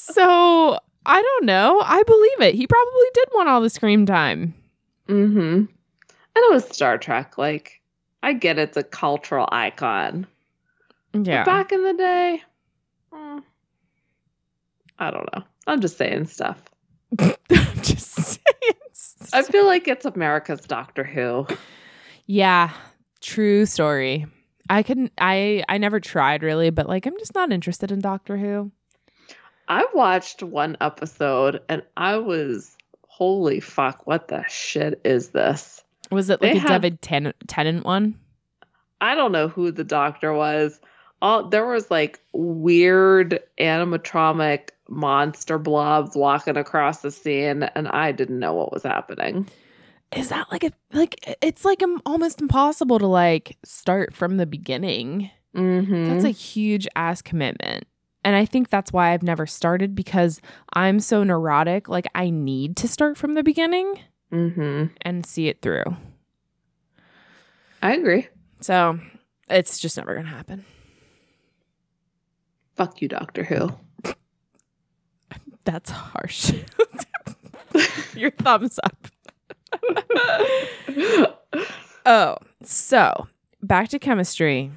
So 0.00 0.78
I 1.04 1.22
don't 1.22 1.44
know. 1.44 1.82
I 1.84 2.02
believe 2.02 2.40
it. 2.40 2.54
He 2.54 2.66
probably 2.66 3.06
did 3.14 3.28
want 3.34 3.48
all 3.48 3.60
the 3.60 3.70
screen 3.70 4.06
time. 4.06 4.54
Mm-hmm. 5.08 5.38
And 5.38 5.68
it 6.36 6.52
was 6.52 6.64
Star 6.64 6.96
Trek. 6.96 7.36
Like, 7.36 7.80
I 8.22 8.32
get 8.32 8.58
it's 8.58 8.76
a 8.76 8.82
cultural 8.82 9.48
icon. 9.52 10.26
Yeah. 11.12 11.44
But 11.44 11.50
back 11.50 11.72
in 11.72 11.82
the 11.84 11.92
day, 11.92 12.42
mm, 13.12 13.42
I 14.98 15.10
don't 15.10 15.28
know. 15.34 15.42
I'm 15.66 15.80
just 15.80 15.98
saying 15.98 16.26
stuff. 16.26 16.62
just 17.82 18.08
saying. 18.08 19.24
I 19.32 19.42
feel 19.42 19.66
like 19.66 19.86
it's 19.86 20.06
America's 20.06 20.62
Doctor 20.62 21.04
Who. 21.04 21.46
Yeah, 22.26 22.70
true 23.20 23.66
story. 23.66 24.26
I 24.70 24.82
couldn't 24.82 25.12
I 25.18 25.64
I 25.68 25.78
never 25.78 26.00
tried 26.00 26.42
really, 26.42 26.70
but 26.70 26.88
like 26.88 27.06
I'm 27.06 27.18
just 27.18 27.34
not 27.34 27.52
interested 27.52 27.90
in 27.90 28.00
Doctor 28.00 28.36
Who. 28.36 28.70
I 29.70 29.86
watched 29.94 30.42
one 30.42 30.76
episode 30.80 31.62
and 31.68 31.82
I 31.96 32.16
was 32.18 32.76
holy 33.06 33.60
fuck, 33.60 34.06
what 34.06 34.28
the 34.28 34.44
shit 34.48 35.00
is 35.04 35.28
this? 35.28 35.82
Was 36.10 36.28
it 36.28 36.40
They 36.40 36.48
like 36.54 36.56
a 36.56 36.60
have- 36.60 36.82
David 36.82 37.00
Ten- 37.02 37.32
Tennant 37.46 37.84
one? 37.86 38.18
I 39.00 39.14
don't 39.14 39.32
know 39.32 39.48
who 39.48 39.70
the 39.70 39.84
doctor 39.84 40.32
was. 40.34 40.80
All 41.22 41.48
there 41.48 41.66
was 41.66 41.90
like 41.90 42.18
weird 42.32 43.38
animatronic 43.58 44.70
monster 44.88 45.58
blobs 45.58 46.16
walking 46.16 46.56
across 46.56 47.02
the 47.02 47.10
scene, 47.10 47.62
and 47.62 47.88
I 47.88 48.12
didn't 48.12 48.38
know 48.38 48.54
what 48.54 48.72
was 48.72 48.82
happening. 48.82 49.46
Is 50.16 50.30
that 50.30 50.46
like 50.50 50.64
a 50.64 50.72
like 50.92 51.36
it's 51.42 51.64
like 51.64 51.82
almost 52.04 52.40
impossible 52.40 52.98
to 52.98 53.06
like 53.06 53.56
start 53.64 54.14
from 54.14 54.36
the 54.38 54.46
beginning. 54.46 55.30
Mm-hmm. 55.54 56.08
That's 56.08 56.24
a 56.24 56.30
huge 56.30 56.88
ass 56.96 57.22
commitment. 57.22 57.84
And 58.24 58.36
I 58.36 58.44
think 58.44 58.68
that's 58.68 58.92
why 58.92 59.12
I've 59.12 59.22
never 59.22 59.46
started 59.46 59.94
because 59.94 60.40
I'm 60.74 61.00
so 61.00 61.24
neurotic. 61.24 61.88
Like, 61.88 62.06
I 62.14 62.30
need 62.30 62.76
to 62.78 62.88
start 62.88 63.16
from 63.16 63.34
the 63.34 63.42
beginning 63.42 64.00
mm-hmm. 64.32 64.86
and 65.02 65.24
see 65.24 65.48
it 65.48 65.62
through. 65.62 65.96
I 67.82 67.94
agree. 67.94 68.28
So 68.60 69.00
it's 69.48 69.78
just 69.78 69.96
never 69.96 70.14
going 70.14 70.26
to 70.26 70.32
happen. 70.32 70.64
Fuck 72.76 73.00
you, 73.00 73.08
Doctor 73.08 73.44
Who. 73.44 73.70
That's 75.64 75.90
harsh. 75.90 76.52
Your 78.14 78.30
thumbs 78.32 78.78
up. 78.82 79.06
Oh, 82.06 82.38
so 82.62 83.28
back 83.62 83.88
to 83.88 83.98
chemistry. 83.98 84.70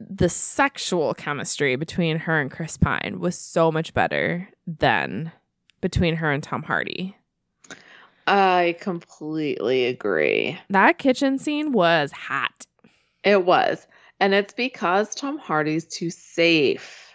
The 0.00 0.30
sexual 0.30 1.12
chemistry 1.12 1.76
between 1.76 2.18
her 2.20 2.40
and 2.40 2.50
Chris 2.50 2.78
Pine 2.78 3.18
was 3.20 3.36
so 3.36 3.70
much 3.70 3.92
better 3.92 4.48
than 4.66 5.30
between 5.82 6.16
her 6.16 6.32
and 6.32 6.42
Tom 6.42 6.62
Hardy. 6.62 7.16
I 8.26 8.76
completely 8.80 9.86
agree. 9.86 10.58
That 10.70 10.98
kitchen 10.98 11.38
scene 11.38 11.72
was 11.72 12.12
hot. 12.12 12.66
It 13.24 13.44
was. 13.44 13.86
And 14.20 14.32
it's 14.34 14.54
because 14.54 15.14
Tom 15.14 15.38
Hardy's 15.38 15.86
too 15.86 16.10
safe. 16.10 17.12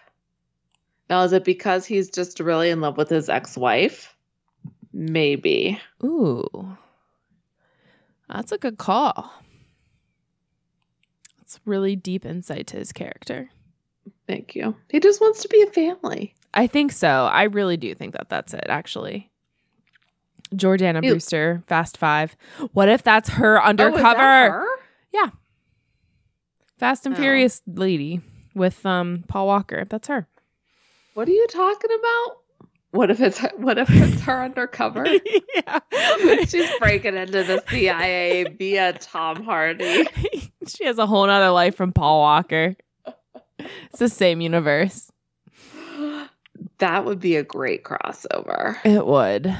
Now, 1.09 1.23
is 1.23 1.33
it 1.33 1.43
because 1.43 1.85
he's 1.85 2.09
just 2.09 2.39
really 2.39 2.69
in 2.69 2.81
love 2.81 2.97
with 2.97 3.09
his 3.09 3.29
ex 3.29 3.57
wife? 3.57 4.15
Maybe. 4.91 5.79
Ooh. 6.03 6.77
That's 8.27 8.51
a 8.51 8.57
good 8.57 8.77
call. 8.77 9.31
It's 11.45 11.59
really 11.63 11.95
deep 11.95 12.25
insight 12.25 12.65
to 12.67 12.77
his 12.77 12.91
character. 12.91 13.49
Thank 14.27 14.55
you. 14.55 14.75
He 14.89 14.99
just 14.99 15.21
wants 15.21 15.43
to 15.43 15.47
be 15.47 15.61
a 15.61 15.67
family. 15.67 16.33
I 16.55 16.65
think 16.65 16.91
so. 16.91 17.07
I 17.07 17.43
really 17.43 17.77
do 17.77 17.93
think 17.93 18.13
that 18.13 18.29
that's 18.29 18.53
it, 18.55 18.65
actually. 18.67 19.29
Jordana 20.55 21.03
Ew. 21.03 21.11
Brewster, 21.11 21.63
Fast 21.67 21.97
Five. 21.97 22.35
What 22.73 22.89
if 22.89 23.03
that's 23.03 23.29
her 23.29 23.59
Oh, 23.61 23.65
undercover 23.65 24.19
her? 24.19 24.65
Fast 26.77 27.05
and 27.05 27.15
Oh. 27.15 27.17
Furious 27.17 27.61
lady 27.67 28.19
with 28.53 28.85
um 28.85 29.23
Paul 29.27 29.47
Walker? 29.47 29.85
That's 29.87 30.07
her. 30.09 30.27
What 31.13 31.27
are 31.29 31.31
you 31.31 31.47
talking 31.47 31.89
about? 31.97 32.37
What 32.95 33.11
if 33.11 33.19
it's 33.19 33.39
what 33.57 33.77
if 33.77 33.89
it's 33.89 34.21
her 34.21 34.41
undercover? 34.41 35.05
yeah. 35.55 35.79
She's 36.45 36.69
breaking 36.79 37.17
into 37.17 37.43
the 37.43 37.61
CIA 37.67 38.45
via 38.45 38.93
Tom 38.93 39.43
Hardy. 39.43 40.07
she 40.67 40.85
has 40.85 40.97
a 40.97 41.05
whole 41.05 41.27
nother 41.27 41.49
life 41.49 41.75
from 41.75 41.91
Paul 41.91 42.21
Walker. 42.21 42.77
It's 43.59 43.99
the 43.99 44.07
same 44.07 44.39
universe. 44.39 45.11
That 46.77 47.03
would 47.03 47.19
be 47.19 47.35
a 47.35 47.43
great 47.43 47.83
crossover. 47.83 48.77
It 48.85 49.05
would. 49.05 49.53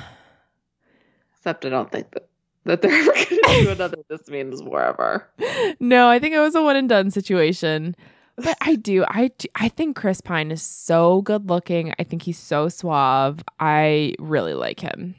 Except 1.36 1.66
I 1.66 1.70
don't 1.70 1.92
think 1.92 2.12
that, 2.12 2.30
that 2.64 2.82
they're 2.82 2.92
ever 2.92 3.12
going 3.12 3.26
to 3.26 3.64
do 3.64 3.70
another 3.72 3.98
This 4.08 4.30
Means 4.30 4.64
Wherever. 4.64 5.30
No, 5.82 6.08
I 6.08 6.20
think 6.20 6.34
it 6.34 6.40
was 6.40 6.56
a 6.56 6.62
one 6.62 6.78
and 6.78 6.88
done 6.88 7.12
situation. 7.12 7.98
But 8.38 8.58
I 8.62 8.76
do. 8.76 9.06
I 9.08 9.32
I 9.56 9.70
think 9.70 9.96
Chris 9.96 10.20
Pine 10.20 10.52
is 10.52 10.62
so 10.62 11.22
good 11.22 11.50
looking. 11.50 11.94
I 11.98 12.04
think 12.04 12.24
he's 12.24 12.38
so 12.38 12.68
suave. 12.68 13.42
I 13.60 14.16
really 14.20 14.54
like 14.54 14.80
him. 14.82 15.16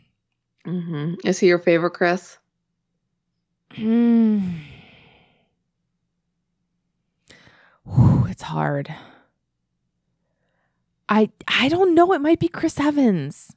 hmm 0.65 1.15
Is 1.25 1.39
he 1.39 1.47
your 1.49 1.59
favorite, 1.59 1.93
Chris? 1.93 2.37
Mm. 3.73 4.59
Whew, 7.85 8.27
it's 8.31 8.43
hard. 8.43 8.95
I 11.09 11.31
I 11.49 11.69
don't 11.69 11.95
know. 11.95 12.13
It 12.13 12.21
might 12.21 12.41
be 12.41 12.49
Chris 12.49 12.79
Evans. 12.81 13.53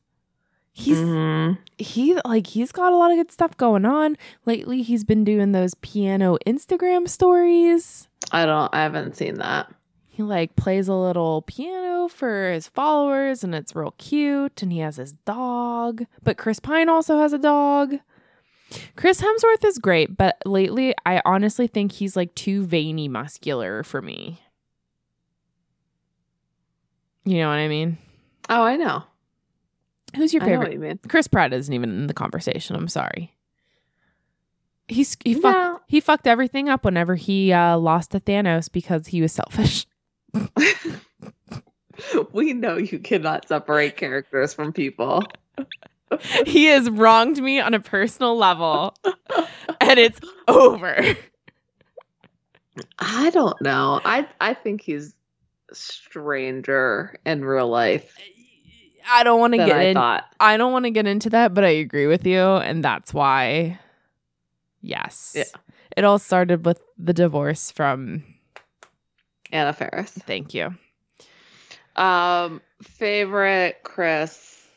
He's 0.71 0.97
Mhm. 0.99 1.57
he 1.77 2.17
like 2.25 2.47
he's 2.47 2.71
got 2.71 2.93
a 2.93 2.95
lot 2.95 3.11
of 3.11 3.17
good 3.17 3.31
stuff 3.31 3.57
going 3.57 3.85
on 3.85 4.15
lately. 4.45 4.81
He's 4.81 5.03
been 5.03 5.23
doing 5.23 5.51
those 5.51 5.73
piano 5.75 6.37
Instagram 6.45 7.07
stories. 7.09 8.07
I 8.31 8.45
don't. 8.45 8.73
I 8.73 8.83
haven't 8.83 9.15
seen 9.17 9.35
that. 9.35 9.73
He 10.07 10.23
like 10.23 10.55
plays 10.55 10.87
a 10.87 10.93
little 10.93 11.41
piano 11.41 12.07
for 12.07 12.51
his 12.51 12.67
followers, 12.67 13.43
and 13.43 13.53
it's 13.55 13.75
real 13.75 13.93
cute. 13.97 14.61
And 14.61 14.71
he 14.71 14.79
has 14.79 14.97
his 14.97 15.13
dog, 15.13 16.05
but 16.23 16.37
Chris 16.37 16.59
Pine 16.59 16.87
also 16.89 17.17
has 17.19 17.33
a 17.33 17.37
dog. 17.37 17.95
Chris 18.95 19.21
Hemsworth 19.21 19.65
is 19.65 19.79
great, 19.79 20.15
but 20.15 20.37
lately 20.45 20.93
I 21.05 21.21
honestly 21.25 21.65
think 21.67 21.93
he's 21.93 22.15
like 22.15 22.35
too 22.35 22.63
veiny 22.65 23.07
muscular 23.07 23.83
for 23.83 24.01
me. 24.01 24.39
You 27.25 27.37
know 27.39 27.47
what 27.49 27.55
I 27.57 27.67
mean? 27.67 27.97
Oh, 28.49 28.61
I 28.63 28.75
know. 28.77 29.03
Who's 30.15 30.33
your 30.33 30.43
favorite? 30.43 30.73
you. 30.73 30.99
Chris 31.07 31.27
Pratt 31.27 31.53
isn't 31.53 31.73
even 31.73 31.89
in 31.89 32.07
the 32.07 32.13
conversation. 32.13 32.75
I'm 32.75 32.87
sorry. 32.87 33.35
He's 34.87 35.15
he 35.23 35.35
fucked 35.35 35.83
he 35.87 35.99
fucked 35.99 36.25
everything 36.25 36.67
up 36.67 36.83
whenever 36.83 37.15
he 37.15 37.53
uh, 37.53 37.77
lost 37.77 38.11
to 38.11 38.19
Thanos 38.19 38.71
because 38.71 39.07
he 39.07 39.21
was 39.21 39.31
selfish. 39.31 39.85
we 42.33 42.53
know 42.53 42.77
you 42.77 42.99
cannot 42.99 43.47
separate 43.47 43.97
characters 43.97 44.53
from 44.53 44.73
people. 44.73 45.23
he 46.45 46.65
has 46.65 46.89
wronged 46.89 47.41
me 47.41 47.59
on 47.59 47.73
a 47.73 47.79
personal 47.79 48.35
level, 48.37 48.95
and 49.79 49.99
it's 49.99 50.19
over. 50.47 51.15
I 52.97 53.29
don't 53.29 53.61
know. 53.61 54.01
I 54.03 54.27
I 54.39 54.53
think 54.53 54.81
he's 54.81 55.15
stranger 55.71 57.19
in 57.25 57.45
real 57.45 57.67
life 57.67 58.15
I 59.07 59.23
don't 59.23 59.39
want 59.39 59.53
to 59.53 59.57
get 59.57 59.77
I 59.77 59.83
in. 59.83 59.93
thought. 59.95 60.25
I 60.39 60.57
don't 60.57 60.71
want 60.71 60.85
to 60.85 60.91
get 60.91 61.07
into 61.07 61.29
that, 61.31 61.53
but 61.53 61.63
I 61.63 61.69
agree 61.69 62.07
with 62.07 62.25
you, 62.25 62.39
and 62.39 62.83
that's 62.83 63.13
why. 63.13 63.79
Yes. 64.81 65.33
Yeah. 65.35 65.43
It 65.95 66.05
all 66.05 66.19
started 66.19 66.65
with 66.65 66.81
the 66.97 67.13
divorce 67.13 67.71
from. 67.71 68.23
Anna 69.51 69.73
Faris. 69.73 70.11
Thank 70.11 70.53
you. 70.53 70.75
Um, 71.95 72.61
favorite 72.81 73.79
Chris. 73.83 74.67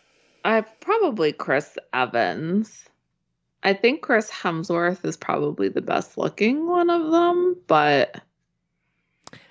I 0.45 0.63
probably 0.63 1.33
Chris 1.33 1.79
Evans. 1.93 2.85
I 3.63 3.75
think 3.75 4.03
Chris 4.03 4.29
Hemsworth 4.29 5.05
is 5.05 5.17
probably 5.17 5.69
the 5.69 5.83
best 5.83 6.19
looking 6.19 6.69
one 6.69 6.91
of 6.91 7.13
them, 7.13 7.57
but 7.69 8.21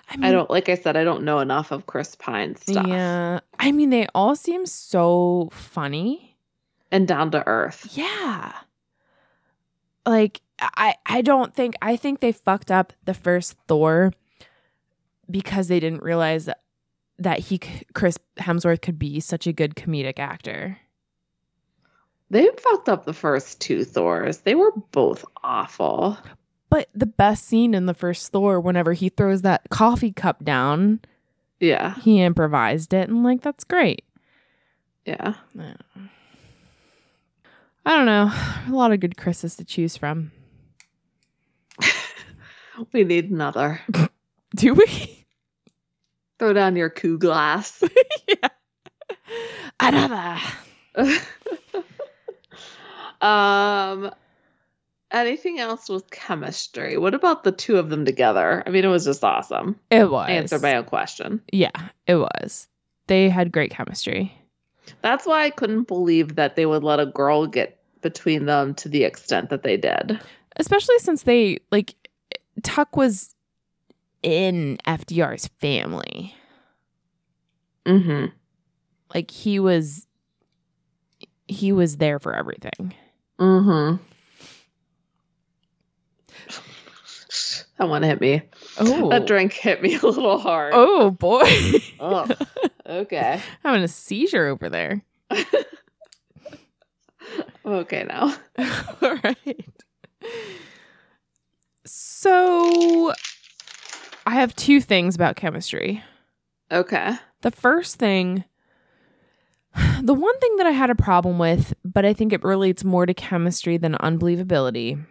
I, 0.10 0.18
mean, 0.18 0.26
I 0.26 0.32
don't 0.34 0.50
like 0.50 0.68
I 0.68 0.76
said, 0.76 0.98
I 0.98 1.06
don't 1.06 1.24
know 1.24 1.40
enough 1.40 1.72
of 1.72 1.86
Chris 1.86 2.16
Pine's 2.16 2.62
stuff. 2.62 2.86
Yeah. 2.86 3.40
I 3.62 3.72
mean, 3.72 3.92
they 3.92 4.08
all 4.16 4.36
seem 4.36 4.66
so 4.66 5.50
funny. 5.54 6.36
And 6.92 7.08
down 7.08 7.30
to 7.32 7.48
earth. 7.48 7.88
Yeah. 7.92 8.54
Like 10.06 10.42
I 10.60 10.96
I 11.06 11.22
don't 11.22 11.54
think 11.54 11.76
I 11.82 11.96
think 11.96 12.20
they 12.20 12.32
fucked 12.32 12.72
up 12.72 12.92
the 13.06 13.14
first 13.14 13.56
Thor 13.68 14.12
because 15.30 15.68
they 15.68 15.80
didn't 15.80 16.04
realize 16.04 16.46
that, 16.46 16.62
that 17.20 17.40
he 17.40 17.60
Chris 17.94 18.18
Hemsworth 18.40 18.82
could 18.82 18.98
be 18.98 19.20
such 19.20 19.46
a 19.46 19.54
good 19.54 19.76
comedic 19.76 20.18
actor. 20.18 20.80
They 22.32 22.50
fucked 22.58 22.90
up 22.90 23.06
the 23.06 23.14
first 23.14 23.62
two 23.62 23.84
Thors. 23.84 24.40
They 24.40 24.56
were 24.56 24.72
both 24.92 25.24
awful. 25.44 26.18
But 26.70 26.90
the 26.96 27.06
best 27.06 27.46
scene 27.46 27.76
in 27.76 27.86
the 27.86 27.94
first 27.94 28.32
Thor, 28.32 28.60
whenever 28.60 28.94
he 28.94 29.10
throws 29.10 29.44
that 29.44 29.70
coffee 29.70 30.14
cup 30.14 30.44
down, 30.44 31.02
Yeah. 31.62 31.96
he 32.02 32.22
improvised 32.22 32.94
it, 32.94 33.08
and 33.08 33.24
like 33.24 33.42
that's 33.42 33.64
great. 33.64 34.04
Yeah. 35.06 35.36
Yeah. 35.56 35.76
I 37.86 37.98
don't 37.98 38.06
know. 38.06 38.32
A 38.68 38.76
lot 38.76 38.92
of 38.92 39.00
good 39.00 39.16
Chris's 39.18 39.56
to 39.56 39.64
choose 39.64 39.96
from. 39.98 40.32
We 42.94 43.04
need 43.04 43.30
another. 43.30 43.82
Do 44.56 44.74
we? 44.74 45.26
Throw 46.40 46.54
down 46.54 46.76
your 46.76 46.90
coupe 46.90 47.20
glass. 47.20 47.84
yeah. 48.28 48.48
Another. 49.80 50.38
um 53.22 54.12
anything 55.12 55.60
else 55.60 55.90
with 55.90 56.10
chemistry? 56.10 56.98
What 56.98 57.14
about 57.14 57.44
the 57.44 57.52
two 57.52 57.78
of 57.78 57.90
them 57.90 58.06
together? 58.06 58.64
I 58.66 58.70
mean, 58.70 58.84
it 58.84 58.90
was 58.90 59.06
just 59.06 59.24
awesome. 59.24 59.80
It 59.90 60.10
was. 60.10 60.28
I 60.30 60.34
answered 60.34 60.62
my 60.62 60.76
own 60.76 60.86
question. 60.86 61.42
Yeah, 61.52 61.90
it 62.08 62.16
was. 62.16 62.68
They 63.08 63.30
had 63.30 63.52
great 63.52 63.72
chemistry. 63.72 64.34
That's 65.02 65.26
why 65.26 65.44
I 65.44 65.50
couldn't 65.50 65.88
believe 65.88 66.36
that 66.36 66.56
they 66.56 66.66
would 66.66 66.84
let 66.84 67.00
a 67.00 67.06
girl 67.06 67.48
get 67.48 67.80
between 68.02 68.46
them 68.46 68.74
to 68.76 68.90
the 68.90 69.04
extent 69.04 69.50
that 69.50 69.64
they 69.64 69.78
did. 69.78 70.20
Especially 70.56 70.98
since 71.00 71.24
they, 71.24 71.60
like, 71.72 71.96
Tuck 72.64 72.96
was 72.96 73.36
in 74.24 74.78
FDR's 74.88 75.48
family. 75.60 76.36
Mm-hmm. 77.86 78.28
Like, 79.14 79.32
he 79.32 79.60
was. 79.60 80.08
He 81.48 81.74
was 81.74 81.98
there 81.98 82.18
for 82.18 82.34
everything. 82.34 82.94
Mm-hmm. 83.38 84.02
That 87.78 87.90
one 87.90 88.04
hit 88.04 88.22
me. 88.22 88.44
Oh. 88.80 89.10
That 89.10 89.26
drink 89.26 89.54
hit 89.54 89.82
me 89.82 89.96
a 90.04 90.06
little 90.06 90.38
hard. 90.38 90.74
Oh, 90.76 91.12
boy. 91.12 91.50
Ugh. 92.00 92.38
Okay. 92.86 93.42
Having 93.64 93.84
a 93.84 93.88
seizure 93.88 94.48
over 94.48 94.70
there. 94.70 95.04
Okay 97.64 98.04
now. 98.08 98.36
All 99.02 99.18
right. 99.24 99.66
So 101.86 103.14
I 104.26 104.32
have 104.32 104.56
two 104.56 104.82
things 104.82 105.16
about 105.16 105.36
chemistry. 105.36 106.04
Okay. 106.72 107.14
The 107.42 107.52
first 107.52 107.98
thing, 107.98 108.44
the 110.02 110.14
one 110.14 110.40
thing 110.40 110.56
that 110.58 110.66
I 110.66 110.72
had 110.72 110.90
a 110.90 110.96
problem 110.96 111.38
with, 111.38 111.74
but 111.86 112.04
I 112.04 112.14
think 112.14 112.34
it 112.34 112.44
relates 112.44 112.84
more 112.84 113.06
to 113.06 113.14
chemistry 113.14 113.78
than 113.78 113.94
unbelievability, 113.94 115.06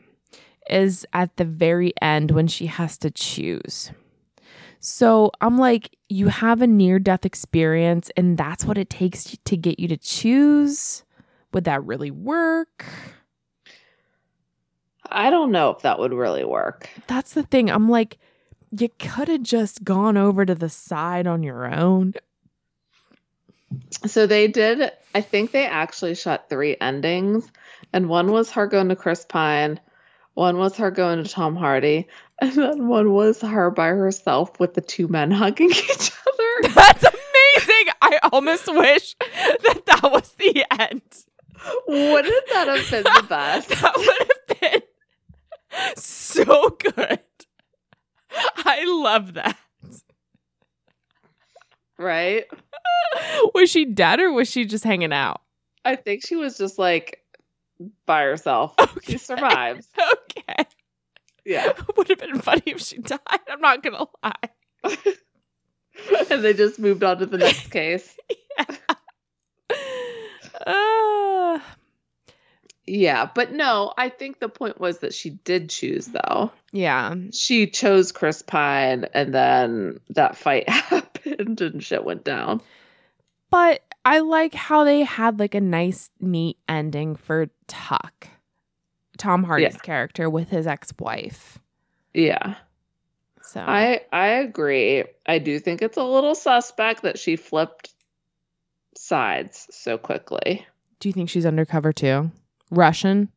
is 0.69 1.07
at 1.12 1.37
the 1.37 1.45
very 1.45 1.93
end 2.03 2.31
when 2.31 2.47
she 2.47 2.66
has 2.66 2.99
to 2.99 3.11
choose. 3.11 3.91
So 4.78 5.31
I'm 5.41 5.59
like, 5.59 5.97
you 6.09 6.28
have 6.28 6.62
a 6.62 6.66
near 6.66 6.99
death 6.99 7.27
experience, 7.27 8.11
and 8.16 8.39
that's 8.39 8.65
what 8.65 8.78
it 8.78 8.89
takes 8.89 9.37
to 9.45 9.57
get 9.57 9.78
you 9.78 9.89
to 9.89 9.97
choose. 9.97 11.05
Would 11.53 11.65
that 11.65 11.85
really 11.85 12.11
work? 12.11 12.87
I 15.11 15.31
don't 15.31 15.51
know 15.51 15.70
if 15.70 15.82
that 15.82 15.99
would 15.99 16.12
really 16.12 16.45
work. 16.45 16.89
That's 17.09 17.35
the 17.35 17.43
thing. 17.43 17.70
I'm 17.70 17.89
like, 17.89 18.19
you 18.70 18.89
could 18.99 19.28
have 19.28 19.43
just 19.43 19.82
gone 19.82 20.16
over 20.16 20.47
to 20.47 20.55
the 20.55 20.69
side 20.69 21.27
on 21.27 21.43
your 21.43 21.66
own. 21.66 22.15
So 24.07 24.27
they 24.27 24.49
did, 24.49 24.93
I 25.15 25.20
think 25.20 25.51
they 25.51 25.66
actually 25.66 26.15
shot 26.15 26.49
three 26.49 26.77
endings, 26.81 27.51
and 27.93 28.09
one 28.09 28.32
was 28.32 28.51
her 28.53 28.66
going 28.66 28.89
to 28.89 28.97
Chris 28.97 29.24
Pine, 29.24 29.78
one 30.35 30.59
was 30.59 30.77
her 30.77 30.90
going 30.90 31.23
to 31.23 31.28
Tom 31.28 31.57
Hardy, 31.57 32.07
and 32.40 32.52
then 32.52 32.89
one 32.89 33.12
was 33.12 33.40
her 33.40 33.70
by 33.70 33.89
herself 33.89 34.59
with 34.61 34.74
the 34.74 34.81
two 34.81 35.09
men 35.09 35.31
hugging 35.31 35.70
each 35.70 36.12
other. 36.27 36.69
That's 36.74 37.05
amazing. 37.05 37.93
I 38.02 38.19
almost 38.32 38.66
wish 38.73 39.15
that 39.19 39.82
that 39.86 40.02
was 40.05 40.32
the 40.39 40.65
end. 40.81 41.02
Wouldn't 41.86 42.48
that 42.52 42.69
have 42.69 42.90
been 42.90 43.02
the 43.02 43.27
best? 43.28 43.69
That 43.69 43.97
would 43.97 44.28
have 44.61 44.61
been 44.61 45.94
so 45.97 46.70
good. 46.70 47.20
I 48.32 48.85
love 48.86 49.35
that. 49.35 49.59
Right? 51.98 52.47
Was 53.55 53.70
she 53.70 53.85
dead 53.85 54.20
or 54.20 54.32
was 54.32 54.51
she 54.51 54.65
just 54.65 54.85
hanging 54.85 55.12
out? 55.12 55.43
I 55.85 55.97
think 55.97 56.24
she 56.24 56.36
was 56.36 56.57
just 56.57 56.78
like 56.78 57.19
by 58.07 58.23
herself. 58.23 58.74
Okay. 58.78 59.12
She 59.12 59.19
survives. 59.19 59.89
Okay. 60.39 60.65
Yeah. 61.44 61.73
Would 61.97 62.09
have 62.09 62.19
been 62.19 62.40
funny 62.40 62.62
if 62.66 62.81
she 62.81 62.98
died. 62.98 63.19
I'm 63.48 63.61
not 63.61 63.82
going 63.82 63.97
to 63.97 64.07
lie. 64.23 64.85
and 66.31 66.44
they 66.44 66.55
just 66.55 66.78
moved 66.78 67.02
on 67.02 67.19
to 67.19 67.27
the 67.27 67.39
next 67.39 67.70
case. 67.70 68.16
yeah. 68.59 68.65
Uh, 70.66 71.61
Yeah, 72.86 73.28
but 73.35 73.52
no, 73.52 73.93
I 73.97 74.09
think 74.09 74.40
the 74.40 74.48
point 74.48 74.81
was 74.81 74.98
that 74.98 75.15
she 75.15 75.31
did 75.31 75.70
choose 75.70 76.07
though. 76.07 76.51
yeah. 76.73 77.15
She 77.32 77.66
chose 77.69 78.12
Chris 78.12 78.43
Pine 78.43 79.07
and 79.15 79.32
then 79.35 80.01
that 80.11 80.36
fight 80.36 80.69
happened 80.69 81.61
and 81.61 81.82
shit 81.82 82.05
went 82.05 82.24
down. 82.24 82.61
But 83.51 83.82
I 84.05 84.20
like 84.20 84.55
how 84.55 84.85
they 84.85 85.02
had 85.02 85.39
like 85.39 85.55
a 85.55 85.61
nice, 85.61 86.11
neat 86.20 86.57
ending 86.69 87.16
for 87.16 87.48
Tuck, 87.70 88.28
Tom 89.16 89.44
Hardy's 89.44 89.74
Yeah. 89.74 89.80
character 89.80 90.28
with 90.28 90.51
his 90.51 90.66
ex-wife. 90.66 91.59
Yeah. 92.12 92.56
So 93.42 93.60
I 93.60 94.02
I 94.12 94.26
agree. 94.28 95.05
I 95.26 95.38
do 95.38 95.59
think 95.60 95.80
it's 95.82 95.97
a 95.97 96.02
little 96.05 96.34
suspect 96.34 97.02
that 97.02 97.18
she 97.18 97.36
flipped 97.36 97.94
sides 98.97 99.66
so 99.70 99.97
quickly. 99.98 100.66
do 100.98 101.09
you 101.09 101.12
think 101.14 101.30
she's 101.30 101.47
undercover 101.47 101.92
too? 101.92 102.30
Russian? 102.70 103.30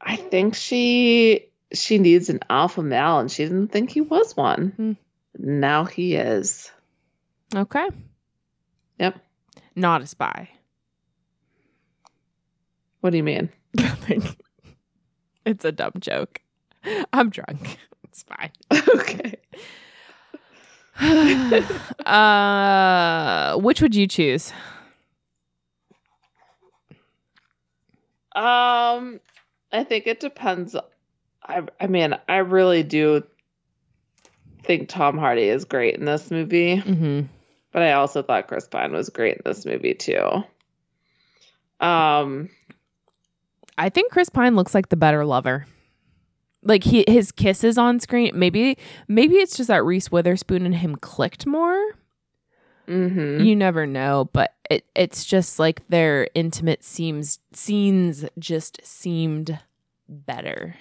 I 0.00 0.16
think 0.16 0.54
she 0.54 1.48
she 1.72 1.98
needs 1.98 2.28
an 2.28 2.40
alpha 2.50 2.82
male 2.82 3.18
and 3.18 3.30
she 3.30 3.44
didn't 3.44 3.68
think 3.68 3.90
he 3.90 4.00
was 4.02 4.36
one. 4.36 4.68
Hmm. 4.76 4.92
Now 5.38 5.84
he 5.86 6.14
is. 6.14 6.70
Okay. 7.54 7.86
Yep. 8.98 9.18
Not 9.74 10.02
a 10.02 10.06
spy. 10.06 10.50
What 13.02 13.10
do 13.10 13.18
you 13.18 13.22
mean? 13.22 13.50
Nothing. 13.74 14.22
it's 15.44 15.64
a 15.66 15.70
dumb 15.72 15.92
joke. 16.00 16.40
I'm 17.12 17.28
drunk. 17.30 17.78
It's 18.04 18.24
fine. 18.24 18.50
okay. 18.94 19.36
uh, 22.06 23.56
which 23.58 23.80
would 23.80 23.94
you 23.94 24.06
choose? 24.06 24.52
Um, 28.34 29.20
I 29.72 29.84
think 29.84 30.06
it 30.06 30.20
depends. 30.20 30.76
I 31.42 31.62
I 31.80 31.86
mean, 31.86 32.14
I 32.28 32.36
really 32.38 32.82
do 32.82 33.22
think 34.62 34.88
Tom 34.90 35.18
Hardy 35.18 35.48
is 35.48 35.64
great 35.64 35.96
in 35.96 36.04
this 36.04 36.30
movie, 36.30 36.76
Mm-hmm. 36.76 37.22
but 37.72 37.82
I 37.82 37.92
also 37.92 38.22
thought 38.22 38.48
Chris 38.48 38.68
Pine 38.68 38.92
was 38.92 39.08
great 39.08 39.36
in 39.36 39.42
this 39.44 39.64
movie 39.66 39.94
too. 39.94 40.44
Um, 41.80 42.48
I 43.78 43.88
think 43.88 44.12
Chris 44.12 44.28
Pine 44.28 44.54
looks 44.54 44.74
like 44.74 44.88
the 44.88 44.96
better 44.96 45.24
lover. 45.24 45.66
Like 46.62 46.84
he 46.84 47.04
his 47.08 47.32
kisses 47.32 47.76
on 47.78 47.98
screen. 48.00 48.38
Maybe 48.38 48.78
maybe 49.08 49.36
it's 49.36 49.56
just 49.56 49.68
that 49.68 49.84
Reese 49.84 50.12
Witherspoon 50.12 50.64
and 50.64 50.74
him 50.74 50.94
clicked 50.96 51.46
more. 51.46 51.80
mhm. 52.86 53.44
You 53.44 53.56
never 53.56 53.86
know, 53.86 54.28
but 54.32 54.54
it 54.70 54.84
it's 54.94 55.24
just 55.24 55.58
like 55.58 55.86
their 55.88 56.28
intimate 56.34 56.84
seems 56.84 57.40
scenes 57.52 58.24
just 58.38 58.80
seemed 58.84 59.58
better. 60.08 60.76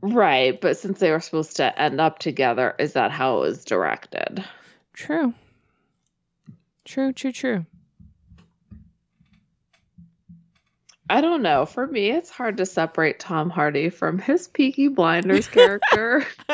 right, 0.00 0.60
but 0.60 0.76
since 0.76 0.98
they 0.98 1.10
were 1.10 1.20
supposed 1.20 1.56
to 1.56 1.80
end 1.80 2.00
up 2.00 2.18
together, 2.18 2.74
is 2.78 2.92
that 2.94 3.10
how 3.10 3.38
it 3.38 3.40
was 3.40 3.64
directed? 3.64 4.44
True. 4.94 5.34
True, 6.84 7.12
true, 7.12 7.32
true. 7.32 7.66
I 11.08 11.20
don't 11.20 11.42
know. 11.42 11.66
For 11.66 11.86
me, 11.86 12.10
it's 12.10 12.30
hard 12.30 12.56
to 12.56 12.66
separate 12.66 13.20
Tom 13.20 13.50
Hardy 13.50 13.90
from 13.90 14.18
his 14.18 14.48
Peaky 14.48 14.88
Blinders 14.88 15.46
character. 15.46 16.26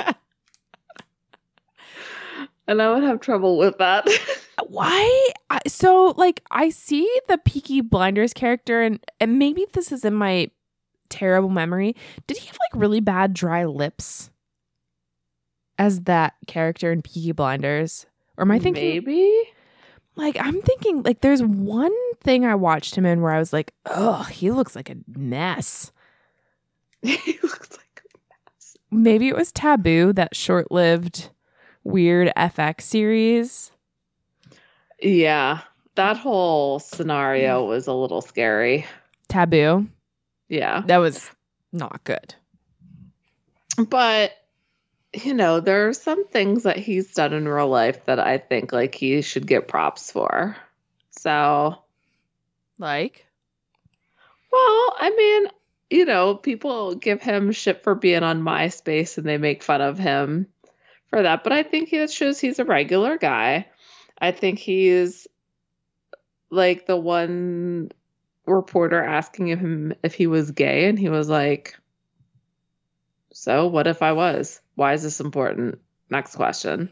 and 2.67 2.83
I 2.83 2.93
would 2.93 3.03
have 3.03 3.21
trouble 3.21 3.57
with 3.57 3.79
that. 3.79 4.07
Why? 4.69 5.29
So 5.67 6.15
like 6.17 6.43
I 6.51 6.71
see 6.71 7.09
the 7.29 7.39
Peaky 7.39 7.81
Blinders 7.81 8.33
character 8.33 8.83
and 8.83 9.01
and 9.21 9.39
maybe 9.39 9.67
this 9.73 9.91
is 9.93 10.05
in 10.05 10.15
my 10.15 10.51
terrible 11.09 11.51
memory. 11.51 11.97
Did 12.27 12.39
he 12.39 12.47
have 12.47 12.59
like 12.61 12.81
really 12.81 13.01
bad 13.01 13.35
dry 13.35 13.65
lips 13.65 14.31
as 15.79 16.03
that 16.03 16.35
character 16.47 16.93
in 16.93 17.03
Peaky 17.03 17.33
Blinders? 17.33 18.07
Or 18.37 18.43
am 18.43 18.51
I 18.51 18.59
thinking 18.59 18.83
Maybe? 18.83 19.31
Like 20.17 20.37
I'm 20.39 20.61
thinking 20.61 21.03
like 21.03 21.21
there's 21.21 21.43
one 21.43 21.95
thing 22.21 22.45
I 22.45 22.55
watched 22.55 22.95
him 22.95 23.07
in 23.07 23.21
where 23.21 23.33
I 23.33 23.39
was 23.39 23.53
like, 23.53 23.73
oh, 23.87 24.23
he 24.25 24.51
looks 24.51 24.77
like 24.77 24.91
a 24.91 24.97
mess. 25.07 25.93
he 27.03 27.39
looks 27.43 27.73
like 27.73 28.03
a 28.05 28.19
mess. 28.29 28.77
Maybe 28.91 29.29
it 29.29 29.37
was 29.37 29.53
Taboo, 29.53 30.13
that 30.15 30.37
short 30.37 30.71
lived, 30.71 31.31
weird 31.85 32.33
FX 32.37 32.83
series. 32.83 33.73
Yeah, 35.01 35.61
that 35.97 36.17
whole 36.17 36.79
scenario 36.79 37.65
mm. 37.65 37.69
was 37.69 37.87
a 37.87 37.93
little 37.93 38.21
scary. 38.21 38.87
Taboo. 39.29 39.89
Yeah. 40.49 40.83
That 40.87 40.99
was 40.99 41.31
not 41.73 42.05
good. 42.05 42.35
But 43.89 44.33
you 45.15 45.35
know, 45.35 45.61
there 45.61 45.89
are 45.89 45.93
some 45.93 46.27
things 46.27 46.63
that 46.63 46.79
he's 46.79 47.15
done 47.15 47.33
in 47.33 47.47
real 47.47 47.69
life 47.69 48.05
that 48.07 48.19
I 48.19 48.39
think 48.39 48.73
like 48.73 48.95
he 48.95 49.23
should 49.23 49.47
get 49.47 49.69
props 49.69 50.11
for. 50.11 50.57
So, 51.11 51.77
Like, 52.79 53.27
well, 54.51 54.97
I 54.99 55.13
mean, 55.17 55.49
you 55.91 56.07
know, 56.07 56.35
people 56.35 56.95
give 56.95 57.21
him 57.21 57.53
shit 57.53 57.83
for 57.83 57.95
being 57.95 58.23
on 58.23 58.43
MySpace 58.43 59.19
and 59.19 59.27
they 59.27 59.39
make 59.39 59.63
fun 59.63 59.83
of 59.83 59.99
him 59.99 60.47
for 61.11 61.23
that, 61.23 61.45
but 61.45 61.53
I 61.53 61.63
think 61.63 61.91
he 61.91 62.07
shows 62.09 62.41
he's 62.41 62.59
a 62.59 62.65
regular 62.65 63.19
guy. 63.19 63.69
I 64.19 64.33
think 64.33 64.59
he's 64.59 65.29
like 66.49 66.87
the 66.87 66.97
one 66.97 67.93
reporter 68.47 69.03
asking 69.03 69.49
him 69.49 69.95
if 70.03 70.15
he 70.15 70.27
was 70.27 70.51
gay 70.51 70.89
and 70.89 70.99
he 70.99 71.09
was 71.11 71.29
like 71.29 71.77
so 73.33 73.67
what 73.67 73.87
if 73.87 74.03
I 74.03 74.13
was? 74.13 74.62
Why 74.75 74.95
is 74.95 75.03
this 75.03 75.21
important? 75.21 75.79
Next 76.11 76.37
question. 76.37 76.89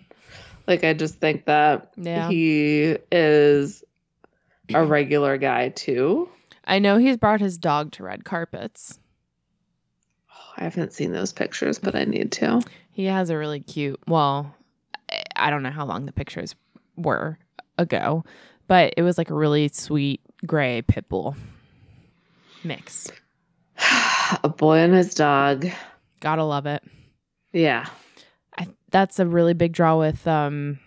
Like 0.67 0.85
I 0.85 0.93
just 0.93 1.17
think 1.17 1.47
that 1.47 1.93
yeah. 1.97 2.29
he 2.29 2.97
is 3.11 3.83
a 4.73 4.85
regular 4.85 5.37
guy 5.37 5.71
too. 5.71 6.29
I 6.65 6.79
know 6.79 6.99
he's 6.99 7.17
brought 7.17 7.41
his 7.41 7.59
dog 7.59 7.93
to 7.93 8.05
red 8.05 8.25
carpets. 8.25 8.99
Oh, 10.31 10.53
I 10.57 10.65
haven't 10.65 10.93
seen 10.93 11.13
those 11.13 11.33
pictures, 11.33 11.79
but 11.79 11.95
I 11.95 12.05
need 12.05 12.33
to. 12.33 12.63
He 12.93 13.07
has 13.07 13.31
a 13.31 13.37
really 13.37 13.61
cute, 13.61 14.01
well, 14.07 14.55
I- 15.11 15.25
I 15.37 15.51
don't 15.51 15.63
know 15.63 15.71
how 15.71 15.87
long 15.87 16.07
the 16.07 16.13
pictures 16.13 16.55
were 16.97 17.39
ago, 17.79 18.25
but 18.69 18.95
it 18.97 19.03
was 19.03 19.19
like 19.19 19.31
a 19.31 19.35
really 19.35 19.69
sweet 19.69 20.21
gray 20.47 20.83
pit 20.83 21.09
bull 21.09 21.35
mix. 22.63 23.11
a 24.45 24.49
boy 24.49 24.79
and 24.79 24.95
his 24.95 25.15
dog. 25.15 25.67
Gotta 26.21 26.45
love 26.45 26.67
it. 26.67 26.83
Yeah. 27.53 27.87
I, 28.59 28.69
that's 28.91 29.19
a 29.19 29.27
really 29.27 29.55
big 29.55 29.73
draw 29.73 29.99
with 29.99 30.27
um 30.27 30.79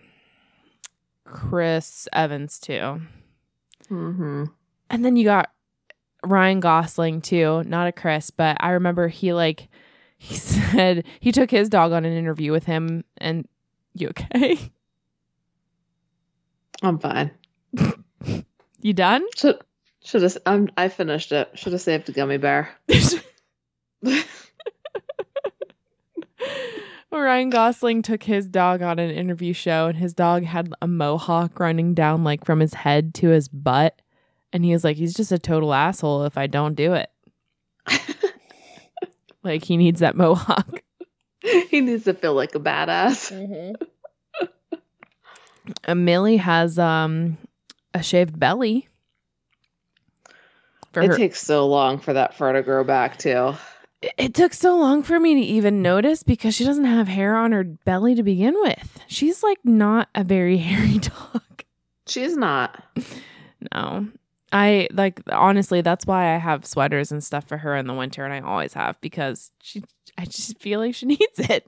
Chris 1.24 2.08
Evans 2.12 2.58
too. 2.58 3.00
Mm-hmm. 3.90 4.44
And 4.90 5.04
then 5.04 5.16
you 5.16 5.24
got 5.24 5.50
Ryan 6.24 6.60
Gosling 6.60 7.20
too, 7.20 7.62
not 7.64 7.88
a 7.88 7.92
Chris, 7.92 8.30
but 8.30 8.56
I 8.60 8.70
remember 8.70 9.08
he 9.08 9.32
like 9.32 9.68
he 10.18 10.34
said 10.36 11.04
he 11.20 11.32
took 11.32 11.50
his 11.50 11.68
dog 11.68 11.92
on 11.92 12.04
an 12.04 12.16
interview 12.16 12.52
with 12.52 12.64
him 12.64 13.04
and 13.18 13.46
you 13.94 14.08
okay? 14.08 14.58
I'm 16.82 16.98
fine. 16.98 17.30
You 18.80 18.92
done? 18.92 19.24
Should 19.36 19.60
should 20.04 20.22
have. 20.22 20.36
Um, 20.44 20.68
I 20.76 20.88
finished 20.88 21.32
it. 21.32 21.50
Should 21.54 21.72
have 21.72 21.80
saved 21.80 22.06
the 22.06 22.12
gummy 22.12 22.36
bear. 22.36 22.68
Ryan 27.20 27.50
Gosling 27.50 28.02
took 28.02 28.22
his 28.22 28.48
dog 28.48 28.82
on 28.82 28.98
an 28.98 29.10
interview 29.10 29.52
show 29.52 29.86
and 29.86 29.96
his 29.96 30.14
dog 30.14 30.44
had 30.44 30.72
a 30.80 30.86
mohawk 30.86 31.60
running 31.60 31.94
down 31.94 32.24
like 32.24 32.44
from 32.44 32.60
his 32.60 32.74
head 32.74 33.14
to 33.14 33.28
his 33.28 33.48
butt. 33.48 34.00
And 34.52 34.64
he 34.64 34.72
was 34.72 34.84
like, 34.84 34.96
he's 34.96 35.14
just 35.14 35.32
a 35.32 35.38
total 35.38 35.74
asshole 35.74 36.24
if 36.24 36.38
I 36.38 36.46
don't 36.46 36.74
do 36.74 36.94
it. 36.94 37.10
like 39.42 39.64
he 39.64 39.76
needs 39.76 40.00
that 40.00 40.16
mohawk. 40.16 40.82
he 41.70 41.80
needs 41.80 42.04
to 42.04 42.14
feel 42.14 42.34
like 42.34 42.54
a 42.54 42.60
badass. 42.60 43.76
And 45.84 46.04
Millie 46.04 46.36
has 46.36 46.78
um 46.78 47.38
a 47.92 48.02
shaved 48.02 48.38
belly. 48.38 48.88
It 50.96 51.08
her. 51.08 51.16
takes 51.16 51.40
so 51.40 51.66
long 51.66 51.98
for 51.98 52.12
that 52.12 52.34
fur 52.34 52.52
to 52.52 52.62
grow 52.62 52.84
back 52.84 53.18
too. 53.18 53.54
It- 54.18 54.34
took 54.34 54.52
so 54.52 54.76
long 54.78 55.02
for 55.02 55.18
me 55.20 55.34
to 55.34 55.40
even 55.40 55.80
notice 55.82 56.22
because 56.22 56.54
she 56.54 56.64
doesn't 56.64 56.84
have 56.84 57.08
hair 57.08 57.36
on 57.36 57.52
her 57.52 57.64
belly 57.64 58.14
to 58.16 58.22
begin 58.22 58.54
with. 58.60 58.98
She's 59.06 59.42
like 59.42 59.58
not 59.64 60.08
a 60.14 60.24
very 60.24 60.56
hairy 60.68 60.98
dog. 60.98 61.42
She's 62.06 62.36
not. 62.36 62.82
No. 63.72 64.08
I 64.52 64.88
like 64.92 65.20
honestly 65.32 65.80
that's 65.80 66.06
why 66.06 66.34
I 66.34 66.38
have 66.38 66.64
sweaters 66.66 67.10
and 67.10 67.24
stuff 67.24 67.48
for 67.48 67.56
her 67.58 67.74
in 67.76 67.86
the 67.86 67.94
winter 67.94 68.24
and 68.24 68.32
I 68.32 68.40
always 68.40 68.72
have 68.74 69.00
because 69.00 69.50
she 69.62 69.82
I 70.16 70.24
just 70.26 70.60
feel 70.60 70.80
like 70.80 70.94
she 70.94 71.06
needs 71.16 71.38
it. 71.38 71.66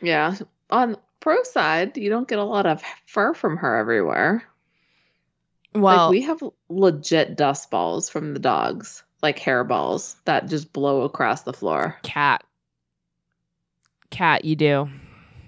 Yeah. 0.00 0.36
On 0.70 0.96
pro 1.20 1.42
side, 1.42 1.96
you 1.96 2.08
don't 2.10 2.28
get 2.28 2.38
a 2.38 2.44
lot 2.44 2.66
of 2.66 2.82
fur 3.06 3.34
from 3.34 3.56
her 3.58 3.76
everywhere. 3.76 4.44
Well, 5.74 6.04
like 6.06 6.10
we 6.10 6.22
have 6.22 6.42
legit 6.68 7.36
dust 7.36 7.70
balls 7.70 8.08
from 8.08 8.32
the 8.32 8.40
dogs, 8.40 9.02
like 9.22 9.38
hair 9.38 9.64
balls 9.64 10.16
that 10.24 10.46
just 10.48 10.72
blow 10.72 11.02
across 11.02 11.42
the 11.42 11.52
floor. 11.52 11.96
cat. 12.02 12.44
Cat 14.10 14.44
you 14.44 14.56
do. 14.56 14.88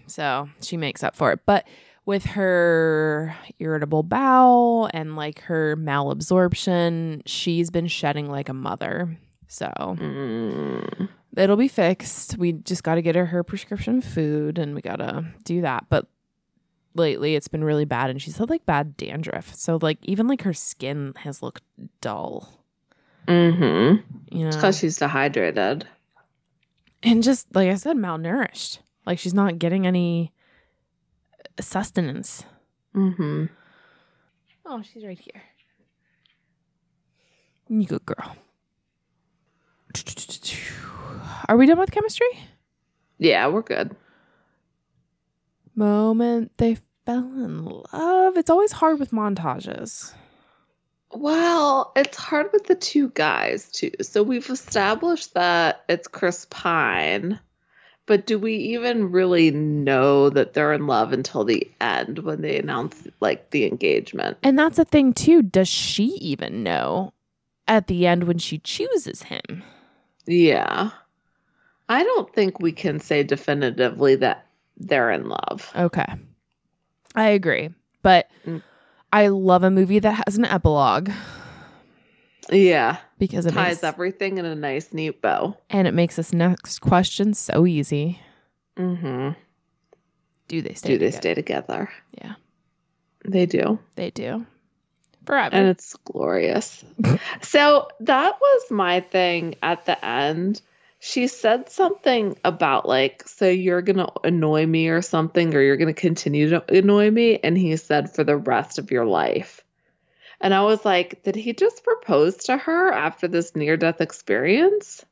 So, 0.06 0.48
she 0.60 0.76
makes 0.76 1.02
up 1.02 1.16
for 1.16 1.32
it. 1.32 1.40
But 1.46 1.66
with 2.04 2.24
her 2.26 3.34
irritable 3.58 4.02
bowel 4.02 4.90
and 4.92 5.16
like 5.16 5.40
her 5.42 5.76
malabsorption, 5.76 7.22
she's 7.26 7.70
been 7.70 7.86
shedding 7.86 8.28
like 8.28 8.48
a 8.48 8.54
mother. 8.54 9.16
So, 9.48 9.66
Mm. 9.76 11.08
it'll 11.36 11.56
be 11.56 11.68
fixed. 11.68 12.36
We 12.38 12.52
just 12.52 12.82
got 12.84 12.96
to 12.96 13.02
get 13.02 13.14
her 13.14 13.26
her 13.26 13.42
prescription 13.44 14.00
food 14.00 14.58
and 14.58 14.74
we 14.74 14.80
got 14.82 14.96
to 14.96 15.24
do 15.44 15.60
that. 15.62 15.86
But 15.88 16.06
lately 16.94 17.36
it's 17.36 17.48
been 17.48 17.64
really 17.64 17.84
bad 17.84 18.10
and 18.10 18.20
she's 18.20 18.36
had 18.36 18.50
like 18.50 18.66
bad 18.66 18.96
dandruff. 18.96 19.54
So 19.54 19.78
like 19.80 19.98
even 20.02 20.26
like 20.26 20.42
her 20.42 20.52
skin 20.52 21.14
has 21.18 21.42
looked 21.42 21.62
dull, 22.00 22.59
Mm-hmm. 23.26 24.36
you 24.36 24.42
know. 24.42 24.48
It's 24.48 24.56
because 24.56 24.78
she's 24.78 24.96
dehydrated. 24.98 25.86
and 27.02 27.22
just 27.22 27.54
like 27.54 27.70
I 27.70 27.74
said 27.76 27.96
malnourished. 27.96 28.78
Like 29.06 29.18
she's 29.18 29.34
not 29.34 29.58
getting 29.58 29.86
any 29.86 30.32
sustenance. 31.60 32.44
Mm-hmm. 32.94 33.46
Oh, 34.66 34.82
she's 34.82 35.04
right 35.04 35.18
here. 35.18 35.42
You 37.68 37.86
good 37.86 38.04
girl. 38.04 38.36
Are 41.48 41.56
we 41.56 41.66
done 41.66 41.78
with 41.78 41.90
chemistry? 41.90 42.28
Yeah, 43.18 43.46
we're 43.48 43.62
good. 43.62 43.96
moment 45.74 46.52
they 46.58 46.78
fell 47.06 47.18
in 47.24 47.64
love. 47.64 48.36
It's 48.36 48.50
always 48.50 48.72
hard 48.72 48.98
with 49.00 49.10
montages. 49.12 50.14
Well, 51.12 51.92
it's 51.96 52.16
hard 52.16 52.52
with 52.52 52.66
the 52.66 52.74
two 52.74 53.10
guys 53.10 53.70
too. 53.70 53.90
So 54.00 54.22
we've 54.22 54.48
established 54.48 55.34
that 55.34 55.84
it's 55.88 56.06
Chris 56.06 56.46
Pine, 56.50 57.40
but 58.06 58.26
do 58.26 58.38
we 58.38 58.54
even 58.54 59.10
really 59.10 59.50
know 59.50 60.30
that 60.30 60.54
they're 60.54 60.72
in 60.72 60.86
love 60.86 61.12
until 61.12 61.44
the 61.44 61.68
end 61.80 62.20
when 62.20 62.42
they 62.42 62.58
announce 62.58 63.08
like 63.20 63.50
the 63.50 63.66
engagement? 63.66 64.38
And 64.42 64.58
that's 64.58 64.78
a 64.78 64.84
thing 64.84 65.12
too. 65.12 65.42
Does 65.42 65.68
she 65.68 66.06
even 66.20 66.62
know 66.62 67.12
at 67.66 67.88
the 67.88 68.06
end 68.06 68.24
when 68.24 68.38
she 68.38 68.58
chooses 68.58 69.24
him? 69.24 69.64
Yeah. 70.26 70.90
I 71.88 72.04
don't 72.04 72.32
think 72.32 72.60
we 72.60 72.70
can 72.70 73.00
say 73.00 73.24
definitively 73.24 74.14
that 74.16 74.46
they're 74.76 75.10
in 75.10 75.28
love. 75.28 75.72
Okay. 75.76 76.06
I 77.16 77.28
agree. 77.30 77.70
But 78.02 78.30
Mm. 78.46 78.62
I 79.12 79.28
love 79.28 79.62
a 79.64 79.70
movie 79.70 79.98
that 79.98 80.22
has 80.26 80.36
an 80.38 80.44
epilogue 80.44 81.10
Yeah. 82.50 82.98
because 83.18 83.46
it 83.46 83.52
Ties 83.54 83.76
makes, 83.82 83.84
everything 83.84 84.38
in 84.38 84.44
a 84.44 84.54
nice, 84.54 84.92
neat 84.92 85.20
bow. 85.22 85.56
and 85.68 85.86
it 85.88 85.94
makes 85.94 86.16
this 86.16 86.32
next 86.32 86.78
question 86.80 87.34
so 87.34 87.66
easy. 87.66 88.20
Mm-hmm. 88.76 89.30
Do 90.48 90.62
they 90.62 90.74
stay 90.74 90.88
Do 90.90 90.98
they 90.98 91.06
together? 91.06 91.20
stay 91.20 91.34
together? 91.34 91.90
Yeah. 92.22 92.34
They 93.24 93.46
do. 93.46 93.78
They 93.96 94.10
do. 94.10 94.46
Forever. 95.26 95.54
and 95.54 95.68
it's 95.68 95.94
glorious. 96.04 96.82
so 97.42 97.88
that 98.00 98.34
was 98.40 98.70
my 98.70 99.00
thing 99.00 99.54
at 99.62 99.84
the 99.86 100.02
end. 100.04 100.62
She 101.02 101.28
said 101.28 101.70
something 101.70 102.36
about 102.44 102.86
like, 102.86 103.26
so 103.26 103.48
you're 103.48 103.80
gonna 103.80 104.08
annoy 104.22 104.66
me 104.66 104.88
or 104.88 105.00
something, 105.00 105.54
or 105.54 105.62
you're 105.62 105.78
gonna 105.78 105.94
continue 105.94 106.50
to 106.50 106.62
annoy 106.68 107.10
me, 107.10 107.38
and 107.38 107.56
he 107.56 107.74
said 107.76 108.14
for 108.14 108.22
the 108.22 108.36
rest 108.36 108.78
of 108.78 108.90
your 108.90 109.06
life. 109.06 109.64
And 110.42 110.52
I 110.52 110.62
was 110.62 110.84
like, 110.84 111.22
did 111.22 111.36
he 111.36 111.54
just 111.54 111.84
propose 111.84 112.36
to 112.44 112.56
her 112.58 112.92
after 112.92 113.28
this 113.28 113.56
near 113.56 113.78
death 113.78 114.02
experience? 114.02 115.04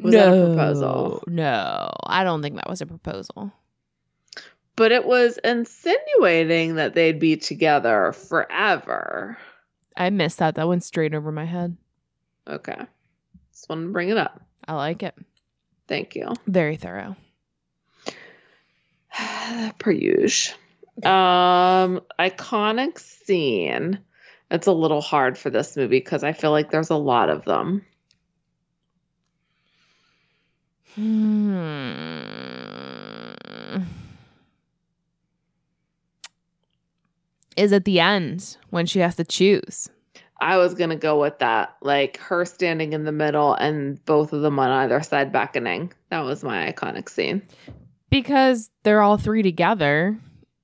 Was 0.00 0.12
no, 0.12 0.18
that 0.18 0.42
a 0.42 0.54
proposal? 0.54 1.22
No, 1.28 1.90
I 2.04 2.24
don't 2.24 2.42
think 2.42 2.56
that 2.56 2.68
was 2.68 2.80
a 2.80 2.86
proposal. 2.86 3.52
But 4.74 4.90
it 4.90 5.04
was 5.04 5.38
insinuating 5.44 6.76
that 6.76 6.94
they'd 6.94 7.20
be 7.20 7.36
together 7.36 8.12
forever. 8.12 9.38
I 9.96 10.10
missed 10.10 10.38
that. 10.38 10.56
That 10.56 10.66
went 10.66 10.82
straight 10.82 11.14
over 11.14 11.30
my 11.30 11.44
head. 11.44 11.76
Okay. 12.48 12.86
Just 13.52 13.68
wanted 13.68 13.86
to 13.86 13.92
bring 13.92 14.08
it 14.08 14.16
up. 14.16 14.42
I 14.66 14.74
like 14.74 15.02
it. 15.02 15.14
Thank 15.88 16.14
you. 16.14 16.32
Very 16.46 16.76
thorough. 16.76 17.16
per 19.78 19.90
usual. 19.90 20.56
Um, 21.04 22.00
iconic 22.18 22.98
scene. 22.98 24.00
It's 24.50 24.66
a 24.66 24.72
little 24.72 25.00
hard 25.00 25.38
for 25.38 25.48
this 25.50 25.76
movie 25.76 25.98
because 25.98 26.24
I 26.24 26.32
feel 26.32 26.50
like 26.50 26.70
there's 26.70 26.90
a 26.90 26.96
lot 26.96 27.30
of 27.30 27.44
them. 27.44 27.84
Hmm. 30.94 32.20
Is 37.56 37.72
at 37.72 37.84
the 37.84 38.00
end 38.00 38.56
when 38.70 38.86
she 38.86 39.00
has 39.00 39.16
to 39.16 39.24
choose. 39.24 39.88
I 40.40 40.56
was 40.56 40.74
gonna 40.74 40.96
go 40.96 41.20
with 41.20 41.38
that, 41.40 41.76
like 41.82 42.16
her 42.18 42.44
standing 42.44 42.92
in 42.92 43.04
the 43.04 43.12
middle 43.12 43.54
and 43.54 44.02
both 44.04 44.32
of 44.32 44.42
them 44.42 44.58
on 44.58 44.70
either 44.70 45.02
side 45.02 45.32
beckoning. 45.32 45.92
That 46.10 46.20
was 46.20 46.42
my 46.42 46.72
iconic 46.72 47.08
scene. 47.08 47.42
Because 48.08 48.70
they're 48.82 49.02
all 49.02 49.18
three 49.18 49.42
together. 49.42 50.18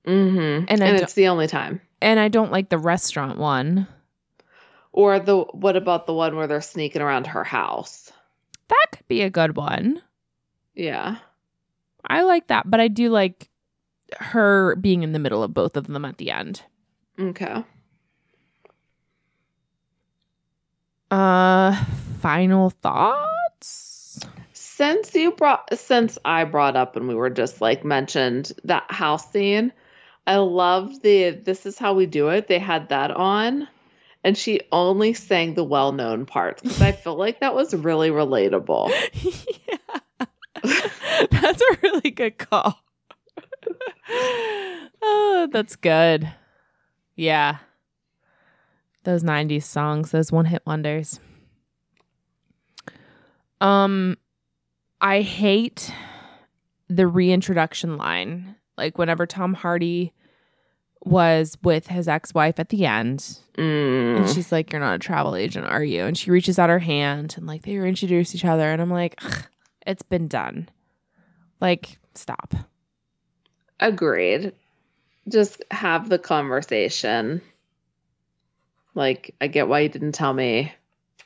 Mm-hmm. 0.05 0.65
And 0.67 0.81
And, 0.81 0.99
it's 0.99 1.13
the 1.13 1.27
only 1.27 1.47
time. 1.47 1.81
And 2.01 2.19
I 2.19 2.27
don't 2.27 2.51
like 2.51 2.69
the 2.69 2.77
restaurant 2.77 3.37
one. 3.37 3.87
Or 4.91 5.19
the 5.19 5.37
what 5.37 5.75
about 5.75 6.07
the 6.07 6.13
one 6.13 6.35
where 6.35 6.47
they're 6.47 6.61
sneaking 6.61 7.01
around 7.01 7.27
her 7.27 7.43
house? 7.43 8.11
That 8.69 8.87
could 8.91 9.07
be 9.07 9.21
a 9.21 9.29
good 9.29 9.55
one. 9.55 10.01
Yeah. 10.73 11.17
I 12.05 12.23
like 12.23 12.47
that, 12.47 12.69
but 12.69 12.79
I 12.79 12.87
do 12.87 13.09
like 13.09 13.49
her 14.19 14.75
being 14.77 15.03
in 15.03 15.11
the 15.11 15.19
middle 15.19 15.43
of 15.43 15.53
both 15.53 15.77
of 15.77 15.87
them 15.87 16.05
at 16.05 16.17
the 16.17 16.31
end. 16.31 16.61
Okay. 17.19 17.63
Uh 21.11 21.83
final 22.21 22.69
thoughts? 22.69 24.19
Since 24.53 25.15
you 25.15 25.31
brought 25.31 25.77
since 25.77 26.17
I 26.25 26.43
brought 26.43 26.75
up 26.75 26.95
and 26.95 27.07
we 27.07 27.15
were 27.15 27.29
just 27.29 27.61
like 27.61 27.85
mentioned 27.85 28.51
that 28.63 28.91
house 28.91 29.31
scene, 29.31 29.71
I 30.25 30.37
love 30.37 31.01
the 31.01 31.31
this 31.31 31.65
is 31.65 31.77
how 31.77 31.93
we 31.93 32.05
do 32.05 32.29
it. 32.29 32.47
They 32.47 32.59
had 32.59 32.89
that 32.89 33.11
on 33.11 33.67
and 34.23 34.37
she 34.37 34.59
only 34.71 35.13
sang 35.13 35.53
the 35.53 35.63
well-known 35.63 36.25
parts 36.25 36.61
because 36.61 36.81
I 36.81 36.91
feel 36.91 37.15
like 37.15 37.39
that 37.39 37.55
was 37.55 37.73
really 37.73 38.09
relatable. 38.09 38.91
yeah. 39.69 40.25
That's 41.31 41.61
a 41.61 41.77
really 41.81 42.11
good 42.11 42.37
call. 42.37 42.81
oh, 45.01 45.47
that's 45.51 45.75
good. 45.75 46.31
Yeah. 47.15 47.57
Those 49.07 49.23
90s 49.23 49.63
songs, 49.63 50.11
those 50.11 50.33
one-hit 50.33 50.63
wonders. 50.65 51.21
Um 53.61 54.17
I 54.99 55.21
hate 55.21 55.93
the 56.89 57.07
reintroduction 57.07 57.95
line. 57.95 58.57
Like 58.77 58.97
whenever 58.97 59.25
Tom 59.25 59.53
Hardy 59.53 60.11
was 61.05 61.57
with 61.63 61.87
his 61.87 62.09
ex-wife 62.09 62.59
at 62.59 62.67
the 62.67 62.85
end 62.85 63.39
Mm. 63.57 64.17
and 64.17 64.29
she's 64.29 64.51
like, 64.51 64.73
You're 64.73 64.81
not 64.81 64.95
a 64.95 64.99
travel 64.99 65.37
agent, 65.37 65.67
are 65.67 65.83
you? 65.85 66.03
And 66.03 66.17
she 66.17 66.29
reaches 66.29 66.59
out 66.59 66.69
her 66.69 66.79
hand 66.79 67.35
and 67.37 67.47
like 67.47 67.61
they 67.63 67.75
introduce 67.77 68.35
each 68.35 68.43
other. 68.43 68.69
And 68.69 68.81
I'm 68.81 68.91
like, 68.91 69.17
It's 69.87 70.03
been 70.03 70.27
done. 70.27 70.67
Like, 71.61 71.97
stop. 72.13 72.53
Agreed. 73.79 74.51
Just 75.29 75.63
have 75.71 76.09
the 76.09 76.19
conversation. 76.19 77.41
Like, 78.97 79.35
I 79.39 79.45
get 79.47 79.67
why 79.67 79.81
you 79.81 79.89
didn't 79.89 80.13
tell 80.13 80.33
me. 80.33 80.73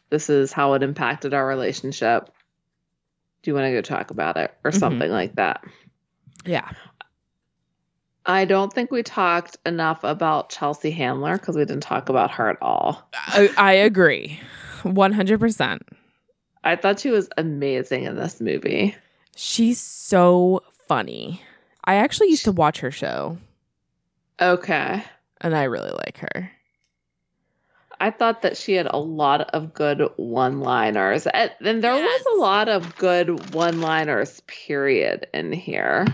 This 0.09 0.29
is 0.29 0.51
how 0.51 0.73
it 0.73 0.83
impacted 0.83 1.33
our 1.33 1.47
relationship. 1.47 2.29
Do 3.41 3.49
you 3.49 3.55
want 3.55 3.65
to 3.67 3.71
go 3.71 3.81
talk 3.81 4.11
about 4.11 4.35
it 4.35 4.53
or 4.65 4.71
Mhm. 4.71 4.79
something 4.79 5.09
like 5.09 5.35
that? 5.35 5.63
Yeah. 6.45 6.69
I 8.25 8.43
don't 8.43 8.71
think 8.73 8.91
we 8.91 9.03
talked 9.03 9.57
enough 9.65 10.03
about 10.03 10.49
Chelsea 10.49 10.91
Handler 10.91 11.37
because 11.37 11.55
we 11.55 11.63
didn't 11.63 11.81
talk 11.83 12.09
about 12.09 12.29
her 12.31 12.49
at 12.49 12.57
all. 12.61 13.07
I, 13.13 13.49
I 13.57 13.71
agree. 13.73 14.37
100%. 14.83 15.79
I 16.65 16.75
thought 16.75 16.99
she 16.99 17.09
was 17.09 17.29
amazing 17.37 18.03
in 18.03 18.17
this 18.17 18.41
movie. 18.41 18.95
She's 19.37 19.79
so 19.79 20.61
funny. 20.89 21.41
I 21.85 21.95
actually 21.95 22.27
used 22.29 22.43
to 22.43 22.51
watch 22.51 22.81
her 22.81 22.91
show 22.91 23.37
Okay. 24.41 25.03
and 25.39 25.55
I 25.55 25.63
really 25.63 25.91
like 25.91 26.17
her. 26.17 26.51
I 28.01 28.09
thought 28.09 28.41
that 28.41 28.57
she 28.57 28.73
had 28.73 28.87
a 28.89 28.97
lot 28.97 29.41
of 29.51 29.73
good 29.73 30.01
one 30.17 30.59
liners. 30.59 31.27
And 31.27 31.51
and 31.61 31.83
there 31.83 31.95
Yes. 31.95 32.23
was 32.25 32.37
a 32.37 32.41
lot 32.41 32.67
of 32.67 32.95
good 32.97 33.53
one 33.53 33.79
liners, 33.79 34.41
period, 34.47 35.27
in 35.33 35.51
here. 35.53 36.05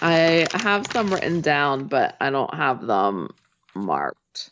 I 0.00 0.46
have 0.52 0.86
some 0.92 1.12
written 1.12 1.40
down, 1.40 1.84
but 1.86 2.16
I 2.20 2.30
don't 2.30 2.52
have 2.54 2.86
them 2.86 3.30
marked. 3.74 4.50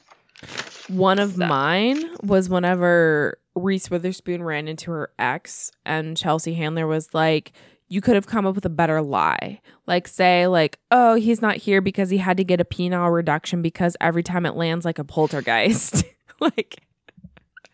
One 0.88 1.18
of 1.18 1.34
So- 1.34 1.46
mine 1.46 2.02
was 2.22 2.48
whenever 2.48 3.38
Reese 3.54 3.90
Witherspoon 3.90 4.42
ran 4.42 4.68
into 4.68 4.90
her 4.92 5.10
ex 5.18 5.70
and 5.84 6.16
Chelsea 6.16 6.54
Handler 6.54 6.86
was 6.86 7.12
like, 7.12 7.52
you 7.90 8.00
could 8.00 8.14
have 8.14 8.26
come 8.26 8.46
up 8.46 8.54
with 8.54 8.64
a 8.64 8.70
better 8.70 9.02
lie. 9.02 9.60
Like 9.86 10.08
say 10.08 10.46
like, 10.46 10.78
oh, 10.90 11.16
he's 11.16 11.42
not 11.42 11.56
here 11.56 11.82
because 11.82 12.08
he 12.08 12.16
had 12.16 12.38
to 12.38 12.44
get 12.44 12.60
a 12.60 12.64
penile 12.64 13.12
reduction 13.12 13.60
because 13.60 13.96
every 14.00 14.22
time 14.22 14.46
it 14.46 14.56
lands 14.56 14.86
like 14.86 14.98
a 14.98 15.04
poltergeist. 15.04 16.04
like 16.40 16.82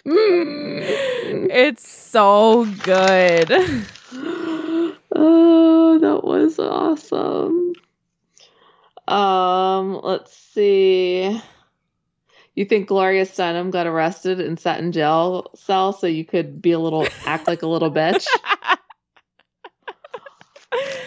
Mm. 0.06 0.82
it's 1.51 1.88
so 1.88 2.64
good. 2.84 3.51
oh, 5.14 5.98
that 6.01 6.22
was 6.22 6.59
awesome. 6.60 7.72
Um, 9.09 10.01
let's 10.02 10.36
see. 10.36 11.40
You 12.55 12.64
think 12.64 12.88
Gloria 12.88 13.26
Steinem 13.26 13.70
got 13.70 13.86
arrested 13.86 14.40
and 14.40 14.59
sat 14.59 14.78
in 14.78 14.93
jail 14.93 15.51
cell 15.55 15.93
so 15.93 16.06
you 16.06 16.24
could 16.24 16.62
be 16.62 16.72
a 16.72 16.78
little 16.78 17.06
act 17.26 17.47
like 17.47 17.62
a 17.62 17.66
little 17.66 17.90
bitch? 17.90 18.26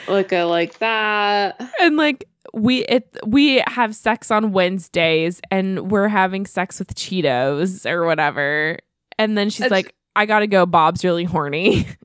Like 0.08 0.34
I 0.34 0.44
like 0.44 0.80
that. 0.80 1.62
and 1.82 1.96
like 1.98 2.26
we 2.54 2.84
it 2.86 3.16
we 3.26 3.64
have 3.68 3.96
sex 3.96 4.32
on 4.32 4.52
Wednesdays 4.52 5.40
and 5.52 5.92
we're 5.92 6.08
having 6.08 6.46
sex 6.46 6.80
with 6.80 6.96
Cheetos 6.96 7.90
or 7.90 8.06
whatever. 8.06 8.80
And 9.18 9.38
then 9.38 9.50
she's 9.50 9.64
And 9.64 9.72
like, 9.72 9.94
I 10.16 10.26
gotta 10.26 10.48
go, 10.48 10.66
Bob's 10.66 11.04
really 11.04 11.26
horny. 11.26 11.88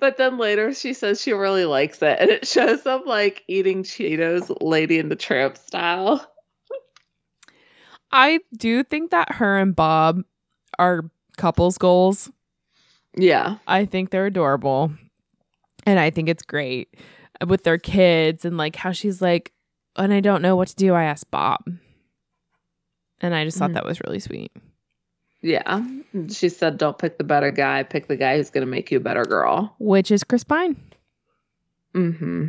But 0.00 0.16
then 0.16 0.36
later 0.36 0.74
she 0.74 0.94
says 0.94 1.22
she 1.22 1.32
really 1.32 1.64
likes 1.64 2.02
it 2.02 2.18
and 2.18 2.28
it 2.28 2.44
shows 2.44 2.82
them 2.82 3.02
like 3.06 3.44
eating 3.46 3.84
Cheetos 3.84 4.52
Lady 4.60 4.98
and 4.98 5.12
the 5.12 5.16
Tramp 5.16 5.56
style. 5.56 6.26
I 8.10 8.40
do 8.56 8.82
think 8.82 9.12
that 9.12 9.32
her 9.34 9.58
and 9.58 9.76
Bob 9.76 10.22
are 10.76 11.08
couples 11.36 11.78
goals. 11.78 12.32
Yeah. 13.16 13.58
I 13.68 13.84
think 13.84 14.10
they're 14.10 14.26
adorable. 14.26 14.92
And 15.84 15.98
I 15.98 16.10
think 16.10 16.28
it's 16.28 16.42
great 16.42 16.94
with 17.46 17.64
their 17.64 17.78
kids 17.78 18.44
and 18.44 18.56
like 18.56 18.76
how 18.76 18.92
she's 18.92 19.20
like, 19.20 19.52
and 19.96 20.12
I 20.12 20.20
don't 20.20 20.42
know 20.42 20.56
what 20.56 20.68
to 20.68 20.76
do. 20.76 20.94
I 20.94 21.04
asked 21.04 21.30
Bob. 21.30 21.60
And 23.20 23.34
I 23.34 23.44
just 23.44 23.58
thought 23.58 23.70
Mhm. 23.70 23.74
that 23.74 23.84
was 23.84 24.00
really 24.06 24.20
sweet. 24.20 24.52
Yeah. 25.40 25.84
She 26.30 26.48
said 26.48 26.78
don't 26.78 26.96
pick 26.98 27.18
the 27.18 27.24
better 27.24 27.50
guy, 27.50 27.82
pick 27.82 28.06
the 28.06 28.16
guy 28.16 28.36
who's 28.36 28.50
gonna 28.50 28.66
make 28.66 28.90
you 28.90 28.98
a 28.98 29.00
better 29.00 29.24
girl. 29.24 29.74
Which 29.78 30.10
is 30.10 30.22
Chris 30.24 30.44
Pine. 30.44 30.76
Mm-hmm. 31.94 32.48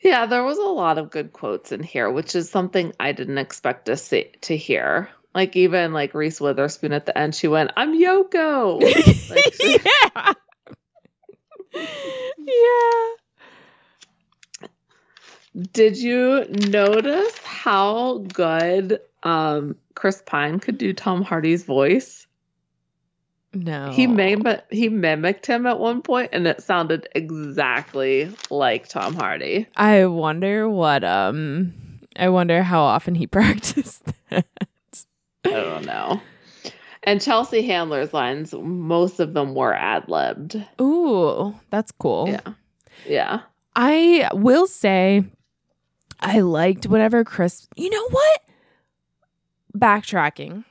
Yeah, 0.00 0.26
there 0.26 0.44
was 0.44 0.58
a 0.58 0.62
lot 0.62 0.98
of 0.98 1.10
good 1.10 1.32
quotes 1.32 1.72
in 1.72 1.82
here, 1.82 2.10
which 2.10 2.34
is 2.36 2.50
something 2.50 2.92
I 3.00 3.12
didn't 3.12 3.38
expect 3.38 3.86
to 3.86 3.96
see 3.96 4.30
to 4.42 4.56
hear. 4.56 5.08
Like 5.34 5.56
even 5.56 5.92
like 5.92 6.14
Reese 6.14 6.40
Witherspoon 6.40 6.92
at 6.92 7.06
the 7.06 7.16
end, 7.16 7.34
she 7.34 7.48
went, 7.48 7.72
"I'm 7.76 7.98
Yoko." 7.98 8.80
Like, 9.30 9.54
she- 9.54 9.78
yeah. 10.14 10.32
Yeah. 12.38 14.68
Did 15.72 15.96
you 15.96 16.44
notice 16.68 17.36
how 17.38 18.18
good 18.32 19.00
um, 19.22 19.76
Chris 19.94 20.22
Pine 20.24 20.60
could 20.60 20.78
do 20.78 20.92
Tom 20.92 21.22
Hardy's 21.22 21.64
voice? 21.64 22.26
No. 23.54 23.90
He 23.90 24.06
mim- 24.06 24.44
he 24.70 24.88
mimicked 24.90 25.46
him 25.46 25.66
at 25.66 25.78
one 25.78 26.02
point, 26.02 26.30
and 26.32 26.46
it 26.46 26.62
sounded 26.62 27.08
exactly 27.14 28.30
like 28.50 28.88
Tom 28.88 29.14
Hardy. 29.14 29.66
I 29.76 30.04
wonder 30.06 30.68
what 30.68 31.04
um 31.04 31.72
I 32.18 32.28
wonder 32.28 32.62
how 32.62 32.82
often 32.82 33.14
he 33.14 33.26
practiced 33.26 34.02
that. 34.30 34.46
I 35.44 35.50
don't 35.50 35.86
know. 35.86 36.20
And 37.06 37.20
Chelsea 37.20 37.62
Handler's 37.62 38.12
lines, 38.12 38.52
most 38.52 39.20
of 39.20 39.32
them 39.32 39.54
were 39.54 39.72
ad 39.72 40.08
libbed. 40.08 40.62
Ooh, 40.80 41.54
that's 41.70 41.92
cool. 41.92 42.28
Yeah. 42.28 42.52
Yeah. 43.06 43.40
I 43.76 44.28
will 44.32 44.66
say 44.66 45.24
I 46.18 46.40
liked 46.40 46.86
whatever 46.86 47.22
Chris 47.24 47.68
You 47.76 47.90
know 47.90 48.08
what? 48.08 48.40
backtracking, 49.76 50.64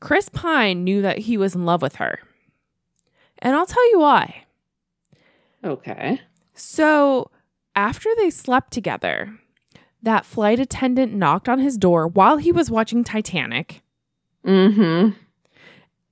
Chris 0.00 0.28
Pine 0.30 0.84
knew 0.84 1.02
that 1.02 1.18
he 1.18 1.36
was 1.36 1.54
in 1.54 1.64
love 1.64 1.82
with 1.82 1.96
her. 1.96 2.20
And 3.38 3.54
I'll 3.54 3.66
tell 3.66 3.88
you 3.90 4.00
why. 4.00 4.44
Okay. 5.62 6.20
So, 6.54 7.30
after 7.74 8.08
they 8.16 8.30
slept 8.30 8.72
together, 8.72 9.38
that 10.02 10.24
flight 10.24 10.58
attendant 10.58 11.12
knocked 11.12 11.48
on 11.48 11.58
his 11.58 11.76
door 11.76 12.08
while 12.08 12.38
he 12.38 12.50
was 12.50 12.70
watching 12.70 13.04
Titanic. 13.04 13.82
Mm-hmm. 14.46 15.10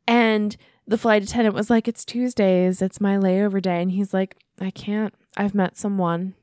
And 0.07 0.57
the 0.87 0.99
flight 0.99 1.23
attendant 1.23 1.55
was 1.55 1.71
like, 1.71 1.89
It's 1.89 2.05
Tuesdays. 2.05 2.83
It's 2.83 3.01
my 3.01 3.17
layover 3.17 3.61
day. 3.63 3.81
And 3.83 3.91
he's 3.91 4.13
like, 4.15 4.37
I 4.61 4.71
can't. 4.71 5.15
I've 5.37 5.55
met 5.55 5.77
someone. 5.77 6.35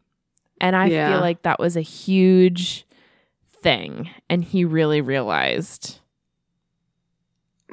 And 0.59 0.75
I 0.75 0.87
Yeah. 0.87 1.11
feel 1.11 1.21
like 1.21 1.43
that 1.43 1.59
was 1.59 1.75
a 1.77 1.81
huge 1.81 2.85
thing. 3.61 4.09
And 4.29 4.43
he 4.43 4.65
really 4.65 5.01
realized. 5.01 5.99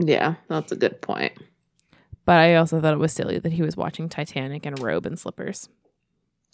Yeah, 0.00 0.34
that's 0.48 0.70
a 0.72 0.76
good 0.76 1.00
point. 1.02 1.32
But 2.24 2.38
I 2.38 2.54
also 2.56 2.80
thought 2.80 2.92
it 2.94 2.98
was 2.98 3.12
silly 3.12 3.38
that 3.38 3.52
he 3.52 3.62
was 3.62 3.76
watching 3.76 4.08
Titanic 4.08 4.64
in 4.66 4.78
a 4.78 4.82
robe 4.82 5.06
and 5.06 5.18
slippers. 5.18 5.68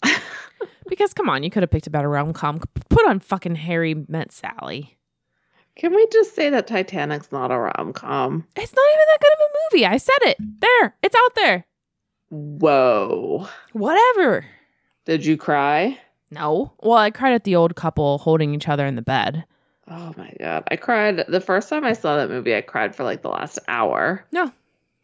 Because 0.87 1.15
come 1.15 1.29
on, 1.29 1.41
you 1.41 1.49
could 1.49 1.63
have 1.63 1.71
picked 1.71 1.87
a 1.87 1.89
better 1.89 2.07
rom 2.07 2.31
com. 2.31 2.59
Put 2.89 3.07
on 3.07 3.19
fucking 3.19 3.55
Harry 3.55 3.95
Met 4.07 4.31
Sally. 4.31 4.97
Can 5.75 5.93
we 5.93 6.07
just 6.11 6.35
say 6.35 6.49
that 6.49 6.67
Titanic's 6.67 7.31
not 7.31 7.51
a 7.51 7.59
rom 7.59 7.91
com? 7.93 8.45
It's 8.55 8.73
not 8.73 8.85
even 8.93 9.05
that 9.11 9.19
good 9.21 9.33
of 9.33 9.39
a 9.39 9.75
movie. 9.75 9.85
I 9.85 9.97
said 9.97 10.17
it. 10.21 10.37
There. 10.61 10.95
It's 11.03 11.15
out 11.15 11.35
there. 11.35 11.65
Whoa. 12.29 13.47
Whatever. 13.73 14.45
Did 15.05 15.25
you 15.25 15.37
cry? 15.37 15.99
No. 16.31 16.73
Well, 16.81 16.97
I 16.97 17.11
cried 17.11 17.33
at 17.33 17.43
the 17.43 17.55
old 17.55 17.75
couple 17.75 18.17
holding 18.19 18.53
each 18.55 18.67
other 18.67 18.85
in 18.85 18.95
the 18.95 19.01
bed. 19.01 19.45
Oh 19.87 20.13
my 20.17 20.33
god. 20.39 20.63
I 20.71 20.77
cried 20.77 21.25
the 21.27 21.41
first 21.41 21.69
time 21.69 21.83
I 21.83 21.93
saw 21.93 22.17
that 22.17 22.29
movie, 22.29 22.55
I 22.55 22.61
cried 22.61 22.95
for 22.95 23.03
like 23.03 23.21
the 23.21 23.29
last 23.29 23.59
hour. 23.67 24.25
No. 24.31 24.51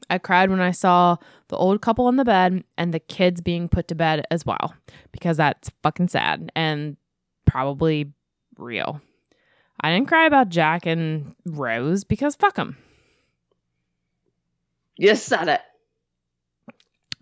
I 0.10 0.18
cried 0.18 0.50
when 0.50 0.60
I 0.60 0.72
saw 0.72 1.18
the 1.50 1.56
old 1.56 1.82
couple 1.82 2.10
in 2.10 2.16
the 2.16 2.26
bed 2.26 2.64
and 2.78 2.94
the 2.94 3.00
kids 3.00 3.40
being 3.40 3.70
put 3.70 3.88
to 3.90 3.96
bed 3.96 4.26
as 4.32 4.46
well, 4.46 4.74
because 5.12 5.38
that's 5.38 5.72
fucking 5.84 6.08
sad 6.08 6.52
and 6.56 6.98
probably 7.46 8.12
real. 8.58 9.02
I 9.82 9.92
didn't 9.92 10.08
cry 10.08 10.26
about 10.28 10.50
Jack 10.50 10.86
and 10.86 11.36
Rose 11.46 12.04
because 12.04 12.36
fuck 12.36 12.56
them. 12.56 12.78
You 14.98 15.16
said 15.16 15.48
it. 15.48 15.62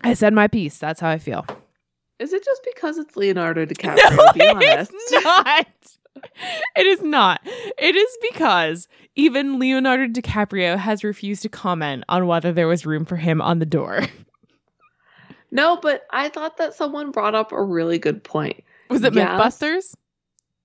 I 0.02 0.14
said 0.14 0.32
my 0.34 0.46
piece. 0.48 0.78
That's 0.78 1.00
how 1.00 1.08
I 1.08 1.18
feel. 1.18 1.46
Is 2.18 2.32
it 2.34 2.44
just 2.44 2.60
because 2.74 2.98
it's 2.98 3.16
Leonardo 3.16 3.64
DiCaprio? 3.66 4.34
be 4.34 4.46
honest. 4.46 4.92
it's 4.94 5.24
not. 5.24 5.66
It 6.76 6.86
is 6.86 7.02
not. 7.02 7.40
It 7.46 7.96
is 7.96 8.18
because 8.30 8.88
even 9.14 9.58
Leonardo 9.58 10.06
DiCaprio 10.06 10.76
has 10.76 11.02
refused 11.02 11.42
to 11.42 11.48
comment 11.48 12.04
on 12.08 12.26
whether 12.26 12.52
there 12.52 12.68
was 12.68 12.84
room 12.84 13.04
for 13.06 13.16
him 13.16 13.40
on 13.40 13.58
the 13.58 13.66
door. 13.66 14.02
No, 15.50 15.76
but 15.80 16.02
I 16.10 16.28
thought 16.28 16.58
that 16.58 16.74
someone 16.74 17.10
brought 17.10 17.34
up 17.34 17.52
a 17.52 17.62
really 17.62 17.98
good 17.98 18.22
point. 18.22 18.62
Was 18.90 19.02
it 19.02 19.14
Yes. 19.14 19.28
Mythbusters? 19.40 19.94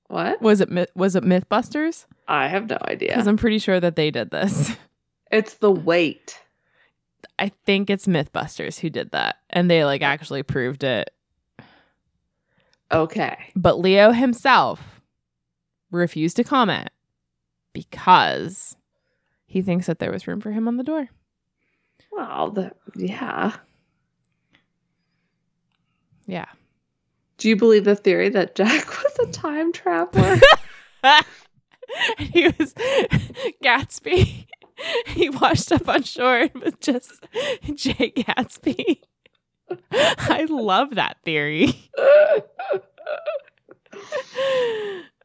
What? 0.07 0.41
Was 0.41 0.61
it 0.61 0.69
was 0.95 1.15
it 1.15 1.23
Mythbusters? 1.23 2.05
I 2.27 2.47
have 2.47 2.69
no 2.69 2.77
idea. 2.81 3.09
Because 3.09 3.27
I'm 3.27 3.37
pretty 3.37 3.59
sure 3.59 3.79
that 3.79 3.95
they 3.95 4.11
did 4.11 4.31
this. 4.31 4.75
It's 5.31 5.55
the 5.55 5.71
weight. 5.71 6.39
I 7.39 7.49
think 7.65 7.89
it's 7.89 8.05
Mythbusters 8.05 8.79
who 8.79 8.91
did 8.91 9.09
that, 9.11 9.37
and 9.49 9.69
they 9.69 9.83
like 9.83 10.03
actually 10.03 10.43
proved 10.43 10.83
it. 10.83 11.09
Okay. 12.91 13.35
But 13.55 13.79
Leo 13.79 14.11
himself 14.11 15.01
refused 15.91 16.37
to 16.37 16.43
comment 16.43 16.89
because 17.73 18.77
he 19.45 19.61
thinks 19.61 19.87
that 19.87 19.99
there 19.99 20.11
was 20.11 20.27
room 20.27 20.39
for 20.39 20.51
him 20.51 20.67
on 20.67 20.77
the 20.77 20.83
door. 20.83 21.09
Well, 22.11 22.51
the, 22.51 22.71
yeah. 22.95 23.53
Yeah. 26.27 26.45
Do 27.37 27.49
you 27.49 27.55
believe 27.55 27.83
the 27.83 27.95
theory 27.95 28.29
that 28.29 28.55
Jack 28.55 28.87
was 29.03 29.27
a 29.27 29.31
time 29.31 29.71
traveler? 29.71 30.39
he 32.17 32.47
was 32.47 32.73
Gatsby. 33.63 34.47
He 35.07 35.29
washed 35.29 35.71
up 35.71 35.87
on 35.87 36.03
shore 36.03 36.39
and 36.39 36.53
was 36.55 36.73
just 36.81 37.25
Jay 37.75 38.11
Gatsby. 38.15 39.01
I 39.91 40.45
love 40.49 40.95
that 40.95 41.17
theory. 41.23 41.73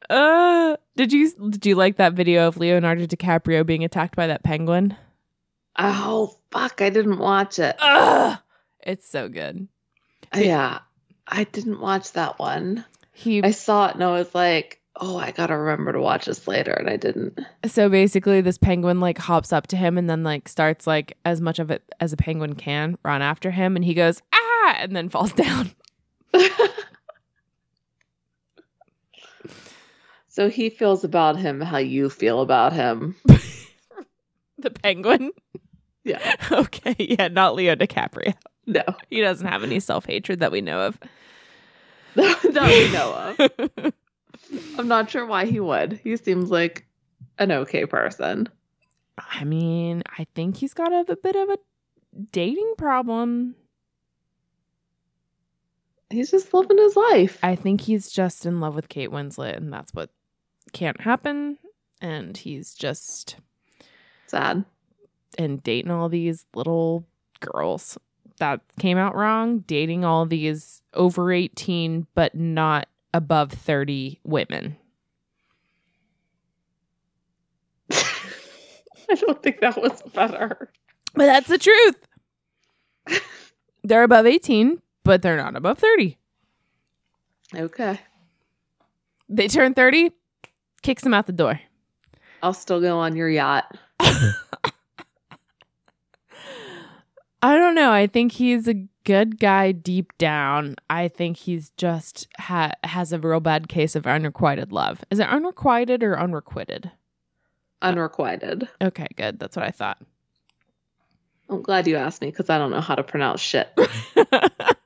Uh, 0.09 0.77
did 0.97 1.13
you 1.13 1.33
did 1.51 1.65
you 1.65 1.77
like 1.77 1.97
that 1.97 2.15
video 2.15 2.49
of 2.49 2.57
Leonardo 2.57 3.07
DiCaprio 3.07 3.65
being 3.65 3.85
attacked 3.85 4.17
by 4.17 4.27
that 4.27 4.43
penguin? 4.43 4.97
oh, 5.79 6.37
fuck. 6.51 6.83
I 6.83 6.91
didn't 6.91 7.19
watch 7.19 7.59
it. 7.59 7.77
Ugh, 7.79 8.39
it's 8.81 9.09
so 9.09 9.29
good. 9.29 9.69
Yeah. 10.35 10.81
I 11.31 11.45
didn't 11.45 11.81
watch 11.81 12.13
that 12.13 12.39
one. 12.39 12.85
He 13.13 13.43
I 13.43 13.51
saw 13.53 13.89
it 13.89 13.95
and 13.95 14.05
I 14.05 14.11
was 14.13 14.35
like, 14.35 14.81
oh, 14.97 15.17
I 15.17 15.31
got 15.31 15.47
to 15.47 15.57
remember 15.57 15.93
to 15.93 16.01
watch 16.01 16.27
this 16.27 16.47
later. 16.49 16.73
And 16.73 16.91
I 16.91 16.97
didn't. 16.97 17.39
so 17.67 17.89
basically 17.89 18.41
this 18.41 18.59
penguin 18.59 19.01
like 19.01 19.19
hops 19.19 19.53
up 19.53 19.67
to 19.69 19.77
him 19.77 19.97
and 19.97 20.11
then 20.11 20.23
like 20.23 20.49
starts 20.49 20.87
like 20.87 21.17
as 21.25 21.41
much 21.41 21.59
of 21.59 21.71
it 21.71 21.83
as 22.01 22.13
a 22.13 22.17
penguin 22.17 22.55
can 22.55 22.99
run 23.05 23.23
after 23.23 23.51
him 23.51 23.77
and 23.77 23.85
he 23.85 23.95
goes 23.95 24.21
ah 24.35 24.77
and 24.79 24.95
then 24.97 25.09
falls 25.09 25.33
down. 25.37 25.71
so 30.29 30.49
he 30.49 30.71
feels 30.71 31.05
about 31.05 31.37
him 31.37 31.61
how 31.61 31.79
you 31.79 32.11
feel 32.11 32.41
about 32.41 32.73
him. 32.73 33.17
The 34.59 34.71
penguin. 34.71 35.31
Yeah. 36.05 36.37
Okay, 36.53 36.95
yeah, 36.99 37.29
not 37.29 37.55
Leo 37.55 37.75
DiCaprio. 37.75 38.35
No. 38.67 38.83
He 39.09 39.23
doesn't 39.23 39.47
have 39.47 39.63
any 39.63 39.81
self 39.81 40.05
hatred 40.05 40.41
that 40.41 40.53
we 40.53 40.61
know 40.61 40.81
of. 40.81 40.99
that 42.15 42.69
we 42.69 42.93
know 42.93 43.35
of. 43.83 43.93
I'm 44.79 44.89
not 44.89 45.11
sure 45.11 45.27
why 45.27 45.47
he 45.47 45.61
would. 45.61 46.01
He 46.03 46.17
seems 46.17 46.51
like 46.51 46.87
an 47.39 47.53
okay 47.53 47.87
person. 47.87 48.49
I 49.19 49.45
mean, 49.45 50.03
I 50.19 50.27
think 50.35 50.57
he's 50.57 50.75
got 50.75 50.93
a, 50.93 51.05
a 51.13 51.17
bit 51.17 51.37
of 51.37 51.51
a 51.51 51.59
dating 52.33 52.75
problem. 52.79 53.55
He's 56.09 56.31
just 56.31 56.53
living 56.53 56.79
his 56.79 56.97
life. 56.97 57.39
I 57.43 57.55
think 57.55 57.83
he's 57.83 58.11
just 58.11 58.45
in 58.45 58.59
love 58.61 58.75
with 58.75 58.89
Kate 58.89 59.11
Winslet, 59.11 59.57
and 59.57 59.73
that's 59.73 59.95
what 59.95 60.11
can't 60.73 61.01
happen. 61.01 61.59
And 62.01 62.37
he's 62.37 62.75
just 62.75 63.37
Sad. 64.27 64.65
and 65.39 65.63
dating 65.63 65.91
all 65.93 66.09
these 66.09 66.47
little 66.55 67.05
girls 67.41 67.97
that 68.41 68.61
came 68.79 68.99
out 68.99 69.15
wrong, 69.15 69.61
dating 69.61 70.05
all 70.05 70.27
these 70.27 70.83
over 70.95 71.33
18 71.33 72.07
but 72.15 72.35
not 72.35 72.89
above 73.15 73.53
30 73.53 74.21
women. 74.25 74.77
I 77.93 79.15
don't 79.15 79.43
think 79.43 79.61
that 79.61 79.81
was 79.81 80.03
better. 80.15 80.71
But 81.15 81.27
that's 81.27 81.49
the 81.49 81.59
truth. 81.59 82.07
they're 83.83 84.05
above 84.05 84.27
18, 84.27 84.81
but 85.05 85.23
they're 85.23 85.37
not 85.37 85.57
above 85.57 85.79
30. 85.79 86.19
Okay. 87.55 88.01
They 89.29 89.49
turn 89.49 89.75
30, 89.75 90.13
kicks 90.83 91.03
them 91.03 91.15
out 91.15 91.27
the 91.27 91.33
door. 91.33 91.61
I'll 92.43 92.55
still 92.55 92.81
go 92.81 92.99
on 92.99 93.17
your 93.17 93.29
yacht. 93.29 93.77
I 97.43 97.57
don't 97.57 97.75
know. 97.75 97.91
I 97.91 98.07
think 98.07 98.33
he's 98.33 98.69
a 98.69 98.87
good 99.05 99.39
guy 99.39 99.73
deep 99.73 100.17
down. 100.19 100.77
I 100.91 101.09
think 101.09 101.39
he's 101.39 101.71
just 101.71 102.29
ha- 102.39 102.73
has 102.85 103.13
a 103.13 103.19
real 103.19 103.41
bad 103.41 103.69
case 103.69 103.97
of 103.97 104.07
unrequited 104.07 104.73
love. 104.73 105.03
Is 105.11 105.19
it 105.19 105.29
unrequited 105.29 106.03
or 106.03 106.19
unrequited? 106.19 106.91
Unrequited. 107.83 108.69
Okay, 108.83 109.07
good. 109.17 109.39
That's 109.39 109.57
what 109.57 109.67
I 109.67 109.71
thought. 109.71 109.99
I'm 111.49 111.63
glad 111.63 111.87
you 111.87 111.97
asked 111.97 112.21
me 112.21 112.29
because 112.31 112.51
I 112.51 112.59
don't 112.59 112.71
know 112.71 112.81
how 112.81 112.95
to 112.95 113.03
pronounce 113.03 113.41
shit. 113.41 113.69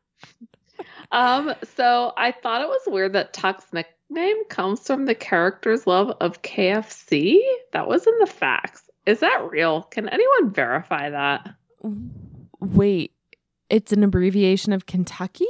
Um, 1.15 1.55
so 1.77 2.13
I 2.17 2.33
thought 2.33 2.61
it 2.61 2.69
was 2.69 2.81
weird 2.89 3.13
that 3.13 3.33
Tuck's 3.33 3.73
nickname 3.73 4.45
comes 4.47 4.85
from 4.85 5.05
the 5.07 5.15
character's 5.15 5.87
love 5.87 6.11
of 6.21 6.43
KFC. 6.43 7.39
That 7.73 7.87
was 7.87 8.05
in 8.09 8.19
the 8.19 8.27
facts. 8.27 8.83
Is 9.07 9.21
that 9.21 9.49
real? 9.49 9.83
Can 9.83 10.09
anyone 10.09 10.51
verify 10.51 11.11
that? 11.11 11.55
Wait, 12.73 13.13
it's 13.69 13.93
an 13.93 14.03
abbreviation 14.03 14.73
of 14.73 14.87
Kentucky? 14.87 15.47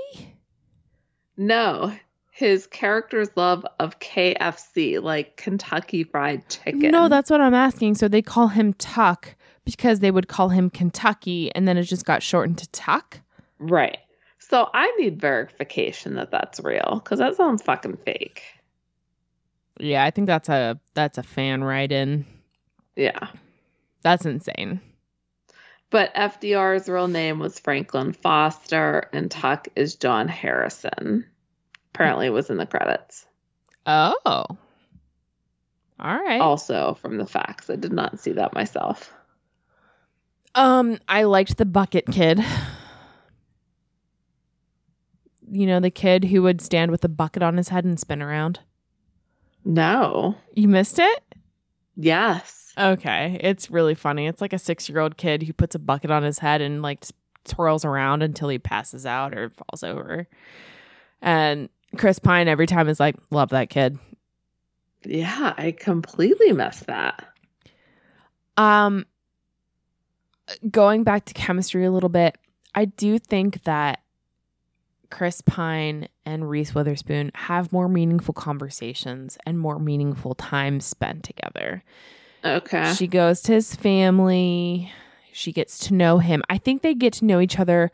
No. 1.36 1.94
His 2.30 2.66
character's 2.66 3.28
love 3.36 3.64
of 3.78 4.00
KFC, 4.00 5.00
like 5.00 5.36
Kentucky 5.36 6.02
Fried 6.02 6.48
Chicken. 6.48 6.90
No, 6.90 7.08
that's 7.08 7.30
what 7.30 7.40
I'm 7.40 7.54
asking. 7.54 7.94
So 7.94 8.08
they 8.08 8.22
call 8.22 8.48
him 8.48 8.72
Tuck 8.74 9.36
because 9.64 10.00
they 10.00 10.10
would 10.10 10.26
call 10.26 10.48
him 10.48 10.68
Kentucky 10.68 11.54
and 11.54 11.68
then 11.68 11.76
it 11.78 11.84
just 11.84 12.04
got 12.04 12.22
shortened 12.22 12.58
to 12.58 12.68
Tuck? 12.70 13.20
right. 13.58 13.98
So 14.38 14.68
I 14.74 14.94
need 14.98 15.20
verification 15.20 16.16
that 16.16 16.30
that's 16.30 16.60
real 16.60 17.00
because 17.02 17.18
that 17.18 17.34
sounds 17.34 17.62
fucking 17.62 17.96
fake. 18.04 18.42
Yeah, 19.80 20.04
I 20.04 20.10
think 20.10 20.26
that's 20.26 20.48
a 20.48 20.78
that's 20.92 21.16
a 21.16 21.22
fan 21.22 21.64
write 21.64 21.90
in. 21.90 22.26
Yeah. 22.94 23.28
That's 24.02 24.26
insane. 24.26 24.80
But 25.94 26.12
FDR's 26.16 26.88
real 26.88 27.06
name 27.06 27.38
was 27.38 27.60
Franklin 27.60 28.14
Foster, 28.14 29.08
and 29.12 29.30
Tuck 29.30 29.68
is 29.76 29.94
John 29.94 30.26
Harrison. 30.26 31.24
Apparently, 31.94 32.26
it 32.26 32.30
was 32.30 32.50
in 32.50 32.56
the 32.56 32.66
credits. 32.66 33.24
Oh. 33.86 34.14
All 34.26 34.58
right. 36.00 36.40
Also, 36.40 36.98
from 37.00 37.16
the 37.16 37.26
facts, 37.26 37.70
I 37.70 37.76
did 37.76 37.92
not 37.92 38.18
see 38.18 38.32
that 38.32 38.54
myself. 38.54 39.14
Um, 40.56 40.98
I 41.08 41.22
liked 41.22 41.58
the 41.58 41.64
bucket 41.64 42.06
kid. 42.06 42.44
You 45.48 45.66
know, 45.68 45.78
the 45.78 45.92
kid 45.92 46.24
who 46.24 46.42
would 46.42 46.60
stand 46.60 46.90
with 46.90 47.04
a 47.04 47.08
bucket 47.08 47.44
on 47.44 47.56
his 47.56 47.68
head 47.68 47.84
and 47.84 48.00
spin 48.00 48.20
around. 48.20 48.58
No. 49.64 50.34
You 50.54 50.66
missed 50.66 50.98
it? 50.98 51.22
Yes. 51.94 52.63
Okay. 52.76 53.38
It's 53.40 53.70
really 53.70 53.94
funny. 53.94 54.26
It's 54.26 54.40
like 54.40 54.52
a 54.52 54.58
six 54.58 54.88
year 54.88 55.00
old 55.00 55.16
kid 55.16 55.42
who 55.44 55.52
puts 55.52 55.74
a 55.74 55.78
bucket 55.78 56.10
on 56.10 56.22
his 56.22 56.38
head 56.38 56.60
and 56.60 56.82
like 56.82 57.04
twirls 57.44 57.84
around 57.84 58.22
until 58.22 58.48
he 58.48 58.58
passes 58.58 59.06
out 59.06 59.34
or 59.34 59.50
falls 59.50 59.82
over. 59.82 60.26
And 61.22 61.68
Chris 61.96 62.18
Pine 62.18 62.48
every 62.48 62.66
time 62.66 62.88
is 62.88 63.00
like, 63.00 63.16
love 63.30 63.50
that 63.50 63.70
kid. 63.70 63.98
Yeah, 65.04 65.54
I 65.56 65.72
completely 65.72 66.52
missed 66.52 66.86
that. 66.86 67.26
Um, 68.56 69.06
going 70.70 71.04
back 71.04 71.26
to 71.26 71.34
chemistry 71.34 71.84
a 71.84 71.90
little 71.90 72.08
bit, 72.08 72.36
I 72.74 72.86
do 72.86 73.18
think 73.18 73.64
that 73.64 74.00
Chris 75.10 75.42
Pine 75.42 76.08
and 76.24 76.48
Reese 76.48 76.74
Witherspoon 76.74 77.30
have 77.34 77.72
more 77.72 77.88
meaningful 77.88 78.34
conversations 78.34 79.38
and 79.46 79.58
more 79.58 79.78
meaningful 79.78 80.34
time 80.34 80.80
spent 80.80 81.22
together. 81.22 81.84
Okay. 82.44 82.92
She 82.94 83.06
goes 83.06 83.40
to 83.42 83.52
his 83.52 83.74
family. 83.74 84.92
She 85.32 85.50
gets 85.50 85.78
to 85.88 85.94
know 85.94 86.18
him. 86.18 86.42
I 86.48 86.58
think 86.58 86.82
they 86.82 86.94
get 86.94 87.14
to 87.14 87.24
know 87.24 87.40
each 87.40 87.58
other 87.58 87.90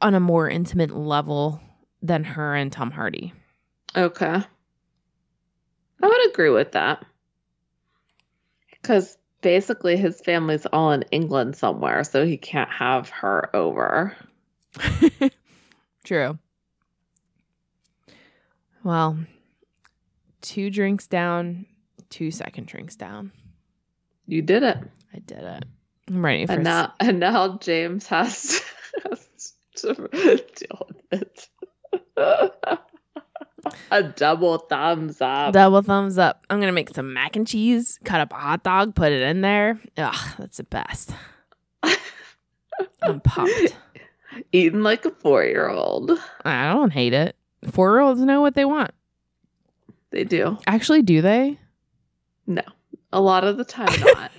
on 0.00 0.14
a 0.14 0.20
more 0.20 0.48
intimate 0.48 0.90
level 0.90 1.60
than 2.02 2.24
her 2.24 2.54
and 2.54 2.70
Tom 2.70 2.90
Hardy. 2.90 3.32
Okay. 3.96 4.42
I 6.00 6.06
would 6.06 6.30
agree 6.30 6.50
with 6.50 6.72
that. 6.72 7.04
Because 8.70 9.16
basically 9.40 9.96
his 9.96 10.20
family's 10.20 10.66
all 10.66 10.92
in 10.92 11.02
England 11.10 11.56
somewhere, 11.56 12.04
so 12.04 12.24
he 12.24 12.36
can't 12.36 12.70
have 12.70 13.08
her 13.10 13.54
over. 13.56 14.16
True. 16.04 16.38
Well, 18.84 19.18
two 20.40 20.70
drinks 20.70 21.06
down, 21.06 21.66
two 22.10 22.30
second 22.30 22.66
drinks 22.68 22.96
down. 22.96 23.32
You 24.28 24.42
did 24.42 24.62
it. 24.62 24.76
I 25.14 25.18
did 25.20 25.38
it. 25.38 25.64
I'm 26.08 26.24
ready 26.24 26.46
for 26.46 26.52
And 26.52 26.64
now 26.64 26.92
and 27.00 27.18
now 27.18 27.56
James 27.58 28.06
has 28.08 28.60
to, 29.02 29.08
has 29.10 29.52
to 29.76 29.94
deal 30.56 30.86
with 31.10 31.22
it. 31.22 31.48
A 33.90 34.02
double 34.02 34.58
thumbs 34.58 35.20
up. 35.20 35.52
double 35.52 35.82
thumbs 35.82 36.16
up. 36.18 36.44
I'm 36.48 36.60
gonna 36.60 36.72
make 36.72 36.90
some 36.94 37.12
mac 37.12 37.36
and 37.36 37.46
cheese, 37.46 37.98
cut 38.04 38.20
up 38.20 38.32
a 38.32 38.36
hot 38.36 38.62
dog, 38.62 38.94
put 38.94 39.12
it 39.12 39.22
in 39.22 39.40
there. 39.40 39.78
Ugh, 39.96 40.34
that's 40.38 40.58
the 40.58 40.64
best. 40.64 41.10
I'm 43.02 43.20
pumped. 43.20 43.76
Eating 44.52 44.82
like 44.82 45.04
a 45.04 45.10
four 45.10 45.42
year 45.44 45.68
old. 45.68 46.12
I 46.44 46.72
don't 46.72 46.92
hate 46.92 47.12
it. 47.14 47.34
Four 47.70 47.92
year 47.94 48.00
olds 48.00 48.20
know 48.20 48.40
what 48.40 48.54
they 48.54 48.64
want. 48.64 48.92
They 50.10 50.24
do. 50.24 50.58
Actually, 50.66 51.02
do 51.02 51.20
they? 51.22 51.58
No. 52.46 52.62
A 53.12 53.20
lot 53.20 53.44
of 53.44 53.56
the 53.56 53.64
time 53.64 54.00
not. 54.00 54.30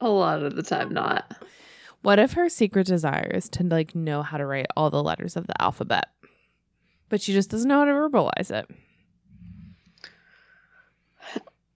a 0.00 0.08
lot 0.08 0.42
of 0.42 0.56
the 0.56 0.62
time 0.62 0.92
not. 0.92 1.32
What 2.02 2.18
if 2.18 2.32
her 2.32 2.48
secret 2.48 2.86
desire 2.86 3.30
is 3.32 3.48
to 3.50 3.64
like 3.64 3.94
know 3.94 4.22
how 4.22 4.36
to 4.36 4.44
write 4.46 4.66
all 4.76 4.90
the 4.90 5.02
letters 5.02 5.36
of 5.36 5.46
the 5.46 5.60
alphabet, 5.62 6.08
but 7.08 7.20
she 7.20 7.32
just 7.32 7.50
doesn't 7.50 7.68
know 7.68 7.78
how 7.78 7.84
to 7.84 7.92
verbalize 7.92 8.50
it? 8.50 8.68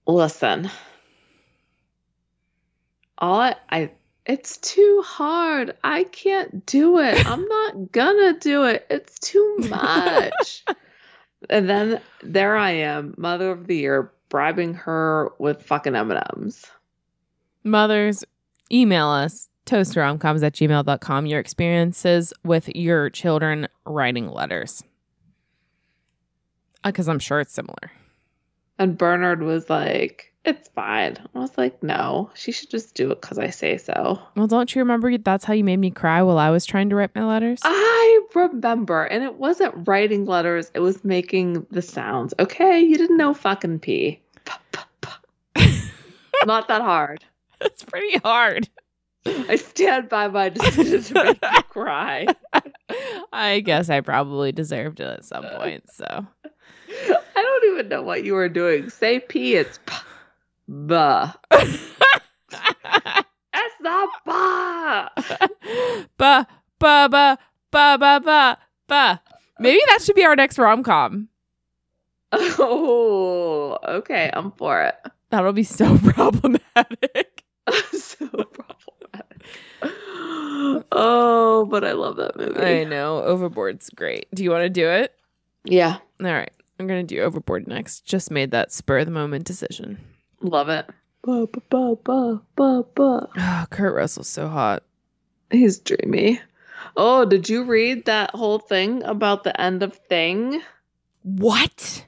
Listen. 0.06 0.70
All 3.18 3.40
I, 3.40 3.56
I 3.70 3.90
it's 4.26 4.56
too 4.58 5.02
hard. 5.04 5.76
I 5.84 6.04
can't 6.04 6.66
do 6.66 6.98
it. 6.98 7.24
I'm 7.26 7.44
not 7.48 7.92
gonna 7.92 8.38
do 8.38 8.64
it. 8.64 8.86
It's 8.90 9.18
too 9.20 9.56
much. 9.68 10.64
and 11.50 11.68
then 11.70 12.00
there 12.22 12.56
I 12.56 12.72
am, 12.72 13.14
mother 13.16 13.50
of 13.50 13.66
the 13.66 13.76
year, 13.76 14.12
bribing 14.28 14.74
her 14.74 15.30
with 15.38 15.62
fucking 15.62 15.94
M&Ms. 15.94 16.64
Mothers, 17.64 18.24
email 18.70 19.08
us 19.08 19.50
toasttoromcoms 19.66 20.42
at 20.44 20.54
gmail.com 20.54 21.26
your 21.26 21.40
experiences 21.40 22.32
with 22.44 22.68
your 22.74 23.10
children 23.10 23.66
writing 23.84 24.28
letters. 24.28 24.82
Uh, 26.84 26.90
because 26.90 27.08
I'm 27.08 27.18
sure 27.18 27.40
it's 27.40 27.52
similar. 27.52 27.90
And 28.78 28.96
Bernard 28.96 29.42
was 29.42 29.68
like, 29.68 30.32
it's 30.44 30.68
fine. 30.68 31.16
I 31.34 31.38
was 31.38 31.58
like, 31.58 31.82
no, 31.82 32.30
she 32.34 32.52
should 32.52 32.70
just 32.70 32.94
do 32.94 33.10
it 33.10 33.20
because 33.20 33.38
I 33.38 33.50
say 33.50 33.78
so. 33.78 34.20
Well, 34.36 34.46
don't 34.46 34.72
you 34.72 34.80
remember 34.80 35.18
that's 35.18 35.44
how 35.44 35.54
you 35.54 35.64
made 35.64 35.78
me 35.78 35.90
cry 35.90 36.22
while 36.22 36.38
I 36.38 36.50
was 36.50 36.64
trying 36.64 36.88
to 36.90 36.96
write 36.96 37.14
my 37.16 37.24
letters? 37.24 37.60
I 37.64 38.05
remember. 38.34 39.04
And 39.04 39.22
it 39.22 39.34
wasn't 39.34 39.86
writing 39.86 40.26
letters, 40.26 40.70
it 40.74 40.80
was 40.80 41.04
making 41.04 41.66
the 41.70 41.82
sounds. 41.82 42.34
Okay, 42.38 42.80
you 42.80 42.96
didn't 42.96 43.16
know 43.16 43.34
fucking 43.34 43.80
P. 43.80 44.20
Not 46.44 46.68
that 46.68 46.82
hard. 46.82 47.24
It's 47.60 47.82
pretty 47.84 48.18
hard. 48.18 48.68
I 49.26 49.56
stand 49.56 50.08
by 50.08 50.28
my 50.28 50.48
decision 50.50 51.02
to 51.02 51.24
make 51.24 51.42
you 51.42 51.62
cry. 51.68 52.26
I 53.32 53.60
guess 53.60 53.90
I 53.90 54.00
probably 54.00 54.52
deserved 54.52 55.00
it 55.00 55.08
at 55.08 55.24
some 55.24 55.44
point. 55.44 55.90
So 55.90 56.26
I 56.88 57.42
don't 57.42 57.72
even 57.72 57.88
know 57.88 58.02
what 58.02 58.24
you 58.24 58.34
were 58.34 58.48
doing. 58.48 58.90
Say 58.90 59.20
P, 59.20 59.54
it's 59.54 59.78
p. 59.84 59.94
Buh. 60.68 61.32
That's 61.50 61.74
not 63.80 64.08
ba. 64.24 65.10
ba 66.16 66.46
ba 66.78 67.08
ba 67.10 67.38
ba 67.70 67.96
ba 67.98 68.20
ba 68.22 68.58
ba. 68.88 69.20
Maybe 69.58 69.80
that 69.88 70.02
should 70.02 70.16
be 70.16 70.24
our 70.24 70.36
next 70.36 70.58
rom 70.58 70.82
com. 70.82 71.28
Oh, 72.32 73.78
okay. 73.86 74.30
I'm 74.32 74.52
for 74.52 74.82
it. 74.82 74.94
That'll 75.30 75.52
be 75.52 75.62
so 75.62 75.96
problematic. 76.04 77.44
so 77.92 78.26
problematic. 78.26 79.46
Oh, 80.92 81.66
but 81.70 81.84
I 81.84 81.92
love 81.92 82.16
that 82.16 82.36
movie. 82.36 82.58
I 82.60 82.84
know. 82.84 83.22
Overboard's 83.22 83.90
great. 83.90 84.26
Do 84.34 84.42
you 84.44 84.50
want 84.50 84.62
to 84.64 84.68
do 84.70 84.88
it? 84.88 85.14
Yeah, 85.64 85.98
All 86.22 86.32
right. 86.32 86.50
I'm 86.78 86.86
going 86.86 87.04
to 87.06 87.14
do 87.14 87.22
Overboard 87.22 87.66
next. 87.66 88.04
Just 88.04 88.30
made 88.30 88.50
that 88.52 88.70
spur 88.72 88.98
of 88.98 89.06
the 89.06 89.10
moment 89.12 89.44
decision. 89.46 89.98
love 90.42 90.68
it. 90.68 90.86
Ba, 91.22 91.46
ba, 91.46 91.60
ba, 91.70 91.96
ba, 92.04 92.42
ba, 92.54 92.84
ba. 92.94 93.28
Oh, 93.36 93.64
Kurt 93.70 93.94
Russell's 93.94 94.28
so 94.28 94.46
hot. 94.48 94.84
He's 95.50 95.78
dreamy. 95.80 96.40
Oh, 96.96 97.24
did 97.24 97.48
you 97.48 97.64
read 97.64 98.06
that 98.06 98.30
whole 98.30 98.58
thing 98.58 99.02
about 99.02 99.44
the 99.44 99.58
end 99.60 99.82
of 99.82 99.94
Thing? 99.94 100.62
What? 101.22 102.06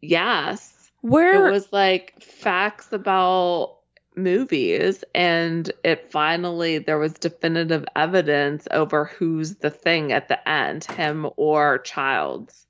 Yes. 0.00 0.90
Where? 1.02 1.46
It 1.46 1.52
was 1.52 1.72
like 1.72 2.20
facts 2.22 2.92
about 2.92 3.76
movies, 4.16 5.04
and 5.14 5.70
it 5.84 6.10
finally, 6.10 6.78
there 6.78 6.98
was 6.98 7.14
definitive 7.14 7.84
evidence 7.96 8.66
over 8.70 9.04
who's 9.04 9.56
the 9.56 9.70
thing 9.70 10.12
at 10.12 10.28
the 10.28 10.48
end, 10.48 10.84
him 10.84 11.28
or 11.36 11.78
Childs. 11.78 12.66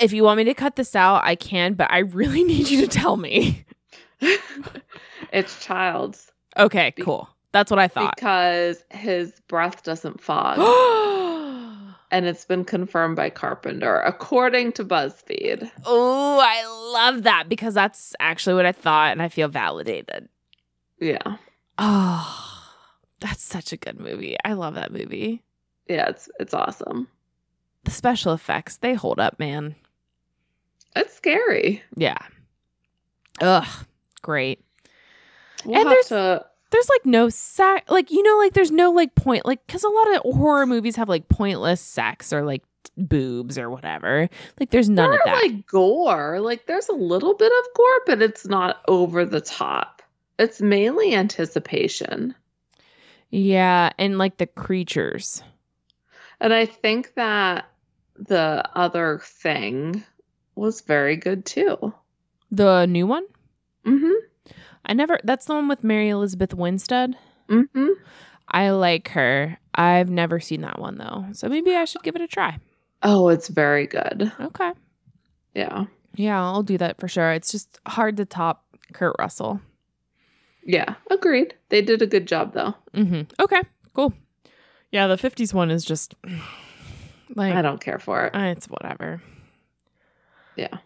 if 0.00 0.12
you 0.12 0.24
want 0.24 0.38
me 0.38 0.44
to 0.44 0.54
cut 0.54 0.76
this 0.76 0.96
out, 0.96 1.22
I 1.24 1.36
can, 1.36 1.74
but 1.74 1.90
I 1.90 1.98
really 1.98 2.44
need 2.52 2.68
you 2.68 2.80
to 2.82 2.88
tell 2.88 3.16
me. 3.16 3.64
it's 5.32 5.64
Childs 5.64 6.30
Okay, 6.56 6.92
cool. 7.00 7.28
That's 7.52 7.70
what 7.70 7.80
I 7.80 7.88
thought. 7.88 8.14
because 8.16 8.84
his 8.90 9.32
breath 9.48 9.82
doesn't 9.82 10.20
fog. 10.20 10.58
and 12.12 12.26
it's 12.26 12.44
been 12.44 12.64
confirmed 12.64 13.16
by 13.16 13.30
Carpenter, 13.30 14.00
according 14.00 14.72
to 14.72 14.84
BuzzFeed. 14.84 15.70
oh, 15.84 16.38
I 16.42 16.64
love 16.92 17.22
that 17.24 17.48
because 17.48 17.74
that's 17.74 18.14
actually 18.20 18.54
what 18.54 18.66
I 18.66 18.72
thought, 18.72 19.12
and 19.12 19.22
I 19.22 19.28
feel 19.28 19.48
validated. 19.48 20.28
Yeah. 21.00 21.36
Oh, 21.78 22.62
that's 23.20 23.42
such 23.42 23.72
a 23.72 23.76
good 23.76 23.98
movie. 23.98 24.36
I 24.44 24.52
love 24.52 24.74
that 24.74 24.92
movie. 24.92 25.42
Yeah, 25.88 26.08
it's 26.08 26.28
it's 26.38 26.54
awesome. 26.54 27.08
The 27.84 27.90
special 27.90 28.32
effects, 28.32 28.76
they 28.76 28.94
hold 28.94 29.18
up, 29.18 29.38
man. 29.40 29.74
It's 30.94 31.14
scary. 31.14 31.82
Yeah. 31.96 32.18
Ugh, 33.40 33.66
great. 34.22 34.62
We'll 35.64 35.76
And 35.78 35.88
have 35.88 35.92
there's- 36.08 36.08
to 36.08 36.46
There's 36.70 36.88
like 36.88 37.04
no 37.04 37.28
sex, 37.28 37.90
like, 37.90 38.10
you 38.10 38.22
know, 38.22 38.38
like 38.38 38.52
there's 38.52 38.70
no 38.70 38.90
like 38.92 39.14
point, 39.14 39.44
like, 39.44 39.66
because 39.66 39.82
a 39.84 39.88
lot 39.88 40.14
of 40.16 40.34
horror 40.34 40.66
movies 40.66 40.96
have 40.96 41.08
like 41.08 41.28
pointless 41.28 41.80
sex 41.80 42.32
or 42.32 42.44
like 42.44 42.62
boobs 42.96 43.58
or 43.58 43.70
whatever. 43.70 44.28
Like, 44.58 44.70
there's 44.70 44.88
none 44.88 45.10
there 45.10 45.18
of 45.18 45.24
that. 45.24 45.42
like 45.42 45.66
gore. 45.66 46.40
Like 46.40 46.66
there's 46.66 46.88
a 46.88 46.92
little 46.94 47.34
bit 47.34 47.50
of 47.50 47.74
gore, 47.76 48.00
but 48.06 48.22
it's 48.22 48.46
not 48.46 48.82
over 48.86 49.24
the 49.24 49.40
top. 49.40 50.02
It's 50.38 50.60
mainly 50.60 51.14
anticipation. 51.14 52.34
Yeah, 53.30 53.90
and 53.98 54.18
like 54.18 54.38
the 54.38 54.46
creatures. 54.46 55.42
And 56.40 56.52
I 56.52 56.66
think 56.66 57.14
that 57.14 57.68
the 58.16 58.68
other 58.74 59.20
thing 59.22 60.02
was 60.54 60.80
very 60.80 61.16
good 61.16 61.44
too. 61.44 61.94
The 62.50 62.86
new 62.86 63.06
one? 63.06 63.24
Mhm. 63.84 64.14
I 64.84 64.92
never 64.94 65.18
that's 65.24 65.46
the 65.46 65.54
one 65.54 65.68
with 65.68 65.84
Mary 65.84 66.08
Elizabeth 66.08 66.54
Winstead. 66.54 67.16
Mhm. 67.48 67.90
I 68.48 68.70
like 68.70 69.08
her. 69.10 69.58
I've 69.74 70.10
never 70.10 70.40
seen 70.40 70.62
that 70.62 70.78
one 70.80 70.98
though. 70.98 71.26
So 71.32 71.48
maybe 71.48 71.74
I 71.76 71.84
should 71.84 72.02
give 72.02 72.16
it 72.16 72.22
a 72.22 72.26
try. 72.26 72.58
Oh, 73.02 73.28
it's 73.28 73.48
very 73.48 73.86
good. 73.86 74.32
Okay. 74.40 74.72
Yeah. 75.54 75.84
Yeah, 76.16 76.42
I'll 76.42 76.62
do 76.62 76.76
that 76.78 76.98
for 77.00 77.08
sure. 77.08 77.30
It's 77.32 77.52
just 77.52 77.78
hard 77.86 78.16
to 78.16 78.24
top 78.24 78.64
Kurt 78.92 79.14
Russell. 79.18 79.60
Yeah, 80.64 80.96
agreed. 81.10 81.54
They 81.70 81.80
did 81.82 82.02
a 82.02 82.06
good 82.06 82.26
job 82.26 82.52
though. 82.52 82.74
hmm 82.94 83.22
Okay, 83.38 83.62
cool. 83.94 84.12
Yeah, 84.90 85.06
the 85.06 85.16
50s 85.16 85.54
one 85.54 85.70
is 85.70 85.84
just 85.84 86.14
like 87.36 87.54
I 87.54 87.62
don't 87.62 87.80
care 87.80 87.98
for 87.98 88.26
it. 88.26 88.34
uh, 88.34 88.46
it's 88.46 88.66
whatever. 88.66 89.22
Yeah. 90.56 90.78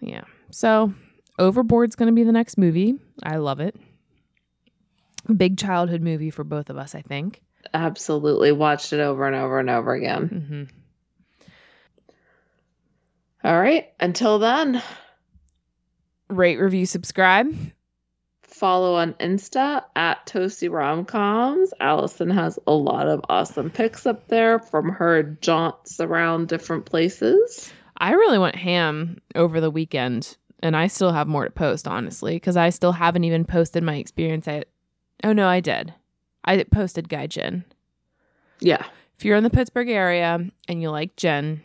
Yeah. 0.00 0.24
So, 0.50 0.92
Overboard's 1.38 1.96
going 1.96 2.06
to 2.08 2.14
be 2.14 2.22
the 2.24 2.32
next 2.32 2.56
movie. 2.58 2.94
I 3.22 3.36
love 3.36 3.60
it. 3.60 3.76
Big 5.36 5.56
childhood 5.58 6.02
movie 6.02 6.30
for 6.30 6.44
both 6.44 6.70
of 6.70 6.76
us, 6.76 6.94
I 6.94 7.00
think. 7.02 7.42
Absolutely. 7.72 8.52
Watched 8.52 8.92
it 8.92 9.00
over 9.00 9.26
and 9.26 9.34
over 9.34 9.58
and 9.58 9.70
over 9.70 9.92
again. 9.94 10.68
hmm 13.42 13.46
All 13.48 13.58
right. 13.60 13.88
Until 14.00 14.38
then, 14.38 14.82
Rate, 16.28 16.58
review, 16.58 16.86
subscribe. 16.86 17.54
follow 18.42 18.94
on 18.94 19.14
Insta 19.14 19.82
at 19.96 20.24
Toasty 20.26 20.68
Romcoms. 20.70 21.68
Allison 21.80 22.30
has 22.30 22.58
a 22.66 22.72
lot 22.72 23.06
of 23.08 23.20
awesome 23.28 23.70
pics 23.70 24.06
up 24.06 24.28
there 24.28 24.58
from 24.58 24.88
her 24.88 25.22
jaunts 25.22 26.00
around 26.00 26.48
different 26.48 26.86
places. 26.86 27.72
I 27.98 28.12
really 28.12 28.38
went 28.38 28.56
ham 28.56 29.18
over 29.34 29.60
the 29.60 29.70
weekend, 29.70 30.36
and 30.64 30.76
I 30.76 30.86
still 30.86 31.12
have 31.12 31.28
more 31.28 31.44
to 31.44 31.50
post, 31.50 31.86
honestly, 31.86 32.36
because 32.36 32.56
I 32.56 32.70
still 32.70 32.92
haven't 32.92 33.24
even 33.24 33.44
posted 33.44 33.82
my 33.82 33.96
experience 33.96 34.48
at. 34.48 34.66
Oh 35.22 35.32
no, 35.32 35.46
I 35.46 35.60
did. 35.60 35.94
I 36.44 36.62
posted 36.64 37.08
Guy 37.08 37.26
Gaijin. 37.26 37.64
Yeah. 38.60 38.84
If 39.18 39.24
you're 39.24 39.36
in 39.36 39.44
the 39.44 39.50
Pittsburgh 39.50 39.88
area 39.88 40.38
and 40.68 40.82
you 40.82 40.90
like 40.90 41.16
gin, 41.16 41.62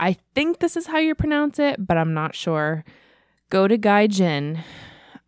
I 0.00 0.16
think 0.34 0.58
this 0.58 0.76
is 0.76 0.86
how 0.86 0.98
you 0.98 1.14
pronounce 1.14 1.58
it, 1.58 1.86
but 1.86 1.96
I'm 1.96 2.14
not 2.14 2.34
sure. 2.34 2.84
Go 3.50 3.68
to 3.68 3.78
Gaijin. 3.78 4.58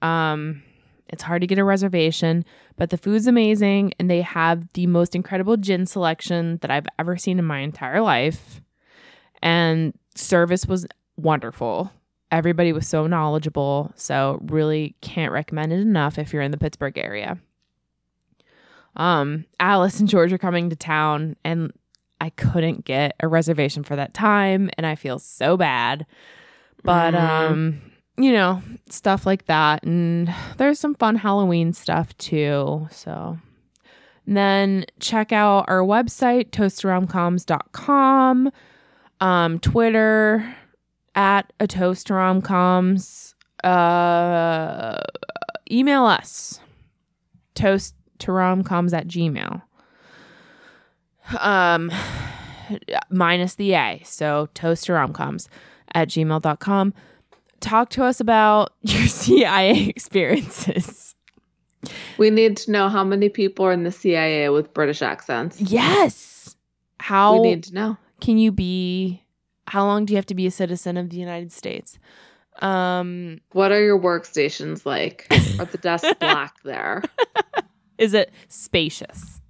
Um, 0.02 0.62
it's 1.08 1.22
hard 1.22 1.42
to 1.42 1.46
get 1.46 1.58
a 1.58 1.64
reservation, 1.64 2.44
but 2.76 2.90
the 2.90 2.98
food's 2.98 3.26
amazing, 3.26 3.92
and 3.98 4.10
they 4.10 4.22
have 4.22 4.66
the 4.72 4.86
most 4.86 5.14
incredible 5.14 5.56
gin 5.56 5.86
selection 5.86 6.58
that 6.62 6.70
I've 6.70 6.88
ever 6.98 7.16
seen 7.16 7.38
in 7.38 7.44
my 7.44 7.60
entire 7.60 8.00
life. 8.00 8.60
And 9.42 9.94
service 10.14 10.66
was 10.66 10.86
wonderful. 11.16 11.92
Everybody 12.34 12.72
was 12.72 12.88
so 12.88 13.06
knowledgeable. 13.06 13.92
So 13.94 14.40
really 14.46 14.96
can't 15.00 15.30
recommend 15.32 15.72
it 15.72 15.78
enough 15.78 16.18
if 16.18 16.32
you're 16.32 16.42
in 16.42 16.50
the 16.50 16.58
Pittsburgh 16.58 16.98
area. 16.98 17.38
Um, 18.96 19.44
Alice 19.60 20.00
and 20.00 20.08
George 20.08 20.32
are 20.32 20.38
coming 20.38 20.68
to 20.70 20.76
town 20.76 21.36
and 21.44 21.72
I 22.20 22.30
couldn't 22.30 22.84
get 22.84 23.14
a 23.20 23.28
reservation 23.28 23.84
for 23.84 23.94
that 23.96 24.14
time 24.14 24.68
and 24.76 24.84
I 24.84 24.96
feel 24.96 25.20
so 25.20 25.56
bad. 25.56 26.06
But 26.82 27.14
Mhm. 27.14 27.20
um, 27.20 27.80
you 28.16 28.32
know, 28.32 28.62
stuff 28.88 29.26
like 29.26 29.46
that 29.46 29.84
and 29.84 30.32
there's 30.56 30.80
some 30.80 30.94
fun 30.96 31.14
Halloween 31.16 31.72
stuff 31.72 32.16
too. 32.18 32.88
So 32.90 33.38
and 34.26 34.36
then 34.36 34.86
check 34.98 35.30
out 35.32 35.66
our 35.68 35.82
website 35.82 36.50
toasttoromcoms.com 36.50 38.50
um 39.20 39.58
Twitter 39.60 40.56
at 41.14 41.52
a 41.60 41.66
toasttoromcoms 41.66 43.34
uh 43.62 45.00
email 45.70 46.04
us. 46.04 46.60
Toast 47.54 47.94
to 48.18 48.30
romcoms 48.30 48.92
at 48.92 49.06
gmail. 49.06 49.62
Um 51.40 51.90
minus 53.10 53.54
the 53.54 53.74
a 53.74 54.02
so 54.04 54.48
toasttoromcoms 54.54 55.48
at 55.94 56.08
gmail.com 56.08 56.94
talk 57.60 57.88
to 57.90 58.04
us 58.04 58.20
about 58.20 58.72
your 58.82 59.06
cia 59.06 59.88
experiences. 59.88 61.14
We 62.18 62.30
need 62.30 62.56
to 62.58 62.70
know 62.70 62.88
how 62.88 63.04
many 63.04 63.28
people 63.28 63.66
are 63.66 63.72
in 63.72 63.84
the 63.84 63.90
CIA 63.92 64.48
with 64.48 64.72
British 64.72 65.02
accents. 65.02 65.60
yes. 65.60 66.56
How 67.00 67.40
We 67.40 67.50
need 67.50 67.64
to 67.64 67.74
know. 67.74 67.96
can 68.20 68.38
you 68.38 68.50
be 68.52 69.22
how 69.68 69.84
long 69.84 70.04
do 70.04 70.12
you 70.12 70.16
have 70.16 70.26
to 70.26 70.34
be 70.34 70.46
a 70.46 70.50
citizen 70.50 70.96
of 70.96 71.10
the 71.10 71.16
united 71.16 71.50
states 71.52 71.98
um 72.60 73.40
What 73.52 73.72
are 73.72 73.82
your 73.82 73.98
workstations 73.98 74.86
like? 74.86 75.26
Are 75.58 75.64
the 75.64 75.78
desks 75.78 76.14
black 76.20 76.54
there? 76.62 77.02
is 77.98 78.14
it 78.14 78.30
spacious 78.48 79.40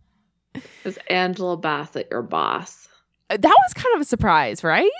Is 0.84 0.98
Angela 1.10 1.56
Bassett 1.58 2.08
your 2.10 2.22
boss? 2.22 2.88
Uh, 3.28 3.36
that 3.36 3.56
was 3.66 3.74
kind 3.74 3.94
of 3.94 4.00
a 4.00 4.04
surprise 4.04 4.64
right 4.64 4.90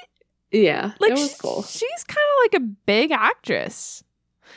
Yeah, 0.51 0.93
like 1.01 1.13
it 1.13 1.19
was 1.19 1.37
cool. 1.41 1.63
she's 1.63 2.05
kind 2.07 2.19
of 2.19 2.45
like 2.45 2.63
a 2.63 2.67
big 2.87 3.11
actress 3.11 4.05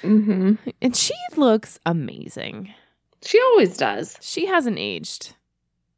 hmm 0.02 0.56
and 0.82 0.94
she 0.96 1.14
looks 1.38 1.80
amazing 1.86 2.74
She 3.24 3.40
always 3.42 3.78
does. 3.78 4.18
she 4.22 4.46
hasn't 4.46 4.78
aged 4.78 5.36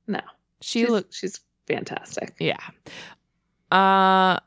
No. 0.06 0.22
she 0.61 0.86
looks 0.86 1.18
she's 1.18 1.40
fantastic. 1.68 2.36
yeah 2.40 2.57
uh 3.72 4.40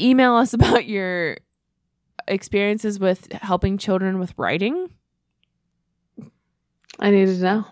email 0.00 0.34
us 0.34 0.52
about 0.54 0.86
your 0.86 1.36
experiences 2.28 2.98
with 2.98 3.32
helping 3.32 3.76
children 3.78 4.18
with 4.18 4.32
writing 4.36 4.88
I 7.00 7.10
need 7.10 7.26
to 7.26 7.38
know. 7.38 7.64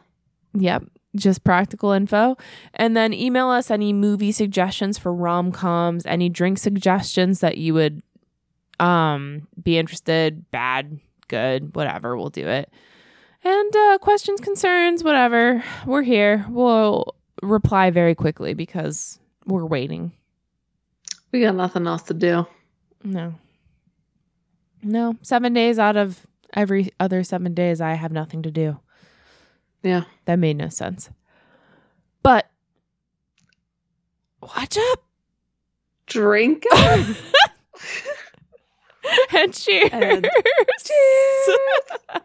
Yep. 0.54 0.84
Just 1.14 1.44
practical 1.44 1.92
info. 1.92 2.36
And 2.74 2.96
then 2.96 3.12
email 3.12 3.48
us 3.48 3.70
any 3.70 3.92
movie 3.92 4.32
suggestions 4.32 4.98
for 4.98 5.12
rom 5.12 5.52
coms, 5.52 6.06
any 6.06 6.28
drink 6.28 6.58
suggestions 6.58 7.40
that 7.40 7.58
you 7.58 7.74
would 7.74 8.02
um 8.80 9.48
be 9.60 9.76
interested, 9.76 10.50
bad, 10.50 11.00
good, 11.26 11.74
whatever, 11.74 12.16
we'll 12.16 12.30
do 12.30 12.46
it. 12.46 12.70
And 13.44 13.76
uh 13.76 13.98
questions, 13.98 14.40
concerns, 14.40 15.04
whatever. 15.04 15.62
We're 15.86 16.02
here. 16.02 16.46
We'll 16.48 17.14
reply 17.42 17.90
very 17.90 18.14
quickly 18.14 18.54
because 18.54 19.18
we're 19.46 19.66
waiting. 19.66 20.12
We 21.32 21.40
got 21.42 21.54
nothing 21.54 21.86
else 21.86 22.02
to 22.04 22.14
do. 22.14 22.46
No. 23.04 23.34
No. 24.82 25.16
Seven 25.22 25.52
days 25.52 25.78
out 25.78 25.96
of 25.96 26.26
every 26.54 26.90
other 26.98 27.22
seven 27.22 27.54
days 27.54 27.80
I 27.80 27.94
have 27.94 28.12
nothing 28.12 28.42
to 28.42 28.50
do. 28.50 28.78
Yeah. 29.82 30.04
That 30.24 30.38
made 30.38 30.56
no 30.56 30.68
sense. 30.68 31.10
But 32.22 32.48
watch 34.42 34.76
up 34.92 35.04
Drink 36.06 36.64
up. 36.72 37.06
and 39.34 39.52
cheers. 39.54 39.90
And 39.92 40.26
cheers. 40.82 41.58